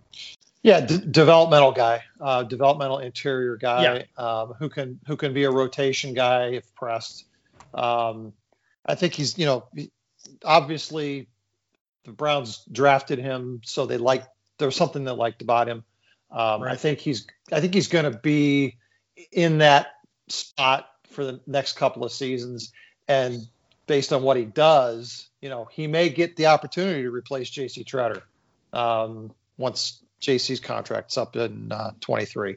yeah, 0.61 0.81
d- 0.81 1.03
developmental 1.09 1.71
guy, 1.71 2.03
uh, 2.21 2.43
developmental 2.43 2.99
interior 2.99 3.57
guy 3.57 3.83
yeah. 3.83 4.23
um, 4.23 4.53
who 4.59 4.69
can 4.69 4.99
who 5.07 5.17
can 5.17 5.33
be 5.33 5.43
a 5.45 5.51
rotation 5.51 6.13
guy 6.13 6.45
if 6.49 6.73
pressed. 6.75 7.25
Um, 7.73 8.33
I 8.85 8.95
think 8.95 9.13
he's 9.13 9.37
you 9.37 9.45
know 9.45 9.67
obviously 10.45 11.27
the 12.05 12.11
Browns 12.11 12.63
drafted 12.71 13.17
him 13.19 13.61
so 13.63 13.85
they 13.85 13.97
like 13.97 14.25
there 14.63 14.67
was 14.69 14.77
something 14.77 15.03
that 15.03 15.15
liked 15.15 15.41
about 15.41 15.67
him. 15.67 15.83
Um, 16.31 16.61
right. 16.61 16.71
I 16.71 16.75
think 16.77 16.99
he's 16.99 17.27
I 17.51 17.59
think 17.59 17.73
he's 17.73 17.89
going 17.89 18.09
to 18.09 18.17
be 18.17 18.77
in 19.29 19.57
that 19.57 19.87
spot 20.29 20.87
for 21.11 21.25
the 21.25 21.41
next 21.45 21.73
couple 21.73 22.05
of 22.05 22.13
seasons, 22.13 22.71
and 23.09 23.45
based 23.87 24.13
on 24.13 24.23
what 24.23 24.37
he 24.37 24.45
does, 24.45 25.27
you 25.41 25.49
know, 25.49 25.65
he 25.65 25.85
may 25.85 26.07
get 26.07 26.37
the 26.37 26.45
opportunity 26.45 27.01
to 27.01 27.11
replace 27.11 27.49
J.C. 27.49 27.83
Tretter. 27.83 28.21
Um, 28.71 29.33
once 29.57 30.01
JC's 30.21 30.61
contract's 30.61 31.17
up 31.17 31.35
in 31.35 31.71
uh, 31.71 31.91
23. 31.99 32.55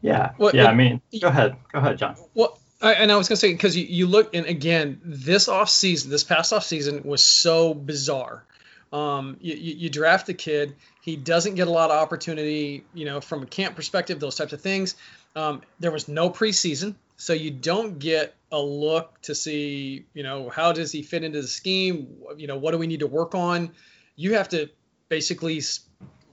Yeah. 0.00 0.32
Well, 0.38 0.52
yeah. 0.54 0.64
It, 0.64 0.68
I 0.68 0.74
mean, 0.74 1.02
go 1.20 1.28
ahead. 1.28 1.56
Go 1.70 1.80
ahead, 1.80 1.98
John. 1.98 2.16
Well, 2.34 2.58
I, 2.80 2.94
and 2.94 3.12
I 3.12 3.16
was 3.16 3.28
going 3.28 3.36
to 3.36 3.40
say, 3.40 3.52
because 3.52 3.76
you, 3.76 3.84
you 3.84 4.06
look, 4.06 4.34
and 4.34 4.46
again, 4.46 5.00
this 5.04 5.48
off 5.48 5.68
season, 5.68 6.10
this 6.10 6.24
past 6.24 6.52
off 6.52 6.64
season 6.64 7.02
was 7.04 7.22
so 7.22 7.74
bizarre. 7.74 8.44
Um, 8.92 9.36
you, 9.40 9.54
you, 9.54 9.90
draft 9.90 10.28
a 10.30 10.34
kid, 10.34 10.74
he 11.02 11.16
doesn't 11.16 11.56
get 11.56 11.68
a 11.68 11.70
lot 11.70 11.90
of 11.90 11.96
opportunity, 11.96 12.84
you 12.94 13.04
know, 13.04 13.20
from 13.20 13.42
a 13.42 13.46
camp 13.46 13.76
perspective, 13.76 14.18
those 14.18 14.36
types 14.36 14.54
of 14.54 14.62
things. 14.62 14.96
Um, 15.36 15.60
there 15.78 15.90
was 15.90 16.08
no 16.08 16.30
preseason, 16.30 16.94
so 17.16 17.34
you 17.34 17.50
don't 17.50 17.98
get 17.98 18.34
a 18.50 18.60
look 18.60 19.20
to 19.22 19.34
see, 19.34 20.06
you 20.14 20.22
know, 20.22 20.48
how 20.48 20.72
does 20.72 20.90
he 20.90 21.02
fit 21.02 21.22
into 21.22 21.42
the 21.42 21.48
scheme? 21.48 22.16
You 22.38 22.46
know, 22.46 22.56
what 22.56 22.70
do 22.70 22.78
we 22.78 22.86
need 22.86 23.00
to 23.00 23.06
work 23.06 23.34
on? 23.34 23.72
You 24.16 24.34
have 24.34 24.48
to 24.50 24.70
basically 25.10 25.60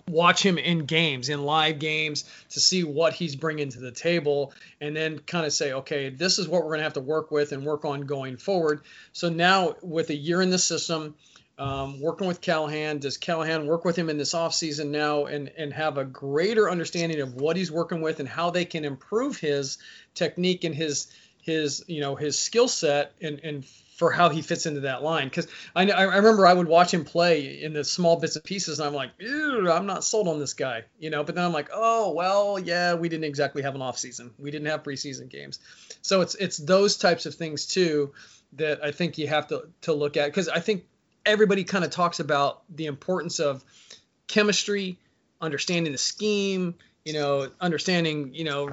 watch 0.08 0.44
him 0.46 0.58
in 0.58 0.86
games, 0.86 1.30
in 1.30 1.44
live 1.44 1.80
games, 1.80 2.24
to 2.52 2.60
see 2.60 2.84
what 2.84 3.14
he's 3.14 3.36
bringing 3.36 3.70
to 3.70 3.80
the 3.80 3.92
table, 3.92 4.54
and 4.80 4.96
then 4.96 5.20
kind 5.20 5.46
of 5.46 5.54
say, 5.54 5.74
okay, 5.74 6.10
this 6.10 6.40
is 6.40 6.48
what 6.48 6.62
we're 6.62 6.70
going 6.70 6.80
to 6.80 6.84
have 6.84 6.94
to 6.94 7.02
work 7.02 7.32
with 7.32 7.52
and 7.52 7.66
work 7.66 7.86
on 7.86 8.02
going 8.02 8.38
forward. 8.38 8.82
So 9.14 9.30
now, 9.30 9.76
with 9.82 10.10
a 10.10 10.16
year 10.16 10.42
in 10.42 10.52
the 10.52 10.60
system, 10.60 11.16
um, 11.58 12.02
working 12.02 12.28
with 12.28 12.42
Callahan, 12.42 13.00
does 13.00 13.18
Callahan 13.18 13.66
work 13.66 13.86
with 13.86 13.96
him 13.96 14.10
in 14.10 14.18
this 14.18 14.34
offseason 14.34 14.90
now 14.90 15.26
and, 15.26 15.50
and 15.58 15.72
have 15.74 15.98
a 15.98 16.06
greater 16.06 16.70
understanding 16.70 17.22
of 17.22 17.36
what 17.36 17.56
he's 17.56 17.72
working 17.72 18.02
with 18.02 18.20
and 18.20 18.28
how 18.28 18.50
they 18.50 18.66
can 18.66 18.84
improve 18.84 19.38
his 19.38 19.78
technique 20.14 20.64
and 20.64 20.76
his 20.76 21.08
his 21.42 21.86
you 21.88 22.02
know 22.02 22.16
his 22.16 22.38
skill 22.38 22.68
set 22.68 23.14
and, 23.22 23.40
and 23.44 23.66
for 23.66 24.12
how 24.12 24.28
he 24.28 24.42
fits 24.42 24.66
into 24.66 24.82
that 24.82 25.04
line. 25.04 25.28
Because 25.30 25.48
I, 25.74 25.90
I 25.90 26.16
remember 26.16 26.46
I 26.46 26.54
would 26.54 26.68
watch 26.68 26.94
him 26.94 27.06
play 27.06 27.62
in 27.62 27.72
the 27.72 27.84
small 27.86 28.20
bits 28.20 28.36
and 28.36 28.44
pieces, 28.44 28.80
and 28.80 28.88
I'm 28.88 28.94
like, 28.94 29.12
I'm 29.22 29.86
not 29.86 30.04
sold 30.04 30.28
on 30.28 30.38
this 30.38 30.54
guy, 30.54 30.84
you 31.00 31.10
know. 31.10 31.24
But 31.24 31.36
then 31.36 31.46
I'm 31.46 31.54
like, 31.54 31.70
oh 31.74 32.12
well, 32.12 32.60
yeah, 32.60 32.96
we 32.96 33.08
didn't 33.08 33.24
exactly 33.24 33.62
have 33.62 33.76
an 33.76 33.82
off 33.82 33.98
season. 33.98 34.32
We 34.38 34.52
didn't 34.52 34.68
have 34.68 34.84
preseason 34.84 35.30
games, 35.30 35.60
so 36.02 36.20
it's 36.20 36.36
it's 36.36 36.58
those 36.58 36.98
types 36.98 37.26
of 37.26 37.36
things 37.36 37.66
too 37.66 38.14
that 38.54 38.84
I 38.84 38.92
think 38.92 39.18
you 39.18 39.28
have 39.28 39.48
to 39.48 39.70
to 39.82 39.94
look 39.94 40.18
at 40.18 40.26
because 40.26 40.50
I 40.50 40.60
think 40.60 40.84
everybody 41.26 41.64
kind 41.64 41.84
of 41.84 41.92
talks 41.92 42.20
about 42.20 42.64
the 42.76 42.86
importance 42.86 43.40
of 43.40 43.64
chemistry, 44.28 44.98
understanding 45.42 45.92
the 45.92 45.98
scheme, 45.98 46.76
you 47.04 47.14
know, 47.14 47.50
understanding, 47.60 48.34
you 48.34 48.44
know, 48.44 48.70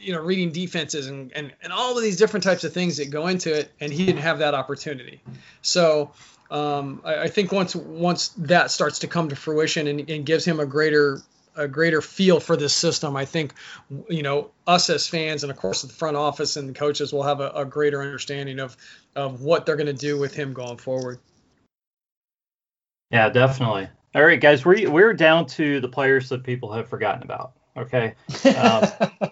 you 0.00 0.12
know 0.12 0.20
reading 0.20 0.52
defenses 0.52 1.08
and, 1.08 1.32
and 1.32 1.52
and 1.62 1.72
all 1.72 1.96
of 1.96 2.02
these 2.02 2.16
different 2.16 2.44
types 2.44 2.64
of 2.64 2.72
things 2.72 2.98
that 2.98 3.10
go 3.10 3.26
into 3.26 3.52
it 3.52 3.70
and 3.80 3.92
he 3.92 4.06
didn't 4.06 4.22
have 4.22 4.38
that 4.38 4.54
opportunity. 4.54 5.20
So 5.62 6.12
um, 6.50 7.02
I, 7.04 7.22
I, 7.22 7.28
think 7.28 7.52
once 7.52 7.74
once 7.76 8.28
that 8.38 8.70
starts 8.70 9.00
to 9.00 9.06
come 9.06 9.28
to 9.28 9.36
fruition 9.36 9.86
and, 9.86 10.08
and, 10.08 10.24
gives 10.24 10.44
him 10.44 10.60
a 10.60 10.66
greater 10.66 11.20
a 11.56 11.68
greater 11.68 12.00
feel 12.00 12.38
for 12.38 12.56
this 12.56 12.72
system 12.72 13.16
i 13.16 13.24
think 13.24 13.52
you 14.08 14.22
know 14.22 14.50
us 14.66 14.88
as 14.90 15.08
fans 15.08 15.42
and 15.42 15.50
of 15.50 15.56
course 15.56 15.82
the 15.82 15.92
front 15.92 16.16
office 16.16 16.56
and 16.56 16.68
the 16.68 16.72
coaches 16.72 17.12
will 17.12 17.24
have 17.24 17.40
a, 17.40 17.50
a 17.50 17.64
greater 17.64 18.00
understanding 18.00 18.60
of 18.60 18.76
of 19.16 19.42
what 19.42 19.66
they're 19.66 19.76
going 19.76 19.88
to 19.88 19.92
do 19.92 20.16
with 20.16 20.32
him 20.34 20.52
going 20.52 20.76
forward 20.76 21.18
yeah 23.10 23.28
definitely 23.28 23.88
all 24.14 24.24
right 24.24 24.40
guys 24.40 24.64
we're 24.64 24.90
we're 24.90 25.14
down 25.14 25.46
to 25.46 25.80
the 25.80 25.88
players 25.88 26.28
that 26.28 26.42
people 26.42 26.72
have 26.72 26.88
forgotten 26.88 27.22
about 27.22 27.52
okay 27.76 28.14
um, 28.56 28.82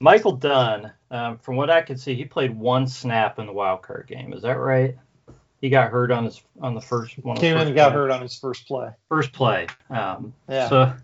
Michael 0.00 0.32
Dunn, 0.32 0.92
um, 1.10 1.38
from 1.38 1.56
what 1.56 1.70
I 1.70 1.82
can 1.82 1.96
see, 1.96 2.14
he 2.14 2.24
played 2.24 2.56
one 2.56 2.86
snap 2.86 3.38
in 3.38 3.46
the 3.46 3.52
wild 3.52 3.82
card 3.82 4.06
game. 4.06 4.32
Is 4.32 4.42
that 4.42 4.58
right? 4.58 4.96
He 5.60 5.70
got 5.70 5.90
hurt 5.90 6.12
on 6.12 6.24
his 6.24 6.40
on 6.60 6.74
the 6.74 6.80
first 6.80 7.18
one. 7.18 7.36
Came 7.36 7.56
in 7.56 7.66
and 7.66 7.76
got 7.76 7.92
hurt 7.92 8.10
on 8.12 8.22
his 8.22 8.36
first 8.36 8.68
play. 8.68 8.90
First 9.08 9.32
play. 9.32 9.66
Um, 9.90 10.32
yeah. 10.48 10.68
So 10.68 10.94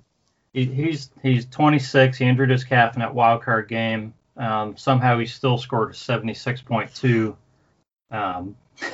he, 0.53 0.67
he's 0.67 1.11
he's 1.23 1.47
26. 1.47 2.19
He 2.19 2.25
injured 2.25 2.51
his 2.51 2.63
calf 2.63 2.95
in 2.95 3.01
that 3.01 3.15
wild 3.15 3.43
card 3.43 3.69
game. 3.69 4.15
Um, 4.37 4.77
somehow 4.77 5.19
he 5.19 5.27
still 5.27 5.59
scored 5.59 5.91
a 5.91 5.95
76.2 5.95 7.37
um, 8.13 8.57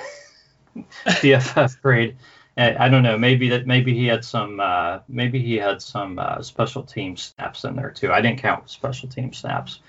PFF 1.06 1.80
grade. 1.82 2.16
I, 2.56 2.86
I 2.86 2.88
don't 2.88 3.02
know. 3.02 3.18
Maybe 3.18 3.48
that 3.50 3.66
maybe 3.66 3.94
he 3.94 4.06
had 4.06 4.24
some 4.24 4.60
uh, 4.60 5.00
maybe 5.08 5.40
he 5.40 5.56
had 5.56 5.80
some 5.82 6.18
uh, 6.18 6.42
special 6.42 6.82
team 6.82 7.16
snaps 7.16 7.64
in 7.64 7.76
there 7.76 7.90
too. 7.90 8.12
I 8.12 8.20
didn't 8.20 8.40
count 8.40 8.70
special 8.70 9.08
team 9.08 9.32
snaps. 9.32 9.80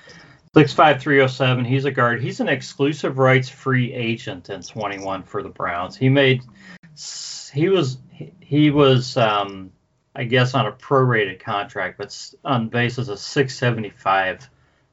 Six 0.53 0.73
five 0.73 1.01
three 1.01 1.17
zero 1.17 1.27
seven. 1.27 1.65
He's 1.65 1.85
a 1.85 1.91
guard. 1.91 2.21
He's 2.21 2.39
an 2.39 2.49
exclusive 2.49 3.17
rights 3.17 3.49
free 3.49 3.93
agent 3.93 4.49
in 4.49 4.61
21 4.61 5.23
for 5.23 5.43
the 5.43 5.49
Browns. 5.49 5.95
He 5.95 6.09
made 6.09 6.43
he 7.53 7.69
was 7.69 7.97
he 8.41 8.69
was 8.69 9.15
um, 9.17 9.71
I 10.15 10.25
guess 10.25 10.53
on 10.53 10.67
a 10.67 10.71
prorated 10.71 11.39
contract, 11.39 11.97
but 11.97 12.33
on 12.43 12.67
basis 12.67 13.07
of 13.07 13.19
675 13.19 14.49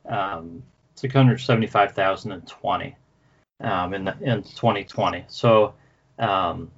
um, 0.09 0.63
675,020 0.99 2.97
um, 3.61 3.95
in 3.95 4.05
the, 4.05 4.17
in 4.21 4.43
2020. 4.43 5.25
So 5.29 5.75
um, 6.19 6.71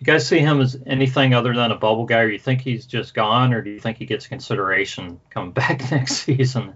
you 0.00 0.06
guys 0.06 0.26
see 0.26 0.38
him 0.38 0.60
as 0.60 0.78
anything 0.86 1.34
other 1.34 1.54
than 1.54 1.70
a 1.70 1.76
bubble 1.76 2.06
guy, 2.06 2.20
or 2.20 2.28
you 2.28 2.38
think 2.38 2.62
he's 2.62 2.86
just 2.86 3.14
gone, 3.14 3.52
or 3.52 3.62
do 3.62 3.70
you 3.70 3.80
think 3.80 3.98
he 3.98 4.06
gets 4.06 4.26
consideration 4.26 5.20
coming 5.30 5.50
back 5.52 5.90
next 5.90 6.14
season? 6.18 6.74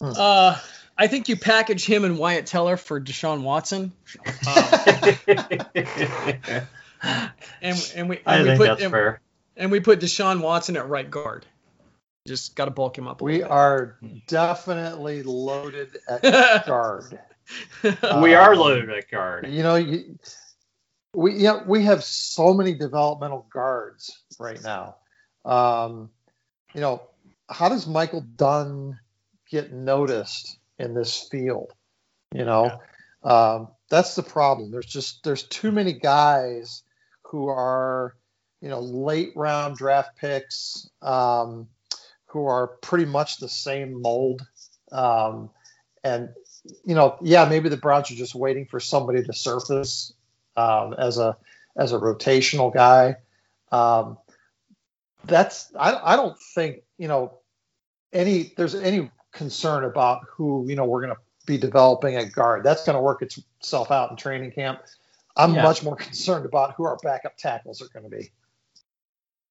Uh, 0.00 0.58
I 0.98 1.06
think 1.06 1.28
you 1.28 1.36
package 1.36 1.86
him 1.86 2.04
and 2.04 2.18
Wyatt 2.18 2.46
Teller 2.46 2.76
for 2.76 3.00
Deshaun 3.00 3.42
Watson. 3.42 3.92
Um, 4.46 4.64
and 7.62 7.92
and 7.96 8.08
we 8.08 8.18
and 8.18 8.22
I 8.26 8.42
we 8.42 8.48
think 8.48 8.58
put 8.58 8.66
that's 8.66 8.82
and, 8.82 8.90
fair. 8.90 9.20
and 9.56 9.70
we 9.70 9.80
put 9.80 10.00
Deshaun 10.00 10.40
Watson 10.40 10.76
at 10.76 10.88
right 10.88 11.10
guard. 11.10 11.46
Just 12.26 12.56
got 12.56 12.66
to 12.66 12.70
bulk 12.70 12.96
him 12.96 13.06
up. 13.06 13.20
A 13.20 13.24
We 13.24 13.42
little 13.42 13.52
are 13.52 13.98
definitely 14.26 15.22
loaded 15.22 15.98
at 16.08 16.22
guard. 16.66 17.18
we 18.22 18.34
are 18.34 18.52
um, 18.52 18.58
loaded 18.58 18.90
at 18.90 19.10
guard. 19.10 19.46
You 19.48 19.62
know, 19.62 19.74
you, 19.76 20.18
we 21.14 21.34
yeah 21.34 21.62
we 21.66 21.82
have 21.84 22.02
so 22.02 22.54
many 22.54 22.74
developmental 22.74 23.46
guards 23.52 24.22
right 24.38 24.62
now. 24.62 24.96
Um, 25.44 26.10
you 26.74 26.80
know, 26.80 27.02
how 27.48 27.68
does 27.68 27.86
Michael 27.86 28.22
Dunn 28.22 28.98
get 29.50 29.72
noticed 29.72 30.58
in 30.78 30.94
this 30.94 31.28
field? 31.30 31.72
You 32.34 32.44
know, 32.44 32.80
um, 33.22 33.68
that's 33.90 34.14
the 34.14 34.22
problem. 34.22 34.70
There's 34.70 34.86
just 34.86 35.22
there's 35.24 35.44
too 35.44 35.70
many 35.70 35.92
guys 35.92 36.82
who 37.22 37.48
are 37.48 38.16
you 38.60 38.68
know 38.68 38.80
late 38.80 39.32
round 39.36 39.76
draft 39.76 40.16
picks 40.16 40.88
um, 41.02 41.68
who 42.26 42.46
are 42.46 42.66
pretty 42.66 43.04
much 43.04 43.38
the 43.38 43.48
same 43.48 44.00
mold. 44.00 44.42
Um, 44.90 45.50
and 46.02 46.28
you 46.84 46.94
know, 46.94 47.16
yeah, 47.22 47.44
maybe 47.44 47.68
the 47.68 47.76
Browns 47.76 48.10
are 48.10 48.14
just 48.14 48.34
waiting 48.34 48.66
for 48.66 48.80
somebody 48.80 49.22
to 49.22 49.32
surface 49.32 50.12
um, 50.56 50.94
as 50.94 51.18
a 51.18 51.36
as 51.76 51.92
a 51.92 51.98
rotational 51.98 52.72
guy. 52.72 53.16
Um, 53.72 54.18
that's 55.24 55.72
I, 55.78 56.12
I 56.12 56.16
don't 56.16 56.38
think 56.54 56.82
you 56.98 57.08
know 57.08 57.38
any 58.12 58.52
there's 58.56 58.74
any 58.74 59.10
concern 59.32 59.84
about 59.84 60.22
who 60.30 60.64
you 60.68 60.76
know 60.76 60.84
we're 60.84 61.02
going 61.02 61.14
to 61.14 61.20
be 61.46 61.58
developing 61.58 62.16
at 62.16 62.32
guard. 62.32 62.64
That's 62.64 62.84
going 62.84 62.96
to 62.96 63.02
work 63.02 63.22
itself 63.22 63.90
out 63.90 64.10
in 64.10 64.16
training 64.16 64.52
camp. 64.52 64.80
I'm 65.36 65.54
Yeah. 65.54 65.62
much 65.62 65.82
more 65.82 65.96
concerned 65.96 66.46
about 66.46 66.74
who 66.76 66.84
our 66.84 66.96
backup 67.02 67.36
tackles 67.36 67.82
are 67.82 67.88
going 67.88 68.10
to 68.10 68.16
be. 68.16 68.30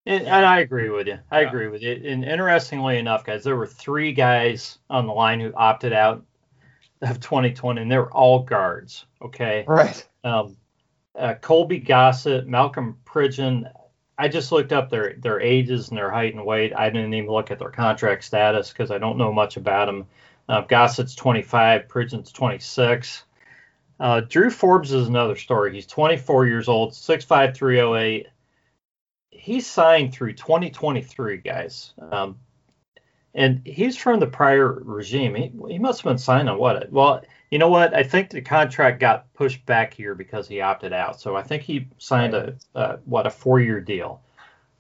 And, 0.06 0.26
and 0.26 0.46
I 0.46 0.60
agree 0.60 0.90
with 0.90 1.08
you. 1.08 1.20
I 1.32 1.42
Yeah. 1.42 1.48
agree 1.48 1.68
with 1.68 1.82
you. 1.82 1.92
And 2.06 2.26
interestingly 2.26 2.98
enough, 2.98 3.24
guys, 3.24 3.44
there 3.44 3.56
were 3.56 3.68
three 3.68 4.14
guys 4.14 4.78
on 4.90 5.08
the 5.08 5.14
line 5.14 5.40
who 5.40 5.54
opted 5.54 5.94
out 5.94 6.26
of 7.04 7.20
2020, 7.20 7.82
and 7.82 7.92
they're 7.92 8.12
all 8.12 8.40
guards. 8.40 9.06
Okay. 9.22 9.66
Right. 9.68 10.08
Um, 10.24 10.58
uh, 11.18 11.36
Colby 11.36 11.80
Gossett, 11.80 12.48
Malcolm 12.48 12.98
Pridgeon. 13.06 13.70
I 14.18 14.28
just 14.28 14.52
looked 14.52 14.72
up 14.72 14.90
their 14.90 15.16
their 15.18 15.40
ages 15.40 15.90
and 15.90 15.98
their 15.98 16.12
height 16.12 16.34
and 16.34 16.46
weight. 16.46 16.74
I 16.76 16.90
didn't 16.90 17.14
even 17.14 17.30
look 17.30 17.52
at 17.52 17.60
their 17.60 17.70
contract 17.70 18.24
status 18.24 18.72
because 18.72 18.92
I 18.92 18.98
don't 18.98 19.18
know 19.18 19.32
much 19.32 19.58
about 19.58 19.86
them. 19.86 20.06
Uh, 20.48 20.62
Gossett's 20.62 21.16
25, 21.16 21.88
Pridgeon's 21.88 22.32
26. 22.32 23.24
Uh, 24.00 24.22
Drew 24.22 24.50
Forbes 24.50 24.92
is 24.92 25.08
another 25.08 25.36
story. 25.36 25.74
He's 25.74 25.88
24 25.88 26.48
years 26.48 26.68
old, 26.68 26.92
6'5", 26.92 27.56
308. 27.56 28.28
He's 29.30 29.66
signed 29.66 30.14
through 30.14 30.34
2023, 30.34 31.38
guys. 31.38 31.94
Um, 32.12 32.38
and 33.36 33.62
he's 33.66 33.98
from 33.98 34.20
the 34.20 34.28
prior 34.28 34.82
regime. 34.84 35.36
He, 35.36 35.52
he 35.68 35.80
must 35.80 36.02
have 36.02 36.12
been 36.12 36.18
signed 36.18 36.50
on 36.50 36.58
what? 36.58 36.92
Well, 36.92 37.24
you 37.50 37.60
know 37.60 37.70
what? 37.70 37.94
I 37.94 38.04
think 38.04 38.30
the 38.30 38.42
contract 38.42 39.00
got 39.00 39.34
pushed 39.34 39.66
back 39.66 39.94
here 39.94 40.16
because 40.16 40.48
he 40.48 40.62
opted 40.62 40.94
out. 40.94 41.20
So 41.20 41.36
I 41.36 41.44
think 41.44 41.64
he 41.64 41.88
signed 41.98 42.34
a, 42.34 42.56
a 42.76 42.98
what 43.06 43.28
a 43.28 43.32
four 43.32 43.60
year 43.60 43.82
deal. 43.82 44.22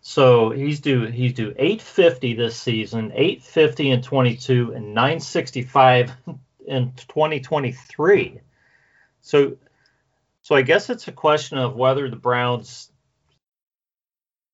So 0.01 0.51
he's 0.51 0.80
due 0.80 1.05
he's 1.05 1.34
due 1.34 1.53
850 1.57 2.34
this 2.34 2.57
season, 2.57 3.11
850 3.13 3.89
in 3.89 4.01
22, 4.01 4.73
and 4.73 4.93
965 4.93 6.11
in 6.67 6.93
2023. 6.97 8.39
So 9.21 9.57
so 10.41 10.55
I 10.55 10.61
guess 10.61 10.89
it's 10.89 11.07
a 11.07 11.11
question 11.11 11.57
of 11.57 11.75
whether 11.75 12.09
the 12.09 12.17
Browns 12.17 12.91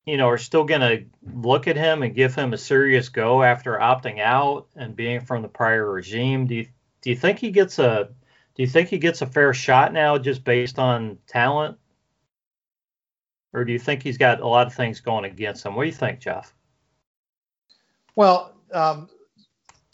you 0.06 0.16
know, 0.16 0.28
are 0.28 0.38
still 0.38 0.64
going 0.64 0.80
to 0.80 1.04
look 1.34 1.68
at 1.68 1.76
him 1.76 2.02
and 2.02 2.14
give 2.14 2.34
him 2.34 2.52
a 2.52 2.58
serious 2.58 3.08
go 3.08 3.42
after 3.42 3.78
opting 3.78 4.20
out 4.20 4.66
and 4.76 4.96
being 4.96 5.20
from 5.20 5.42
the 5.42 5.48
prior 5.48 5.90
regime. 5.90 6.46
Do 6.46 6.54
you 6.56 6.66
do 7.02 7.10
you 7.10 7.16
think 7.16 7.38
he 7.38 7.50
gets 7.50 7.78
a 7.78 8.08
do 8.54 8.62
you 8.62 8.68
think 8.68 8.88
he 8.88 8.98
gets 8.98 9.22
a 9.22 9.26
fair 9.26 9.54
shot 9.54 9.92
now 9.92 10.18
just 10.18 10.44
based 10.44 10.78
on 10.78 11.18
talent? 11.26 11.78
Or 13.52 13.64
do 13.64 13.72
you 13.72 13.78
think 13.78 14.02
he's 14.02 14.18
got 14.18 14.40
a 14.40 14.46
lot 14.46 14.66
of 14.66 14.74
things 14.74 15.00
going 15.00 15.24
against 15.24 15.64
him? 15.64 15.74
What 15.74 15.82
do 15.82 15.88
you 15.88 15.94
think, 15.94 16.20
Jeff? 16.20 16.54
Well, 18.14 18.54
um, 18.72 19.08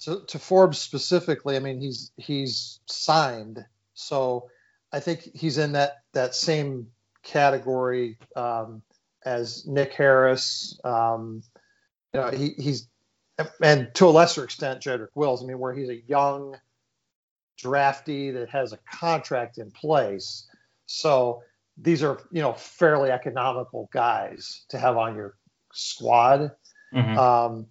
to, 0.00 0.22
to 0.26 0.38
Forbes 0.38 0.78
specifically, 0.78 1.56
I 1.56 1.60
mean, 1.60 1.80
he's 1.80 2.12
he's 2.16 2.80
signed, 2.86 3.64
so 3.94 4.50
I 4.92 5.00
think 5.00 5.28
he's 5.34 5.58
in 5.58 5.72
that 5.72 6.02
that 6.12 6.34
same 6.34 6.88
category 7.22 8.18
um, 8.34 8.82
as 9.27 9.66
Nick 9.66 9.93
Harris. 9.93 10.78
Um, 10.85 11.43
you 12.15 12.20
know, 12.20 12.31
he, 12.31 12.51
he's 12.57 12.89
and 13.62 13.94
to 13.94 14.07
a 14.07 14.09
lesser 14.09 14.44
extent, 14.44 14.81
Jedrick 14.81 15.09
Wills. 15.15 15.43
I 15.43 15.47
mean, 15.47 15.59
where 15.59 15.74
he's 15.74 15.90
a 15.90 16.01
young 16.09 16.57
drafty 17.59 18.31
that 18.31 18.48
has 18.51 18.73
a 18.73 18.78
contract 18.90 19.59
in 19.59 19.70
place. 19.70 20.47
So 20.86 21.43
these 21.77 22.03
are 22.03 22.19
you 22.31 22.40
know 22.40 22.55
fairly 22.55 23.11
economical 23.11 23.90
guys 23.93 24.65
to 24.70 24.78
have 24.78 24.97
on 24.97 25.16
your 25.16 25.36
squad. 25.73 26.53
Mhm. 26.94 27.16
Um, 27.19 27.66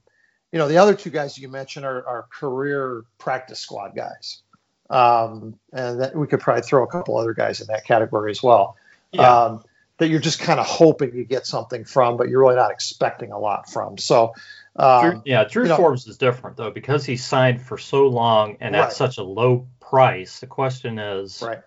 you 0.51 0.59
know, 0.59 0.67
the 0.67 0.77
other 0.77 0.93
two 0.93 1.09
guys 1.09 1.37
you 1.37 1.49
mentioned 1.49 1.85
are, 1.85 2.07
are 2.07 2.27
career 2.31 3.03
practice 3.17 3.59
squad 3.59 3.95
guys. 3.95 4.41
Um, 4.89 5.59
and 5.73 5.99
that 5.99 6.15
we 6.15 6.27
could 6.27 6.39
probably 6.39 6.61
throw 6.61 6.83
a 6.83 6.87
couple 6.87 7.17
other 7.17 7.33
guys 7.33 7.59
in 7.59 7.67
that 7.67 7.85
category 7.85 8.29
as 8.29 8.43
well. 8.43 8.75
Yeah. 9.11 9.45
Um, 9.45 9.63
that 9.97 10.09
you're 10.09 10.19
just 10.19 10.39
kind 10.39 10.59
of 10.59 10.65
hoping 10.65 11.15
you 11.15 11.23
get 11.23 11.45
something 11.45 11.85
from, 11.85 12.17
but 12.17 12.29
you're 12.29 12.41
really 12.41 12.55
not 12.55 12.71
expecting 12.71 13.31
a 13.31 13.39
lot 13.39 13.69
from. 13.69 13.97
So, 13.97 14.33
um, 14.75 15.21
yeah, 15.25 15.45
Drew 15.45 15.63
you 15.63 15.69
know- 15.69 15.77
Forbes 15.77 16.07
is 16.07 16.17
different 16.17 16.57
though 16.57 16.71
because 16.71 17.05
he 17.05 17.17
signed 17.17 17.61
for 17.61 17.77
so 17.77 18.07
long 18.07 18.57
and 18.59 18.75
at 18.75 18.93
such 18.93 19.17
a 19.17 19.23
low 19.23 19.67
price. 19.79 20.39
The 20.39 20.47
question 20.47 20.99
is, 20.99 21.41
right. 21.41 21.61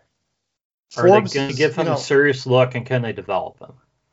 are 0.97 1.09
Forbes 1.09 1.33
they 1.33 1.39
going 1.39 1.51
to 1.51 1.57
give 1.57 1.75
him 1.75 1.87
you 1.87 1.93
know, 1.93 1.97
a 1.97 2.01
serious 2.01 2.47
look 2.47 2.75
and 2.75 2.85
can 2.85 3.03
they 3.03 3.13
develop 3.13 3.59
him? 3.61 3.73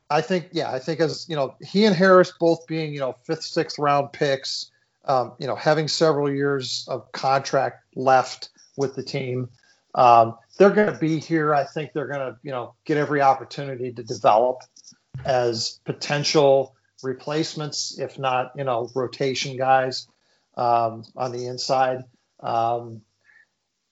I 0.10 0.22
think, 0.22 0.50
yeah, 0.52 0.72
I 0.72 0.80
think 0.80 1.00
as 1.00 1.28
you 1.28 1.36
know, 1.36 1.56
he 1.62 1.86
and 1.86 1.96
Harris 1.96 2.32
both 2.40 2.68
being 2.68 2.94
you 2.94 3.00
know 3.00 3.16
fifth, 3.24 3.44
sixth 3.44 3.80
round 3.80 4.14
picks, 4.14 4.72
um, 5.06 5.34
you 5.40 5.48
know, 5.48 5.56
having 5.56 5.88
several 5.88 6.32
years 6.32 6.86
of 6.88 7.12
contract 7.12 7.84
left 7.96 8.50
with 8.78 8.96
the 8.96 9.04
team, 9.04 9.50
um, 9.96 10.38
they're 10.57 10.69
going 10.69 10.91
to 10.91 10.99
be 10.99 11.19
here. 11.19 11.53
I 11.53 11.65
think 11.65 11.94
they're 11.94 12.07
going 12.07 12.34
to 12.34 12.38
you 12.44 12.52
know 12.52 12.76
get 12.86 12.98
every 12.98 13.22
opportunity 13.22 13.91
to 13.94 14.03
develop 14.03 14.61
as 15.23 15.80
potential 15.86 16.76
replacements, 17.03 17.99
if 17.99 18.18
not 18.18 18.52
you 18.56 18.64
know 18.64 18.90
rotation 18.95 19.57
guys 19.57 20.07
um, 20.57 21.03
on 21.15 21.32
the 21.32 21.48
inside. 21.48 22.03
Um, 22.41 23.02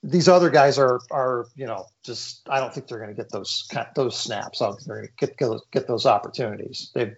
these 0.04 0.28
other 0.28 0.50
guys 0.50 0.78
are 0.78 1.00
are 1.10 1.46
you 1.56 1.66
know 1.66 1.86
just 2.04 2.46
I 2.48 2.60
don't 2.60 2.72
think 2.72 2.86
they're 2.86 2.98
going 2.98 3.14
to 3.14 3.16
get 3.16 3.30
those 3.30 3.66
those 3.94 4.18
snaps. 4.18 4.60
I 4.60 4.66
don't 4.66 4.76
think 4.76 4.86
they're 4.86 4.96
going 4.96 5.08
to 5.08 5.26
get 5.26 5.70
get 5.72 5.86
those, 5.86 6.06
opportunities. 6.06 6.90
They 6.94 7.12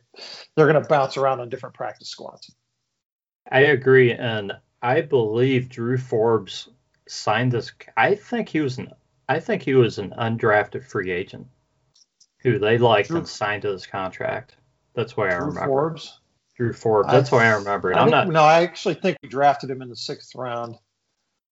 they're 0.55 0.71
going 0.73 0.81
to 0.81 0.89
bounce 0.89 1.17
around 1.17 1.41
on 1.41 1.49
different 1.49 1.75
practice 1.75 2.09
squads. 2.09 2.55
I 3.51 3.61
agree, 3.61 4.13
and 4.13 4.53
I 4.83 5.01
believe 5.01 5.69
Drew 5.69 5.99
Forbes 5.99 6.69
signed 7.09 7.53
this. 7.53 7.73
I 7.97 8.15
think 8.15 8.49
he 8.49 8.61
was 8.61 8.79
an. 8.79 8.93
I 9.29 9.41
think 9.41 9.63
he 9.63 9.75
was 9.75 9.99
an 9.99 10.11
undrafted 10.19 10.85
free 10.85 11.11
agent 11.11 11.47
who 12.39 12.59
they 12.59 12.79
liked 12.79 13.09
Drew- 13.09 13.19
and 13.19 13.29
signed 13.29 13.63
to 13.63 13.71
this 13.73 13.87
contract. 13.87 14.57
That's 14.95 15.17
why 15.17 15.31
I 15.31 15.35
remember 15.35 15.65
Forbes. 15.67 16.21
Drew 16.57 16.73
Forbes. 16.73 17.09
I- 17.09 17.13
That's 17.13 17.33
why 17.33 17.47
I 17.47 17.51
remember 17.55 17.91
it. 17.93 17.97
I 17.97 18.01
I'm 18.03 18.11
not. 18.11 18.29
No, 18.29 18.43
I 18.43 18.63
actually 18.63 18.95
think 18.95 19.19
we 19.23 19.29
drafted 19.29 19.71
him 19.71 19.83
in 19.83 19.89
the 19.89 19.97
sixth 19.97 20.35
round. 20.35 20.77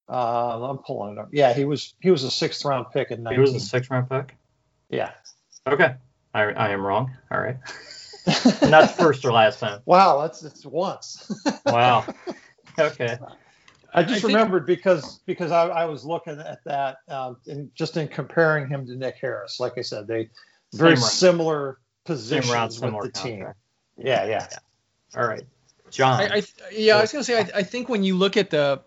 Uh, 0.09 0.71
I'm 0.71 0.79
pulling 0.79 1.15
it 1.15 1.19
up. 1.19 1.29
Yeah, 1.33 1.53
he 1.53 1.65
was 1.65 1.95
he 2.01 2.11
was 2.11 2.25
a 2.25 2.31
sixth 2.31 2.65
round 2.65 2.87
pick 2.93 3.11
in 3.11 3.25
He 3.27 3.39
was 3.39 3.55
a 3.55 3.61
sixth 3.61 3.91
round 3.91 4.09
pick. 4.09 4.37
Yeah. 4.91 5.13
Okay. 5.67 5.95
I, 6.35 6.43
I 6.43 6.69
am 6.71 6.85
wrong. 6.87 7.11
All 7.31 7.41
right. 7.41 7.57
Not 8.63 8.91
first 8.97 9.25
or 9.25 9.33
last 9.33 9.61
time. 9.61 9.81
Wow, 9.87 10.21
that's 10.23 10.43
it's 10.43 10.65
once. 10.67 11.31
Wow. 11.67 12.05
Okay. 12.79 13.19
I 13.95 14.03
just 14.03 14.13
I 14.17 14.21
think- 14.21 14.35
remembered 14.35 14.67
because 14.67 15.21
because 15.27 15.53
I, 15.53 15.69
I 15.69 15.85
was 15.85 16.05
looking 16.05 16.41
at 16.41 16.59
that 16.65 16.99
um, 17.09 17.37
and 17.47 17.71
just 17.75 17.97
in 17.97 18.09
comparing 18.09 18.69
him 18.69 18.87
to 18.87 18.97
Nick 18.97 19.17
Harris. 19.21 19.61
Like 19.61 19.79
I 19.79 19.83
said, 19.83 20.07
they 20.07 20.31
very 20.75 20.97
Same 20.97 21.07
similar 21.07 21.79
Same 22.07 22.17
positions 22.17 22.53
round, 22.53 22.69
with 22.71 22.79
similar 22.81 23.03
the 23.05 23.13
team. 23.13 23.37
contract. 23.37 23.59
Yeah, 23.97 24.25
yeah. 24.27 24.49
All 25.17 25.27
right. 25.29 25.45
John. 25.91 26.21
I, 26.21 26.39
I 26.39 26.43
yeah, 26.73 26.97
I 26.97 27.01
was 27.03 27.13
gonna 27.13 27.23
say 27.25 27.39
I, 27.39 27.49
I 27.59 27.63
think 27.63 27.89
when 27.89 28.03
you 28.03 28.17
look 28.17 28.37
at 28.37 28.51
the 28.51 28.81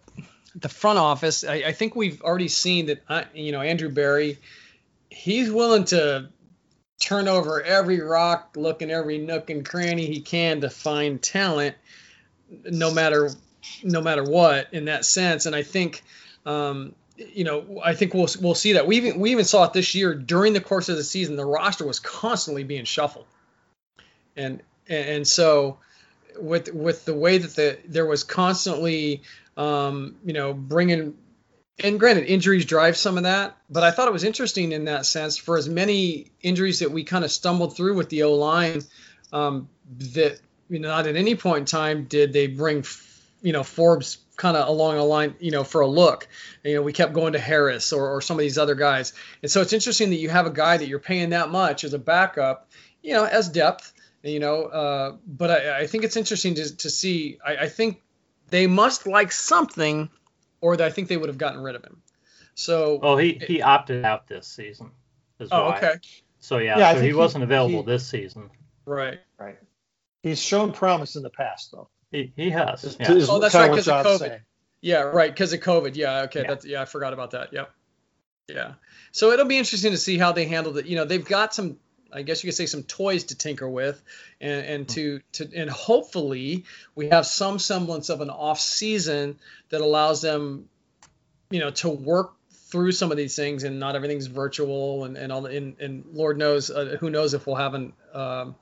the 0.55 0.67
front 0.69 0.99
office, 0.99 1.43
I, 1.45 1.55
I 1.67 1.71
think 1.71 1.95
we've 1.95 2.21
already 2.21 2.49
seen 2.49 2.87
that 2.87 3.01
uh, 3.07 3.23
you 3.33 3.53
know 3.53 3.61
Andrew 3.61 3.89
Berry, 3.89 4.37
he's 5.09 5.49
willing 5.49 5.85
to 5.85 6.29
turn 6.99 7.27
over 7.29 7.61
every 7.61 8.01
rock, 8.01 8.55
look 8.57 8.81
in 8.81 8.89
every 8.91 9.19
nook 9.19 9.49
and 9.49 9.63
cranny 9.65 10.05
he 10.07 10.19
can 10.19 10.59
to 10.61 10.69
find 10.69 11.21
talent, 11.21 11.75
no 12.65 12.91
matter 12.93 13.29
no 13.83 14.01
matter 14.01 14.23
what 14.23 14.73
in 14.73 14.85
that 14.85 15.05
sense. 15.05 15.45
And 15.45 15.55
I 15.55 15.63
think. 15.63 16.03
Um, 16.45 16.95
you 17.17 17.43
know, 17.43 17.81
I 17.83 17.95
think 17.95 18.13
we'll 18.13 18.27
we'll 18.41 18.53
see 18.53 18.73
that. 18.73 18.85
We 18.85 18.97
even 18.97 19.19
we 19.19 19.31
even 19.31 19.43
saw 19.43 19.63
it 19.63 19.73
this 19.73 19.95
year 19.95 20.13
during 20.13 20.53
the 20.53 20.61
course 20.61 20.87
of 20.87 20.97
the 20.97 21.03
season. 21.03 21.35
The 21.35 21.43
roster 21.43 21.83
was 21.83 21.99
constantly 21.99 22.63
being 22.63 22.85
shuffled, 22.85 23.25
and 24.35 24.61
and 24.87 25.27
so 25.27 25.79
with 26.39 26.73
with 26.73 27.05
the 27.05 27.13
way 27.13 27.37
that 27.37 27.55
the 27.55 27.77
there 27.87 28.05
was 28.05 28.23
constantly 28.23 29.23
um, 29.55 30.15
you 30.23 30.33
know 30.33 30.53
bringing 30.53 31.17
and 31.79 31.99
granted 31.99 32.25
injuries 32.25 32.65
drive 32.65 32.97
some 32.97 33.17
of 33.17 33.23
that 33.23 33.55
but 33.69 33.83
i 33.83 33.91
thought 33.91 34.07
it 34.07 34.13
was 34.13 34.23
interesting 34.23 34.71
in 34.71 34.85
that 34.85 35.05
sense 35.05 35.37
for 35.37 35.57
as 35.57 35.69
many 35.69 36.31
injuries 36.41 36.79
that 36.79 36.91
we 36.91 37.03
kind 37.03 37.23
of 37.23 37.31
stumbled 37.31 37.75
through 37.75 37.95
with 37.95 38.09
the 38.09 38.23
o 38.23 38.33
line 38.33 38.81
um, 39.31 39.69
that 39.99 40.39
you 40.69 40.79
know 40.79 40.87
not 40.87 41.05
at 41.05 41.15
any 41.15 41.35
point 41.35 41.59
in 41.59 41.65
time 41.65 42.05
did 42.05 42.33
they 42.33 42.47
bring 42.47 42.83
you 43.47 43.53
know 43.53 43.63
forbes 43.63 44.17
kind 44.35 44.57
of 44.57 44.67
along 44.67 44.97
a 44.97 45.03
line 45.03 45.33
you 45.39 45.51
know 45.51 45.63
for 45.63 45.81
a 45.81 45.87
look 45.87 46.27
you 46.63 46.75
know 46.75 46.81
we 46.81 46.91
kept 46.91 47.13
going 47.13 47.31
to 47.31 47.39
harris 47.39 47.93
or, 47.93 48.15
or 48.15 48.19
some 48.21 48.35
of 48.35 48.41
these 48.41 48.57
other 48.57 48.75
guys 48.75 49.13
and 49.41 49.49
so 49.49 49.61
it's 49.61 49.71
interesting 49.71 50.09
that 50.09 50.17
you 50.17 50.29
have 50.29 50.45
a 50.45 50.51
guy 50.51 50.75
that 50.75 50.87
you're 50.89 50.99
paying 50.99 51.29
that 51.29 51.49
much 51.49 51.85
as 51.85 51.93
a 51.93 51.99
backup 51.99 52.69
you 53.01 53.13
know 53.13 53.23
as 53.23 53.47
depth 53.47 53.93
you 54.21 54.39
know 54.41 54.63
uh, 54.63 55.15
but 55.25 55.49
I, 55.49 55.79
I 55.83 55.87
think 55.87 56.03
it's 56.03 56.17
interesting 56.17 56.55
to, 56.55 56.75
to 56.75 56.89
see 56.89 57.37
I, 57.45 57.55
I 57.55 57.69
think 57.69 58.01
they 58.49 58.67
must 58.67 59.07
like 59.07 59.31
something 59.31 60.09
or 60.59 60.81
i 60.81 60.89
think 60.89 61.07
they 61.07 61.17
would 61.17 61.29
have 61.29 61.37
gotten 61.37 61.61
rid 61.61 61.75
of 61.75 61.83
him 61.85 62.01
so 62.53 62.99
oh, 63.03 63.15
he, 63.17 63.39
he 63.47 63.61
opted 63.61 64.03
out 64.03 64.27
this 64.27 64.47
season. 64.47 64.89
Is 65.39 65.49
oh 65.51 65.65
why. 65.69 65.77
okay 65.77 65.93
So 66.39 66.57
yeah, 66.57 66.79
Yeah, 66.79 66.93
so 66.95 67.01
he 67.01 67.07
he- 67.07 67.13
wasn't 67.13 67.43
available 67.43 67.83
he- 67.83 67.85
this 67.85 68.05
season. 68.05 68.49
right 68.85 69.19
Right. 69.39 69.59
He's 70.23 70.41
shown 70.41 70.73
promise 70.73 71.15
in 71.15 71.21
the 71.23 71.29
past, 71.29 71.71
though. 71.71 71.87
He, 72.11 72.31
he 72.35 72.49
has. 72.51 72.97
Yeah. 72.99 73.25
Oh, 73.29 73.39
that's 73.39 73.53
right, 73.55 73.69
because 73.69 73.87
of 73.87 74.05
COVID. 74.05 74.19
saying. 74.19 74.41
Yeah, 74.81 75.01
right, 75.01 75.31
because 75.31 75.53
of 75.53 75.59
COVID. 75.59 75.95
Yeah, 75.95 76.21
okay, 76.23 76.41
Yeah. 76.41 76.47
that's 76.47 76.65
yeah, 76.65 76.81
I 76.81 76.85
forgot 76.85 77.13
about 77.13 77.31
that. 77.31 77.51
Yep. 77.51 77.71
Yeah. 78.47 78.73
So 79.11 79.31
it'll 79.31 79.45
be 79.45 79.57
interesting 79.57 79.91
to 79.91 79.97
see 79.97 80.17
how 80.17 80.31
they 80.31 80.45
handled 80.45 80.77
it. 80.77 80.85
You 80.85 80.95
know, 80.95 81.05
they've 81.05 81.23
got 81.23 81.53
some 81.53 81.77
I 82.11 82.21
guess 82.21 82.43
you 82.43 82.47
could 82.47 82.55
say 82.55 82.65
some 82.65 82.83
toys 82.83 83.25
to 83.25 83.35
tinker 83.35 83.67
with 83.67 84.01
and, 84.39 84.65
and 84.65 84.89
to 84.89 85.21
to 85.33 85.49
and 85.55 85.69
hopefully 85.69 86.63
we 86.95 87.09
have 87.09 87.25
some 87.25 87.59
semblance 87.59 88.09
of 88.09 88.21
an 88.21 88.29
off 88.29 88.59
season 88.59 89.37
that 89.69 89.81
allows 89.81 90.21
them, 90.21 90.69
you 91.49 91.59
know, 91.59 91.71
to 91.71 91.89
work 91.89 92.33
through 92.69 92.91
some 92.91 93.11
of 93.11 93.17
these 93.17 93.35
things 93.35 93.63
and 93.63 93.79
not 93.79 93.95
everything's 93.95 94.27
virtual 94.27 95.05
and, 95.05 95.17
and 95.17 95.31
all 95.31 95.41
the, 95.41 95.55
and, 95.55 95.79
and 95.79 96.05
Lord 96.13 96.37
knows 96.37 96.69
uh, 96.69 96.97
who 96.99 97.09
knows 97.09 97.33
if 97.33 97.47
we'll 97.47 97.55
have 97.55 97.73
an 97.73 97.93
um, 98.13 98.55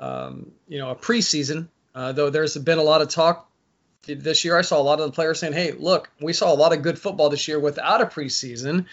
um, 0.00 0.52
you 0.68 0.78
know 0.78 0.90
a 0.90 0.96
preseason 0.96 1.68
uh, 1.94 2.12
though 2.12 2.30
there's 2.30 2.56
been 2.56 2.78
a 2.78 2.82
lot 2.82 3.02
of 3.02 3.08
talk 3.08 3.48
this 4.06 4.44
year 4.44 4.56
I 4.56 4.62
saw 4.62 4.80
a 4.80 4.82
lot 4.82 5.00
of 5.00 5.06
the 5.06 5.12
players 5.12 5.38
saying, 5.40 5.52
"Hey, 5.52 5.72
look, 5.72 6.10
we 6.20 6.32
saw 6.32 6.52
a 6.52 6.54
lot 6.54 6.72
of 6.72 6.82
good 6.82 6.98
football 6.98 7.28
this 7.28 7.46
year 7.48 7.58
without 7.60 8.00
a 8.00 8.06
preseason, 8.06 8.86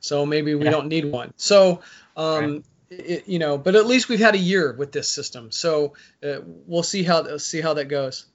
so 0.00 0.26
maybe 0.26 0.54
we 0.54 0.64
Yeah. 0.64 0.70
don't 0.70 0.88
need 0.88 1.12
one." 1.12 1.32
So, 1.36 1.80
um, 2.16 2.54
Right. 2.54 2.64
it, 2.90 3.28
you 3.28 3.38
know, 3.38 3.58
but 3.58 3.76
at 3.76 3.86
least 3.86 4.08
we've 4.08 4.20
had 4.20 4.34
a 4.34 4.38
year 4.38 4.72
with 4.72 4.92
this 4.92 5.08
system, 5.08 5.50
so 5.52 5.94
uh, 6.22 6.40
we'll 6.44 6.82
see 6.82 7.02
how 7.02 7.36
see 7.36 7.60
how 7.60 7.74
that 7.74 7.86
goes. 7.86 8.26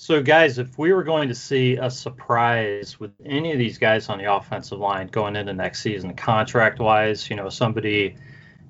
So, 0.00 0.22
guys, 0.22 0.58
if 0.58 0.78
we 0.78 0.92
were 0.92 1.02
going 1.02 1.28
to 1.28 1.34
see 1.34 1.76
a 1.76 1.90
surprise 1.90 3.00
with 3.00 3.10
any 3.26 3.52
of 3.52 3.58
these 3.58 3.78
guys 3.78 4.08
on 4.08 4.18
the 4.18 4.32
offensive 4.32 4.78
line 4.78 5.08
going 5.08 5.34
into 5.34 5.52
next 5.52 5.80
season, 5.80 6.14
contract 6.14 6.78
wise, 6.78 7.28
you 7.28 7.34
know, 7.34 7.48
somebody 7.48 8.14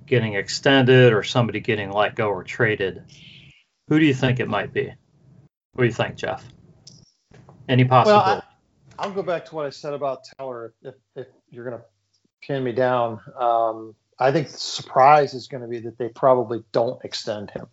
getting 0.06 0.34
extended 0.34 1.12
or 1.12 1.22
somebody 1.22 1.60
getting 1.60 1.92
let 1.92 2.14
go 2.14 2.28
or 2.30 2.42
traded, 2.42 3.02
who 3.88 3.98
do 3.98 4.04
you 4.04 4.14
think 4.14 4.40
it 4.40 4.48
might 4.48 4.72
be? 4.72 4.92
What 5.72 5.82
do 5.82 5.86
you 5.86 5.92
think, 5.92 6.16
Jeff? 6.16 6.44
Any 7.68 7.84
Well, 7.84 8.04
possibility? 8.04 8.42
I, 8.98 9.02
I'll 9.02 9.12
go 9.12 9.22
back 9.22 9.46
to 9.46 9.54
what 9.54 9.66
I 9.66 9.70
said 9.70 9.94
about 9.94 10.24
Teller. 10.38 10.74
If, 10.82 10.94
if 11.14 11.26
you're 11.50 11.64
going 11.64 11.78
to 11.78 11.84
pin 12.46 12.62
me 12.64 12.72
down, 12.72 13.20
um, 13.38 13.94
I 14.18 14.32
think 14.32 14.48
the 14.48 14.58
surprise 14.58 15.34
is 15.34 15.46
going 15.46 15.62
to 15.62 15.68
be 15.68 15.80
that 15.80 15.98
they 15.98 16.08
probably 16.08 16.64
don't 16.72 17.02
extend 17.04 17.50
him. 17.50 17.66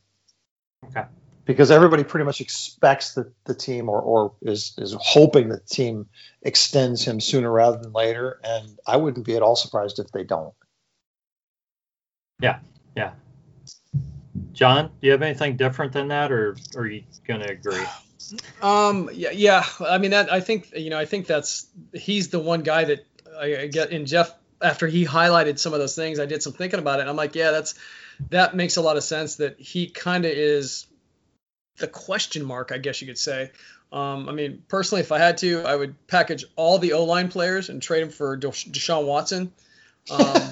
Okay. 0.85 1.05
Because 1.45 1.69
everybody 1.71 2.03
pretty 2.03 2.25
much 2.25 2.41
expects 2.41 3.13
that 3.15 3.31
the 3.45 3.53
team 3.53 3.89
or, 3.89 4.01
or 4.01 4.33
is, 4.41 4.73
is 4.77 4.95
hoping 4.99 5.49
that 5.49 5.67
the 5.67 5.75
team 5.75 6.07
extends 6.41 7.03
him 7.03 7.19
sooner 7.19 7.51
rather 7.51 7.77
than 7.77 7.93
later. 7.93 8.39
And 8.43 8.79
I 8.85 8.97
wouldn't 8.97 9.25
be 9.25 9.35
at 9.35 9.41
all 9.41 9.55
surprised 9.55 9.99
if 9.99 10.11
they 10.11 10.23
don't. 10.23 10.53
John, 14.55 14.87
do 14.87 15.07
you 15.07 15.11
have 15.11 15.21
anything 15.21 15.57
different 15.57 15.93
than 15.93 16.07
that, 16.07 16.31
or, 16.31 16.55
or 16.75 16.83
are 16.83 16.87
you 16.87 17.03
going 17.27 17.41
to 17.41 17.51
agree? 17.51 17.83
Um, 18.61 19.09
yeah, 19.13 19.31
yeah. 19.31 19.65
I 19.81 19.97
mean, 19.97 20.11
that 20.11 20.31
I 20.31 20.39
think 20.39 20.71
you 20.75 20.89
know, 20.89 20.97
I 20.97 21.05
think 21.05 21.27
that's 21.27 21.67
he's 21.93 22.29
the 22.29 22.39
one 22.39 22.61
guy 22.61 22.85
that 22.85 23.05
I, 23.37 23.57
I 23.57 23.67
get. 23.67 23.91
And 23.91 24.07
Jeff, 24.07 24.33
after 24.61 24.87
he 24.87 25.05
highlighted 25.05 25.59
some 25.59 25.73
of 25.73 25.79
those 25.79 25.95
things, 25.95 26.19
I 26.19 26.25
did 26.25 26.41
some 26.41 26.53
thinking 26.53 26.79
about 26.79 26.99
it. 26.99 27.01
And 27.01 27.09
I'm 27.09 27.15
like, 27.15 27.35
yeah, 27.35 27.51
that's 27.51 27.75
that 28.29 28.55
makes 28.55 28.77
a 28.77 28.81
lot 28.81 28.97
of 28.97 29.03
sense. 29.03 29.35
That 29.35 29.59
he 29.59 29.87
kind 29.87 30.25
of 30.25 30.31
is 30.31 30.87
the 31.77 31.87
question 31.87 32.43
mark, 32.45 32.71
I 32.71 32.77
guess 32.77 33.01
you 33.01 33.07
could 33.07 33.17
say. 33.17 33.51
Um, 33.91 34.27
I 34.27 34.31
mean, 34.31 34.63
personally, 34.67 35.01
if 35.01 35.11
I 35.11 35.19
had 35.19 35.37
to, 35.39 35.61
I 35.61 35.75
would 35.75 36.07
package 36.07 36.45
all 36.55 36.79
the 36.79 36.93
O 36.93 37.03
line 37.03 37.27
players 37.27 37.69
and 37.69 37.81
trade 37.81 38.03
them 38.03 38.09
for 38.09 38.37
Desha- 38.37 38.71
Deshaun 38.71 39.05
Watson. 39.05 39.51
Um, 40.07 40.51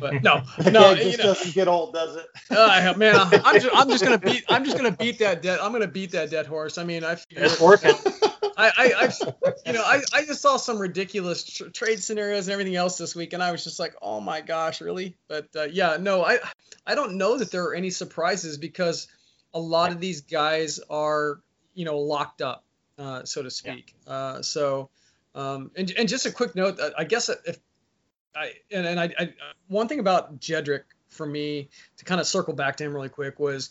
but 0.00 0.22
no, 0.22 0.42
The 0.58 0.70
no, 0.70 0.94
kid 0.94 0.98
you 0.98 1.04
just 1.12 1.18
know, 1.18 1.24
doesn't 1.34 1.54
get 1.54 1.68
old, 1.68 1.94
does 1.94 2.16
it? 2.16 2.26
uh, 2.50 2.94
man, 2.96 3.16
I'm 3.16 3.30
just, 3.60 3.68
I'm 3.74 3.88
just 3.88 4.04
gonna 4.04 4.18
beat, 4.18 4.44
I'm 4.48 4.64
just 4.64 4.76
gonna 4.76 4.92
beat 4.92 5.18
that 5.20 5.42
dead, 5.42 5.58
I'm 5.60 5.72
gonna 5.72 5.86
beat 5.88 6.12
that 6.12 6.30
dead 6.30 6.46
horse. 6.46 6.78
I 6.78 6.84
mean, 6.84 7.04
I 7.04 7.16
figured, 7.16 7.46
It's 7.46 7.60
working. 7.60 7.94
I, 8.56 8.70
I, 8.76 8.92
I, 9.06 9.32
you 9.66 9.72
know, 9.72 9.82
I, 9.82 10.02
I 10.12 10.24
just 10.26 10.42
saw 10.42 10.56
some 10.56 10.78
ridiculous 10.78 11.44
tr- 11.44 11.68
trade 11.68 12.02
scenarios 12.02 12.48
and 12.48 12.52
everything 12.52 12.76
else 12.76 12.98
this 12.98 13.16
week, 13.16 13.32
and 13.32 13.42
I 13.42 13.50
was 13.50 13.64
just 13.64 13.78
like, 13.78 13.94
oh 14.02 14.20
my 14.20 14.40
gosh, 14.42 14.80
really? 14.80 15.16
But 15.28 15.48
uh, 15.56 15.64
yeah, 15.64 15.96
no, 15.98 16.24
I, 16.24 16.38
I 16.86 16.94
don't 16.94 17.16
know 17.16 17.38
that 17.38 17.50
there 17.50 17.64
are 17.64 17.74
any 17.74 17.90
surprises 17.90 18.58
because 18.58 19.08
a 19.54 19.60
lot 19.60 19.92
of 19.92 20.00
these 20.00 20.22
guys 20.22 20.80
are, 20.90 21.40
you 21.74 21.84
know, 21.84 21.98
locked 21.98 22.42
up, 22.42 22.64
uh, 22.98 23.24
so 23.24 23.42
to 23.42 23.50
speak. 23.50 23.94
Uh, 24.06 24.42
so, 24.42 24.90
um, 25.34 25.70
and, 25.76 25.90
and 25.96 26.08
just 26.08 26.26
a 26.26 26.30
quick 26.30 26.54
note, 26.54 26.78
uh, 26.78 26.90
I 26.96 27.04
guess 27.04 27.30
if 27.30 27.58
I 28.34 28.52
and, 28.70 28.86
and 28.86 29.00
I, 29.00 29.14
I 29.18 29.32
one 29.68 29.88
thing 29.88 30.00
about 30.00 30.40
Jedrick 30.40 30.84
for 31.08 31.26
me 31.26 31.68
to 31.98 32.04
kind 32.04 32.20
of 32.20 32.26
circle 32.26 32.54
back 32.54 32.76
to 32.76 32.84
him 32.84 32.94
really 32.94 33.08
quick 33.08 33.38
was 33.38 33.70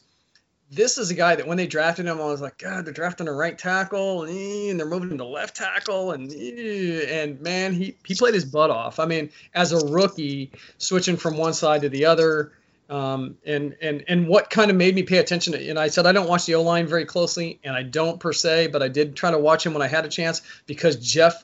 this 0.72 0.98
is 0.98 1.12
a 1.12 1.14
guy 1.14 1.36
that 1.36 1.46
when 1.46 1.58
they 1.58 1.68
drafted 1.68 2.06
him, 2.06 2.22
I 2.22 2.26
was 2.26 2.40
like, 2.40 2.58
God, 2.58 2.86
they're 2.86 2.94
drafting 2.94 3.28
a 3.28 3.34
right 3.34 3.58
tackle 3.58 4.24
and 4.24 4.80
they're 4.80 4.88
moving 4.88 5.18
to 5.18 5.26
left 5.26 5.58
tackle 5.58 6.12
and 6.12 6.32
and 6.32 7.42
man, 7.42 7.74
he 7.74 7.98
he 8.06 8.16
played 8.16 8.34
his 8.34 8.46
butt 8.46 8.72
off. 8.72 9.00
I 9.00 9.06
mean, 9.06 9.32
as 9.54 9.74
a 9.74 9.86
rookie, 9.86 10.52
switching 10.78 11.18
from 11.18 11.38
one 11.38 11.54
side 11.54 11.82
to 11.82 11.90
the 11.90 12.06
other. 12.06 12.54
Um, 12.90 13.38
and 13.46 13.78
and 13.82 14.04
and 14.10 14.28
what 14.28 14.50
kind 14.50 14.70
of 14.70 14.76
made 14.76 14.96
me 14.96 15.04
pay 15.04 15.20
attention 15.20 15.54
to 15.54 15.70
and 15.70 15.80
I 15.80 15.88
said 15.88 16.06
I 16.06 16.12
don't 16.12 16.28
watch 16.28 16.46
the 16.46 16.56
O 16.56 16.62
line 16.62 16.88
very 16.88 17.06
closely 17.06 17.58
and 17.64 17.74
I 17.74 17.84
don't 17.84 18.20
per 18.20 18.34
se, 18.34 18.68
but 18.68 18.84
I 18.84 18.90
did 18.90 19.16
try 19.16 19.32
to 19.32 19.40
watch 19.40 19.66
him 19.66 19.74
when 19.74 19.82
I 19.82 19.88
had 19.88 20.06
a 20.06 20.10
chance 20.10 20.42
because 20.66 20.98
Jeff 20.98 21.42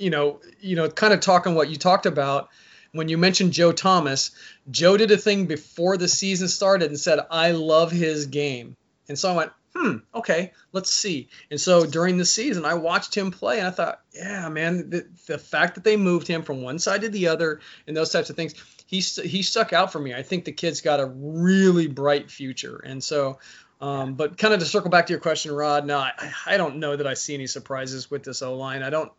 you 0.00 0.10
know, 0.10 0.40
you 0.60 0.76
know, 0.76 0.88
kind 0.88 1.12
of 1.12 1.20
talking 1.20 1.54
what 1.54 1.68
you 1.68 1.76
talked 1.76 2.06
about 2.06 2.48
when 2.92 3.08
you 3.08 3.18
mentioned 3.18 3.52
Joe 3.52 3.72
Thomas. 3.72 4.30
Joe 4.70 4.96
did 4.96 5.10
a 5.10 5.16
thing 5.16 5.46
before 5.46 5.96
the 5.96 6.08
season 6.08 6.48
started 6.48 6.88
and 6.88 6.98
said, 6.98 7.20
"I 7.30 7.52
love 7.52 7.92
his 7.92 8.26
game," 8.26 8.76
and 9.08 9.18
so 9.18 9.30
I 9.30 9.36
went, 9.36 9.52
"Hmm, 9.74 9.96
okay, 10.14 10.52
let's 10.72 10.92
see." 10.92 11.28
And 11.50 11.60
so 11.60 11.84
during 11.84 12.16
the 12.16 12.24
season, 12.24 12.64
I 12.64 12.74
watched 12.74 13.14
him 13.14 13.30
play, 13.30 13.58
and 13.58 13.68
I 13.68 13.70
thought, 13.70 14.00
"Yeah, 14.12 14.48
man, 14.48 14.90
the, 14.90 15.06
the 15.26 15.38
fact 15.38 15.74
that 15.74 15.84
they 15.84 15.96
moved 15.96 16.26
him 16.26 16.42
from 16.42 16.62
one 16.62 16.78
side 16.78 17.02
to 17.02 17.08
the 17.08 17.28
other 17.28 17.60
and 17.86 17.96
those 17.96 18.10
types 18.10 18.30
of 18.30 18.36
things." 18.36 18.54
He, 18.86 18.98
he 18.98 19.42
stuck 19.42 19.72
out 19.72 19.92
for 19.92 20.00
me. 20.00 20.14
I 20.14 20.24
think 20.24 20.44
the 20.44 20.50
kid's 20.50 20.80
got 20.80 20.98
a 20.98 21.06
really 21.06 21.86
bright 21.86 22.28
future. 22.28 22.80
And 22.84 23.04
so, 23.04 23.38
um, 23.80 24.14
but 24.14 24.36
kind 24.36 24.52
of 24.52 24.58
to 24.58 24.66
circle 24.66 24.90
back 24.90 25.06
to 25.06 25.12
your 25.12 25.20
question, 25.20 25.52
Rod, 25.52 25.86
no, 25.86 25.98
I, 25.98 26.12
I 26.44 26.56
don't 26.56 26.78
know 26.78 26.96
that 26.96 27.06
I 27.06 27.14
see 27.14 27.34
any 27.34 27.46
surprises 27.46 28.10
with 28.10 28.24
this 28.24 28.42
O 28.42 28.56
line. 28.56 28.82
I 28.82 28.90
don't, 28.90 29.12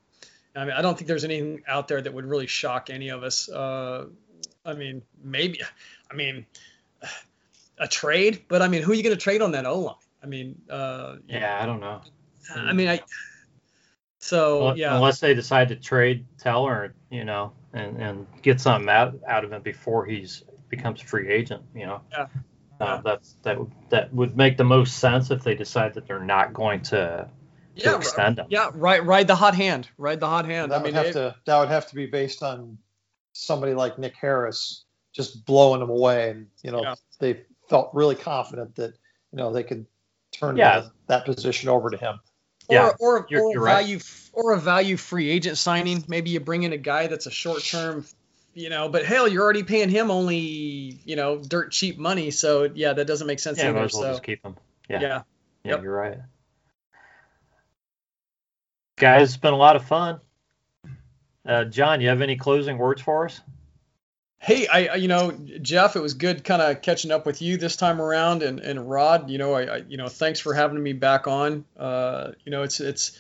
I 0.56 0.66
mean, 0.66 0.74
I 0.74 0.82
don't 0.82 0.98
think 0.98 1.08
there's 1.08 1.24
anything 1.24 1.64
out 1.68 1.88
there 1.88 2.02
that 2.02 2.14
would 2.14 2.26
really 2.26 2.48
shock 2.48 2.90
any 2.90 3.10
of 3.10 3.24
us. 3.24 3.50
Uh, 3.50 4.08
I 4.66 4.74
mean, 4.74 5.02
maybe. 5.24 5.62
I 6.10 6.14
mean, 6.14 6.46
a 7.78 7.88
trade, 7.88 8.44
but 8.48 8.62
I 8.62 8.68
mean, 8.68 8.84
who 8.84 8.92
are 8.92 8.96
you 8.96 9.04
going 9.04 9.16
to 9.16 9.22
trade 9.22 9.42
on 9.42 9.52
that 9.54 9.66
O 9.66 9.80
line? 9.80 9.96
I 10.24 10.28
mean, 10.28 10.62
uh, 10.70 11.16
yeah, 11.28 11.60
I 11.62 11.66
don't 11.66 11.80
know. 11.80 12.02
I 12.56 12.74
mean, 12.74 12.88
I. 12.88 13.02
So 14.20 14.62
unless, 14.62 14.78
yeah, 14.78 14.96
unless 14.96 15.20
they 15.20 15.34
decide 15.34 15.70
to 15.70 15.76
trade 15.76 16.26
Teller, 16.38 16.94
you 17.10 17.24
know, 17.24 17.54
and 17.74 17.98
and 17.98 18.28
get 18.44 18.62
something 18.62 18.88
out 18.88 19.16
out 19.28 19.44
of 19.44 19.52
him 19.52 19.62
before 19.64 20.06
he's 20.06 20.44
becomes 20.70 21.02
a 21.02 21.06
free 21.06 21.30
agent, 21.30 21.64
you 21.74 21.86
know. 21.86 22.02
Yeah. 22.12 22.28
Uh, 22.80 23.02
that's 23.02 23.36
that 23.44 23.60
would 23.60 23.72
that 23.90 24.14
would 24.14 24.38
make 24.38 24.58
the 24.58 24.64
most 24.64 25.00
sense 25.00 25.32
if 25.32 25.44
they 25.44 25.56
decide 25.56 25.94
that 25.96 26.08
they're 26.08 26.24
not 26.24 26.54
going 26.54 26.82
to 26.82 27.28
yeah, 27.76 27.96
extend 27.98 28.40
him. 28.40 28.48
yeah, 28.50 28.70
right, 28.74 29.04
ride 29.06 29.28
the 29.28 29.36
hot 29.36 29.56
hand, 29.56 29.88
ride 29.98 30.20
the 30.20 30.28
hot 30.28 30.46
hand. 30.46 30.72
That 30.72 30.82
I 30.82 30.84
mean, 30.84 30.94
would 30.94 30.94
have 30.96 31.06
it- 31.08 31.14
to 31.14 31.36
that 31.46 31.60
would 31.60 31.70
have 31.70 31.88
to 31.88 31.96
be 31.96 32.06
based 32.06 32.44
on 32.44 32.78
somebody 33.34 33.74
like 33.74 33.98
Nick 33.98 34.16
Harris 34.16 34.84
just 35.14 35.46
blowing 35.46 35.80
them 35.80 35.90
away, 35.90 36.30
and 36.32 36.48
you 36.64 36.72
know 36.72 36.82
Yeah. 36.82 36.96
they 37.20 37.42
felt 37.70 37.92
really 37.94 38.16
confident 38.16 38.76
that 38.76 38.94
you 39.32 39.38
know 39.38 39.52
they 39.54 39.64
could 39.64 39.86
turn 40.32 40.58
Yeah. 40.58 40.82
that, 40.82 40.92
that 41.08 41.26
position 41.26 41.70
over 41.70 41.90
to 41.90 41.98
him. 41.98 42.20
or 42.70 42.76
Yeah, 42.76 42.92
or, 43.00 43.26
you're- 43.30 43.44
or 43.44 43.52
you're 43.54 43.62
right. 43.62 43.74
value 43.82 44.00
or 44.34 44.54
a 44.54 44.58
value 44.60 44.96
free 44.96 45.30
agent 45.30 45.58
signing. 45.58 46.06
Maybe 46.08 46.30
you 46.30 46.40
bring 46.40 46.64
in 46.64 46.72
a 46.72 46.78
guy 46.78 47.08
that's 47.08 47.26
a 47.26 47.32
short 47.32 47.64
term, 47.64 48.06
you 48.54 48.70
know, 48.70 48.88
but 48.88 49.04
hell, 49.04 49.28
you're 49.28 49.44
already 49.44 49.64
paying 49.64 49.90
him 49.90 50.10
only, 50.12 50.38
you 50.38 51.18
know, 51.18 51.38
dirt 51.40 51.72
cheap 51.74 51.98
money. 51.98 52.32
So 52.32 52.70
yeah, 52.74 52.94
that 52.94 53.08
doesn't 53.08 53.28
make 53.28 53.40
sense 53.40 53.58
Yeah, 53.58 53.66
might 53.72 53.78
either. 53.80 53.86
as 53.86 53.94
well 53.94 54.04
So 54.04 54.10
just 54.12 54.24
keep 54.24 54.46
him. 54.46 54.56
Yeah, 54.90 55.02
yeah. 55.02 55.22
yeah, 55.66 55.72
Yep. 55.72 55.84
you're 55.84 55.96
right. 55.96 56.18
Guys, 59.02 59.30
it's 59.30 59.38
been 59.38 59.52
a 59.52 59.58
lot 59.58 59.76
of 59.76 59.84
fun. 59.84 60.20
Uh, 61.44 61.64
John, 61.64 62.02
you 62.02 62.10
have 62.10 62.22
any 62.22 62.36
closing 62.36 62.78
words 62.78 63.02
for 63.02 63.26
us? 63.26 63.42
Hey, 64.38 64.68
I, 64.68 64.94
you 64.94 65.08
know, 65.08 65.32
Jeff, 65.60 65.96
it 65.96 66.02
was 66.04 66.14
good 66.14 66.44
kind 66.44 66.62
of 66.62 66.84
catching 66.84 67.10
up 67.10 67.26
with 67.26 67.42
you 67.42 67.58
this 67.58 67.76
time 67.76 68.00
around, 68.00 68.44
and, 68.44 68.60
and 68.60 68.88
Rod, 68.88 69.32
you 69.32 69.40
know, 69.40 69.54
I, 69.54 69.62
I, 69.64 69.78
you 69.78 69.98
know, 69.98 70.08
thanks 70.08 70.40
for 70.40 70.54
having 70.54 70.82
me 70.82 70.94
back 70.94 71.26
on. 71.26 71.66
Uh, 71.76 72.34
you 72.46 72.52
know, 72.52 72.62
it's 72.62 72.80
it's 72.80 73.18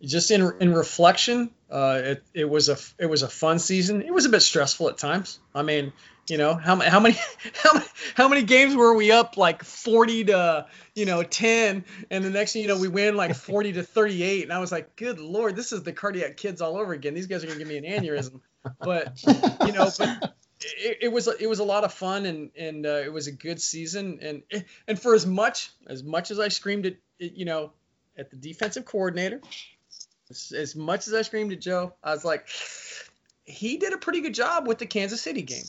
just 0.00 0.30
in 0.30 0.50
in 0.60 0.72
reflection, 0.72 1.50
uh, 1.70 2.00
it 2.02 2.24
it 2.32 2.48
was 2.48 2.70
a 2.70 2.78
it 2.98 3.06
was 3.06 3.22
a 3.22 3.28
fun 3.28 3.58
season. 3.58 4.00
It 4.00 4.14
was 4.14 4.24
a 4.24 4.30
bit 4.30 4.40
stressful 4.40 4.88
at 4.88 4.96
times. 4.96 5.40
I 5.54 5.60
mean, 5.60 5.92
you 6.30 6.38
know, 6.38 6.54
how 6.54 6.76
how 6.76 7.00
many 7.00 7.16
how 7.62 7.74
many 7.74 7.86
how 8.14 8.28
many 8.28 8.42
games 8.42 8.74
were 8.74 8.94
we 8.94 9.10
up 9.10 9.36
like 9.36 9.64
forty 9.64 10.24
to 10.24 10.66
you 10.94 11.06
know 11.06 11.22
ten, 11.22 11.84
and 12.10 12.24
the 12.24 12.30
next 12.30 12.52
thing 12.52 12.62
you 12.62 12.68
know 12.68 12.78
we 12.78 12.88
win 12.88 13.16
like 13.16 13.34
forty 13.36 13.72
to 13.72 13.82
thirty 13.82 14.22
eight, 14.22 14.42
and 14.44 14.52
I 14.52 14.58
was 14.58 14.72
like, 14.72 14.96
good 14.96 15.18
lord, 15.18 15.56
this 15.56 15.72
is 15.72 15.82
the 15.82 15.92
cardiac 15.92 16.36
kids 16.36 16.60
all 16.60 16.76
over 16.76 16.92
again. 16.92 17.14
These 17.14 17.26
guys 17.26 17.44
are 17.44 17.46
gonna 17.46 17.58
give 17.58 17.68
me 17.68 17.78
an 17.78 17.84
aneurysm. 17.84 18.40
But 18.80 19.22
you 19.64 19.72
know, 19.72 19.90
but 19.98 20.34
it, 20.60 20.98
it 21.02 21.12
was 21.12 21.28
it 21.28 21.46
was 21.46 21.58
a 21.58 21.64
lot 21.64 21.84
of 21.84 21.92
fun 21.92 22.26
and 22.26 22.50
and 22.56 22.86
uh, 22.86 23.00
it 23.04 23.12
was 23.12 23.26
a 23.26 23.32
good 23.32 23.60
season 23.60 24.18
and 24.20 24.42
and 24.86 25.00
for 25.00 25.14
as 25.14 25.26
much 25.26 25.70
as 25.86 26.02
much 26.02 26.30
as 26.30 26.40
I 26.40 26.48
screamed 26.48 26.86
at 26.86 26.96
you 27.18 27.44
know 27.44 27.72
at 28.16 28.30
the 28.30 28.36
defensive 28.36 28.84
coordinator 28.84 29.40
as, 30.30 30.52
as 30.56 30.76
much 30.76 31.06
as 31.06 31.14
I 31.14 31.22
screamed 31.22 31.52
at 31.52 31.60
Joe 31.60 31.94
I 32.02 32.12
was 32.12 32.24
like 32.24 32.48
he 33.44 33.76
did 33.76 33.92
a 33.92 33.98
pretty 33.98 34.20
good 34.20 34.34
job 34.34 34.66
with 34.66 34.78
the 34.78 34.86
Kansas 34.86 35.22
City 35.22 35.42
game 35.42 35.64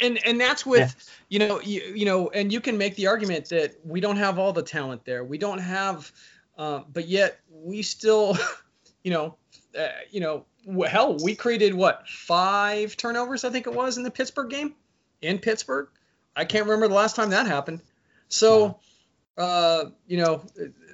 and 0.00 0.18
and 0.26 0.40
that's 0.40 0.64
with 0.66 0.80
Yeah. 0.80 1.14
you 1.28 1.38
know 1.38 1.60
you, 1.60 1.80
you 1.94 2.04
know 2.04 2.28
and 2.30 2.52
you 2.52 2.60
can 2.60 2.78
make 2.78 2.96
the 2.96 3.06
argument 3.08 3.48
that 3.50 3.74
we 3.84 4.00
don't 4.00 4.16
have 4.16 4.38
all 4.38 4.52
the 4.52 4.62
talent 4.62 5.04
there. 5.04 5.24
We 5.24 5.38
don't 5.38 5.58
have 5.58 6.10
uh, 6.58 6.80
but 6.92 7.08
yet 7.08 7.38
we 7.50 7.82
still 7.82 8.36
you 9.04 9.10
know 9.10 9.36
uh, 9.78 9.88
you 10.10 10.20
know 10.20 10.44
hell 10.86 11.16
we 11.22 11.34
created 11.34 11.74
what 11.74 12.06
five 12.08 12.96
turnovers 12.96 13.44
I 13.44 13.50
think 13.50 13.66
it 13.66 13.74
was 13.74 13.96
in 13.96 14.02
the 14.02 14.10
Pittsburgh 14.10 14.50
game? 14.50 14.74
In 15.22 15.38
Pittsburgh? 15.38 15.88
I 16.36 16.44
can't 16.44 16.64
remember 16.64 16.88
the 16.88 16.94
last 16.94 17.16
time 17.16 17.30
that 17.30 17.46
happened. 17.46 17.80
So 18.28 18.78
uh, 19.36 19.86
you 20.06 20.18
know 20.18 20.42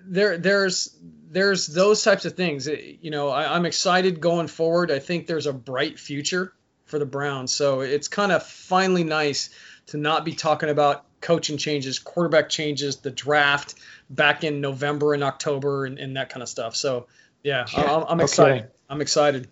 there 0.05 0.39
there's 0.39 0.97
there's 1.29 1.67
those 1.67 2.03
types 2.03 2.25
of 2.25 2.35
things. 2.35 2.67
You 2.67 3.11
know 3.11 3.29
I, 3.29 3.55
I'm 3.55 3.67
excited 3.67 4.21
going 4.21 4.47
forward. 4.47 4.91
I 4.91 5.01
think 5.01 5.27
there's 5.27 5.47
a 5.47 5.53
bright 5.53 5.99
future 5.99 6.53
for 6.87 6.99
the 6.99 7.07
Browns 7.07 7.55
so 7.55 7.81
it's 7.81 8.09
kind 8.09 8.33
of 8.33 8.43
finally 8.43 9.05
nice 9.05 9.51
to 9.87 9.97
not 9.99 10.25
be 10.25 10.33
talking 10.33 10.69
about 10.69 11.05
coaching 11.21 11.59
changes 11.59 11.99
quarterback 11.99 12.49
changes 12.49 12.97
the 12.97 13.11
draft 13.11 13.75
back 14.11 14.45
in 14.45 14.61
November 14.61 15.15
and 15.15 15.23
October 15.25 15.87
and, 15.87 15.99
and 15.99 16.17
that 16.17 16.29
kind 16.31 16.43
of 16.43 16.49
stuff 16.49 16.75
so 16.75 17.07
yeah, 17.43 17.65
I- 17.75 17.85
I'm, 17.85 18.03
I'm 18.03 18.21
Okay. 18.21 18.25
excited 18.25 18.71
I'm 18.89 19.01
excited 19.01 19.49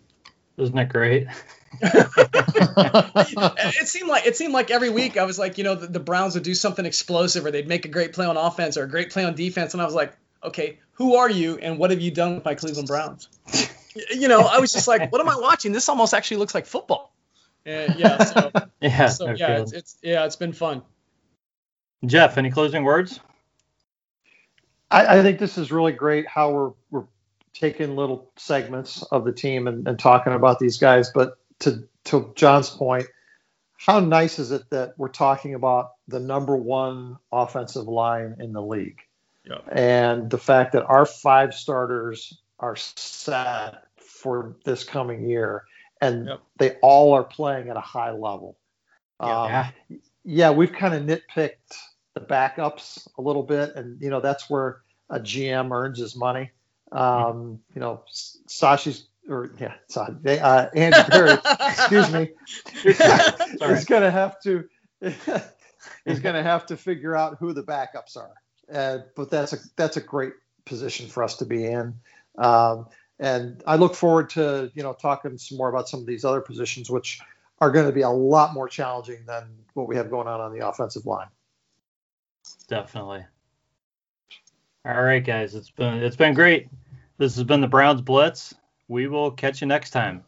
Isn't 0.57 0.77
that 0.77 0.89
great? 0.89 1.27
it 1.83 3.89
seemed 3.89 4.09
like 4.09 4.27
it 4.27 4.37
seemed 4.37 4.53
like 4.53 4.71
every 4.71 4.91
week 4.91 5.17
I 5.17 5.25
was 5.25 5.39
like, 5.39 5.59
you 5.59 5.65
know, 5.65 5.75
the, 5.75 5.87
the 5.89 6.01
Browns 6.01 6.35
would 6.35 6.45
do 6.45 6.55
something 6.55 6.87
explosive 6.87 7.45
or 7.45 7.51
they'd 7.51 7.69
make 7.69 7.85
a 7.85 7.89
great 7.89 8.13
play 8.13 8.27
on 8.27 8.37
offense 8.37 8.77
or 8.77 8.85
a 8.85 8.89
great 8.89 9.11
play 9.11 9.25
on 9.25 9.35
defense, 9.35 9.75
and 9.75 9.83
I 9.83 9.85
was 9.85 9.95
like, 9.95 10.17
okay, 10.43 10.79
who 10.93 11.17
are 11.17 11.31
you 11.31 11.59
and 11.59 11.79
what 11.79 11.91
have 11.91 12.01
you 12.01 12.11
done 12.11 12.37
with 12.37 12.45
my 12.45 12.55
Cleveland 12.55 12.89
Browns? 12.89 13.29
You 14.13 14.27
know, 14.27 14.41
I 14.41 14.59
was 14.59 14.73
just 14.73 14.89
like, 14.89 15.13
what 15.13 15.21
am 15.21 15.29
I 15.29 15.37
watching? 15.37 15.71
This 15.71 15.89
almost 15.89 16.15
actually 16.15 16.39
looks 16.39 16.53
like 16.53 16.67
football. 16.67 17.14
And 17.67 17.99
yeah, 17.99 18.25
so, 18.25 18.51
Yeah. 18.81 19.09
so 19.09 19.27
no 19.27 19.35
yeah, 19.35 19.61
it's, 19.61 19.73
it's 19.73 19.99
yeah, 20.03 20.25
it's 20.25 20.37
been 20.37 20.53
fun. 20.53 20.83
Jeff, 22.05 22.37
any 22.37 22.51
closing 22.51 22.85
words? 22.85 23.21
I, 24.91 25.19
I 25.19 25.23
think 25.23 25.39
this 25.39 25.57
is 25.57 25.73
really 25.73 25.93
great 25.93 26.29
how 26.29 26.51
we're 26.51 26.73
we're 26.91 27.07
taking 27.55 27.97
little 27.97 28.31
segments 28.37 29.03
of 29.05 29.25
the 29.25 29.33
team 29.33 29.67
and, 29.69 29.87
and 29.89 29.99
talking 29.99 30.33
about 30.33 30.59
these 30.59 30.79
guys. 30.79 31.11
But 31.15 31.39
to 31.61 31.89
to 32.05 32.33
John's 32.37 32.71
point, 32.71 33.07
how 33.77 34.01
nice 34.01 34.39
is 34.39 34.53
it 34.53 34.69
that 34.71 34.95
we're 34.99 35.09
talking 35.09 35.55
about 35.55 35.93
the 36.09 36.21
number 36.21 36.57
one 36.57 37.17
offensive 37.33 37.87
line 37.87 38.37
in 38.41 38.53
the 38.53 38.63
league? 38.63 39.01
Yeah. 39.45 39.59
And 39.71 40.31
the 40.31 40.39
fact 40.39 40.73
that 40.73 40.85
our 40.85 41.07
five 41.07 41.55
starters 41.55 42.39
are 42.59 42.77
set 42.77 43.85
for 43.99 44.57
this 44.65 44.85
coming 44.85 45.29
year 45.29 45.65
and 46.05 46.27
Yep. 46.29 46.41
they 46.59 46.71
all 46.83 47.13
are 47.15 47.25
playing 47.25 47.69
at 47.69 47.77
a 47.77 47.81
high 47.81 48.13
level. 48.13 48.57
Yeah. 49.21 49.41
Um, 49.43 49.49
yeah. 49.51 49.71
yeah, 50.25 50.51
we've 50.51 50.73
kind 50.73 50.95
of 50.95 51.03
nitpicked 51.03 51.77
the 52.15 52.21
backups 52.21 53.09
a 53.19 53.23
little 53.23 53.43
bit, 53.43 53.75
and 53.77 54.01
you 54.01 54.11
know 54.11 54.21
that's 54.21 54.49
where 54.51 54.83
a 55.11 55.19
GM 55.21 55.71
earns 55.73 55.99
his 55.99 56.17
money. 56.17 56.51
Um, 56.93 57.61
you 57.75 57.81
know, 57.81 58.03
S- 58.09 58.39
Sashi's 58.49 59.07
or 59.29 59.51
yeah, 59.59 59.75
Sa- 59.89 60.11
they, 60.21 60.39
uh, 60.39 60.69
Andy 60.75 60.99
Perry, 61.11 61.33
excuse 61.61 62.13
me, 62.13 62.31
Sorry. 62.93 63.73
is 63.75 63.85
gonna 63.85 64.11
have 64.11 64.41
to 64.43 64.69
is 65.01 66.21
gonna 66.21 66.43
have 66.43 66.67
to 66.67 66.77
figure 66.77 67.17
out 67.17 67.39
who 67.39 67.53
the 67.53 67.63
backups 67.63 68.17
are. 68.17 68.33
Uh, 68.73 68.99
but 69.17 69.31
that's 69.31 69.53
a 69.53 69.59
that's 69.77 69.97
a 69.97 70.01
great 70.01 70.33
position 70.65 71.09
for 71.09 71.23
us 71.23 71.37
to 71.39 71.45
be 71.47 71.65
in. 71.65 71.95
Um, 72.39 72.87
and 73.19 73.63
I 73.67 73.77
look 73.77 73.95
forward 73.95 74.31
to 74.31 74.71
you 74.75 74.83
know 74.83 74.93
talking 74.93 75.39
some 75.39 75.59
more 75.59 75.69
about 75.69 75.89
some 75.89 76.01
of 76.01 76.07
these 76.07 76.25
other 76.25 76.41
positions, 76.41 76.91
which 76.91 77.21
are 77.61 77.71
going 77.71 77.87
to 77.87 77.93
be 77.93 78.03
a 78.03 78.11
lot 78.11 78.53
more 78.53 78.69
challenging 78.69 79.25
than 79.27 79.45
what 79.75 79.89
we 79.89 79.97
have 79.97 80.11
going 80.11 80.29
on 80.29 80.41
on 80.41 80.53
the 80.53 80.67
offensive 80.67 81.07
line. 81.07 81.29
Definitely. 82.69 83.25
All 84.85 85.03
right, 85.03 85.25
guys. 85.25 85.55
It's 85.55 85.71
been 85.71 86.03
it's 86.03 86.17
been 86.17 86.35
great. 86.35 86.69
This 87.19 87.37
has 87.37 87.45
been 87.45 87.61
the 87.61 87.69
Browns 87.69 88.03
Blitz. 88.03 88.55
We 88.89 89.07
will 89.07 89.31
catch 89.31 89.61
you 89.61 89.67
next 89.67 89.91
time. 89.91 90.25